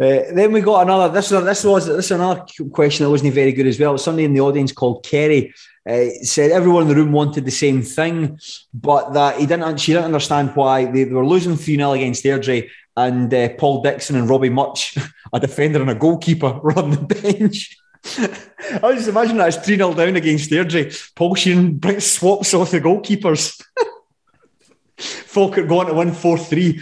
Uh, 0.00 0.22
then 0.34 0.52
we 0.52 0.60
got 0.60 0.82
another. 0.82 1.12
This 1.12 1.28
this 1.28 1.64
was 1.64 1.86
this 1.86 2.10
another 2.10 2.44
question 2.72 3.04
that 3.04 3.10
wasn't 3.10 3.34
very 3.34 3.52
good 3.52 3.66
as 3.66 3.78
well. 3.78 3.96
Somebody 3.98 4.24
in 4.24 4.32
the 4.32 4.40
audience 4.40 4.72
called 4.72 5.04
Kerry 5.04 5.54
uh, 5.88 6.06
said 6.22 6.50
everyone 6.50 6.82
in 6.84 6.88
the 6.88 6.94
room 6.94 7.12
wanted 7.12 7.44
the 7.44 7.50
same 7.50 7.82
thing, 7.82 8.38
but 8.72 9.12
that 9.12 9.38
he 9.38 9.46
didn't. 9.46 9.78
She 9.78 9.92
didn't 9.92 10.06
understand 10.06 10.56
why 10.56 10.86
they, 10.86 11.04
they 11.04 11.12
were 11.12 11.26
losing 11.26 11.56
three 11.56 11.76
0 11.76 11.92
against 11.92 12.24
Airdrie, 12.24 12.68
and 12.96 13.32
uh, 13.32 13.50
Paul 13.58 13.82
Dixon 13.82 14.16
and 14.16 14.28
Robbie 14.28 14.48
Mutch, 14.48 14.96
a 15.32 15.38
defender 15.38 15.80
and 15.80 15.90
a 15.90 15.94
goalkeeper, 15.94 16.58
were 16.62 16.78
on 16.78 16.90
the 16.90 16.96
bench. 16.96 17.76
I 18.04 18.80
was 18.82 18.96
just 18.96 19.08
imagine 19.08 19.36
that 19.36 19.48
it's 19.48 19.64
3 19.64 19.76
0 19.76 19.94
down 19.94 20.16
against 20.16 20.50
Airdrie. 20.50 21.14
Paul 21.14 21.34
Sheerin 21.36 22.02
swaps 22.02 22.54
off 22.54 22.70
the 22.70 22.80
goalkeepers. 22.80 23.62
Falkirk 24.96 25.68
going 25.68 25.88
to 25.88 25.94
win 25.94 26.12
4 26.12 26.38
3. 26.38 26.80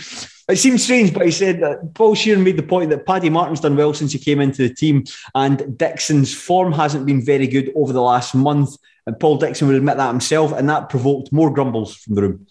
It 0.48 0.58
seems 0.58 0.82
strange, 0.82 1.12
but 1.12 1.24
he 1.24 1.30
said 1.30 1.60
that 1.60 1.94
Paul 1.94 2.16
Sheerin 2.16 2.42
made 2.42 2.56
the 2.56 2.62
point 2.62 2.90
that 2.90 3.06
Paddy 3.06 3.30
Martin's 3.30 3.60
done 3.60 3.76
well 3.76 3.94
since 3.94 4.12
he 4.12 4.18
came 4.18 4.40
into 4.40 4.66
the 4.66 4.74
team, 4.74 5.04
and 5.34 5.78
Dixon's 5.78 6.34
form 6.34 6.72
hasn't 6.72 7.06
been 7.06 7.24
very 7.24 7.46
good 7.46 7.70
over 7.76 7.92
the 7.92 8.02
last 8.02 8.34
month. 8.34 8.76
And 9.06 9.18
Paul 9.18 9.36
Dixon 9.36 9.68
would 9.68 9.76
admit 9.76 9.96
that 9.98 10.10
himself, 10.10 10.52
and 10.52 10.68
that 10.68 10.88
provoked 10.88 11.32
more 11.32 11.52
grumbles 11.52 11.96
from 11.96 12.14
the 12.14 12.22
room. 12.22 12.46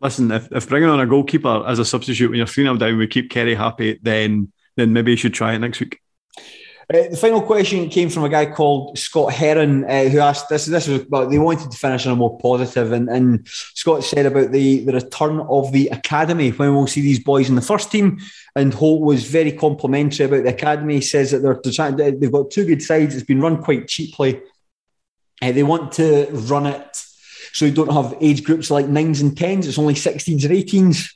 Listen, 0.00 0.30
if, 0.30 0.50
if 0.52 0.68
bringing 0.68 0.88
on 0.88 1.00
a 1.00 1.06
goalkeeper 1.06 1.64
as 1.66 1.78
a 1.78 1.84
substitute 1.84 2.28
when 2.28 2.38
you're 2.38 2.46
3 2.46 2.64
0 2.64 2.76
down 2.76 2.98
would 2.98 3.10
keep 3.10 3.30
Kerry 3.30 3.54
happy, 3.54 3.98
then 4.02 4.52
then 4.76 4.92
maybe 4.92 5.10
you 5.10 5.16
should 5.16 5.34
try 5.34 5.54
it 5.54 5.58
next 5.58 5.80
week. 5.80 6.00
Uh, 6.90 7.08
the 7.10 7.16
final 7.16 7.40
question 7.40 7.88
came 7.88 8.08
from 8.08 8.24
a 8.24 8.28
guy 8.28 8.46
called 8.46 8.98
Scott 8.98 9.32
Heron, 9.32 9.84
uh, 9.84 10.04
who 10.04 10.18
asked 10.18 10.48
this. 10.48 10.66
This 10.66 10.88
was, 10.88 11.04
but 11.04 11.28
they 11.28 11.38
wanted 11.38 11.70
to 11.70 11.76
finish 11.76 12.06
on 12.06 12.12
a 12.12 12.16
more 12.16 12.38
positive, 12.38 12.92
and, 12.92 13.08
and 13.08 13.46
Scott 13.46 14.04
said 14.04 14.26
about 14.26 14.52
the, 14.52 14.84
the 14.84 14.92
return 14.92 15.40
of 15.40 15.72
the 15.72 15.88
academy 15.88 16.50
when 16.50 16.74
we'll 16.74 16.86
see 16.86 17.00
these 17.00 17.22
boys 17.22 17.48
in 17.48 17.54
the 17.54 17.60
first 17.60 17.90
team. 17.90 18.18
And 18.56 18.74
Holt 18.74 19.02
was 19.02 19.24
very 19.24 19.52
complimentary 19.52 20.26
about 20.26 20.42
the 20.42 20.50
academy. 20.50 20.96
He 20.96 21.00
says 21.00 21.30
that 21.30 21.38
they're, 21.38 21.60
trying, 21.72 21.96
they've 21.96 22.32
got 22.32 22.50
two 22.50 22.66
good 22.66 22.82
sides. 22.82 23.14
It's 23.14 23.24
been 23.24 23.40
run 23.40 23.62
quite 23.62 23.88
cheaply. 23.88 24.42
Uh, 25.40 25.52
they 25.52 25.62
want 25.62 25.92
to 25.92 26.26
run 26.32 26.66
it 26.66 27.04
so 27.52 27.64
you 27.66 27.72
don't 27.72 27.92
have 27.92 28.16
age 28.20 28.44
groups 28.44 28.70
like 28.70 28.88
nines 28.88 29.20
and 29.20 29.36
tens. 29.36 29.66
It's 29.66 29.78
only 29.78 29.94
16s 29.94 30.44
or 30.44 30.48
18s. 30.48 31.14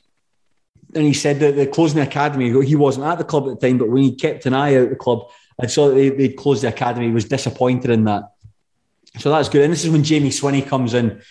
And 0.95 1.05
he 1.05 1.13
said 1.13 1.39
that 1.41 1.55
the 1.55 1.67
closing 1.67 1.97
the 1.97 2.07
academy, 2.07 2.65
he 2.65 2.75
wasn't 2.75 3.05
at 3.05 3.17
the 3.17 3.23
club 3.23 3.47
at 3.47 3.59
the 3.59 3.67
time, 3.67 3.77
but 3.77 3.89
when 3.89 4.03
he 4.03 4.15
kept 4.15 4.45
an 4.45 4.53
eye 4.53 4.75
out 4.75 4.89
the 4.89 4.95
club, 4.95 5.27
I 5.59 5.67
saw 5.67 5.89
that 5.89 5.95
they, 5.95 6.09
they'd 6.09 6.35
closed 6.35 6.63
the 6.63 6.69
academy. 6.69 7.07
He 7.07 7.13
was 7.13 7.25
disappointed 7.25 7.91
in 7.91 8.03
that. 8.05 8.31
So 9.19 9.31
that's 9.31 9.49
good. 9.49 9.63
And 9.63 9.73
this 9.73 9.83
is 9.83 9.89
when 9.89 10.03
Jamie 10.03 10.29
Swinney 10.29 10.65
comes 10.65 10.93
in 10.93 11.21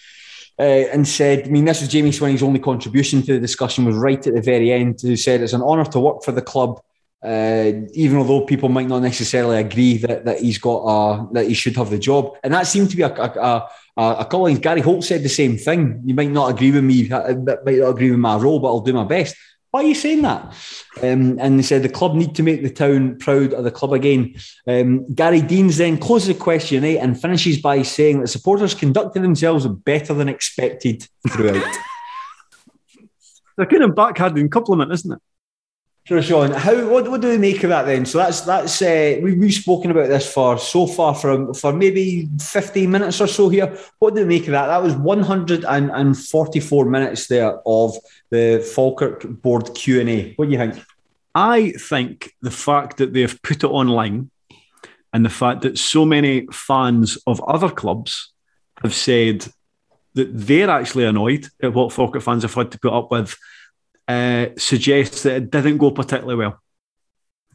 uh, 0.59 0.63
and 0.63 1.07
said, 1.07 1.47
I 1.47 1.51
mean, 1.51 1.65
this 1.65 1.81
was 1.81 1.91
Jamie 1.91 2.11
Swinney's 2.11 2.43
only 2.43 2.59
contribution 2.59 3.23
to 3.23 3.35
the 3.35 3.41
discussion 3.41 3.85
was 3.85 3.97
right 3.97 4.25
at 4.27 4.35
the 4.35 4.41
very 4.41 4.73
end. 4.73 5.01
Who 5.01 5.17
said 5.17 5.41
it's 5.43 5.53
an 5.53 5.63
honour 5.63 5.85
to 5.85 6.01
work 6.01 6.25
for 6.25 6.33
the 6.33 6.43
club, 6.43 6.81
uh, 7.23 7.73
even 7.93 8.19
although 8.19 8.45
people 8.45 8.69
might 8.69 8.89
not 8.89 9.03
necessarily 9.03 9.59
agree 9.59 9.99
that, 9.99 10.25
that 10.25 10.41
he's 10.41 10.59
got 10.59 10.79
a, 10.79 11.29
that 11.35 11.47
he 11.47 11.55
should 11.55 11.77
have 11.77 11.91
the 11.91 11.99
job. 11.99 12.37
And 12.43 12.53
that 12.55 12.67
seemed 12.67 12.91
to 12.91 12.97
be 12.97 13.03
a, 13.03 13.15
a, 13.15 13.69
a, 13.97 14.27
a 14.29 14.55
Gary 14.59 14.81
Holt 14.81 15.05
said 15.05 15.23
the 15.23 15.29
same 15.29 15.57
thing. 15.57 16.03
You 16.05 16.15
might 16.15 16.31
not 16.31 16.51
agree 16.51 16.73
with 16.73 16.85
me, 16.85 17.09
might 17.09 17.79
not 17.79 17.91
agree 17.91 18.11
with 18.11 18.21
my 18.21 18.37
role, 18.37 18.59
but 18.59 18.69
I'll 18.69 18.81
do 18.81 18.93
my 18.93 19.05
best. 19.05 19.37
Why 19.71 19.83
are 19.83 19.87
you 19.87 19.95
saying 19.95 20.23
that? 20.23 20.55
Um, 21.03 21.39
and 21.39 21.59
they 21.59 21.63
said 21.63 21.83
the 21.83 21.89
club 21.89 22.15
need 22.15 22.35
to 22.37 22.43
make 22.43 22.63
the 22.63 22.71
town 22.71 23.19
proud 23.19 23.53
of 23.53 23.65
the 23.65 23.71
club 23.71 23.93
again. 23.93 24.35
Um, 24.67 25.13
Gary 25.13 25.43
Deans 25.43 25.77
then 25.77 25.99
closes 25.99 26.29
the 26.29 26.35
question 26.35 26.85
eh, 26.85 26.99
and 27.01 27.21
finishes 27.21 27.61
by 27.61 27.83
saying 27.83 28.21
that 28.21 28.29
supporters 28.29 28.75
conducted 28.75 29.23
themselves 29.23 29.67
better 29.67 30.15
than 30.15 30.29
expected 30.29 31.07
throughout. 31.31 31.63
They're 33.57 33.67
kind 33.67 33.85
of 33.85 33.91
backhanding 33.91 34.51
compliment, 34.51 34.93
isn't 34.93 35.13
it? 35.13 35.19
Sure, 36.07 36.23
Sean. 36.23 36.53
How 36.53 36.87
what, 36.89 37.09
what 37.11 37.21
do 37.21 37.31
we 37.31 37.37
make 37.37 37.65
of 37.65 37.71
that 37.71 37.83
then? 37.83 38.07
So 38.07 38.19
that's 38.19 38.43
that's 38.43 38.81
uh, 38.81 39.19
we, 39.21 39.35
we've 39.35 39.53
spoken 39.53 39.91
about 39.91 40.07
this 40.07 40.33
for 40.33 40.57
so 40.57 40.87
far 40.87 41.17
for 41.17 41.53
for 41.53 41.73
maybe 41.73 42.29
fifteen 42.41 42.93
minutes 42.93 43.21
or 43.21 43.27
so 43.27 43.49
here. 43.49 43.77
What 43.99 44.15
do 44.15 44.21
we 44.21 44.29
make 44.29 44.43
of 44.43 44.53
that? 44.53 44.69
That 44.69 44.85
was 44.85 44.95
one 44.95 45.21
hundred 45.21 45.65
and 45.65 46.17
forty 46.17 46.61
four 46.61 46.85
minutes 46.85 47.27
there 47.27 47.59
of 47.67 47.97
the 48.31 48.65
Falkirk 48.73 49.25
board 49.43 49.75
Q 49.75 50.01
and 50.01 50.09
A. 50.09 50.35
What 50.35 50.45
do 50.45 50.53
you 50.53 50.59
think? 50.59 50.85
I 51.35 51.73
think 51.73 52.33
the 52.41 52.53
fact 52.53 52.99
that 52.99 53.13
they've 53.13 53.43
put 53.43 53.65
it 53.65 53.71
online 53.71 54.31
and 55.13 55.25
the 55.25 55.31
fact 55.31 55.63
that 55.63 55.77
so 55.77 56.05
many 56.05 56.47
fans 56.53 57.19
of 57.27 57.43
other 57.43 57.69
clubs 57.69 58.33
have 58.81 58.95
said 58.95 59.49
that 60.15 60.29
they're 60.33 60.71
actually 60.71 61.05
annoyed 61.05 61.49
at 61.61 61.75
what 61.75 61.93
Falkirk 61.93 62.23
fans 62.23 62.45
have 62.45 62.55
had 62.55 62.71
to 62.71 62.79
put 62.79 62.93
up 62.93 63.11
with 63.11 63.37
uh, 64.09 64.47
suggests 64.57 65.23
that 65.23 65.37
it 65.37 65.51
didn't 65.51 65.79
go 65.79 65.91
particularly 65.91 66.37
well. 66.37 66.61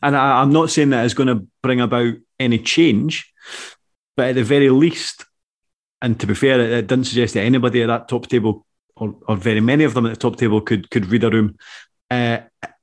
And 0.03 0.15
I, 0.15 0.41
am 0.41 0.51
not 0.51 0.71
saying 0.71 0.89
that 0.89 1.05
it's 1.05 1.13
going 1.13 1.27
to 1.27 1.47
bring 1.61 1.79
about 1.79 2.15
any 2.39 2.57
change, 2.57 3.31
but 4.15 4.29
at 4.29 4.35
the 4.35 4.43
very 4.43 4.69
least, 4.69 5.25
and 6.01 6.19
to 6.19 6.27
be 6.27 6.33
fair, 6.33 6.59
it, 6.59 6.71
it 6.71 6.87
didn't 6.87 7.05
suggest 7.05 7.35
that 7.35 7.43
anybody 7.43 7.83
at 7.83 7.87
that 7.87 8.07
top 8.07 8.27
table, 8.27 8.65
or, 8.95 9.15
or 9.27 9.35
very 9.35 9.61
many 9.61 9.83
of 9.83 9.93
them 9.93 10.05
at 10.05 10.13
the 10.13 10.19
top 10.19 10.37
table, 10.37 10.61
could 10.61 10.89
could 10.89 11.05
read 11.07 11.23
a 11.23 11.29
room. 11.29 11.57
Uh, 12.09 12.39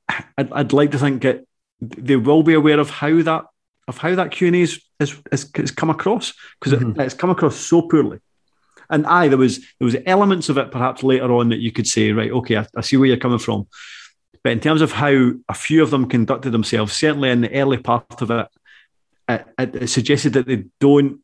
I'd, 0.09 0.53
I'd 0.53 0.73
like 0.73 0.93
to 0.93 0.99
think 0.99 1.23
that 1.23 1.45
they 1.81 2.16
will 2.16 2.43
be 2.43 2.55
aware 2.55 2.81
of 2.81 2.91
how 2.91 3.23
that 3.23 3.45
of 3.89 3.99
how 3.99 4.14
that 4.14 4.31
Q 4.31 4.49
and 4.49 4.57
A 4.57 4.61
is, 4.61 4.81
is, 5.01 5.16
is, 5.33 5.71
come 5.71 5.91
across 5.91 6.35
because 6.61 6.79
mm-hmm. 6.79 7.01
it, 7.01 7.05
it's 7.05 7.14
come 7.14 7.31
across 7.31 7.57
so 7.57 7.83
poorly. 7.83 8.19
And 8.91 9.07
aye, 9.07 9.28
there 9.28 9.39
was 9.39 9.59
there 9.59 9.86
was 9.86 9.97
elements 10.07 10.49
of 10.49 10.59
it 10.59 10.70
perhaps 10.70 11.03
later 11.03 11.32
on 11.32 11.51
that 11.51 11.61
you 11.61 11.72
could 11.72 11.86
say, 11.86 12.12
right, 12.12 12.30
okay, 12.30 12.57
I, 12.57 12.66
I 12.76 12.80
see 12.80 12.97
where 12.97 13.09
you're 13.09 13.16
coming 13.16 13.39
from. 13.39 13.68
But 14.43 14.53
in 14.53 14.61
terms 14.61 14.80
of 14.80 14.93
how 14.93 15.32
a 15.49 15.55
few 15.55 15.82
of 15.82 15.91
them 15.91 16.09
conducted 16.09 16.51
themselves, 16.51 16.93
certainly 16.95 17.30
in 17.30 17.43
the 17.43 17.53
early 17.53 17.76
part 17.76 18.22
of 18.22 18.30
it, 18.30 18.47
it, 19.28 19.47
it 19.59 19.89
suggested 19.89 20.32
that 20.34 20.47
they 20.47 20.64
don't 20.80 21.20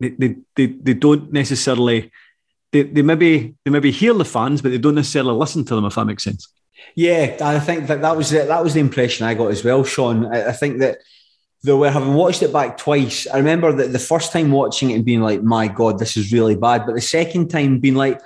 they, 0.00 0.10
they, 0.10 0.36
they, 0.56 0.66
they 0.66 0.94
don't 0.94 1.32
necessarily 1.32 2.10
they, 2.72 2.82
they 2.82 3.02
maybe 3.02 3.54
they 3.64 3.70
maybe 3.70 3.90
hear 3.90 4.14
the 4.14 4.24
fans, 4.24 4.62
but 4.62 4.70
they 4.70 4.78
don't 4.78 4.94
necessarily 4.94 5.34
listen 5.34 5.64
to 5.64 5.74
them, 5.74 5.84
if 5.84 5.94
that 5.94 6.04
makes 6.04 6.24
sense. 6.24 6.48
Yeah, 6.94 7.36
I 7.42 7.60
think 7.60 7.86
that 7.88 8.00
that 8.02 8.16
was 8.16 8.30
the, 8.30 8.44
that 8.44 8.64
was 8.64 8.74
the 8.74 8.80
impression 8.80 9.26
I 9.26 9.34
got 9.34 9.50
as 9.50 9.64
well, 9.64 9.84
Sean. 9.84 10.26
I, 10.26 10.48
I 10.48 10.52
think 10.52 10.78
that 10.78 10.98
though 11.62 11.82
having 11.82 12.14
watched 12.14 12.42
it 12.42 12.52
back 12.52 12.78
twice, 12.78 13.26
I 13.26 13.38
remember 13.38 13.72
that 13.72 13.92
the 13.92 13.98
first 13.98 14.32
time 14.32 14.50
watching 14.50 14.90
it 14.90 14.94
and 14.94 15.04
being 15.04 15.20
like, 15.20 15.42
"My 15.42 15.68
God, 15.68 15.98
this 15.98 16.16
is 16.16 16.32
really 16.32 16.56
bad," 16.56 16.86
but 16.86 16.94
the 16.94 17.00
second 17.00 17.48
time 17.48 17.78
being 17.78 17.94
like, 17.94 18.20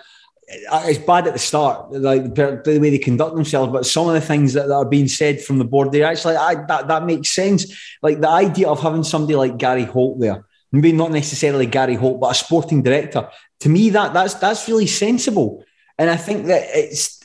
uh, 0.71 0.85
"It's 0.87 0.99
bad 0.99 1.27
at 1.27 1.33
the 1.33 1.39
start, 1.39 1.93
like 1.93 2.35
the 2.35 2.79
way 2.81 2.91
they 2.91 2.99
conduct 2.99 3.35
themselves." 3.35 3.73
But 3.73 3.87
some 3.87 4.09
of 4.09 4.15
the 4.15 4.21
things 4.21 4.53
that, 4.53 4.71
are 4.71 4.85
being 4.85 5.09
said 5.09 5.41
from 5.41 5.59
the 5.59 5.65
board, 5.65 5.91
they 5.91 6.03
actually 6.03 6.37
I, 6.37 6.55
that 6.67 6.89
that 6.89 7.07
makes 7.07 7.31
sense. 7.31 7.67
Like 8.03 8.21
the 8.21 8.31
idea 8.31 8.69
of 8.69 8.81
having 8.81 9.05
somebody 9.05 9.35
like 9.35 9.57
Gary 9.57 9.85
Holt 9.85 10.21
there, 10.21 10.45
maybe 10.71 10.93
not 10.93 11.11
necessarily 11.11 11.67
Gary 11.67 11.97
Holt, 11.97 12.21
but 12.21 12.31
a 12.31 12.35
sporting 12.35 12.83
director. 12.83 13.29
To 13.61 13.69
me, 13.69 13.91
that 13.91 14.15
that's 14.15 14.35
that's 14.35 14.69
really 14.69 14.87
sensible, 14.87 15.65
and 15.99 16.09
I 16.11 16.17
think 16.17 16.47
that 16.47 16.63
it's. 16.73 17.21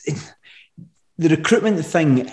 the 1.20 1.28
recruitment 1.28 1.84
thing 1.84 2.30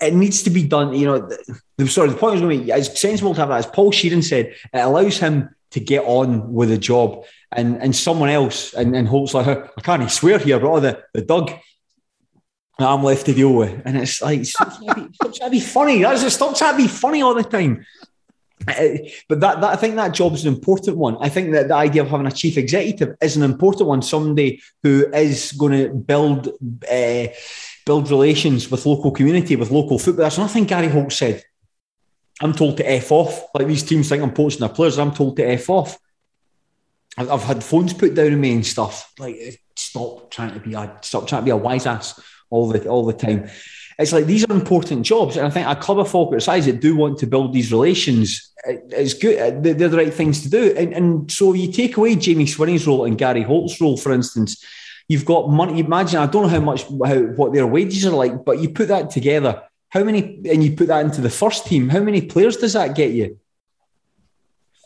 it 0.00 0.14
needs 0.14 0.42
to 0.44 0.50
be 0.50 0.62
done. 0.66 0.94
You 0.94 1.06
know, 1.06 1.30
the, 1.76 1.88
sorry, 1.88 2.10
the 2.10 2.16
point 2.16 2.30
I 2.30 2.34
was 2.34 2.40
going 2.42 2.60
to 2.60 2.64
make, 2.64 2.76
it's 2.76 3.00
sensible 3.00 3.34
to 3.34 3.40
have 3.40 3.48
that. 3.48 3.58
As 3.58 3.66
Paul 3.66 3.92
Sheerin 3.92 4.22
said, 4.22 4.46
it 4.46 4.78
allows 4.78 5.18
him 5.18 5.50
to 5.72 5.80
get 5.80 6.04
on 6.04 6.52
with 6.52 6.68
the 6.68 6.78
job. 6.78 7.24
And 7.52 7.80
and 7.82 7.94
someone 7.94 8.28
else, 8.28 8.74
and, 8.74 8.94
and 8.94 9.06
Holt's 9.08 9.34
like, 9.34 9.46
I 9.46 9.80
can't 9.80 10.02
even 10.02 10.10
swear 10.10 10.38
here, 10.38 10.58
but 10.58 10.68
oh, 10.68 10.80
the, 10.80 11.02
the 11.14 11.22
Doug 11.22 11.50
I'm 12.78 13.02
left 13.02 13.26
to 13.26 13.34
deal 13.34 13.54
with. 13.54 13.80
And 13.84 13.96
it's 13.96 14.20
like, 14.20 14.44
stop 14.44 14.76
trying 14.84 15.10
to 15.10 15.50
be, 15.50 15.60
funny. 15.60 16.02
That's 16.02 16.22
just 16.22 16.36
stop 16.36 16.56
trying 16.56 16.76
to 16.76 16.82
be 16.82 16.88
funny 16.88 17.22
all 17.22 17.34
the 17.34 17.42
time. 17.42 17.86
Uh, 18.68 18.98
but 19.28 19.40
that, 19.40 19.60
that 19.60 19.72
I 19.72 19.76
think 19.76 19.94
that 19.94 20.12
job 20.12 20.34
is 20.34 20.44
an 20.44 20.52
important 20.52 20.96
one. 20.96 21.16
I 21.20 21.28
think 21.28 21.52
that 21.52 21.68
the 21.68 21.74
idea 21.74 22.02
of 22.02 22.08
having 22.08 22.26
a 22.26 22.32
chief 22.32 22.58
executive 22.58 23.16
is 23.22 23.36
an 23.36 23.42
important 23.42 23.88
one. 23.88 24.02
Somebody 24.02 24.60
who 24.82 25.06
is 25.14 25.52
going 25.52 25.72
to 25.72 25.94
build 25.94 26.48
uh, 26.90 27.28
build 27.86 28.10
relations 28.10 28.70
with 28.70 28.84
local 28.84 29.12
community, 29.12 29.56
with 29.56 29.70
local 29.70 29.98
football. 29.98 30.24
That's 30.24 30.38
nothing 30.38 30.64
Gary 30.64 30.88
Holt 30.88 31.12
said. 31.12 31.42
I'm 32.42 32.52
told 32.52 32.76
to 32.76 32.90
F 32.90 33.10
off. 33.12 33.46
Like 33.54 33.68
these 33.68 33.84
teams 33.84 34.10
think 34.10 34.22
I'm 34.22 34.34
poaching 34.34 34.60
their 34.60 34.68
players. 34.68 34.98
I'm 34.98 35.14
told 35.14 35.36
to 35.36 35.48
F 35.48 35.70
off. 35.70 35.96
I've, 37.16 37.30
I've 37.30 37.44
had 37.44 37.64
phones 37.64 37.94
put 37.94 38.14
down 38.14 38.32
on 38.32 38.40
me 38.40 38.52
and 38.52 38.66
stuff. 38.66 39.12
Like, 39.18 39.62
stop 39.76 40.30
trying 40.30 40.52
to 40.52 40.60
be 40.60 40.74
a 40.74 40.98
stop 41.00 41.26
trying 41.26 41.42
to 41.42 41.44
be 41.46 41.50
a 41.50 41.56
wise 41.56 41.86
ass 41.86 42.20
all 42.50 42.68
the 42.68 42.86
all 42.86 43.06
the 43.06 43.14
time. 43.14 43.48
It's 43.98 44.12
like 44.12 44.26
these 44.26 44.44
are 44.44 44.52
important 44.52 45.06
jobs, 45.06 45.36
and 45.36 45.46
I 45.46 45.50
think 45.50 45.66
a 45.66 45.76
club 45.76 46.00
of 46.00 46.10
Falkirk 46.10 46.42
size 46.42 46.66
that 46.66 46.80
do 46.80 46.96
want 46.96 47.18
to 47.20 47.26
build 47.26 47.54
these 47.54 47.72
relations, 47.72 48.52
it's 48.66 49.14
good. 49.14 49.38
Uh, 49.38 49.58
they're 49.58 49.88
the 49.88 49.96
right 49.96 50.12
things 50.12 50.42
to 50.42 50.50
do, 50.50 50.74
and, 50.76 50.92
and 50.92 51.32
so 51.32 51.54
you 51.54 51.72
take 51.72 51.96
away 51.96 52.16
Jamie 52.16 52.44
Swinney's 52.44 52.86
role 52.86 53.06
and 53.06 53.16
Gary 53.16 53.42
Holt's 53.42 53.80
role, 53.80 53.96
for 53.96 54.12
instance 54.12 54.62
You've 55.08 55.24
got 55.24 55.50
money. 55.50 55.80
Imagine 55.80 56.18
I 56.18 56.26
don't 56.26 56.42
know 56.42 56.48
how 56.48 56.60
much 56.60 56.82
how 56.84 57.20
what 57.36 57.52
their 57.52 57.66
wages 57.66 58.06
are 58.06 58.10
like, 58.10 58.44
but 58.44 58.58
you 58.58 58.70
put 58.70 58.88
that 58.88 59.10
together. 59.10 59.62
How 59.88 60.02
many 60.02 60.40
and 60.50 60.64
you 60.64 60.74
put 60.74 60.88
that 60.88 61.04
into 61.04 61.20
the 61.20 61.30
first 61.30 61.66
team? 61.66 61.88
How 61.88 62.00
many 62.00 62.22
players 62.22 62.56
does 62.56 62.72
that 62.72 62.96
get 62.96 63.12
you? 63.12 63.38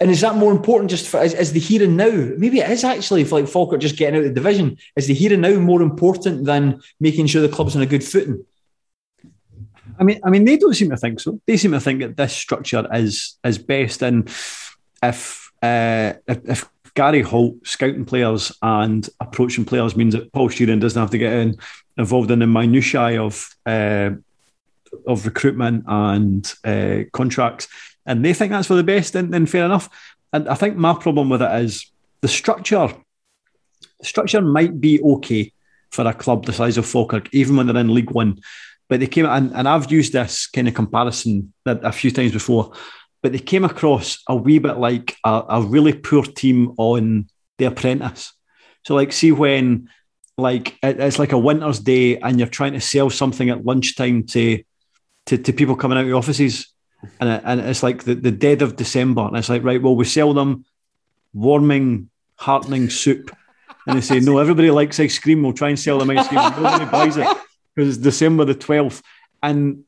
And 0.01 0.11
is 0.11 0.23
that 0.23 0.37
more 0.37 0.51
important 0.51 0.91
just 0.91 1.09
for 1.09 1.21
as, 1.21 1.35
as 1.35 1.53
the 1.53 1.61
here 1.61 1.83
and 1.83 1.97
now? 1.97 2.11
Maybe 2.37 2.61
it 2.61 2.71
is 2.71 2.85
actually 2.85 3.23
if 3.23 3.33
like 3.33 3.47
Falkirk 3.47 3.81
just 3.81 3.97
getting 3.97 4.17
out 4.17 4.25
of 4.25 4.29
the 4.29 4.35
division. 4.35 4.79
Is 4.97 5.07
the 5.07 5.15
here 5.15 5.33
and 5.33 5.43
now 5.43 5.59
more 5.59 5.83
important 5.83 6.47
than 6.47 6.81
making 7.01 7.27
sure 7.27 7.43
the 7.43 7.55
club's 7.55 7.77
on 7.77 7.83
a 7.83 7.87
good 7.87 8.05
footing? 8.05 8.45
I 9.99 10.05
mean, 10.05 10.19
I 10.25 10.31
mean, 10.31 10.47
they 10.47 10.57
don't 10.57 10.73
seem 10.73 10.89
to 10.91 10.97
think 10.97 11.21
so. 11.21 11.39
They 11.47 11.59
seem 11.59 11.73
to 11.73 11.81
think 11.81 12.01
that 12.01 12.17
this 12.17 12.35
structure 12.35 12.87
is 12.93 13.37
is 13.45 13.59
best. 13.59 14.03
And 14.03 14.27
if 15.03 15.53
uh, 15.63 16.15
if, 16.27 16.49
if 16.49 16.69
Gary 16.95 17.23
Holt 17.23 17.67
scouting 17.67 18.05
players 18.05 18.53
and 18.63 19.09
approaching 19.21 19.65
players 19.65 19.97
means 19.97 20.15
that 20.15 20.33
Paul 20.33 20.49
Sheerin 20.49 20.81
doesn't 20.81 21.01
have 21.01 21.11
to 21.11 21.19
get 21.19 21.33
in, 21.33 21.57
involved 21.97 22.31
in 22.31 22.41
the 22.41 22.47
minutiae 22.47 23.23
of 23.23 23.49
uh, 23.67 24.11
of 25.07 25.25
recruitment 25.25 25.85
and 25.87 26.53
uh, 26.65 27.05
contracts, 27.13 27.69
and 28.07 28.25
they 28.25 28.35
think 28.35 28.51
that's 28.51 28.67
for 28.67 28.75
the 28.75 28.83
best. 28.83 29.13
Then, 29.13 29.31
then 29.31 29.47
fair 29.47 29.65
enough. 29.65 29.89
And 30.33 30.49
I 30.49 30.55
think 30.55 30.77
my 30.77 30.95
problem 30.95 31.29
with 31.29 31.43
it 31.43 31.63
is 31.63 31.91
the 32.21 32.29
structure. 32.29 32.89
The 34.01 34.07
structure 34.07 34.41
might 34.41 34.81
be 34.81 35.01
okay 35.03 35.53
for 35.91 36.07
a 36.07 36.15
club 36.15 36.47
the 36.47 36.53
size 36.53 36.79
of 36.79 36.87
Falkirk, 36.87 37.33
even 37.33 37.57
when 37.57 37.67
they're 37.67 37.77
in 37.77 37.95
League 37.95 38.11
One. 38.11 38.41
But 38.89 39.01
they 39.01 39.07
came 39.07 39.27
and, 39.27 39.53
and 39.55 39.69
I've 39.69 39.91
used 39.91 40.13
this 40.13 40.49
kind 40.49 40.67
of 40.67 40.75
comparison 40.75 41.53
a 41.67 41.93
few 41.93 42.11
times 42.11 42.33
before 42.33 42.73
but 43.23 43.33
they 43.33 43.39
came 43.39 43.65
across 43.65 44.23
a 44.29 44.35
wee 44.35 44.59
bit 44.59 44.79
like 44.79 45.17
a, 45.25 45.43
a 45.49 45.63
really 45.63 45.93
poor 45.93 46.23
team 46.23 46.73
on 46.79 47.29
The 47.59 47.67
Apprentice. 47.67 48.33
So, 48.85 48.95
like, 48.95 49.13
see 49.13 49.33
when 49.33 49.89
like 50.39 50.79
it's 50.83 51.19
like 51.19 51.33
a 51.33 51.39
winter's 51.39 51.81
day 51.81 52.19
and 52.19 52.39
you're 52.39 52.49
trying 52.49 52.73
to 52.73 52.81
sell 52.81 53.11
something 53.11 53.51
at 53.51 53.65
lunchtime 53.65 54.25
to 54.29 54.63
to, 55.27 55.37
to 55.37 55.53
people 55.53 55.77
coming 55.77 55.99
out 55.99 56.03
of 56.03 56.09
the 56.09 56.17
offices, 56.17 56.73
and 57.21 57.29
and 57.45 57.61
it's 57.61 57.83
like 57.83 58.05
the, 58.05 58.15
the 58.15 58.31
dead 58.31 58.63
of 58.63 58.77
December, 58.77 59.23
and 59.23 59.37
it's 59.37 59.51
like 59.51 59.63
right, 59.63 59.83
well, 59.83 59.95
we 59.95 60.05
sell 60.07 60.33
them 60.33 60.65
warming, 61.35 62.09
heartening 62.37 62.89
soup, 62.89 63.31
and 63.87 63.99
they 63.99 64.01
say 64.01 64.19
no, 64.19 64.39
everybody 64.39 64.71
likes 64.71 64.99
ice 64.99 65.19
cream. 65.19 65.43
We'll 65.43 65.53
try 65.53 65.69
and 65.69 65.79
sell 65.79 65.99
them 65.99 66.11
ice 66.11 66.27
cream. 66.27 66.41
Nobody 66.41 66.87
buys 66.87 67.17
it 67.19 67.29
because 67.75 67.97
it's 67.97 68.03
December 68.03 68.47
the 68.47 68.55
twelfth, 68.55 69.03
and 69.43 69.85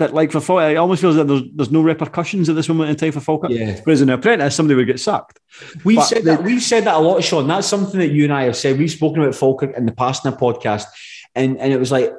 that 0.00 0.12
like 0.12 0.32
for 0.32 0.40
Falkirk, 0.40 0.72
it 0.72 0.76
almost 0.76 1.00
feels 1.00 1.16
like 1.16 1.26
there's, 1.26 1.42
there's 1.54 1.70
no 1.70 1.80
repercussions 1.80 2.48
at 2.48 2.56
this 2.56 2.68
moment 2.68 2.90
in 2.90 2.96
time 2.96 3.12
for 3.12 3.20
Falkirk. 3.20 3.50
Yeah. 3.50 3.80
Whereas 3.84 4.00
an 4.00 4.10
apprentice, 4.10 4.54
somebody 4.54 4.74
would 4.74 4.86
get 4.86 5.00
sacked. 5.00 5.40
We've 5.84 5.96
but 5.96 6.04
said 6.04 6.24
that 6.24 6.42
we've 6.42 6.62
said 6.62 6.84
that 6.84 6.96
a 6.96 6.98
lot, 6.98 7.22
Sean. 7.22 7.46
That's 7.46 7.66
something 7.66 8.00
that 8.00 8.10
you 8.10 8.24
and 8.24 8.32
I 8.32 8.44
have 8.44 8.56
said. 8.56 8.78
We've 8.78 8.90
spoken 8.90 9.22
about 9.22 9.34
Falkirk 9.34 9.76
in 9.76 9.86
the 9.86 9.92
past 9.92 10.26
in 10.26 10.32
a 10.32 10.36
podcast, 10.36 10.86
and 11.34 11.56
and 11.58 11.72
it 11.72 11.78
was 11.78 11.92
like 11.92 12.12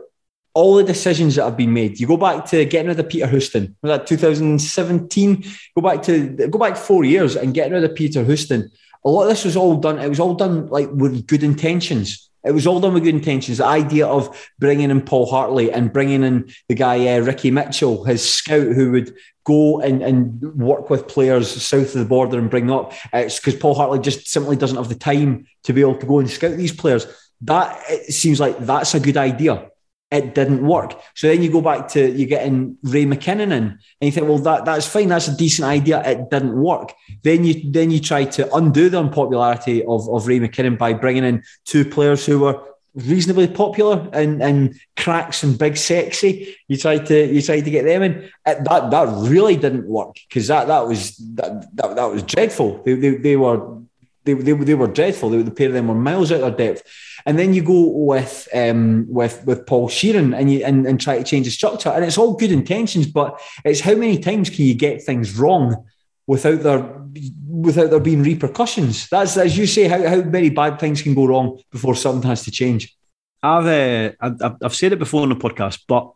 all 0.53 0.75
the 0.75 0.83
decisions 0.83 1.35
that 1.35 1.45
have 1.45 1.57
been 1.57 1.73
made. 1.73 1.99
You 1.99 2.07
go 2.07 2.17
back 2.17 2.45
to 2.47 2.65
getting 2.65 2.87
rid 2.87 2.99
of 2.99 3.09
Peter 3.09 3.27
Houston. 3.27 3.75
Was 3.81 3.89
that 3.89 4.07
2017? 4.07 5.45
Go 5.75 5.81
back 5.81 6.01
to 6.03 6.27
go 6.47 6.59
back 6.59 6.77
four 6.77 7.03
years 7.03 7.35
and 7.35 7.53
getting 7.53 7.73
rid 7.73 7.83
of 7.83 7.95
Peter 7.95 8.23
Houston. 8.23 8.71
A 9.05 9.09
lot 9.09 9.23
of 9.23 9.29
this 9.29 9.45
was 9.45 9.55
all 9.55 9.77
done. 9.77 9.99
It 9.99 10.09
was 10.09 10.19
all 10.19 10.35
done 10.35 10.67
like 10.67 10.89
with 10.91 11.27
good 11.27 11.43
intentions. 11.43 12.29
It 12.43 12.51
was 12.51 12.65
all 12.65 12.79
done 12.79 12.93
with 12.93 13.03
good 13.03 13.15
intentions. 13.15 13.59
The 13.59 13.65
idea 13.65 14.07
of 14.07 14.49
bringing 14.59 14.89
in 14.89 15.01
Paul 15.01 15.27
Hartley 15.27 15.71
and 15.71 15.93
bringing 15.93 16.23
in 16.23 16.51
the 16.67 16.75
guy 16.75 17.15
uh, 17.15 17.21
Ricky 17.21 17.51
Mitchell, 17.51 18.03
his 18.03 18.27
scout, 18.27 18.67
who 18.67 18.91
would 18.91 19.15
go 19.43 19.79
and, 19.81 20.01
and 20.01 20.41
work 20.55 20.89
with 20.89 21.07
players 21.07 21.49
south 21.49 21.93
of 21.93 21.99
the 21.99 22.05
border 22.05 22.39
and 22.39 22.49
bring 22.49 22.71
up. 22.71 22.93
It's 23.13 23.39
because 23.39 23.55
Paul 23.55 23.75
Hartley 23.75 23.99
just 23.99 24.27
simply 24.27 24.55
doesn't 24.55 24.77
have 24.77 24.89
the 24.89 24.95
time 24.95 25.45
to 25.63 25.73
be 25.73 25.81
able 25.81 25.97
to 25.97 26.05
go 26.05 26.19
and 26.19 26.29
scout 26.29 26.57
these 26.57 26.75
players. 26.75 27.05
That 27.41 27.79
it 27.89 28.13
seems 28.13 28.39
like 28.39 28.57
that's 28.59 28.93
a 28.93 28.99
good 28.99 29.17
idea 29.17 29.71
it 30.11 30.35
didn't 30.35 30.67
work. 30.67 30.99
So 31.15 31.27
then 31.27 31.41
you 31.41 31.51
go 31.51 31.61
back 31.61 31.87
to 31.89 32.11
you 32.11 32.25
getting 32.25 32.77
Ray 32.83 33.05
McKinnon 33.05 33.43
in, 33.43 33.51
and 33.53 33.79
you 34.01 34.11
think, 34.11 34.27
well, 34.27 34.37
that 34.39 34.65
that's 34.65 34.85
fine, 34.85 35.07
that's 35.07 35.29
a 35.29 35.35
decent 35.35 35.67
idea. 35.67 36.03
It 36.03 36.29
didn't 36.29 36.61
work. 36.61 36.93
Then 37.23 37.45
you 37.45 37.71
then 37.71 37.91
you 37.91 37.99
try 37.99 38.25
to 38.25 38.53
undo 38.53 38.89
the 38.89 38.99
unpopularity 38.99 39.83
of, 39.85 40.07
of 40.09 40.27
Ray 40.27 40.39
McKinnon 40.39 40.77
by 40.77 40.93
bringing 40.93 41.23
in 41.23 41.43
two 41.65 41.85
players 41.85 42.25
who 42.25 42.39
were 42.39 42.61
reasonably 42.93 43.47
popular 43.47 44.09
and, 44.11 44.43
and 44.43 44.77
cracks 44.97 45.43
and 45.43 45.57
big 45.57 45.77
sexy. 45.77 46.57
You 46.67 46.75
tried 46.75 47.05
to 47.05 47.33
you 47.33 47.41
tried 47.41 47.61
to 47.61 47.71
get 47.71 47.85
them 47.85 48.03
in. 48.03 48.29
It, 48.45 48.63
that 48.65 48.91
that 48.91 49.29
really 49.29 49.55
didn't 49.55 49.87
work 49.87 50.15
because 50.27 50.47
that 50.47 50.67
that 50.67 50.87
was 50.87 51.15
that, 51.35 51.73
that, 51.75 51.95
that 51.95 52.05
was 52.05 52.23
dreadful. 52.23 52.83
They, 52.83 52.95
they, 52.95 53.15
they 53.15 53.35
were 53.37 53.79
they, 54.23 54.33
they, 54.33 54.53
they 54.53 54.73
were 54.75 54.87
dreadful. 54.87 55.29
They, 55.29 55.41
the 55.41 55.51
pair 55.51 55.67
of 55.67 55.73
them 55.73 55.87
were 55.87 55.95
miles 55.95 56.31
out 56.31 56.41
of 56.41 56.57
their 56.57 56.73
depth. 56.73 56.83
And 57.25 57.37
then 57.37 57.53
you 57.53 57.63
go 57.63 57.87
with 57.87 58.47
um, 58.53 59.05
with 59.07 59.45
with 59.45 59.65
Paul 59.65 59.89
Sheerin 59.89 60.37
and 60.37 60.51
you 60.51 60.63
and, 60.63 60.85
and 60.87 60.99
try 60.99 61.17
to 61.17 61.23
change 61.23 61.45
the 61.45 61.51
structure. 61.51 61.89
And 61.89 62.03
it's 62.03 62.17
all 62.17 62.35
good 62.35 62.51
intentions, 62.51 63.07
but 63.07 63.39
it's 63.63 63.81
how 63.81 63.95
many 63.95 64.17
times 64.17 64.49
can 64.49 64.65
you 64.65 64.73
get 64.73 65.03
things 65.03 65.37
wrong 65.37 65.85
without 66.27 66.61
there 66.61 67.01
without 67.47 67.89
there 67.89 67.99
being 67.99 68.23
repercussions? 68.23 69.07
That's 69.09 69.37
as 69.37 69.57
you 69.57 69.67
say, 69.67 69.87
how, 69.87 70.07
how 70.07 70.21
many 70.21 70.49
bad 70.49 70.79
things 70.79 71.01
can 71.01 71.13
go 71.13 71.25
wrong 71.25 71.59
before 71.71 71.95
something 71.95 72.27
has 72.29 72.43
to 72.45 72.51
change. 72.51 72.95
I've 73.43 73.65
uh, 73.65 74.13
I've, 74.19 74.55
I've 74.63 74.75
said 74.75 74.93
it 74.93 74.99
before 74.99 75.23
on 75.23 75.29
the 75.29 75.35
podcast, 75.35 75.81
but 75.87 76.11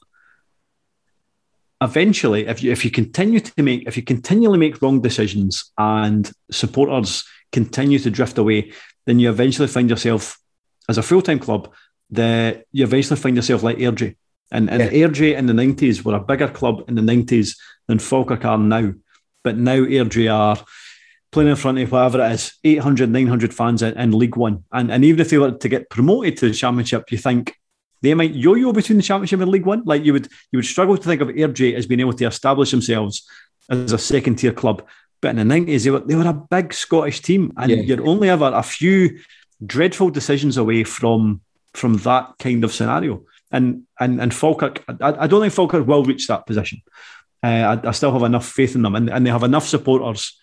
eventually, 1.82 2.48
if 2.48 2.64
you 2.64 2.72
if 2.72 2.86
you 2.86 2.92
continue 2.92 3.40
to 3.40 3.64
make 3.64 3.88
if 3.88 3.98
you 3.98 4.04
continually 4.04 4.58
make 4.58 4.82
wrong 4.82 5.02
decisions 5.02 5.72
and 5.78 6.32
supporters 6.52 7.24
continue 7.52 8.00
to 8.00 8.10
drift 8.10 8.38
away, 8.38 8.72
then 9.06 9.20
you 9.20 9.30
eventually 9.30 9.68
find 9.68 9.90
yourself 9.90 10.40
as 10.90 10.98
a 10.98 11.04
full 11.04 11.22
time 11.22 11.40
club. 11.40 11.74
The 12.10 12.64
you 12.72 12.84
eventually 12.84 13.20
find 13.20 13.36
yourself 13.36 13.64
like 13.64 13.78
Airdrie. 13.78 14.16
And, 14.52 14.70
and 14.70 14.82
yeah. 14.82 15.08
Airdrie 15.08 15.36
in 15.36 15.48
the 15.48 15.54
90s 15.54 16.04
were 16.04 16.16
a 16.16 16.20
bigger 16.20 16.48
club 16.48 16.84
in 16.88 16.96
the 16.96 17.02
90s 17.02 17.58
than 17.88 18.00
Falkirk 18.00 18.46
are 18.46 18.58
now. 18.58 18.94
But 19.44 19.58
now 19.58 19.78
Airdrie 19.78 20.32
are 20.32 20.64
playing 21.32 21.50
in 21.50 21.56
front 21.56 21.80
of 21.80 21.92
whatever 21.92 22.24
it 22.24 22.32
is, 22.32 22.54
800, 22.64 23.10
900 23.10 23.54
fans 23.54 23.82
in, 23.82 23.98
in 23.98 24.12
League 24.12 24.38
One. 24.38 24.64
And, 24.72 24.92
and 24.92 25.04
even 25.04 25.20
if 25.20 25.30
they 25.30 25.38
were 25.38 25.52
to 25.52 25.70
get 25.70 25.90
promoted 25.90 26.38
to 26.38 26.50
the 26.50 26.56
Championship, 26.56 27.12
you 27.12 27.18
think 27.18 27.56
they 28.02 28.14
might 28.14 28.36
yo-yo 28.36 28.72
between 28.72 28.98
the 28.98 29.04
Championship 29.04 29.42
and 29.42 29.52
League 29.52 29.66
One. 29.66 29.84
Like 29.86 30.06
you 30.06 30.14
would 30.14 30.28
you 30.52 30.58
would 30.58 30.66
struggle 30.66 30.98
to 30.98 31.04
think 31.04 31.22
of 31.22 31.30
Airdrie 31.30 31.76
as 31.76 31.88
being 31.88 32.00
able 32.00 32.14
to 32.14 32.26
establish 32.26 32.72
themselves 32.72 33.28
as 33.70 33.92
a 33.92 33.98
second 33.98 34.36
tier 34.36 34.54
club. 34.54 34.88
But 35.26 35.40
in 35.40 35.48
the 35.48 35.56
90s, 35.56 35.84
they 35.84 35.90
were, 35.90 36.00
they 36.02 36.14
were 36.14 36.28
a 36.28 36.34
big 36.34 36.72
Scottish 36.72 37.20
team. 37.20 37.52
And 37.58 37.72
yeah. 37.72 37.78
you're 37.78 38.08
only 38.08 38.30
ever 38.30 38.52
a 38.54 38.62
few 38.62 39.18
dreadful 39.66 40.12
decisions 40.12 40.56
away 40.56 40.84
from 40.84 41.42
from 41.74 41.98
that 41.98 42.36
kind 42.38 42.64
of 42.64 42.72
scenario. 42.72 43.24
And 43.52 43.88
and 44.00 44.22
and 44.22 44.32
Falkirk, 44.32 44.84
I, 44.88 45.24
I 45.24 45.26
don't 45.26 45.42
think 45.42 45.54
Falkirk 45.54 45.88
will 45.88 46.04
reach 46.04 46.28
that 46.28 46.46
position. 46.46 46.84
Uh, 47.44 47.80
I, 47.84 47.88
I, 47.88 47.92
still 47.92 48.12
have 48.12 48.22
enough 48.22 48.48
faith 48.48 48.76
in 48.76 48.84
them, 48.84 48.94
and, 48.94 49.10
and 49.10 49.26
they 49.26 49.32
have 49.32 49.42
enough 49.42 49.66
supporters 49.66 50.40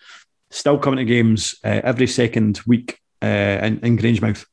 still 0.50 0.78
coming 0.78 0.98
to 0.98 1.04
games 1.04 1.54
uh, 1.64 1.80
every 1.84 2.08
second 2.08 2.60
week 2.66 2.98
uh, 3.22 3.60
in, 3.62 3.78
in 3.84 3.98
Grangemouth. 3.98 4.44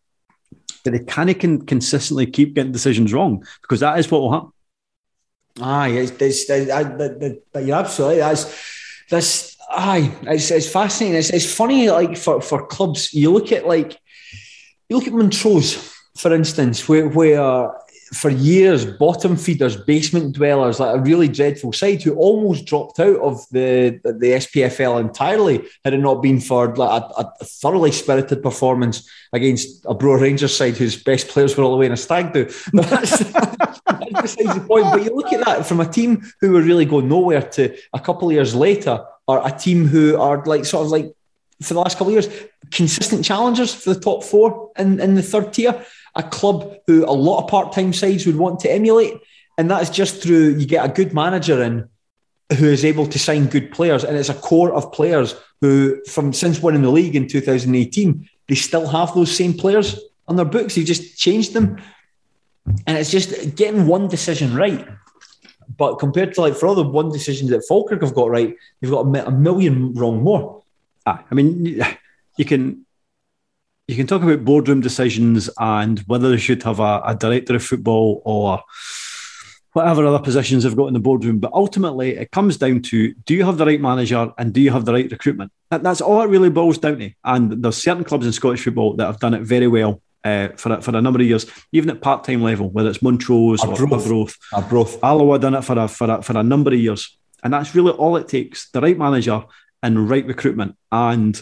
But 0.84 0.94
they 0.94 1.00
can't 1.00 1.40
can 1.40 1.66
consistently 1.66 2.28
keep 2.28 2.54
getting 2.54 2.72
decisions 2.72 3.14
wrong 3.14 3.44
because 3.64 3.80
that 3.80 3.98
is 3.98 4.12
what 4.12 4.22
will 4.22 4.32
happen. 4.32 4.52
It's, 5.88 6.12
it's, 6.22 6.48
it's, 6.48 7.66
you're 7.66 7.78
absolutely 7.78 8.20
that's 8.20 8.46
that's 9.10 9.58
aye, 9.70 10.12
it's, 10.24 10.52
it's 10.52 10.70
fascinating. 10.70 11.18
It's, 11.18 11.30
it's 11.30 11.54
funny, 11.54 11.90
like 11.90 12.18
for, 12.18 12.42
for 12.42 12.66
clubs, 12.68 13.14
you 13.14 13.32
look 13.32 13.52
at 13.52 13.68
like 13.68 14.00
you 14.90 14.98
look 14.98 15.08
at 15.08 15.14
Montrose, 15.14 15.76
for 16.18 16.34
instance, 16.34 16.90
where 16.90 17.08
where 17.08 17.72
for 18.14 18.30
years 18.30 18.86
bottom 18.86 19.36
feeders, 19.36 19.76
basement 19.76 20.36
dwellers, 20.36 20.80
like 20.80 20.96
a 20.96 21.02
really 21.02 21.28
dreadful 21.28 21.72
side 21.72 22.02
who 22.02 22.16
almost 22.16 22.66
dropped 22.66 23.00
out 23.00 23.18
of 23.18 23.46
the 23.52 24.00
the 24.04 24.32
SPFL 24.32 25.00
entirely 25.00 25.64
had 25.86 25.94
it 25.94 26.00
not 26.00 26.22
been 26.22 26.40
for 26.40 26.76
like 26.76 27.04
a, 27.04 27.24
a 27.40 27.46
thoroughly 27.46 27.92
spirited 27.92 28.42
performance 28.42 29.08
against 29.34 29.86
a 29.86 29.94
Brora 29.94 30.22
Rangers 30.22 30.56
side 30.56 30.78
whose 30.78 31.02
best 31.02 31.28
players 31.28 31.56
were 31.56 31.64
all 31.64 31.72
the 31.72 31.78
way 31.78 31.86
in 31.86 31.92
a 31.92 31.98
stag 31.98 32.34
do. 32.34 32.46
That's, 32.74 33.20
that's 33.20 34.22
besides 34.22 34.56
the 34.56 34.66
point. 34.68 34.86
But 34.92 35.04
you 35.04 35.16
look 35.16 35.32
at 35.34 35.46
that 35.46 35.66
from 35.66 35.80
a 35.80 35.86
team 35.86 36.24
who 36.42 36.52
were 36.52 36.62
really 36.62 36.86
going 36.86 37.08
nowhere 37.08 37.42
to 37.42 37.76
a 37.94 38.00
couple 38.00 38.30
of 38.30 38.34
years 38.34 38.56
later, 38.56 39.04
or 39.30 39.42
a 39.48 39.52
team 39.52 39.86
who 39.86 40.18
are 40.18 40.44
like 40.46 40.66
sort 40.66 40.86
of 40.86 40.92
like 40.92 41.08
for 41.62 41.74
the 41.74 41.80
last 41.80 41.98
couple 41.98 42.08
of 42.08 42.14
years 42.14 42.30
consistent 42.72 43.24
challengers 43.24 43.74
for 43.74 43.94
the 43.94 44.00
top 44.00 44.24
four 44.24 44.72
in, 44.78 45.00
in 45.00 45.16
the 45.16 45.22
third 45.22 45.54
tier 45.54 45.86
a 46.16 46.24
club 46.24 46.76
who 46.88 47.06
a 47.06 47.12
lot 47.12 47.44
of 47.44 47.50
part-time 47.50 47.94
sides 47.94 48.26
would 48.26 48.36
want 48.36 48.60
to 48.62 48.72
emulate, 48.72 49.16
and 49.58 49.70
that's 49.70 49.90
just 49.90 50.22
through 50.22 50.58
you 50.58 50.66
get 50.66 50.86
a 50.86 50.94
good 50.94 51.14
manager 51.14 51.62
in 51.62 51.90
who 52.58 52.66
is 52.66 52.84
able 52.84 53.06
to 53.06 53.20
sign 53.20 53.46
good 53.46 53.72
players, 53.72 54.04
and 54.04 54.18
it's 54.18 54.30
a 54.30 54.34
core 54.34 54.74
of 54.74 54.92
players 54.92 55.36
who, 55.62 56.02
from 56.06 56.34
since 56.34 56.62
winning 56.62 56.82
the 56.82 56.90
league 56.90 57.16
in 57.16 57.28
2018, 57.28 58.28
they 58.48 58.56
still 58.56 58.88
have 58.88 59.14
those 59.14 59.36
same 59.36 59.54
players 59.54 60.00
on 60.28 60.36
their 60.36 60.46
books. 60.46 60.76
You 60.76 60.84
just 60.84 61.18
changed 61.18 61.54
them, 61.54 61.82
and 62.88 62.98
it's 62.98 63.12
just 63.12 63.56
getting 63.56 63.88
one 63.88 64.08
decision 64.08 64.56
right. 64.56 64.88
But 65.78 65.96
compared 65.96 66.34
to 66.34 66.42
like 66.42 66.56
for 66.56 66.68
all 66.68 66.76
the 66.76 66.84
one 66.84 67.12
decisions 67.12 67.52
that 67.52 67.66
Falkirk 67.68 68.02
have 68.02 68.16
got 68.16 68.30
right, 68.30 68.56
they've 68.82 68.92
got 68.92 69.06
a 69.06 69.32
million 69.32 69.94
wrong 69.94 70.24
more. 70.24 70.64
Ah, 71.06 71.24
I 71.30 71.36
mean, 71.36 71.82
you 72.38 72.46
can 72.46 72.86
you 73.88 73.96
can 73.96 74.06
talk 74.06 74.22
about 74.22 74.46
boardroom 74.46 74.82
decisions 74.82 75.50
and 75.58 76.00
whether 76.02 76.30
they 76.30 76.38
should 76.38 76.62
have 76.62 76.80
a, 76.80 77.02
a, 77.06 77.16
director 77.16 77.56
of 77.56 77.64
football 77.64 78.22
or 78.24 78.64
whatever 79.74 80.06
other 80.06 80.24
positions 80.24 80.64
they've 80.64 80.76
got 80.76 80.86
in 80.86 80.94
the 80.94 81.00
boardroom. 81.00 81.40
But 81.40 81.54
ultimately, 81.54 82.16
it 82.16 82.30
comes 82.30 82.58
down 82.58 82.84
to 82.84 83.16
do 83.26 83.34
you 83.34 83.44
have 83.46 83.58
the 83.58 83.66
right 83.66 83.82
manager 83.82 84.32
and 84.38 84.54
do 84.54 84.62
you 84.62 84.70
have 84.70 84.86
the 84.86 84.94
right 84.94 85.12
recruitment? 85.12 85.52
That, 85.72 85.82
that's 85.82 86.02
all 86.02 86.22
it 86.22 86.28
really 86.28 86.52
boils 86.52 86.78
down 86.78 87.00
to. 87.00 87.12
And 87.24 87.64
there's 87.64 87.78
certain 87.78 88.04
clubs 88.04 88.28
in 88.28 88.32
Scottish 88.32 88.64
football 88.64 88.96
that 88.96 89.08
have 89.08 89.20
done 89.20 89.34
it 89.34 89.42
very 89.42 89.68
well. 89.68 90.04
Uh, 90.22 90.50
for 90.58 90.74
a, 90.74 90.82
for 90.82 90.94
a 90.98 91.02
number 91.02 91.22
of 91.22 91.26
years, 91.26 91.46
even 91.72 91.90
at 91.90 92.02
part 92.02 92.26
time 92.26 92.42
level, 92.42 92.70
whether 92.70 92.90
it's 92.90 93.02
Montrose 93.02 93.64
or 93.64 93.70
Arbroath, 93.70 94.36
Arbroath, 94.54 95.02
Alloa 95.02 95.40
done 95.40 95.56
it 95.56 95.62
for 95.62 95.80
a, 95.80 95.88
for 95.88 96.12
a 96.12 96.22
for 96.22 96.38
a 96.38 96.44
number 96.44 96.74
of 96.74 96.80
years, 96.80 97.18
and 97.42 97.54
that's 97.54 97.74
really 97.74 97.94
all 97.94 98.18
it 98.18 98.28
takes: 98.28 98.70
the 98.72 98.82
right 98.82 98.98
manager 98.98 99.46
and 99.82 100.10
right 100.10 100.26
recruitment. 100.26 100.76
And 100.92 101.42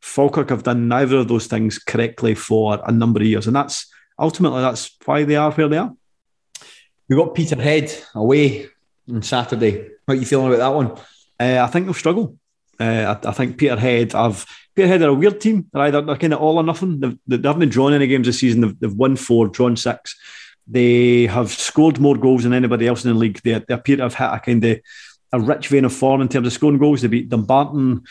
Falkirk 0.00 0.50
have 0.50 0.64
done 0.64 0.88
neither 0.88 1.18
of 1.18 1.28
those 1.28 1.46
things 1.46 1.78
correctly 1.78 2.34
for 2.34 2.80
a 2.84 2.90
number 2.90 3.20
of 3.20 3.26
years, 3.26 3.46
and 3.46 3.54
that's 3.54 3.86
ultimately 4.18 4.60
that's 4.60 4.90
why 5.04 5.22
they 5.22 5.36
are 5.36 5.52
where 5.52 5.68
they 5.68 5.78
are. 5.78 5.94
We 7.08 7.14
got 7.14 7.34
Peterhead 7.34 7.92
away 8.14 8.66
on 9.08 9.22
Saturday. 9.22 9.82
How 10.06 10.14
are 10.14 10.16
you 10.16 10.26
feeling 10.26 10.48
about 10.48 10.58
that 10.58 10.74
one? 10.74 10.90
Uh, 11.38 11.62
I 11.62 11.68
think 11.68 11.86
they'll 11.86 11.94
struggle. 11.94 12.36
Uh, 12.78 13.16
I, 13.24 13.28
I, 13.28 13.32
think 13.32 13.56
Peterhead 13.56 14.12
have 14.12 14.46
Peterhead 14.74 15.02
are 15.02 15.08
a 15.08 15.14
weird 15.14 15.40
team. 15.40 15.66
They're 15.72 15.82
either 15.82 16.02
they're 16.02 16.16
kind 16.16 16.34
of 16.34 16.40
all 16.40 16.58
or 16.58 16.62
nothing. 16.62 17.00
They've, 17.00 17.18
they 17.26 17.48
haven't 17.48 17.70
drawn 17.70 17.94
any 17.94 18.06
games 18.06 18.26
this 18.26 18.40
season. 18.40 18.60
They've, 18.60 18.78
they've, 18.80 18.92
won 18.92 19.16
four, 19.16 19.48
drawn 19.48 19.76
six. 19.76 20.16
They 20.66 21.26
have 21.26 21.50
scored 21.50 22.00
more 22.00 22.16
goals 22.16 22.42
than 22.42 22.52
anybody 22.52 22.86
else 22.86 23.04
in 23.04 23.12
the 23.12 23.18
league. 23.18 23.40
They, 23.42 23.58
they 23.66 23.74
appear 23.74 23.96
to 23.96 24.02
have 24.02 24.14
hit 24.14 24.24
a 24.24 24.40
kind 24.40 24.64
of 24.64 24.80
a 25.32 25.40
rich 25.40 25.68
vein 25.68 25.84
of 25.84 25.92
form 25.92 26.20
in 26.20 26.28
terms 26.28 26.46
of 26.46 26.52
scoring 26.52 26.78
goals. 26.78 27.02
They 27.02 27.08
beat 27.08 27.28
Dumbarton 27.28 28.04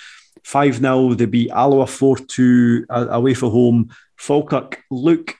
5 0.44 0.78
0. 0.78 1.14
They 1.14 1.26
beat 1.26 1.52
Alloa 1.52 1.88
4 1.88 2.18
2 2.18 2.86
away 2.90 3.34
from 3.34 3.52
home. 3.52 3.90
Falkirk 4.16 4.82
look, 4.90 5.38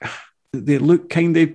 they 0.52 0.78
look 0.78 1.08
kind 1.08 1.36
of 1.36 1.54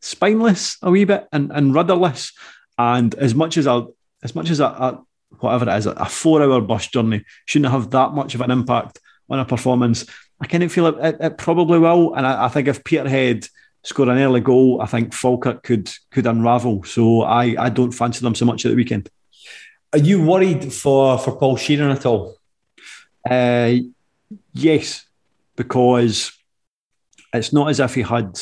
spineless 0.00 0.76
a 0.82 0.90
wee 0.90 1.04
bit 1.04 1.28
and, 1.32 1.52
and 1.52 1.74
rudderless. 1.74 2.32
And 2.78 3.14
as 3.14 3.34
much 3.34 3.56
as 3.56 3.66
a, 3.66 3.86
as 4.22 4.34
much 4.34 4.50
as 4.50 4.60
a, 4.60 4.66
a 4.66 5.04
whatever 5.40 5.70
it 5.70 5.76
is, 5.76 5.86
a 5.86 6.06
four 6.06 6.42
hour 6.42 6.60
bus 6.60 6.88
journey 6.88 7.24
shouldn't 7.46 7.72
have 7.72 7.90
that 7.90 8.12
much 8.12 8.34
of 8.34 8.40
an 8.40 8.50
impact 8.50 9.00
on 9.28 9.38
a 9.38 9.44
performance. 9.44 10.06
I 10.40 10.46
kind 10.46 10.62
of 10.62 10.72
feel 10.72 10.86
it, 10.86 10.96
it, 10.98 11.16
it 11.20 11.38
probably 11.38 11.78
will. 11.78 12.14
And 12.14 12.26
I, 12.26 12.46
I, 12.46 12.48
think 12.48 12.68
if 12.68 12.84
Peterhead 12.84 13.46
score 13.82 14.08
an 14.08 14.18
early 14.18 14.40
goal, 14.40 14.80
I 14.80 14.86
think 14.86 15.14
Falkirk 15.14 15.62
could 15.62 15.90
could 16.10 16.26
unravel. 16.26 16.84
So 16.84 17.22
I, 17.22 17.54
I 17.58 17.68
don't 17.68 17.92
fancy 17.92 18.20
them 18.20 18.34
so 18.34 18.44
much 18.44 18.64
at 18.64 18.70
the 18.70 18.76
weekend. 18.76 19.08
Are 19.92 19.98
you 19.98 20.24
worried 20.24 20.72
for, 20.72 21.18
for 21.18 21.36
Paul 21.36 21.56
Sheerin 21.56 21.94
at 21.94 22.04
all? 22.04 22.36
Uh, 23.28 23.74
yes, 24.52 25.06
because 25.56 26.32
it's 27.32 27.52
not 27.52 27.70
as 27.70 27.80
if 27.80 27.94
he 27.94 28.02
had 28.02 28.38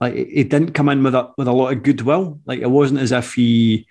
like 0.00 0.14
he 0.14 0.44
didn't 0.44 0.72
come 0.72 0.88
in 0.88 1.02
with 1.02 1.14
a 1.14 1.30
with 1.36 1.46
a 1.46 1.52
lot 1.52 1.72
of 1.72 1.82
goodwill. 1.82 2.40
Like 2.46 2.60
it 2.60 2.70
wasn't 2.70 3.00
as 3.00 3.12
if 3.12 3.34
he 3.34 3.86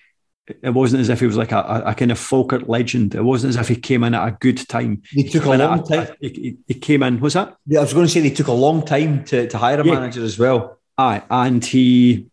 it 0.61 0.71
wasn't 0.71 1.01
as 1.01 1.09
if 1.09 1.19
he 1.19 1.25
was 1.25 1.37
like 1.37 1.51
a, 1.51 1.57
a, 1.57 1.83
a 1.91 1.95
kind 1.95 2.11
of 2.11 2.19
Falkirk 2.19 2.67
legend. 2.67 3.15
It 3.15 3.23
wasn't 3.23 3.49
as 3.51 3.57
if 3.57 3.67
he 3.67 3.75
came 3.75 4.03
in 4.03 4.13
at 4.13 4.27
a 4.27 4.31
good 4.31 4.57
time. 4.67 5.01
He 5.09 5.23
took 5.23 5.43
he 5.43 5.51
a 5.51 5.57
long 5.57 5.83
time. 5.83 6.07
A, 6.21 6.27
he, 6.27 6.57
he, 6.67 6.73
came 6.73 7.03
in. 7.03 7.19
What's 7.19 7.35
that? 7.35 7.55
Yeah, 7.65 7.79
I 7.79 7.83
was 7.83 7.93
going 7.93 8.05
to 8.05 8.11
say 8.11 8.21
they 8.21 8.29
took 8.29 8.47
a 8.47 8.53
long 8.53 8.85
time 8.85 9.23
to, 9.25 9.47
to 9.47 9.57
hire 9.57 9.79
a 9.79 9.85
yeah. 9.85 9.93
manager 9.93 10.23
as 10.23 10.39
well. 10.39 10.79
Aye, 10.97 11.23
and 11.29 11.63
he, 11.63 12.27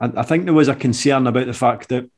I, 0.00 0.12
I 0.16 0.22
think 0.22 0.44
there 0.44 0.54
was 0.54 0.68
a 0.68 0.74
concern 0.74 1.26
about 1.26 1.46
the 1.46 1.54
fact 1.54 1.88
that 1.90 2.10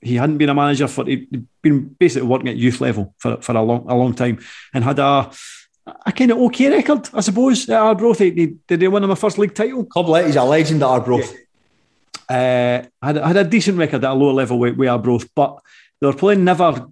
he 0.00 0.16
hadn't 0.16 0.38
been 0.38 0.48
a 0.48 0.54
manager 0.54 0.88
for 0.88 1.04
he'd 1.04 1.46
been 1.60 1.88
basically 1.98 2.28
working 2.28 2.48
at 2.48 2.56
youth 2.56 2.80
level 2.80 3.14
for, 3.18 3.40
for 3.42 3.56
a 3.56 3.62
long 3.62 3.84
a 3.88 3.96
long 3.96 4.14
time 4.14 4.38
and 4.72 4.84
had 4.84 4.98
a 4.98 5.30
a 6.04 6.12
kind 6.12 6.30
of 6.30 6.38
okay 6.38 6.70
record, 6.70 7.08
I 7.14 7.20
suppose. 7.20 7.68
At 7.68 7.80
Arbroath, 7.80 8.18
did 8.18 8.60
they 8.68 8.88
win 8.88 9.04
him 9.04 9.10
a 9.10 9.16
first 9.16 9.38
league 9.38 9.54
title? 9.54 9.84
Club 9.84 10.24
he's 10.24 10.36
a 10.36 10.44
legend 10.44 10.82
at 10.82 10.88
Arbroath. 10.88 11.32
Yeah. 11.32 11.38
Uh, 12.28 12.82
had, 13.02 13.16
had 13.16 13.36
a 13.36 13.44
decent 13.44 13.78
record 13.78 14.04
at 14.04 14.10
a 14.10 14.14
lower 14.14 14.32
level 14.32 14.58
with, 14.58 14.76
with 14.76 14.88
Arbroath, 14.88 15.28
but 15.34 15.58
they 16.00 16.06
were 16.06 16.12
playing 16.12 16.44
never. 16.44 16.86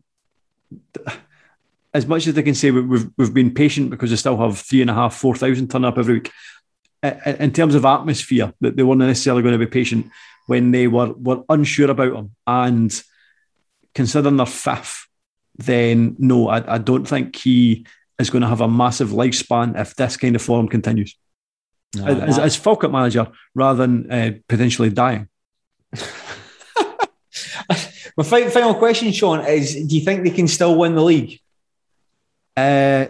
As 1.92 2.06
much 2.06 2.26
as 2.26 2.34
they 2.34 2.42
can 2.42 2.54
say 2.54 2.70
we've 2.70 3.08
we've 3.16 3.34
been 3.34 3.54
patient 3.54 3.90
because 3.90 4.10
they 4.10 4.16
still 4.16 4.36
have 4.36 4.58
three 4.58 4.80
and 4.82 4.90
a 4.90 4.94
half, 4.94 5.14
four 5.14 5.34
thousand 5.34 5.70
turn 5.70 5.84
up 5.84 5.98
every 5.98 6.14
week. 6.14 6.32
In 7.02 7.52
terms 7.52 7.74
of 7.74 7.84
atmosphere, 7.84 8.52
that 8.60 8.76
they 8.76 8.82
weren't 8.82 9.00
necessarily 9.00 9.42
going 9.42 9.52
to 9.52 9.64
be 9.64 9.70
patient 9.70 10.10
when 10.46 10.72
they 10.72 10.88
were 10.88 11.12
were 11.12 11.44
unsure 11.48 11.90
about 11.90 12.14
him. 12.14 12.34
And 12.46 13.02
considering 13.94 14.36
their 14.36 14.46
fifth, 14.46 15.06
then 15.56 16.16
no, 16.18 16.48
I, 16.48 16.74
I 16.74 16.78
don't 16.78 17.06
think 17.06 17.36
he 17.36 17.86
is 18.18 18.30
going 18.30 18.42
to 18.42 18.48
have 18.48 18.62
a 18.62 18.68
massive 18.68 19.10
lifespan 19.10 19.78
if 19.78 19.94
this 19.94 20.16
kind 20.16 20.34
of 20.34 20.42
form 20.42 20.68
continues. 20.68 21.16
No, 21.94 22.06
as, 22.06 22.38
as 22.38 22.56
Falkirk 22.56 22.90
manager, 22.90 23.28
rather 23.54 23.86
than 23.86 24.10
uh, 24.10 24.32
potentially 24.48 24.90
dying. 24.90 25.28
My 28.16 28.24
final 28.24 28.74
question, 28.74 29.12
Sean, 29.12 29.44
is: 29.46 29.74
Do 29.74 29.94
you 29.94 30.00
think 30.04 30.24
they 30.24 30.30
can 30.30 30.48
still 30.48 30.76
win 30.76 30.94
the 30.94 31.02
league? 31.02 31.40
Uh, 32.56 33.06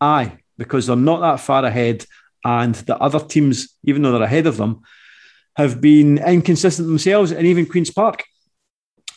aye, 0.00 0.38
because 0.56 0.86
they're 0.86 0.96
not 0.96 1.20
that 1.20 1.40
far 1.40 1.64
ahead, 1.64 2.04
and 2.44 2.74
the 2.74 2.96
other 2.98 3.20
teams, 3.20 3.76
even 3.84 4.02
though 4.02 4.12
they're 4.12 4.22
ahead 4.22 4.46
of 4.46 4.56
them, 4.56 4.82
have 5.56 5.80
been 5.80 6.18
inconsistent 6.18 6.86
themselves, 6.86 7.32
and 7.32 7.46
even 7.46 7.66
Queen's 7.66 7.90
Park. 7.90 8.24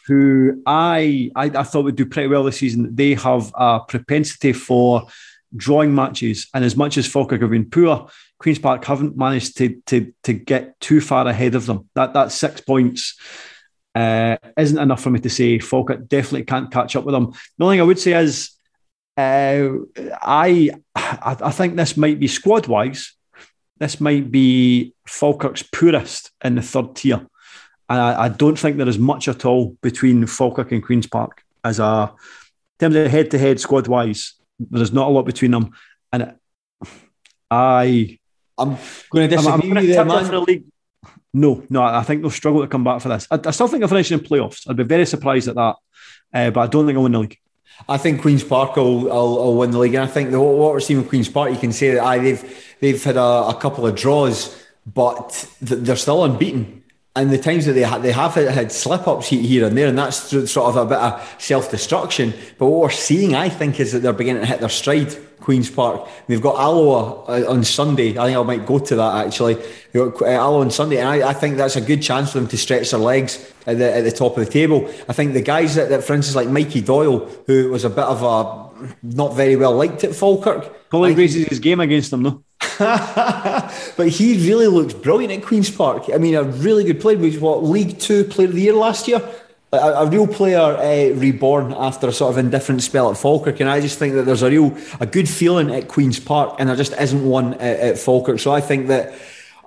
who 0.07 0.63
I, 0.65 1.29
I, 1.35 1.45
I 1.45 1.63
thought 1.63 1.83
would 1.83 1.95
do 1.95 2.07
pretty 2.07 2.27
well 2.27 2.43
this 2.43 2.57
season. 2.57 2.95
They 2.95 3.13
have 3.13 3.51
a 3.55 3.81
propensity 3.81 4.53
for 4.53 5.07
drawing 5.55 5.93
matches, 5.93 6.47
and 6.53 6.63
as 6.63 6.75
much 6.75 6.97
as 6.97 7.07
Falkirk 7.07 7.41
have 7.41 7.51
been 7.51 7.69
poor, 7.69 8.09
Queens 8.39 8.59
Park 8.59 8.85
haven't 8.85 9.17
managed 9.17 9.57
to 9.57 9.81
to 9.87 10.13
to 10.23 10.33
get 10.33 10.79
too 10.79 11.01
far 11.01 11.27
ahead 11.27 11.55
of 11.55 11.65
them. 11.65 11.89
That 11.95 12.13
that 12.13 12.31
six 12.31 12.61
points 12.61 13.19
uh, 13.95 14.37
isn't 14.57 14.77
enough 14.77 15.01
for 15.01 15.09
me 15.09 15.19
to 15.19 15.29
say 15.29 15.59
Falkirk 15.59 16.07
definitely 16.07 16.45
can't 16.45 16.71
catch 16.71 16.95
up 16.95 17.05
with 17.05 17.13
them. 17.13 17.31
The 17.57 17.65
only 17.65 17.75
thing 17.75 17.81
I 17.81 17.85
would 17.85 17.99
say 17.99 18.13
is 18.13 18.51
uh, 19.17 19.69
I 20.21 20.71
I 20.95 21.51
think 21.51 21.75
this 21.75 21.97
might 21.97 22.19
be 22.19 22.27
squad 22.27 22.67
wise. 22.67 23.13
This 23.77 23.99
might 24.01 24.29
be 24.29 24.93
Falkirk's 25.07 25.63
poorest 25.63 26.31
in 26.43 26.55
the 26.55 26.61
third 26.61 26.95
tier. 26.95 27.25
And 27.89 27.99
I, 27.99 28.25
I 28.25 28.29
don't 28.29 28.59
think 28.59 28.77
there 28.77 28.87
is 28.87 28.99
much 28.99 29.27
at 29.27 29.45
all 29.45 29.77
between 29.81 30.27
Falkirk 30.27 30.71
and 30.71 30.83
Queen's 30.83 31.07
Park 31.07 31.43
as 31.63 31.79
a 31.79 32.13
in 32.79 32.85
terms 32.85 32.95
of 32.95 33.11
head 33.11 33.31
to 33.31 33.37
head 33.37 33.59
squad 33.59 33.87
wise. 33.87 34.33
There's 34.59 34.93
not 34.93 35.07
a 35.07 35.11
lot 35.11 35.23
between 35.23 35.51
them. 35.51 35.71
And 36.11 36.35
I 37.49 38.19
I'm 38.59 38.77
going 39.09 39.29
to 39.29 39.35
disagree 39.35 39.53
I'm, 39.53 39.61
I'm 39.61 39.69
with 39.69 39.83
you 39.85 39.93
there, 39.93 40.05
man. 40.05 40.23
The 40.25 40.39
league. 40.39 40.65
No, 41.33 41.63
no, 41.69 41.83
I 41.83 42.03
think 42.03 42.21
they'll 42.21 42.31
struggle 42.31 42.61
to 42.61 42.67
come 42.67 42.83
back 42.83 43.01
for 43.01 43.09
this. 43.09 43.27
I, 43.29 43.39
I 43.45 43.51
still 43.51 43.67
think 43.67 43.81
they're 43.81 43.87
finishing 43.87 44.19
in 44.19 44.25
playoffs. 44.25 44.69
I'd 44.69 44.75
be 44.75 44.83
very 44.83 45.05
surprised 45.05 45.47
at 45.47 45.55
that, 45.55 45.75
uh, 46.33 46.49
but 46.49 46.59
I 46.59 46.67
don't 46.67 46.85
think 46.85 46.95
they'll 46.95 47.03
win 47.03 47.11
the 47.11 47.19
league. 47.19 47.37
I 47.87 47.97
think 47.97 48.21
Queens 48.21 48.43
Park 48.43 48.75
will, 48.75 49.01
will, 49.01 49.35
will, 49.35 49.57
win 49.57 49.71
the 49.71 49.77
league, 49.77 49.93
and 49.93 50.03
I 50.03 50.07
think 50.07 50.31
the, 50.31 50.39
what 50.39 50.73
we're 50.73 50.79
seeing 50.79 50.99
with 50.99 51.07
Queens 51.07 51.29
Park, 51.29 51.51
you 51.51 51.57
can 51.57 51.71
say 51.71 51.91
that 51.91 52.03
aye, 52.03 52.17
they've 52.17 52.75
they've 52.79 53.01
had 53.01 53.15
a, 53.15 53.21
a 53.49 53.57
couple 53.59 53.87
of 53.87 53.95
draws, 53.95 54.61
but 54.85 55.49
they're 55.61 55.95
still 55.95 56.23
unbeaten. 56.23 56.78
And 57.19 57.31
the 57.31 57.37
times 57.37 57.65
that 57.65 57.73
they 57.73 57.83
ha- 57.83 57.97
they 57.97 58.13
have 58.13 58.35
had 58.35 58.71
slip 58.71 59.05
ups 59.05 59.27
here 59.27 59.67
and 59.67 59.77
there, 59.77 59.87
and 59.87 59.97
that's 59.97 60.15
sort 60.49 60.57
of 60.57 60.77
a 60.77 60.85
bit 60.85 60.97
of 60.97 61.35
self 61.37 61.69
destruction. 61.69 62.33
But 62.57 62.67
what 62.67 62.79
we're 62.79 62.89
seeing, 62.91 63.35
I 63.35 63.49
think, 63.49 63.81
is 63.81 63.91
that 63.91 63.99
they're 63.99 64.13
beginning 64.13 64.43
to 64.43 64.47
hit 64.47 64.61
their 64.61 64.69
stride. 64.69 65.15
Queens 65.41 65.69
Park. 65.69 66.07
They've 66.27 66.41
got 66.41 66.55
Alloa 66.57 67.23
uh, 67.23 67.51
on 67.51 67.63
Sunday. 67.63 68.17
I 68.17 68.25
think 68.25 68.37
I 68.37 68.43
might 68.43 68.65
go 68.65 68.77
to 68.77 68.95
that 68.97 69.25
actually. 69.25 69.55
They've 69.55 70.13
got 70.13 70.21
uh, 70.21 70.25
Alloa 70.25 70.61
on 70.61 70.71
Sunday, 70.71 70.97
and 70.97 71.07
I, 71.07 71.29
I, 71.29 71.33
think 71.33 71.57
that's 71.57 71.75
a 71.75 71.81
good 71.81 72.01
chance 72.01 72.31
for 72.31 72.39
them 72.39 72.47
to 72.49 72.57
stretch 72.57 72.91
their 72.91 72.99
legs 72.99 73.51
at 73.65 73.77
the, 73.77 73.95
at 73.95 74.01
the 74.01 74.11
top 74.11 74.37
of 74.37 74.45
the 74.45 74.51
table. 74.51 74.87
I 75.07 75.13
think 75.13 75.33
the 75.33 75.41
guys 75.41 75.75
that, 75.75 75.89
that, 75.89 76.03
for 76.03 76.13
instance, 76.13 76.35
like 76.35 76.49
Mikey 76.49 76.81
Doyle, 76.81 77.25
who 77.47 77.71
was 77.71 77.85
a 77.85 77.89
bit 77.89 78.03
of 78.03 78.21
a 78.21 78.69
not 79.01 79.35
very 79.35 79.55
well 79.55 79.73
liked 79.73 80.03
at 80.03 80.13
Falkirk. 80.13 80.89
Probably 80.89 81.15
raises 81.15 81.47
his 81.47 81.59
game 81.59 81.79
against 81.79 82.11
them, 82.11 82.23
though. 82.23 82.43
but 82.77 84.09
he 84.09 84.49
really 84.49 84.67
looks 84.67 84.93
brilliant 84.93 85.31
at 85.31 85.43
Queen's 85.43 85.69
Park. 85.69 86.05
I 86.13 86.17
mean, 86.17 86.35
a 86.35 86.43
really 86.43 86.83
good 86.83 86.99
player. 86.99 87.17
Was 87.17 87.39
what 87.39 87.63
League 87.63 87.99
Two 87.99 88.25
Player 88.25 88.47
of 88.49 88.53
the 88.53 88.61
Year 88.61 88.73
last 88.73 89.07
year. 89.07 89.21
A, 89.71 89.77
a 89.77 90.05
real 90.07 90.27
player 90.27 90.59
uh, 90.59 91.15
reborn 91.17 91.73
after 91.77 92.07
a 92.07 92.11
sort 92.11 92.33
of 92.33 92.37
indifferent 92.37 92.81
spell 92.81 93.11
at 93.11 93.17
Falkirk, 93.17 93.59
and 93.59 93.69
I 93.69 93.79
just 93.79 93.97
think 93.97 94.15
that 94.15 94.23
there's 94.23 94.41
a 94.41 94.49
real 94.49 94.75
a 94.99 95.05
good 95.05 95.29
feeling 95.29 95.71
at 95.73 95.87
Queen's 95.87 96.19
Park, 96.19 96.55
and 96.59 96.67
there 96.67 96.75
just 96.75 96.93
isn't 96.93 97.23
one 97.23 97.53
at, 97.55 97.79
at 97.79 97.97
Falkirk. 97.97 98.39
So 98.39 98.51
I 98.51 98.61
think 98.61 98.87
that. 98.87 99.13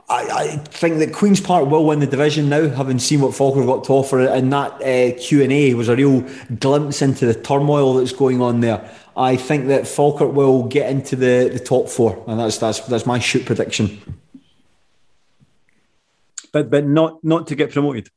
I, 0.08 0.28
I, 0.30 0.56
think 0.56 0.98
that 0.98 1.14
Queens 1.14 1.40
Park 1.40 1.70
will 1.70 1.86
win 1.86 2.00
the 2.00 2.06
division 2.06 2.50
now, 2.50 2.68
having 2.68 2.98
seen 2.98 3.20
what 3.22 3.34
Falkirk 3.34 3.64
got 3.64 3.84
to 3.84 3.92
offer, 3.92 4.20
and 4.20 4.52
that 4.52 4.72
uh, 4.82 5.18
Q 5.18 5.42
and 5.42 5.52
A 5.52 5.72
was 5.74 5.88
a 5.88 5.96
real 5.96 6.28
glimpse 6.58 7.00
into 7.00 7.24
the 7.24 7.34
turmoil 7.34 7.94
that's 7.94 8.12
going 8.12 8.42
on 8.42 8.60
there. 8.60 8.90
I 9.16 9.36
think 9.36 9.68
that 9.68 9.86
Falkirk 9.86 10.32
will 10.32 10.64
get 10.64 10.90
into 10.90 11.16
the, 11.16 11.50
the 11.52 11.58
top 11.58 11.88
four, 11.88 12.24
and 12.26 12.40
that's 12.40 12.58
that's 12.58 12.80
that's 12.80 13.06
my 13.06 13.18
shoot 13.18 13.44
prediction. 13.44 14.00
But 16.52 16.70
but 16.70 16.86
not 16.86 17.22
not 17.22 17.46
to 17.48 17.54
get 17.54 17.72
promoted. 17.72 18.08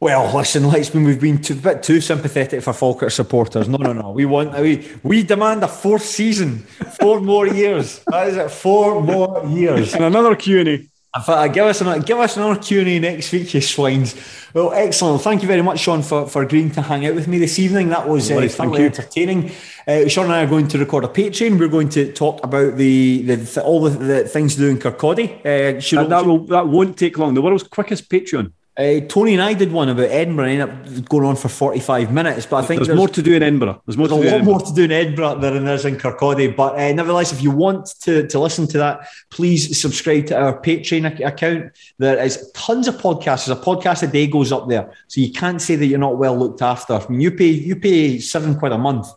Well, 0.00 0.34
listen, 0.34 0.66
let's 0.66 0.94
we've 0.94 1.20
been 1.20 1.42
too, 1.42 1.52
a 1.52 1.56
bit 1.56 1.82
too 1.82 2.00
sympathetic 2.00 2.62
for 2.62 2.72
Falkirk 2.72 3.10
supporters. 3.10 3.68
No, 3.68 3.76
no, 3.76 3.92
no. 3.92 4.10
We 4.12 4.24
want 4.24 4.58
we 4.58 4.88
we 5.02 5.22
demand 5.22 5.62
a 5.62 5.68
fourth 5.68 6.04
season, 6.04 6.60
four 6.98 7.20
more 7.20 7.46
years. 7.46 8.02
That 8.06 8.28
is 8.28 8.36
it, 8.36 8.50
four 8.50 9.02
more 9.02 9.44
years 9.46 9.92
and 9.94 10.04
another 10.04 10.34
Q 10.34 10.60
and 10.60 10.68
A. 10.68 10.86
Give 11.12 11.64
us 11.64 11.80
another, 11.80 12.00
give 12.00 12.18
us 12.18 12.36
another 12.36 12.60
Q&A 12.60 13.00
next 13.00 13.32
week, 13.32 13.52
you 13.52 13.60
swines. 13.60 14.14
Well, 14.54 14.72
excellent. 14.72 15.22
Thank 15.22 15.42
you 15.42 15.48
very 15.48 15.62
much, 15.62 15.80
Sean, 15.80 16.02
for, 16.02 16.28
for 16.28 16.42
agreeing 16.42 16.70
to 16.72 16.82
hang 16.82 17.04
out 17.04 17.16
with 17.16 17.26
me 17.26 17.38
this 17.38 17.58
evening. 17.58 17.88
That 17.88 18.08
was 18.08 18.30
uh, 18.30 18.46
thoroughly 18.48 18.84
entertaining. 18.84 19.50
Uh, 19.88 20.06
Sean 20.06 20.26
and 20.26 20.34
I 20.34 20.44
are 20.44 20.46
going 20.46 20.68
to 20.68 20.78
record 20.78 21.02
a 21.02 21.08
Patreon. 21.08 21.58
We're 21.58 21.66
going 21.66 21.88
to 21.90 22.12
talk 22.12 22.44
about 22.44 22.76
the, 22.76 23.22
the 23.22 23.62
all 23.62 23.82
the, 23.82 23.90
the 23.90 24.28
things 24.28 24.54
to 24.54 24.60
do 24.60 24.68
in 24.68 24.78
Kirkcaldy. 24.78 25.40
Uh, 25.40 26.00
that, 26.00 26.08
that, 26.10 26.26
will, 26.26 26.46
that 26.46 26.68
won't 26.68 26.96
take 26.96 27.18
long. 27.18 27.34
The 27.34 27.42
world's 27.42 27.64
quickest 27.64 28.08
Patreon. 28.08 28.52
Uh, 28.80 29.00
Tony 29.08 29.34
and 29.34 29.42
I 29.42 29.52
did 29.52 29.72
one 29.72 29.90
about 29.90 30.08
Edinburgh 30.08 30.46
and 30.46 30.62
ended 30.62 31.02
up 31.02 31.08
going 31.10 31.26
on 31.26 31.36
for 31.36 31.50
45 31.50 32.10
minutes. 32.10 32.46
But 32.46 32.64
I 32.64 32.66
think 32.66 32.78
there's, 32.78 32.88
there's 32.88 32.96
more 32.96 33.08
to 33.08 33.20
do 33.20 33.34
in 33.34 33.42
Edinburgh. 33.42 33.82
There's, 33.84 33.98
more 33.98 34.08
there's 34.08 34.32
a 34.32 34.36
lot 34.36 34.44
more 34.44 34.58
to 34.58 34.72
do 34.72 34.84
in 34.84 34.92
Edinburgh 34.92 35.34
than 35.34 35.66
there 35.66 35.74
is 35.74 35.84
in 35.84 35.96
Kirkcaldy. 35.96 36.56
But 36.56 36.76
uh, 36.76 36.92
nevertheless, 36.94 37.30
if 37.30 37.42
you 37.42 37.50
want 37.50 37.88
to, 38.00 38.26
to 38.26 38.38
listen 38.38 38.66
to 38.68 38.78
that, 38.78 39.06
please 39.28 39.78
subscribe 39.78 40.28
to 40.28 40.40
our 40.40 40.58
Patreon 40.58 41.22
account. 41.22 41.72
There 41.98 42.18
is 42.24 42.50
tons 42.52 42.88
of 42.88 42.94
podcasts. 42.94 43.46
There's 43.46 43.58
a 43.58 43.62
podcast 43.62 44.02
a 44.02 44.06
day 44.06 44.26
goes 44.26 44.50
up 44.50 44.66
there. 44.66 44.90
So 45.08 45.20
you 45.20 45.30
can't 45.30 45.60
say 45.60 45.76
that 45.76 45.84
you're 45.84 45.98
not 45.98 46.16
well 46.16 46.38
looked 46.38 46.62
after. 46.62 46.94
I 46.94 47.06
mean, 47.10 47.20
you 47.20 47.32
pay 47.32 47.48
you 47.48 47.76
pay 47.76 48.18
seven 48.18 48.58
quid 48.58 48.72
a 48.72 48.78
month. 48.78 49.08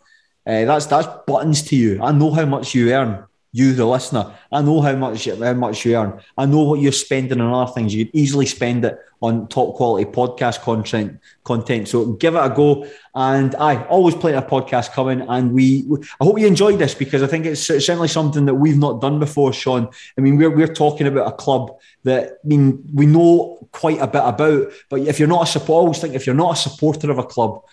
Uh, 0.46 0.66
that's 0.66 0.88
that's 0.88 1.08
buttons 1.26 1.62
to 1.70 1.78
you. 1.78 2.04
I 2.04 2.12
know 2.12 2.32
how 2.32 2.46
much 2.46 2.76
you 2.76 2.92
earn 2.92 3.24
you, 3.54 3.74
the 3.74 3.86
listener. 3.86 4.34
I 4.52 4.62
know 4.62 4.82
how 4.82 4.96
much 4.96 5.26
how 5.26 5.54
much 5.54 5.86
you 5.86 5.96
earn. 5.96 6.20
I 6.38 6.48
know 6.48 6.64
what 6.64 6.82
you're 6.82 6.92
spending 6.92 7.40
on 7.40 7.54
other 7.54 7.72
things. 7.72 7.94
You 7.94 8.06
could 8.06 8.16
easily 8.16 8.48
spend 8.48 8.84
it 8.84 9.00
on 9.24 9.48
top 9.48 9.74
quality 9.76 10.04
podcast 10.04 10.60
content. 10.60 11.18
Content. 11.46 11.88
So 11.88 12.12
give 12.14 12.36
it 12.36 12.40
a 12.40 12.50
go. 12.50 12.86
And 13.16 13.56
I 13.56 13.82
always 13.86 14.16
play 14.16 14.34
a 14.34 14.42
podcast 14.42 14.92
coming. 14.92 15.22
And 15.22 15.54
we, 15.54 15.86
I 16.20 16.26
hope 16.26 16.38
you 16.40 16.46
enjoyed 16.46 16.78
this 16.78 16.94
because 16.94 17.24
I 17.24 17.28
think 17.28 17.46
it's 17.46 17.62
certainly 17.62 18.10
something 18.10 18.46
that 18.46 18.56
we've 18.56 18.78
not 18.78 19.00
done 19.00 19.20
before, 19.20 19.54
Sean. 19.54 19.88
I 20.18 20.22
mean, 20.22 20.36
we're 20.36 20.54
we're 20.54 20.74
talking 20.74 21.08
about 21.08 21.28
a 21.28 21.36
club 21.38 21.72
that 22.04 22.40
I 22.44 22.48
mean 22.48 22.84
we 22.94 23.06
know 23.06 23.66
quite 23.72 24.02
a 24.02 24.08
bit 24.08 24.24
about. 24.26 24.74
But 24.90 25.02
if 25.02 25.20
you're 25.20 25.30
not 25.30 25.44
a 25.44 25.48
support, 25.48 25.78
I 25.78 25.84
always 25.84 26.00
think 26.00 26.16
if 26.16 26.26
you're 26.26 26.36
not 26.36 26.58
a 26.58 26.70
supporter 26.70 27.10
of 27.10 27.18
a 27.18 27.24
club 27.24 27.64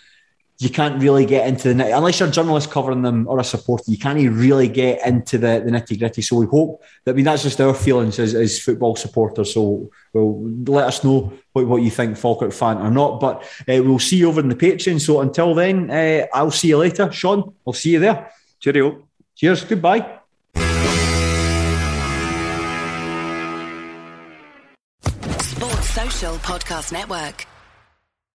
you 0.61 0.69
can't 0.69 1.01
really 1.01 1.25
get 1.25 1.47
into 1.47 1.73
the 1.73 1.97
unless 1.97 2.19
you're 2.19 2.29
a 2.29 2.31
journalist 2.31 2.69
covering 2.69 3.01
them 3.01 3.27
or 3.27 3.39
a 3.39 3.43
supporter. 3.43 3.83
You 3.87 3.97
can't 3.97 4.19
really 4.29 4.67
get 4.67 5.03
into 5.07 5.39
the, 5.39 5.59
the 5.65 5.71
nitty 5.71 5.97
gritty. 5.97 6.21
So 6.21 6.35
we 6.35 6.45
hope 6.45 6.83
that 7.03 7.13
I 7.13 7.15
mean 7.15 7.25
that's 7.25 7.41
just 7.41 7.59
our 7.59 7.73
feelings 7.73 8.19
as, 8.19 8.35
as 8.35 8.59
football 8.59 8.95
supporters. 8.95 9.55
So 9.55 9.89
well, 10.13 10.39
let 10.67 10.85
us 10.85 11.03
know 11.03 11.33
what, 11.53 11.65
what 11.65 11.81
you 11.81 11.89
think, 11.89 12.15
Falkirk 12.15 12.53
fan 12.53 12.77
or 12.77 12.91
not. 12.91 13.19
But 13.19 13.41
uh, 13.67 13.81
we'll 13.83 13.97
see 13.97 14.17
you 14.17 14.29
over 14.29 14.39
in 14.39 14.49
the 14.49 14.55
Patreon. 14.55 15.01
So 15.01 15.21
until 15.21 15.55
then, 15.55 15.89
uh, 15.89 16.27
I'll 16.31 16.51
see 16.51 16.67
you 16.67 16.77
later, 16.77 17.11
Sean. 17.11 17.55
I'll 17.65 17.73
see 17.73 17.93
you 17.93 17.99
there. 17.99 18.31
Cheerio. 18.59 19.07
Cheers. 19.35 19.63
Goodbye. 19.63 20.19
Sports 25.41 25.89
Social 25.89 26.35
Podcast 26.35 26.91
Network. 26.91 27.47